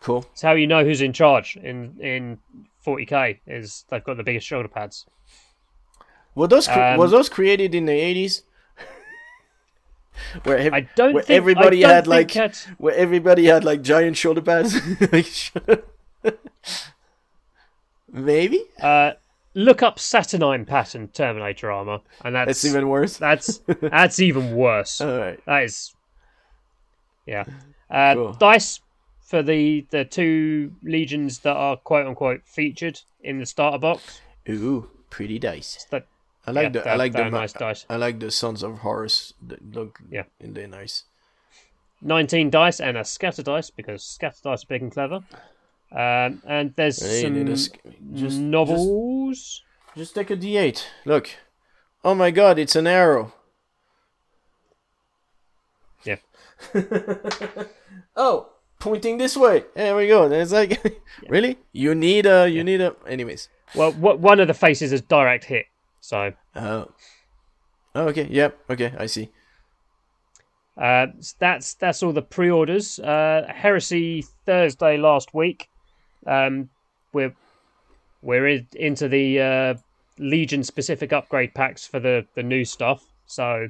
Cool. 0.00 0.24
it's 0.32 0.40
how 0.42 0.52
you 0.52 0.66
know 0.66 0.84
who's 0.84 1.02
in 1.02 1.12
charge 1.12 1.56
in 1.56 1.98
in 2.00 2.38
40k. 2.86 3.40
Is 3.46 3.84
they've 3.90 4.02
got 4.04 4.16
the 4.16 4.22
biggest 4.22 4.46
shoulder 4.46 4.68
pads. 4.68 5.04
Were 6.38 6.46
those 6.46 6.68
cre- 6.68 6.80
Um, 6.80 6.98
was 6.98 7.10
those 7.10 7.28
created 7.28 7.74
in 7.74 7.86
the 7.86 7.92
eighties? 7.92 8.42
where 10.44 10.58
ev- 10.58 10.72
I 10.72 10.80
don't 10.94 11.14
where 11.14 11.22
think 11.24 11.36
everybody 11.36 11.82
had 11.82 12.06
like 12.06 12.32
that- 12.34 12.66
where 12.78 12.94
everybody 12.94 13.46
had 13.46 13.64
like 13.64 13.82
giant 13.82 14.16
shoulder 14.16 14.40
pads. 14.40 14.80
Maybe 18.12 18.62
Uh, 18.80 19.12
look 19.54 19.82
up 19.82 19.98
Saturnine 19.98 20.64
pattern 20.64 21.08
Terminator 21.08 21.70
armor, 21.70 22.00
and 22.24 22.34
that's 22.34 22.48
that's 22.48 22.64
even 22.64 22.88
worse. 22.88 23.16
that's 23.18 23.60
that's 23.80 24.18
even 24.20 24.54
worse. 24.54 25.00
All 25.00 25.18
right. 25.18 25.44
That 25.44 25.64
is, 25.64 25.94
yeah. 27.26 27.44
Uh, 27.90 28.14
Cool. 28.14 28.32
Dice 28.34 28.80
for 29.20 29.42
the 29.42 29.86
the 29.90 30.04
two 30.04 30.72
legions 30.82 31.40
that 31.40 31.56
are 31.56 31.76
quote 31.76 32.06
unquote 32.06 32.42
featured 32.44 33.00
in 33.22 33.40
the 33.40 33.46
starter 33.46 33.78
box. 33.78 34.20
Ooh, 34.48 34.88
pretty 35.10 35.38
dice. 35.38 35.86
That 35.90 36.06
I 36.48 36.50
like 36.52 36.74
yeah, 36.74 36.82
the 36.82 36.90
I 36.90 36.96
like 36.96 37.12
the 37.12 37.28
nice 37.28 37.52
dice. 37.52 37.84
I 37.90 37.96
like 37.96 38.18
the 38.20 38.30
Sons 38.30 38.62
of 38.62 38.78
Horus. 38.78 39.34
They 39.46 39.56
look 39.72 39.98
Yeah. 40.10 40.24
they're 40.40 40.66
nice. 40.68 41.04
nineteen 42.00 42.48
dice 42.50 42.80
and 42.80 42.96
a 42.96 43.04
scatter 43.04 43.42
dice 43.42 43.70
because 43.70 44.02
scatter 44.04 44.40
dice 44.44 44.64
are 44.64 44.66
big 44.66 44.82
and 44.82 44.92
clever. 44.92 45.20
Um, 45.92 46.42
and 46.46 46.72
there's 46.76 47.00
Hey, 47.02 47.22
some 47.22 47.56
sc- 47.56 47.76
just 48.14 48.38
novels. 48.38 49.62
Just 49.96 50.14
take 50.14 50.30
a 50.30 50.36
D8. 50.36 50.84
Look. 51.04 51.28
Oh 52.04 52.14
my 52.14 52.30
god, 52.30 52.58
it's 52.58 52.76
an 52.76 52.86
arrow. 52.86 53.32
Yeah. 56.04 56.16
oh, 58.16 58.48
pointing 58.80 59.18
this 59.18 59.36
way. 59.36 59.64
There 59.74 59.96
we 59.96 60.06
go. 60.08 60.30
It's 60.30 60.52
like 60.52 61.00
really? 61.28 61.58
You 61.72 61.94
need 61.94 62.26
a 62.26 62.48
you 62.48 62.64
need 62.64 62.80
a 62.80 62.94
anyways. 63.06 63.48
Well, 63.74 63.92
wh- 63.92 64.20
one 64.20 64.40
of 64.40 64.46
the 64.48 64.54
faces 64.54 64.92
is 64.92 65.02
direct 65.02 65.44
hit. 65.44 65.66
So 66.08 66.32
Oh. 66.56 66.86
Oh, 67.94 68.08
okay. 68.08 68.26
Yep. 68.30 68.58
Okay, 68.70 68.94
I 68.96 69.04
see. 69.04 69.28
Uh, 70.74 71.08
that's 71.38 71.74
that's 71.74 72.02
all 72.02 72.14
the 72.14 72.22
pre-orders. 72.22 72.98
Uh, 72.98 73.44
Heresy 73.54 74.24
Thursday 74.46 74.96
last 74.96 75.34
week. 75.34 75.68
Um, 76.26 76.70
we're 77.12 77.34
we're 78.22 78.46
in, 78.48 78.66
into 78.76 79.08
the 79.08 79.40
uh, 79.40 79.74
Legion 80.18 80.64
specific 80.64 81.12
upgrade 81.12 81.52
packs 81.52 81.86
for 81.86 82.00
the 82.00 82.24
the 82.34 82.42
new 82.42 82.64
stuff. 82.64 83.04
So 83.26 83.68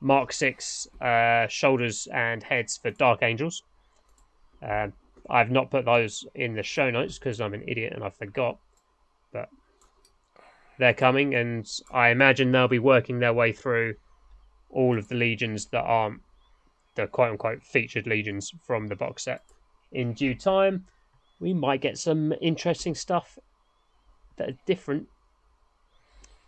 Mark 0.00 0.32
Six 0.32 0.86
uh, 1.00 1.48
shoulders 1.48 2.06
and 2.12 2.44
heads 2.44 2.76
for 2.76 2.92
Dark 2.92 3.24
Angels. 3.24 3.60
Uh, 4.62 4.88
I've 5.28 5.50
not 5.50 5.72
put 5.72 5.84
those 5.84 6.24
in 6.36 6.54
the 6.54 6.62
show 6.62 6.90
notes 6.90 7.18
because 7.18 7.40
I'm 7.40 7.54
an 7.54 7.64
idiot 7.66 7.92
and 7.92 8.04
I 8.04 8.10
forgot. 8.10 8.58
But 9.32 9.48
they're 10.78 10.94
coming, 10.94 11.34
and 11.34 11.68
I 11.92 12.08
imagine 12.08 12.50
they'll 12.50 12.68
be 12.68 12.78
working 12.78 13.18
their 13.18 13.32
way 13.32 13.52
through 13.52 13.94
all 14.70 14.98
of 14.98 15.08
the 15.08 15.14
legions 15.14 15.66
that 15.66 15.82
aren't 15.82 16.20
the 16.94 17.06
quote 17.06 17.32
unquote 17.32 17.62
featured 17.62 18.06
legions 18.06 18.52
from 18.66 18.88
the 18.88 18.96
box 18.96 19.24
set 19.24 19.42
in 19.92 20.12
due 20.14 20.34
time. 20.34 20.86
We 21.40 21.52
might 21.52 21.80
get 21.80 21.98
some 21.98 22.32
interesting 22.40 22.94
stuff 22.94 23.38
that 24.36 24.48
are 24.50 24.58
different 24.66 25.08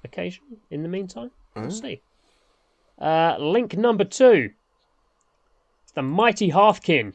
occasion 0.05 0.45
in 0.71 0.83
the 0.83 0.89
meantime. 0.89 1.31
We'll 1.57 1.71
see. 1.71 2.03
Uh, 2.99 3.37
link 3.39 3.77
number 3.77 4.05
two. 4.05 4.51
It's 5.83 5.93
the 5.93 6.03
Mighty 6.03 6.51
Hearthkyn. 6.51 7.15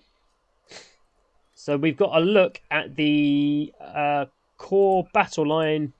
So 1.53 1.77
we've 1.77 1.97
got 1.97 2.15
a 2.15 2.23
look 2.23 2.61
at 2.71 2.95
the 2.95 3.73
uh, 3.79 4.25
core 4.57 5.07
battle 5.13 5.47
line 5.47 5.93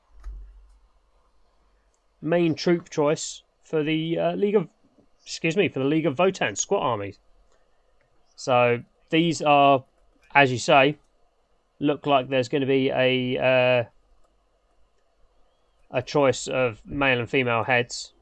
main 2.22 2.56
troop 2.56 2.90
choice 2.90 3.44
for 3.64 3.84
the 3.84 4.18
uh, 4.18 4.36
League 4.36 4.56
of 4.56 4.68
excuse 5.24 5.56
me, 5.56 5.70
for 5.70 5.80
the 5.80 5.86
League 5.86 6.06
of 6.06 6.16
Votann 6.16 6.58
squat 6.58 6.82
armies. 6.82 7.20
So 8.36 8.84
these 9.10 9.42
are, 9.42 9.84
as 10.34 10.52
you 10.52 10.58
say, 10.58 10.98
look 11.80 12.06
like 12.06 12.30
there's 12.30 12.50
going 12.50 12.62
to 12.62 12.68
be 12.68 12.90
a 12.90 13.38
uh, 13.38 13.84
a 15.92 16.02
choice 16.02 16.48
of 16.48 16.82
male 16.86 17.20
and 17.20 17.30
female 17.30 17.64
heads. 17.64 18.14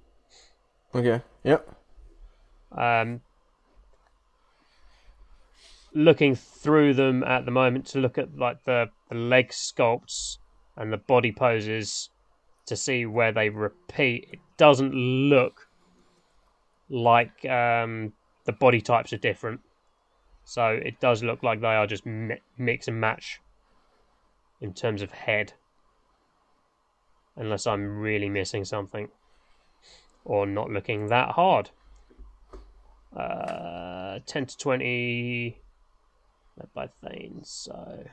Okay. 0.94 1.22
Yep. 1.44 1.76
Um, 2.72 3.22
looking 5.94 6.36
through 6.36 6.94
them 6.94 7.24
at 7.24 7.46
the 7.46 7.52
moment 7.52 7.86
to 7.88 8.00
look 8.00 8.18
at 8.18 8.38
like 8.38 8.64
the, 8.66 8.88
the 9.10 9.16
leg 9.16 9.50
sculpts 9.50 10.38
and 10.76 10.92
the 10.92 10.98
body 10.98 11.32
poses 11.32 12.10
to 12.68 12.76
see 12.76 13.06
where 13.06 13.32
they 13.32 13.50
repeat. 13.50 14.28
It 14.32 14.40
doesn't 14.58 14.94
look 14.94 15.68
like 16.90 17.46
um, 17.46 18.14
the 18.46 18.54
body 18.54 18.82
types 18.82 19.12
are 19.14 19.18
different. 19.18 19.62
So 20.46 20.68
it 20.68 21.00
does 21.00 21.24
look 21.24 21.44
like 21.44 21.60
they 21.60 21.68
are 21.68 21.88
just 21.88 22.06
mi- 22.06 22.42
mix 22.58 22.88
and 22.88 23.02
match 23.02 23.42
in 24.62 24.74
terms 24.74 25.02
of 25.02 25.12
head. 25.12 25.54
Unless 27.36 27.68
I'm 27.68 28.00
really 28.00 28.30
missing 28.30 28.66
something 28.66 29.10
or 30.26 30.46
not 30.46 30.70
looking 30.70 31.08
that 31.08 31.32
hard. 31.32 31.70
Uh, 33.16 34.20
10 34.26 34.46
to 34.46 34.58
20 34.58 35.62
led 36.58 36.74
by 36.74 36.90
Theyns, 37.02 37.50
so. 37.50 38.04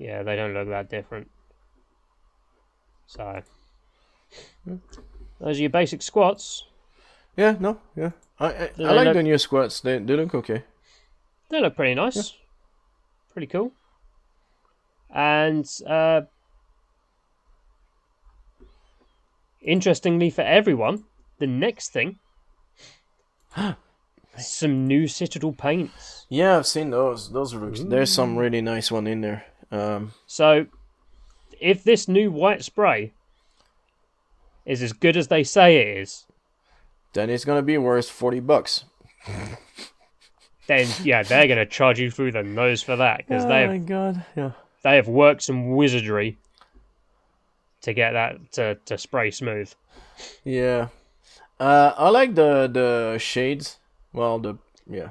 Yeah, 0.00 0.22
they 0.22 0.34
don't 0.34 0.54
look 0.54 0.68
that 0.68 0.88
different. 0.88 1.30
So. 3.06 3.42
Those 4.66 5.58
are 5.58 5.60
your 5.60 5.68
basic 5.68 6.00
squats. 6.00 6.64
Yeah. 7.36 7.56
No. 7.60 7.78
Yeah. 7.94 8.12
I 8.38 8.46
I, 8.46 8.70
I 8.78 8.92
like 8.92 9.04
look- 9.04 9.14
the 9.14 9.22
new 9.22 9.36
squats. 9.36 9.80
They 9.80 9.98
they 9.98 10.16
look 10.16 10.34
okay. 10.34 10.64
They 11.50 11.60
look 11.60 11.76
pretty 11.76 11.94
nice. 11.94 12.32
Pretty 13.34 13.46
cool. 13.46 13.72
And 15.10 15.68
uh, 15.86 16.22
interestingly 19.60 20.30
for 20.30 20.42
everyone, 20.42 21.04
the 21.40 21.46
next 21.46 21.92
thing 21.92 22.20
some 24.38 24.86
new 24.86 25.06
Citadel 25.08 25.52
paints. 25.52 26.26
Yeah, 26.30 26.56
I've 26.56 26.66
seen 26.66 26.88
those. 26.90 27.30
Those 27.30 27.52
look. 27.52 27.90
There's 27.90 28.12
some 28.12 28.38
really 28.38 28.62
nice 28.62 28.90
one 28.90 29.06
in 29.06 29.20
there. 29.20 29.44
Um. 29.70 30.12
So 30.26 30.66
if 31.60 31.84
this 31.84 32.08
new 32.08 32.30
white 32.30 32.64
spray 32.64 33.12
is 34.66 34.82
as 34.82 34.92
good 34.92 35.16
as 35.16 35.28
they 35.28 35.44
say 35.44 35.76
it 35.76 35.98
is, 35.98 36.24
Then 37.12 37.30
it's 37.30 37.44
gonna 37.44 37.62
be 37.62 37.78
worth 37.78 38.08
forty 38.10 38.40
bucks. 38.40 38.84
then 40.66 40.86
yeah, 41.02 41.22
they're 41.22 41.46
going 41.46 41.58
to 41.58 41.66
charge 41.66 41.98
you 41.98 42.10
through 42.10 42.32
the 42.32 42.42
nose 42.42 42.82
for 42.82 42.96
that 42.96 43.18
because 43.18 43.44
they 43.46 43.62
have 43.66 43.86
god. 43.86 44.24
Yeah. 44.36 44.52
they 44.82 44.96
have 44.96 45.08
worked 45.08 45.42
some 45.42 45.74
wizardry 45.74 46.38
to 47.82 47.92
get 47.92 48.12
that 48.12 48.52
to, 48.52 48.76
to 48.86 48.96
spray 48.96 49.30
smooth. 49.30 49.72
Yeah. 50.44 50.88
Uh, 51.58 51.92
I 51.96 52.08
like 52.10 52.34
the 52.34 52.68
the 52.72 53.18
shades. 53.18 53.78
Well, 54.12 54.38
the 54.38 54.54
yeah, 54.88 55.10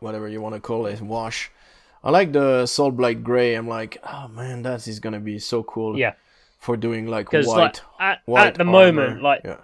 whatever 0.00 0.28
you 0.28 0.40
want 0.40 0.54
to 0.54 0.60
call 0.60 0.86
it, 0.86 1.00
wash. 1.00 1.50
I 2.04 2.10
like 2.10 2.32
the 2.32 2.64
Soulblight 2.64 3.22
Gray. 3.22 3.54
I'm 3.54 3.66
like, 3.66 3.96
oh 4.04 4.28
man, 4.28 4.62
that 4.62 4.86
is 4.86 5.00
gonna 5.00 5.20
be 5.20 5.38
so 5.38 5.62
cool. 5.62 5.98
Yeah, 5.98 6.12
For 6.58 6.76
doing 6.76 7.06
like 7.06 7.32
white. 7.32 7.46
like 7.46 7.76
at, 7.98 8.20
white 8.26 8.46
at 8.48 8.54
the 8.56 8.60
armor. 8.64 8.72
moment, 8.72 9.22
like 9.22 9.40
yeah. 9.44 9.56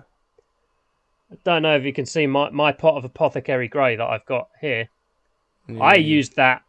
I 1.30 1.36
don't 1.44 1.62
know 1.62 1.76
if 1.76 1.84
you 1.84 1.92
can 1.92 2.06
see 2.06 2.26
my, 2.26 2.50
my 2.50 2.72
pot 2.72 2.96
of 2.96 3.04
apothecary 3.04 3.68
grey 3.68 3.94
that 3.96 4.04
I've 4.06 4.24
got 4.26 4.48
here. 4.60 4.88
Yeah. 5.68 5.80
I 5.80 5.94
used 5.94 6.34
that 6.36 6.62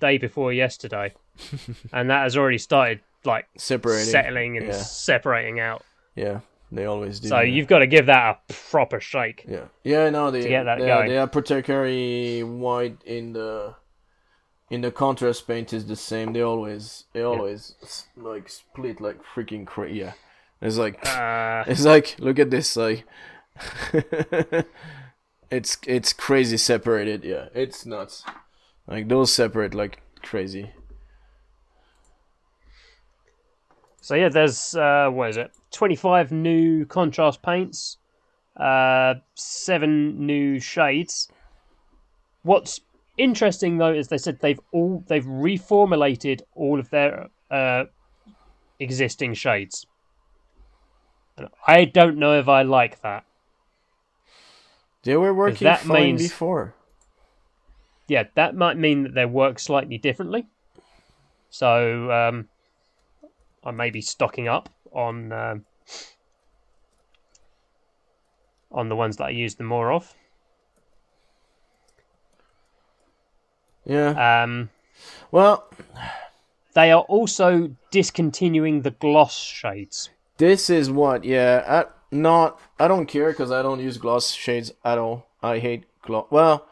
day 0.00 0.18
before 0.18 0.52
yesterday, 0.52 1.12
and 1.92 2.10
that 2.10 2.22
has 2.22 2.36
already 2.36 2.58
started 2.58 3.00
like 3.24 3.46
separating. 3.56 4.10
settling 4.10 4.56
and 4.56 4.66
Yeah. 4.66 4.72
separating 4.72 5.60
out. 5.60 5.84
Yeah, 6.16 6.40
they 6.72 6.86
always 6.86 7.20
do. 7.20 7.28
So 7.28 7.36
that. 7.36 7.48
you've 7.48 7.68
got 7.68 7.80
to 7.80 7.86
give 7.86 8.06
that 8.06 8.40
a 8.48 8.52
proper 8.70 8.98
shake. 8.98 9.44
Yeah, 9.46 9.66
yeah, 9.84 10.08
no, 10.10 10.30
they 10.30 10.42
to 10.42 10.48
get 10.48 10.64
that 10.64 10.78
they, 10.78 10.86
going. 10.86 11.08
they 11.10 11.18
are 11.18 11.24
apothecary 11.24 12.42
white 12.42 12.96
in 13.04 13.34
the 13.34 13.74
in 14.72 14.80
the 14.80 14.90
contrast 14.90 15.46
paint 15.46 15.74
is 15.74 15.84
the 15.86 15.96
same. 15.96 16.32
They 16.32 16.40
always 16.40 17.04
they 17.12 17.20
always 17.20 17.74
s- 17.82 18.06
like 18.16 18.48
split 18.48 19.02
like 19.02 19.20
freaking 19.22 19.66
crazy. 19.66 19.98
Yeah, 20.00 20.12
it's 20.62 20.78
like 20.78 21.06
Uh, 21.06 21.62
it's 21.68 21.84
like 21.84 22.16
look 22.18 22.38
at 22.38 22.50
this 22.50 22.74
like 22.74 23.04
it's 25.50 25.76
it's 25.86 26.14
crazy 26.14 26.56
separated. 26.56 27.22
Yeah, 27.22 27.48
it's 27.54 27.84
nuts. 27.84 28.24
Like 28.86 29.08
those 29.08 29.30
separate 29.30 29.74
like 29.74 30.00
crazy. 30.22 30.70
So 34.00 34.14
yeah, 34.14 34.30
there's 34.30 34.74
uh, 34.74 35.10
what 35.12 35.28
is 35.30 35.36
it? 35.36 35.50
Twenty 35.70 35.96
five 35.96 36.32
new 36.32 36.86
contrast 36.86 37.42
paints, 37.42 37.98
uh, 38.56 39.16
seven 39.34 40.24
new 40.26 40.58
shades. 40.60 41.28
What's 42.42 42.80
interesting 43.22 43.78
though 43.78 43.92
is 43.92 44.08
they 44.08 44.18
said 44.18 44.40
they've 44.40 44.60
all 44.72 45.04
they've 45.06 45.24
reformulated 45.24 46.42
all 46.54 46.80
of 46.80 46.90
their 46.90 47.28
uh, 47.50 47.84
existing 48.78 49.34
shades. 49.34 49.86
And 51.36 51.48
I 51.66 51.84
don't 51.84 52.18
know 52.18 52.38
if 52.38 52.48
I 52.48 52.62
like 52.62 53.00
that. 53.02 53.24
They 55.02 55.16
were 55.16 55.34
working 55.34 55.64
that 55.64 55.80
fine 55.80 56.16
means- 56.16 56.22
before. 56.22 56.74
Yeah, 58.08 58.24
that 58.34 58.54
might 58.54 58.76
mean 58.76 59.04
that 59.04 59.14
they 59.14 59.24
work 59.24 59.58
slightly 59.58 59.96
differently. 59.96 60.46
So 61.48 62.10
um, 62.10 62.48
I 63.64 63.70
may 63.70 63.90
be 63.90 64.02
stocking 64.02 64.48
up 64.48 64.68
on 64.92 65.32
um, 65.32 65.64
on 68.70 68.88
the 68.88 68.96
ones 68.96 69.16
that 69.18 69.24
I 69.24 69.30
use 69.30 69.54
the 69.54 69.64
more 69.64 69.92
of. 69.92 70.14
Yeah. 73.84 74.42
Um, 74.42 74.70
Well, 75.30 75.68
they 76.74 76.90
are 76.92 77.02
also 77.02 77.74
discontinuing 77.90 78.82
the 78.82 78.90
gloss 78.92 79.36
shades. 79.38 80.10
this 80.38 80.70
is 80.70 80.90
what. 80.90 81.24
Yeah. 81.24 81.64
I, 81.66 81.90
not. 82.10 82.60
I 82.78 82.88
don't 82.88 83.06
care 83.06 83.30
because 83.30 83.50
I 83.50 83.62
don't 83.62 83.80
use 83.80 83.98
gloss 83.98 84.32
shades 84.32 84.72
at 84.84 84.98
all. 84.98 85.26
I 85.42 85.58
hate 85.58 85.84
gloss. 86.02 86.26
Well, 86.30 86.66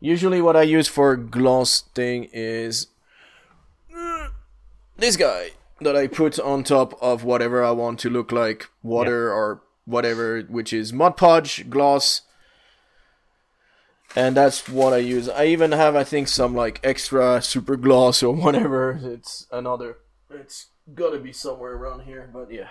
usually 0.00 0.40
what 0.40 0.56
I 0.56 0.62
use 0.62 0.88
for 0.88 1.16
gloss 1.16 1.82
thing 1.94 2.28
is 2.32 2.88
this 4.96 5.16
guy 5.16 5.50
that 5.80 5.96
I 5.96 6.06
put 6.08 6.38
on 6.40 6.64
top 6.64 7.00
of 7.00 7.22
whatever 7.24 7.64
I 7.64 7.70
want 7.70 8.00
to 8.00 8.10
look 8.10 8.32
like 8.32 8.68
water 8.82 9.32
or 9.32 9.62
whatever, 9.84 10.40
which 10.42 10.72
is 10.72 10.92
Mod 10.92 11.16
Podge 11.16 11.68
gloss. 11.70 12.22
And 14.16 14.36
that's 14.36 14.68
what 14.68 14.92
I 14.92 14.98
use. 14.98 15.28
I 15.28 15.46
even 15.46 15.72
have, 15.72 15.94
I 15.94 16.04
think, 16.04 16.28
some 16.28 16.54
like 16.54 16.80
extra 16.82 17.42
super 17.42 17.76
gloss 17.76 18.22
or 18.22 18.34
whatever. 18.44 18.98
It's 19.02 19.46
another. 19.52 19.98
It's 20.30 20.66
gotta 20.94 21.18
be 21.18 21.32
somewhere 21.32 21.72
around 21.72 22.00
here, 22.00 22.28
but 22.32 22.52
yeah. 22.52 22.68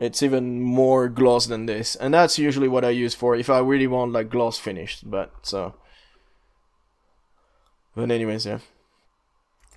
It's 0.00 0.22
even 0.22 0.62
more 0.62 1.08
gloss 1.08 1.46
than 1.46 1.66
this. 1.66 1.96
And 1.96 2.14
that's 2.14 2.38
usually 2.38 2.68
what 2.68 2.84
I 2.84 2.90
use 2.90 3.14
for 3.14 3.34
if 3.34 3.50
I 3.50 3.58
really 3.58 3.88
want 3.88 4.12
like 4.12 4.30
gloss 4.30 4.58
finished. 4.58 5.10
But 5.10 5.32
so. 5.42 5.74
But, 7.96 8.12
anyways, 8.12 8.46
yeah. 8.46 8.60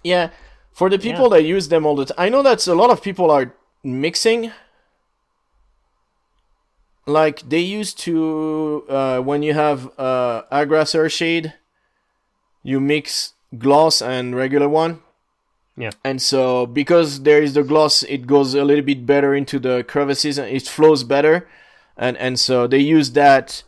Yeah, 0.04 0.30
for 0.72 0.90
the 0.90 1.00
people 1.00 1.30
that 1.30 1.44
use 1.44 1.70
them 1.70 1.86
all 1.86 1.96
the 1.96 2.06
time, 2.06 2.16
I 2.20 2.30
know 2.30 2.44
that 2.44 2.66
a 2.68 2.76
lot 2.76 2.92
of 2.92 3.02
people 3.02 3.32
are 3.32 3.54
mixing. 3.84 4.52
Like 7.06 7.50
they 7.50 7.60
used 7.60 7.98
to, 8.00 8.86
uh, 8.88 9.20
when 9.22 9.44
you 9.44 9.54
have 9.54 9.88
uh, 9.98 10.44
Agrax 10.52 10.94
Earthshade, 10.94 11.54
you 12.64 12.80
mix 12.80 13.34
gloss 13.58 14.02
and 14.02 14.36
regular 14.36 14.70
one. 14.70 15.02
Yeah. 15.76 15.92
And 16.04 16.22
so 16.22 16.66
because 16.66 17.24
there 17.24 17.42
is 17.42 17.54
the 17.54 17.64
gloss, 17.64 18.04
it 18.04 18.28
goes 18.28 18.54
a 18.54 18.64
little 18.64 18.84
bit 18.86 19.06
better 19.06 19.34
into 19.34 19.58
the 19.58 19.84
crevices 19.88 20.38
and 20.38 20.48
it 20.50 20.68
flows 20.68 21.04
better, 21.04 21.48
and 21.98 22.18
and 22.18 22.40
so 22.40 22.68
they 22.68 22.78
use 22.78 23.12
that. 23.14 23.64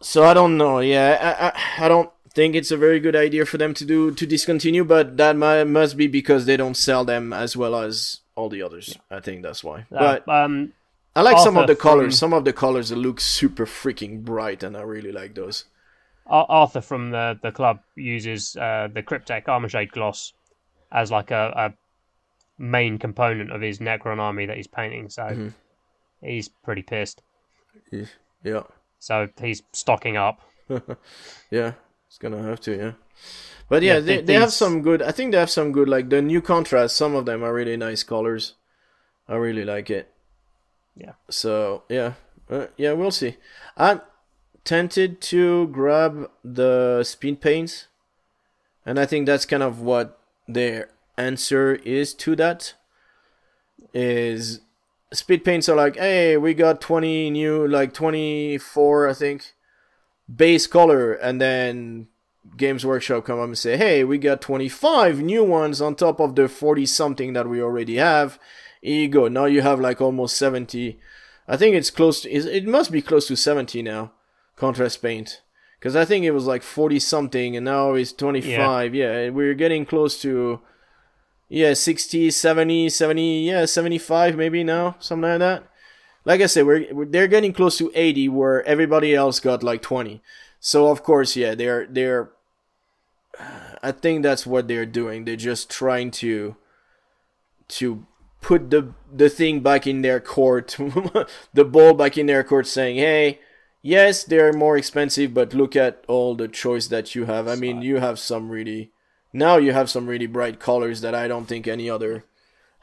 So 0.00 0.24
I 0.24 0.32
don't 0.32 0.56
know. 0.56 0.78
Yeah, 0.80 1.18
I, 1.20 1.48
I, 1.48 1.86
I 1.86 1.88
don't 1.88 2.10
think 2.32 2.54
it's 2.54 2.70
a 2.70 2.76
very 2.76 3.00
good 3.00 3.16
idea 3.16 3.44
for 3.44 3.58
them 3.58 3.74
to 3.74 3.84
do 3.84 4.12
to 4.12 4.26
discontinue, 4.26 4.84
but 4.84 5.16
that 5.18 5.36
might, 5.36 5.64
must 5.64 5.96
be 5.96 6.06
because 6.06 6.46
they 6.46 6.56
don't 6.56 6.76
sell 6.76 7.04
them 7.04 7.32
as 7.32 7.56
well 7.56 7.74
as 7.74 8.20
all 8.36 8.48
the 8.48 8.62
others. 8.62 8.96
I 9.10 9.20
think 9.20 9.42
that's 9.42 9.62
why. 9.62 9.80
Uh, 9.92 10.20
But 10.24 10.28
um, 10.28 10.72
I 11.16 11.22
like 11.22 11.38
some 11.38 11.56
of 11.56 11.66
the 11.66 11.76
colors. 11.76 12.04
from- 12.14 12.18
Some 12.30 12.32
of 12.32 12.44
the 12.44 12.52
colors 12.52 12.92
look 12.92 13.20
super 13.20 13.66
freaking 13.66 14.22
bright, 14.24 14.62
and 14.62 14.76
I 14.76 14.82
really 14.82 15.12
like 15.12 15.34
those. 15.34 15.64
Arthur 16.26 16.80
from 16.80 17.10
the 17.10 17.38
the 17.42 17.50
club 17.50 17.80
uses 17.96 18.56
uh, 18.56 18.88
the 18.92 19.02
Cryptek 19.02 19.48
Armor 19.48 19.68
Shade 19.68 19.90
gloss 19.90 20.32
as 20.92 21.10
like 21.10 21.30
a, 21.32 21.52
a 21.56 21.74
main 22.62 22.98
component 22.98 23.50
of 23.50 23.60
his 23.60 23.78
Necron 23.80 24.18
army 24.18 24.46
that 24.46 24.56
he's 24.56 24.68
painting. 24.68 25.08
So 25.10 25.22
Mm-hmm. 25.24 25.48
he's 26.22 26.48
pretty 26.48 26.82
pissed. 26.82 27.22
Yeah, 28.44 28.62
So 29.00 29.28
he's 29.40 29.62
stocking 29.72 30.16
up. 30.16 30.40
yeah, 31.50 31.72
it's 32.06 32.18
gonna 32.18 32.42
have 32.42 32.60
to. 32.60 32.76
Yeah, 32.76 32.92
but 33.68 33.82
yeah, 33.82 33.94
Yeah, 33.94 34.00
they 34.00 34.20
they 34.22 34.34
have 34.34 34.52
some 34.52 34.82
good. 34.82 35.02
I 35.02 35.10
think 35.10 35.32
they 35.32 35.38
have 35.38 35.50
some 35.50 35.72
good 35.72 35.88
like 35.88 36.08
the 36.10 36.22
new 36.22 36.40
contrast. 36.40 36.94
Some 36.96 37.16
of 37.16 37.26
them 37.26 37.42
are 37.42 37.52
really 37.52 37.76
nice 37.76 38.04
colors. 38.04 38.54
I 39.28 39.34
really 39.34 39.64
like 39.64 39.90
it. 39.90 40.08
Yeah. 40.96 41.12
So 41.30 41.84
yeah, 41.88 42.14
uh, 42.50 42.66
yeah, 42.76 42.92
we'll 42.92 43.10
see. 43.10 43.36
I'm 43.76 44.00
tempted 44.64 45.20
to 45.22 45.68
grab 45.68 46.30
the 46.44 47.02
speed 47.04 47.40
paints, 47.40 47.86
and 48.84 48.98
I 48.98 49.06
think 49.06 49.26
that's 49.26 49.46
kind 49.46 49.62
of 49.62 49.80
what 49.80 50.18
their 50.46 50.90
answer 51.16 51.76
is 51.76 52.12
to 52.14 52.36
that. 52.36 52.74
Is 53.94 54.60
speed 55.12 55.44
paints 55.44 55.68
are 55.68 55.76
like, 55.76 55.96
hey, 55.96 56.36
we 56.36 56.54
got 56.54 56.80
twenty 56.80 57.30
new, 57.30 57.66
like 57.66 57.94
twenty 57.94 58.58
four, 58.58 59.08
I 59.08 59.14
think, 59.14 59.54
base 60.34 60.66
color, 60.66 61.12
and 61.14 61.40
then 61.40 62.08
Games 62.56 62.84
Workshop 62.84 63.24
come 63.24 63.38
up 63.38 63.46
and 63.46 63.58
say, 63.58 63.76
hey, 63.76 64.04
we 64.04 64.18
got 64.18 64.40
twenty 64.40 64.68
five 64.68 65.22
new 65.22 65.44
ones 65.44 65.80
on 65.80 65.94
top 65.94 66.20
of 66.20 66.34
the 66.34 66.48
forty 66.48 66.84
something 66.84 67.32
that 67.32 67.48
we 67.48 67.62
already 67.62 67.96
have. 67.96 68.38
Here 68.80 69.02
you 69.02 69.08
go. 69.08 69.28
Now 69.28 69.44
you 69.44 69.62
have 69.62 69.80
like 69.80 70.00
almost 70.00 70.36
seventy. 70.36 70.98
I 71.46 71.56
think 71.56 71.74
it's 71.74 71.90
close 71.90 72.22
to. 72.22 72.30
It 72.30 72.66
must 72.66 72.90
be 72.90 73.02
close 73.02 73.26
to 73.28 73.36
seventy 73.36 73.82
now. 73.82 74.12
Contrast 74.56 75.00
paint, 75.02 75.40
because 75.78 75.96
I 75.96 76.04
think 76.04 76.24
it 76.24 76.32
was 76.32 76.46
like 76.46 76.62
forty 76.62 76.98
something, 76.98 77.56
and 77.56 77.64
now 77.64 77.94
it's 77.94 78.12
twenty 78.12 78.40
five. 78.40 78.94
Yeah. 78.94 79.30
we're 79.30 79.54
getting 79.54 79.86
close 79.86 80.20
to. 80.22 80.60
Yeah, 81.52 81.74
60, 81.74 82.30
70, 82.30 82.90
70, 82.90 83.44
yeah, 83.44 83.64
75 83.64 84.36
maybe 84.36 84.62
now, 84.62 84.94
something 85.00 85.28
like 85.28 85.40
that. 85.40 85.64
Like 86.24 86.40
I 86.42 86.46
said, 86.46 86.64
we're, 86.64 86.86
we're 86.92 87.06
they're 87.06 87.26
getting 87.26 87.52
close 87.52 87.76
to 87.78 87.90
80 87.92 88.28
where 88.28 88.62
everybody 88.64 89.16
else 89.16 89.40
got 89.40 89.64
like 89.64 89.82
20. 89.82 90.22
So 90.60 90.92
of 90.92 91.02
course, 91.02 91.34
yeah, 91.34 91.54
they're 91.54 91.86
they're 91.86 92.30
I 93.82 93.92
think 93.92 94.22
that's 94.22 94.46
what 94.46 94.68
they're 94.68 94.86
doing. 94.86 95.24
They're 95.24 95.36
just 95.36 95.70
trying 95.70 96.10
to 96.22 96.56
to 97.68 98.06
put 98.40 98.70
the 98.70 98.92
the 99.12 99.28
thing 99.28 99.60
back 99.60 99.86
in 99.86 100.02
their 100.02 100.20
court, 100.20 100.76
the 101.54 101.64
ball 101.64 101.94
back 101.94 102.16
in 102.18 102.26
their 102.26 102.44
court 102.44 102.66
saying, 102.66 102.96
"Hey, 102.96 103.40
yes, 103.82 104.24
they're 104.24 104.52
more 104.52 104.76
expensive, 104.76 105.34
but 105.34 105.54
look 105.54 105.76
at 105.76 106.04
all 106.08 106.34
the 106.34 106.48
choice 106.48 106.88
that 106.88 107.14
you 107.14 107.24
have. 107.26 107.48
I 107.48 107.54
mean, 107.56 107.82
you 107.82 107.96
have 107.98 108.18
some 108.18 108.48
really 108.50 108.92
now 109.32 109.56
you 109.56 109.72
have 109.72 109.88
some 109.90 110.06
really 110.06 110.26
bright 110.26 110.58
colors 110.60 111.00
that 111.02 111.14
I 111.14 111.28
don't 111.28 111.46
think 111.46 111.66
any 111.68 111.88
other 111.90 112.24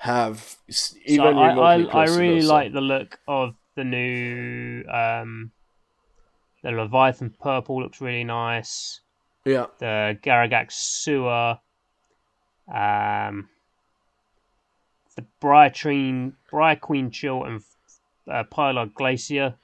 have 0.01 0.57
s- 0.69 0.95
So 1.07 1.29
even 1.29 1.37
I, 1.37 1.51
I, 1.51 1.73
I 1.83 2.05
really 2.05 2.35
those, 2.35 2.47
so- 2.47 2.53
like 2.53 2.73
the 2.73 2.81
look 2.81 3.19
of 3.27 3.55
the 3.75 3.83
new 3.83 4.83
um, 4.89 5.51
the 6.63 6.71
Leviathan 6.71 7.35
purple 7.41 7.81
looks 7.81 8.01
really 8.01 8.23
nice. 8.23 9.01
Yeah, 9.45 9.67
The 9.79 10.17
Garaghak's 10.21 10.75
sewer, 10.75 11.57
um, 12.73 13.47
the 15.17 15.25
Briar 16.51 16.77
Queen 16.77 17.11
Chill, 17.11 17.43
and 17.43 17.61
uh, 18.31 18.43
Glacier. 18.95 19.55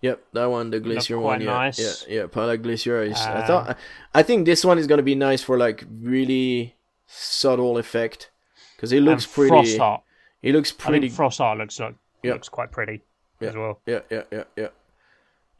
Yep, 0.00 0.22
that 0.34 0.46
one, 0.50 0.70
the 0.70 0.80
glacier 0.80 1.18
one, 1.18 1.40
yeah, 1.40 1.46
nice. 1.46 2.06
yeah, 2.08 2.22
yeah. 2.22 2.26
Glacier 2.56 3.02
is. 3.02 3.16
I 3.18 3.40
Um, 3.40 3.46
thought, 3.46 3.78
I 4.12 4.22
think 4.22 4.44
this 4.44 4.62
one 4.64 4.78
is 4.78 4.86
gonna 4.86 5.02
be 5.02 5.14
nice 5.14 5.42
for 5.42 5.56
like 5.56 5.84
really 6.02 6.74
subtle 7.06 7.78
effect, 7.78 8.30
because 8.76 8.92
it 8.92 9.00
looks 9.00 9.24
pretty. 9.24 9.48
Frost 9.50 9.78
Heart. 9.78 10.02
It 10.42 10.52
looks 10.52 10.72
I 10.72 10.82
pretty. 10.82 11.06
think 11.06 11.16
Frost 11.16 11.38
Heart 11.38 11.58
looks 11.58 11.80
like 11.80 11.94
Yeah. 12.22 12.32
looks 12.34 12.48
quite 12.50 12.70
pretty 12.72 13.00
Yeah. 13.40 13.48
as 13.48 13.56
well. 13.56 13.80
yeah, 13.86 14.00
yeah, 14.10 14.22
yeah, 14.30 14.44
yeah, 14.56 14.68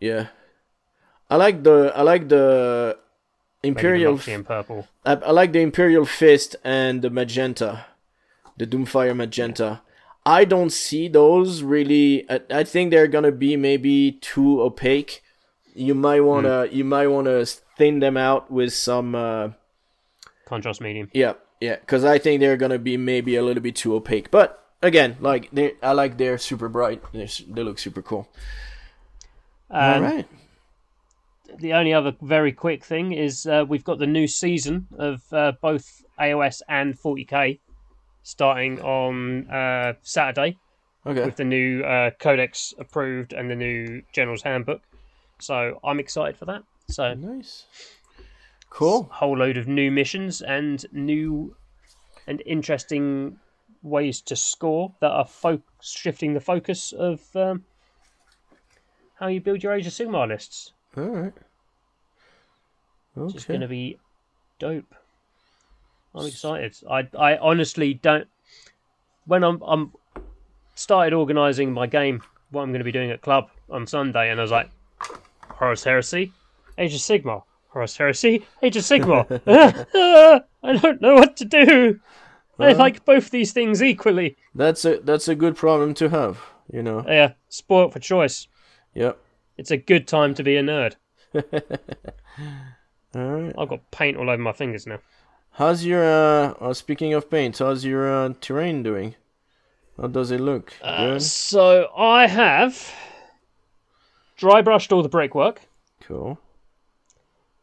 yeah. 0.00 0.26
I 1.30 1.36
like 1.36 1.62
the 1.62 1.92
I 1.96 2.02
like 2.02 2.28
the 2.28 2.98
Maybe 3.62 3.72
the 3.72 3.78
imperial. 3.80 4.20
In 4.26 4.44
purple. 4.44 4.86
I, 5.06 5.12
I 5.14 5.30
like 5.30 5.52
the 5.52 5.60
imperial 5.62 6.04
fist 6.04 6.56
and 6.62 7.00
the 7.00 7.08
magenta, 7.08 7.86
the 8.56 8.66
doomfire 8.66 9.14
magenta. 9.16 9.82
I 10.26 10.44
don't 10.44 10.70
see 10.70 11.08
those 11.08 11.62
really. 11.62 12.24
I, 12.30 12.40
I 12.50 12.64
think 12.64 12.90
they're 12.90 13.08
gonna 13.08 13.32
be 13.32 13.56
maybe 13.56 14.12
too 14.12 14.62
opaque. 14.62 15.22
You 15.74 15.94
might 15.94 16.20
wanna 16.20 16.66
you 16.70 16.84
might 16.84 17.08
wanna 17.08 17.44
thin 17.46 17.98
them 18.00 18.16
out 18.16 18.50
with 18.50 18.72
some. 18.72 19.14
Uh, 19.14 19.48
Contrast 20.46 20.80
medium. 20.80 21.10
yeah, 21.14 21.34
yeah, 21.60 21.76
because 21.76 22.04
I 22.04 22.18
think 22.18 22.40
they're 22.40 22.56
gonna 22.56 22.78
be 22.78 22.96
maybe 22.96 23.36
a 23.36 23.42
little 23.42 23.62
bit 23.62 23.76
too 23.76 23.94
opaque. 23.94 24.30
But 24.30 24.62
again, 24.82 25.16
like 25.20 25.50
they, 25.52 25.72
I 25.82 25.92
like 25.92 26.16
they're 26.18 26.38
super 26.38 26.68
bright. 26.68 27.02
They're, 27.12 27.28
they 27.48 27.62
look 27.62 27.78
super 27.78 28.02
cool. 28.02 28.28
All 29.70 29.94
Um, 29.96 30.02
right. 30.02 30.28
the 31.58 31.72
only 31.72 31.92
other 31.92 32.14
very 32.22 32.52
quick 32.52 32.84
thing 32.84 33.12
is 33.12 33.46
uh, 33.46 33.64
we've 33.68 33.84
got 33.84 33.98
the 33.98 34.06
new 34.06 34.26
season 34.26 34.86
of 34.98 35.22
uh, 35.32 35.52
both 35.60 36.02
AOS 36.20 36.62
and 36.68 36.98
40k 36.98 37.58
starting 38.24 38.80
on 38.82 39.48
uh, 39.48 39.92
Saturday 40.02 40.58
Okay. 41.06 41.24
with 41.24 41.36
the 41.36 41.44
new 41.44 41.82
uh, 41.84 42.10
codex 42.18 42.72
approved 42.78 43.32
and 43.34 43.48
the 43.50 43.54
new 43.54 44.02
General's 44.12 44.42
Handbook. 44.42 44.80
So 45.38 45.78
I'm 45.84 46.00
excited 46.00 46.36
for 46.36 46.46
that. 46.46 46.62
So 46.88 47.14
Nice. 47.14 47.66
Cool. 48.70 49.04
whole 49.12 49.36
load 49.36 49.56
of 49.58 49.68
new 49.68 49.90
missions 49.92 50.40
and 50.42 50.84
new 50.92 51.54
and 52.26 52.42
interesting 52.46 53.38
ways 53.82 54.22
to 54.22 54.34
score 54.34 54.94
that 55.00 55.10
are 55.10 55.26
fo- 55.26 55.62
shifting 55.82 56.32
the 56.32 56.40
focus 56.40 56.92
of 56.92 57.20
um, 57.36 57.64
how 59.16 59.26
you 59.28 59.40
build 59.42 59.62
your 59.62 59.74
Age 59.74 59.86
of 59.86 59.92
Sigmar 59.92 60.26
lists, 60.26 60.72
All 60.96 61.04
right. 61.04 61.32
which 63.14 63.34
is 63.36 63.44
going 63.44 63.60
to 63.60 63.68
be 63.68 63.98
dope. 64.58 64.94
I'm 66.14 66.26
excited. 66.26 66.76
I 66.90 67.08
I 67.18 67.36
honestly 67.38 67.94
don't. 67.94 68.28
When 69.26 69.42
I'm 69.42 69.62
I'm 69.62 69.92
started 70.74 71.14
organising 71.14 71.72
my 71.72 71.86
game, 71.86 72.22
what 72.50 72.62
I'm 72.62 72.70
going 72.70 72.80
to 72.80 72.84
be 72.84 72.92
doing 72.92 73.10
at 73.10 73.22
club 73.22 73.50
on 73.70 73.86
Sunday, 73.86 74.30
and 74.30 74.40
I 74.40 74.42
was 74.42 74.52
like, 74.52 74.70
Horus 75.48 75.84
Heresy, 75.84 76.32
Age 76.78 76.94
of 76.94 77.00
Sigma, 77.00 77.42
Horus 77.68 77.96
Heresy, 77.96 78.46
Age 78.62 78.76
of 78.76 78.82
Sigmar. 78.82 79.26
I 80.62 80.72
don't 80.76 81.00
know 81.00 81.14
what 81.14 81.36
to 81.38 81.44
do. 81.44 82.00
I 82.58 82.72
like 82.72 83.04
both 83.04 83.30
these 83.30 83.52
things 83.52 83.82
equally. 83.82 84.36
That's 84.54 84.84
a 84.84 84.98
that's 85.00 85.28
a 85.28 85.34
good 85.34 85.56
problem 85.56 85.94
to 85.94 86.08
have. 86.08 86.40
You 86.72 86.82
know. 86.82 87.04
Yeah, 87.06 87.32
spoilt 87.48 87.92
for 87.92 87.98
choice. 87.98 88.46
Yep. 88.94 89.18
It's 89.56 89.70
a 89.70 89.76
good 89.76 90.06
time 90.06 90.34
to 90.34 90.42
be 90.42 90.56
a 90.56 90.62
nerd. 90.62 90.94
All 93.14 93.22
right. 93.22 93.54
I've 93.58 93.68
got 93.68 93.90
paint 93.90 94.16
all 94.16 94.28
over 94.28 94.42
my 94.42 94.52
fingers 94.52 94.86
now. 94.86 94.98
How's 95.54 95.84
your 95.84 96.04
uh? 96.04 96.54
uh 96.60 96.74
speaking 96.74 97.14
of 97.14 97.30
paint, 97.30 97.58
how's 97.58 97.84
your 97.84 98.12
uh, 98.12 98.34
terrain 98.40 98.82
doing? 98.82 99.14
How 99.96 100.08
does 100.08 100.30
it 100.32 100.40
look? 100.40 100.72
Uh, 100.82 101.12
Good. 101.14 101.22
so 101.22 101.90
I 101.96 102.26
have 102.26 102.92
dry 104.36 104.62
brushed 104.62 104.92
all 104.92 105.02
the 105.02 105.08
brickwork, 105.08 105.60
Cool. 106.00 106.38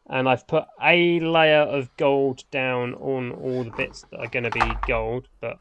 and 0.08 0.26
I've 0.26 0.46
put 0.46 0.64
a 0.82 1.20
layer 1.20 1.60
of 1.60 1.94
gold 1.98 2.44
down 2.50 2.94
on 2.94 3.32
all 3.32 3.62
the 3.64 3.70
bits 3.70 4.06
that 4.10 4.20
are 4.20 4.28
going 4.28 4.44
to 4.44 4.50
be 4.50 4.72
gold, 4.86 5.28
but 5.40 5.58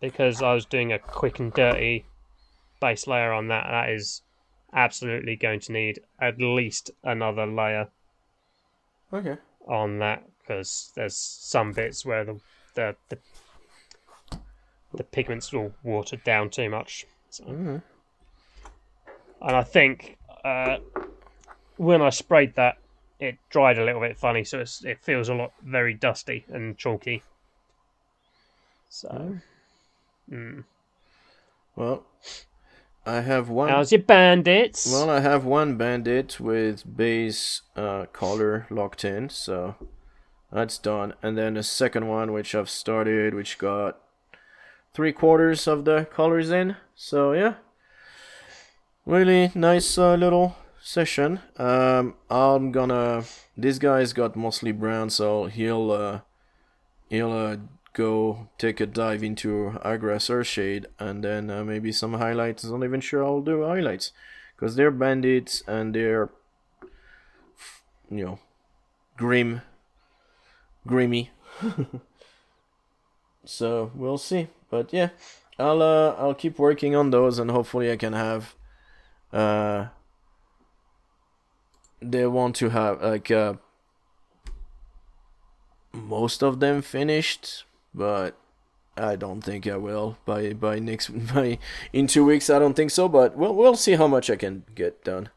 because 0.00 0.40
I 0.40 0.54
was 0.54 0.64
doing 0.64 0.90
a 0.92 0.98
quick 0.98 1.38
and 1.38 1.52
dirty 1.52 2.06
base 2.80 3.06
layer 3.06 3.34
on 3.34 3.48
that, 3.48 3.66
that 3.70 3.90
is 3.90 4.22
absolutely 4.72 5.36
going 5.36 5.60
to 5.60 5.72
need 5.72 6.00
at 6.18 6.40
least 6.40 6.90
another 7.04 7.46
layer 7.46 7.88
Okay. 9.12 9.36
on 9.68 9.98
that 9.98 10.22
because 10.50 10.90
there's 10.96 11.16
some 11.16 11.72
bits 11.72 12.04
where 12.04 12.24
the 12.24 12.40
the 12.74 12.96
the, 13.08 13.18
the 14.94 15.04
pigments 15.04 15.54
all 15.54 15.72
watered 15.84 16.24
down 16.24 16.50
too 16.50 16.68
much. 16.68 17.06
So. 17.30 17.44
Mhm. 17.44 17.82
And 19.42 19.56
I 19.56 19.62
think 19.62 20.18
uh, 20.44 20.78
when 21.76 22.02
I 22.02 22.10
sprayed 22.10 22.56
that, 22.56 22.78
it 23.20 23.38
dried 23.48 23.78
a 23.78 23.84
little 23.84 24.00
bit 24.00 24.18
funny, 24.18 24.44
so 24.44 24.58
it's, 24.58 24.84
it 24.84 24.98
feels 25.02 25.28
a 25.28 25.34
lot 25.34 25.52
very 25.62 25.94
dusty 25.94 26.44
and 26.48 26.76
chalky. 26.76 27.22
So, 28.90 29.38
mm. 30.30 30.64
Well, 31.76 32.04
I 33.06 33.20
have 33.20 33.48
one. 33.48 33.68
how's 33.68 33.92
your 33.92 34.02
bandits? 34.02 34.90
Well, 34.90 35.08
I 35.08 35.20
have 35.20 35.44
one 35.44 35.76
bandit 35.76 36.40
with 36.40 36.96
base 36.96 37.62
uh, 37.76 38.06
color 38.12 38.66
locked 38.68 39.04
in, 39.04 39.30
so 39.30 39.76
that's 40.52 40.78
done. 40.78 41.14
And 41.22 41.36
then 41.38 41.54
the 41.54 41.62
second 41.62 42.08
one, 42.08 42.32
which 42.32 42.54
I've 42.54 42.70
started, 42.70 43.34
which 43.34 43.58
got 43.58 43.98
three 44.92 45.12
quarters 45.12 45.66
of 45.66 45.84
the 45.84 46.06
colors 46.12 46.50
in. 46.50 46.76
So 46.94 47.32
yeah, 47.32 47.54
really 49.06 49.50
nice 49.54 49.96
uh, 49.98 50.14
little 50.14 50.56
session. 50.82 51.40
Um, 51.56 52.14
I'm 52.30 52.72
gonna. 52.72 53.24
This 53.56 53.78
guy's 53.78 54.12
got 54.12 54.36
mostly 54.36 54.72
brown, 54.72 55.10
so 55.10 55.46
he'll 55.46 55.90
uh, 55.92 56.20
he'll 57.08 57.32
uh, 57.32 57.56
go 57.92 58.48
take 58.58 58.80
a 58.80 58.86
dive 58.86 59.22
into 59.22 59.78
Agrax 59.84 60.30
Earthshade, 60.30 60.86
and 60.98 61.22
then 61.22 61.50
uh, 61.50 61.64
maybe 61.64 61.92
some 61.92 62.14
highlights. 62.14 62.64
I'm 62.64 62.80
not 62.80 62.86
even 62.86 63.00
sure 63.00 63.24
I'll 63.24 63.42
do 63.42 63.64
highlights 63.64 64.12
because 64.56 64.76
they're 64.76 64.90
bandits 64.90 65.62
and 65.66 65.94
they're 65.94 66.30
you 68.10 68.24
know 68.24 68.38
grim 69.16 69.62
grimy 70.86 71.30
so 73.44 73.90
we'll 73.94 74.18
see 74.18 74.48
but 74.70 74.92
yeah 74.92 75.10
i'll 75.58 75.82
uh 75.82 76.14
i'll 76.18 76.34
keep 76.34 76.58
working 76.58 76.94
on 76.94 77.10
those 77.10 77.38
and 77.38 77.50
hopefully 77.50 77.90
i 77.90 77.96
can 77.96 78.12
have 78.12 78.54
uh 79.32 79.86
they 82.00 82.26
want 82.26 82.56
to 82.56 82.70
have 82.70 83.02
like 83.02 83.30
uh 83.30 83.54
most 85.92 86.42
of 86.42 86.60
them 86.60 86.80
finished 86.80 87.64
but 87.94 88.36
I 88.96 89.16
don't 89.16 89.40
think 89.40 89.66
I 89.66 89.76
will 89.76 90.18
by 90.24 90.52
by 90.52 90.78
next 90.78 91.08
by 91.34 91.58
in 91.92 92.06
two 92.06 92.24
weeks. 92.24 92.50
I 92.50 92.58
don't 92.58 92.74
think 92.74 92.90
so, 92.90 93.08
but 93.08 93.36
we'll 93.36 93.54
we'll 93.54 93.76
see 93.76 93.94
how 93.94 94.06
much 94.06 94.30
I 94.30 94.36
can 94.36 94.64
get 94.74 95.04
done. 95.04 95.30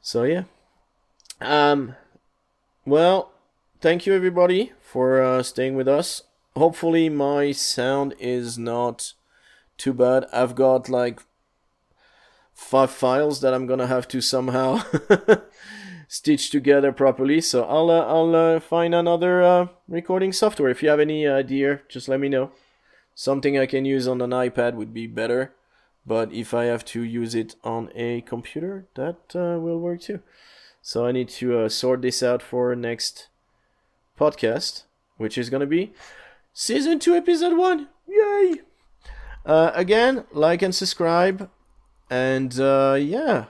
So 0.00 0.24
yeah, 0.24 0.44
um, 1.40 1.94
well, 2.84 3.32
thank 3.84 4.06
you 4.06 4.14
everybody 4.14 4.72
for 4.80 5.22
uh, 5.22 5.42
staying 5.42 5.74
with 5.74 5.86
us. 5.86 6.22
Hopefully 6.56 7.10
my 7.10 7.52
sound 7.52 8.14
is 8.18 8.56
not 8.56 9.12
too 9.76 9.92
bad. 9.92 10.24
I've 10.32 10.54
got 10.54 10.88
like 10.88 11.20
five 12.54 12.90
files 12.90 13.42
that 13.42 13.52
I'm 13.52 13.66
gonna 13.66 13.86
have 13.86 14.08
to 14.08 14.22
somehow 14.22 14.82
stitch 16.08 16.48
together 16.48 16.92
properly. 16.92 17.42
So 17.42 17.64
I'll 17.64 17.90
uh, 17.90 18.06
I'll 18.06 18.34
uh, 18.34 18.58
find 18.58 18.94
another 18.94 19.42
uh, 19.42 19.66
recording 19.86 20.32
software. 20.32 20.70
If 20.70 20.82
you 20.82 20.88
have 20.88 20.98
any 20.98 21.28
idea, 21.28 21.82
just 21.90 22.08
let 22.08 22.20
me 22.20 22.30
know. 22.30 22.52
Something 23.14 23.58
I 23.58 23.66
can 23.66 23.84
use 23.84 24.08
on 24.08 24.22
an 24.22 24.30
iPad 24.30 24.76
would 24.76 24.94
be 24.94 25.06
better, 25.06 25.52
but 26.06 26.32
if 26.32 26.54
I 26.54 26.64
have 26.64 26.86
to 26.86 27.02
use 27.02 27.34
it 27.34 27.54
on 27.62 27.90
a 27.94 28.22
computer, 28.22 28.86
that 28.94 29.18
uh, 29.34 29.60
will 29.60 29.78
work 29.78 30.00
too. 30.00 30.20
So 30.80 31.04
I 31.04 31.12
need 31.12 31.28
to 31.40 31.58
uh, 31.58 31.68
sort 31.68 32.00
this 32.00 32.22
out 32.22 32.40
for 32.40 32.74
next 32.74 33.28
podcast, 34.18 34.84
which 35.16 35.36
is 35.38 35.50
gonna 35.50 35.66
be 35.66 35.92
season 36.52 36.98
two, 36.98 37.14
episode 37.14 37.56
one. 37.56 37.88
Yay! 38.06 38.60
Uh, 39.46 39.70
again, 39.74 40.24
like 40.32 40.62
and 40.62 40.74
subscribe, 40.74 41.50
and 42.10 42.58
uh, 42.60 42.96
yeah, 42.98 43.46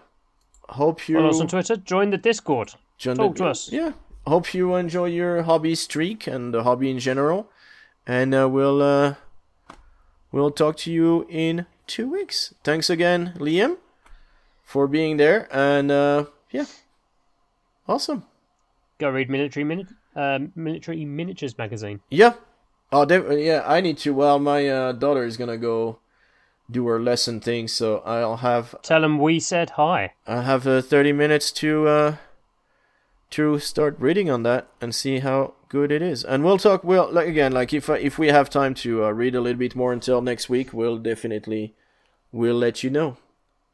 hope 0.71 1.09
you 1.09 1.17
Follow 1.17 1.31
us 1.31 1.41
on 1.41 1.49
Twitter. 1.49 1.77
Join 1.77 2.11
the 2.11 2.19
Discord. 2.19 2.73
John 2.99 3.17
Talk 3.17 3.35
the- 3.37 3.45
to 3.45 3.51
us. 3.51 3.71
Yeah. 3.73 3.93
Hope 4.27 4.55
you 4.55 4.75
enjoy 4.75 5.07
your 5.07 5.43
hobby 5.43 5.75
streak 5.75 6.27
and 6.27 6.55
the 6.55 6.63
hobby 6.63 6.91
in 6.91 6.99
general. 6.99 7.51
And 8.07 8.35
uh, 8.35 8.49
we'll 8.49 8.81
uh, 8.81 9.15
we'll 10.33 10.51
talk 10.51 10.77
to 10.79 10.91
you 10.91 11.27
in 11.29 11.67
two 11.87 12.11
weeks. 12.11 12.55
Thanks 12.65 12.89
again, 12.89 13.35
Liam, 13.37 13.77
for 14.63 14.87
being 14.87 15.19
there. 15.19 15.47
And 15.53 15.91
uh, 15.91 16.25
yeah, 16.51 16.65
awesome. 17.87 18.25
Go 18.99 19.11
read 19.11 19.29
military 19.29 19.65
minute, 19.65 19.89
um, 20.15 20.53
military 20.55 21.05
miniatures 21.05 21.57
magazine. 21.59 22.01
Yeah. 22.11 22.35
Oh, 22.93 23.05
de- 23.05 23.43
yeah. 23.45 23.63
I 23.67 23.81
need 23.81 23.99
to. 23.99 24.15
Well, 24.15 24.39
my 24.39 24.69
uh, 24.69 24.93
daughter 24.93 25.25
is 25.25 25.37
gonna 25.37 25.57
go 25.57 25.99
do 26.71 26.87
her 26.87 27.01
lesson 27.01 27.41
thing, 27.41 27.69
so 27.69 27.99
I'll 28.07 28.39
have 28.39 28.81
Tell 28.83 29.01
them 29.03 29.19
we 29.19 29.41
said 29.41 29.71
hi. 29.71 30.13
I 30.27 30.43
have 30.43 30.67
uh, 30.67 30.81
30 30.81 31.13
minutes 31.13 31.51
to 31.53 31.89
uh, 31.89 32.17
to 33.31 33.59
start 33.59 33.97
reading 33.99 34.31
on 34.31 34.43
that 34.45 34.69
and 34.81 34.95
see 34.95 35.19
how 35.19 35.55
good 35.69 35.91
it 35.91 36.03
is. 36.03 36.25
And 36.25 36.45
we'll 36.45 36.59
talk. 36.59 36.85
Well, 36.85 37.11
like 37.11 37.29
again, 37.29 37.53
like 37.53 37.73
if 37.73 37.91
uh, 37.91 37.95
if 37.95 38.19
we 38.19 38.29
have 38.29 38.49
time 38.49 38.75
to 38.75 39.05
uh, 39.05 39.11
read 39.11 39.35
a 39.35 39.41
little 39.41 39.59
bit 39.59 39.75
more 39.75 39.93
until 39.93 40.21
next 40.23 40.49
week, 40.49 40.73
we'll 40.73 40.99
definitely 40.99 41.75
we'll 42.33 42.57
let 42.57 42.83
you 42.85 42.91
know 42.91 43.17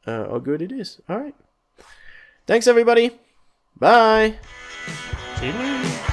uh, 0.07 0.29
how 0.29 0.39
good 0.39 0.62
it 0.62 0.73
is. 0.73 1.01
All 1.09 1.19
right. 1.19 1.35
Thanks, 2.47 2.67
everybody. 2.67 3.19
Bye. 3.79 4.37
See 5.37 5.47
you 5.47 5.53
later. 5.53 6.10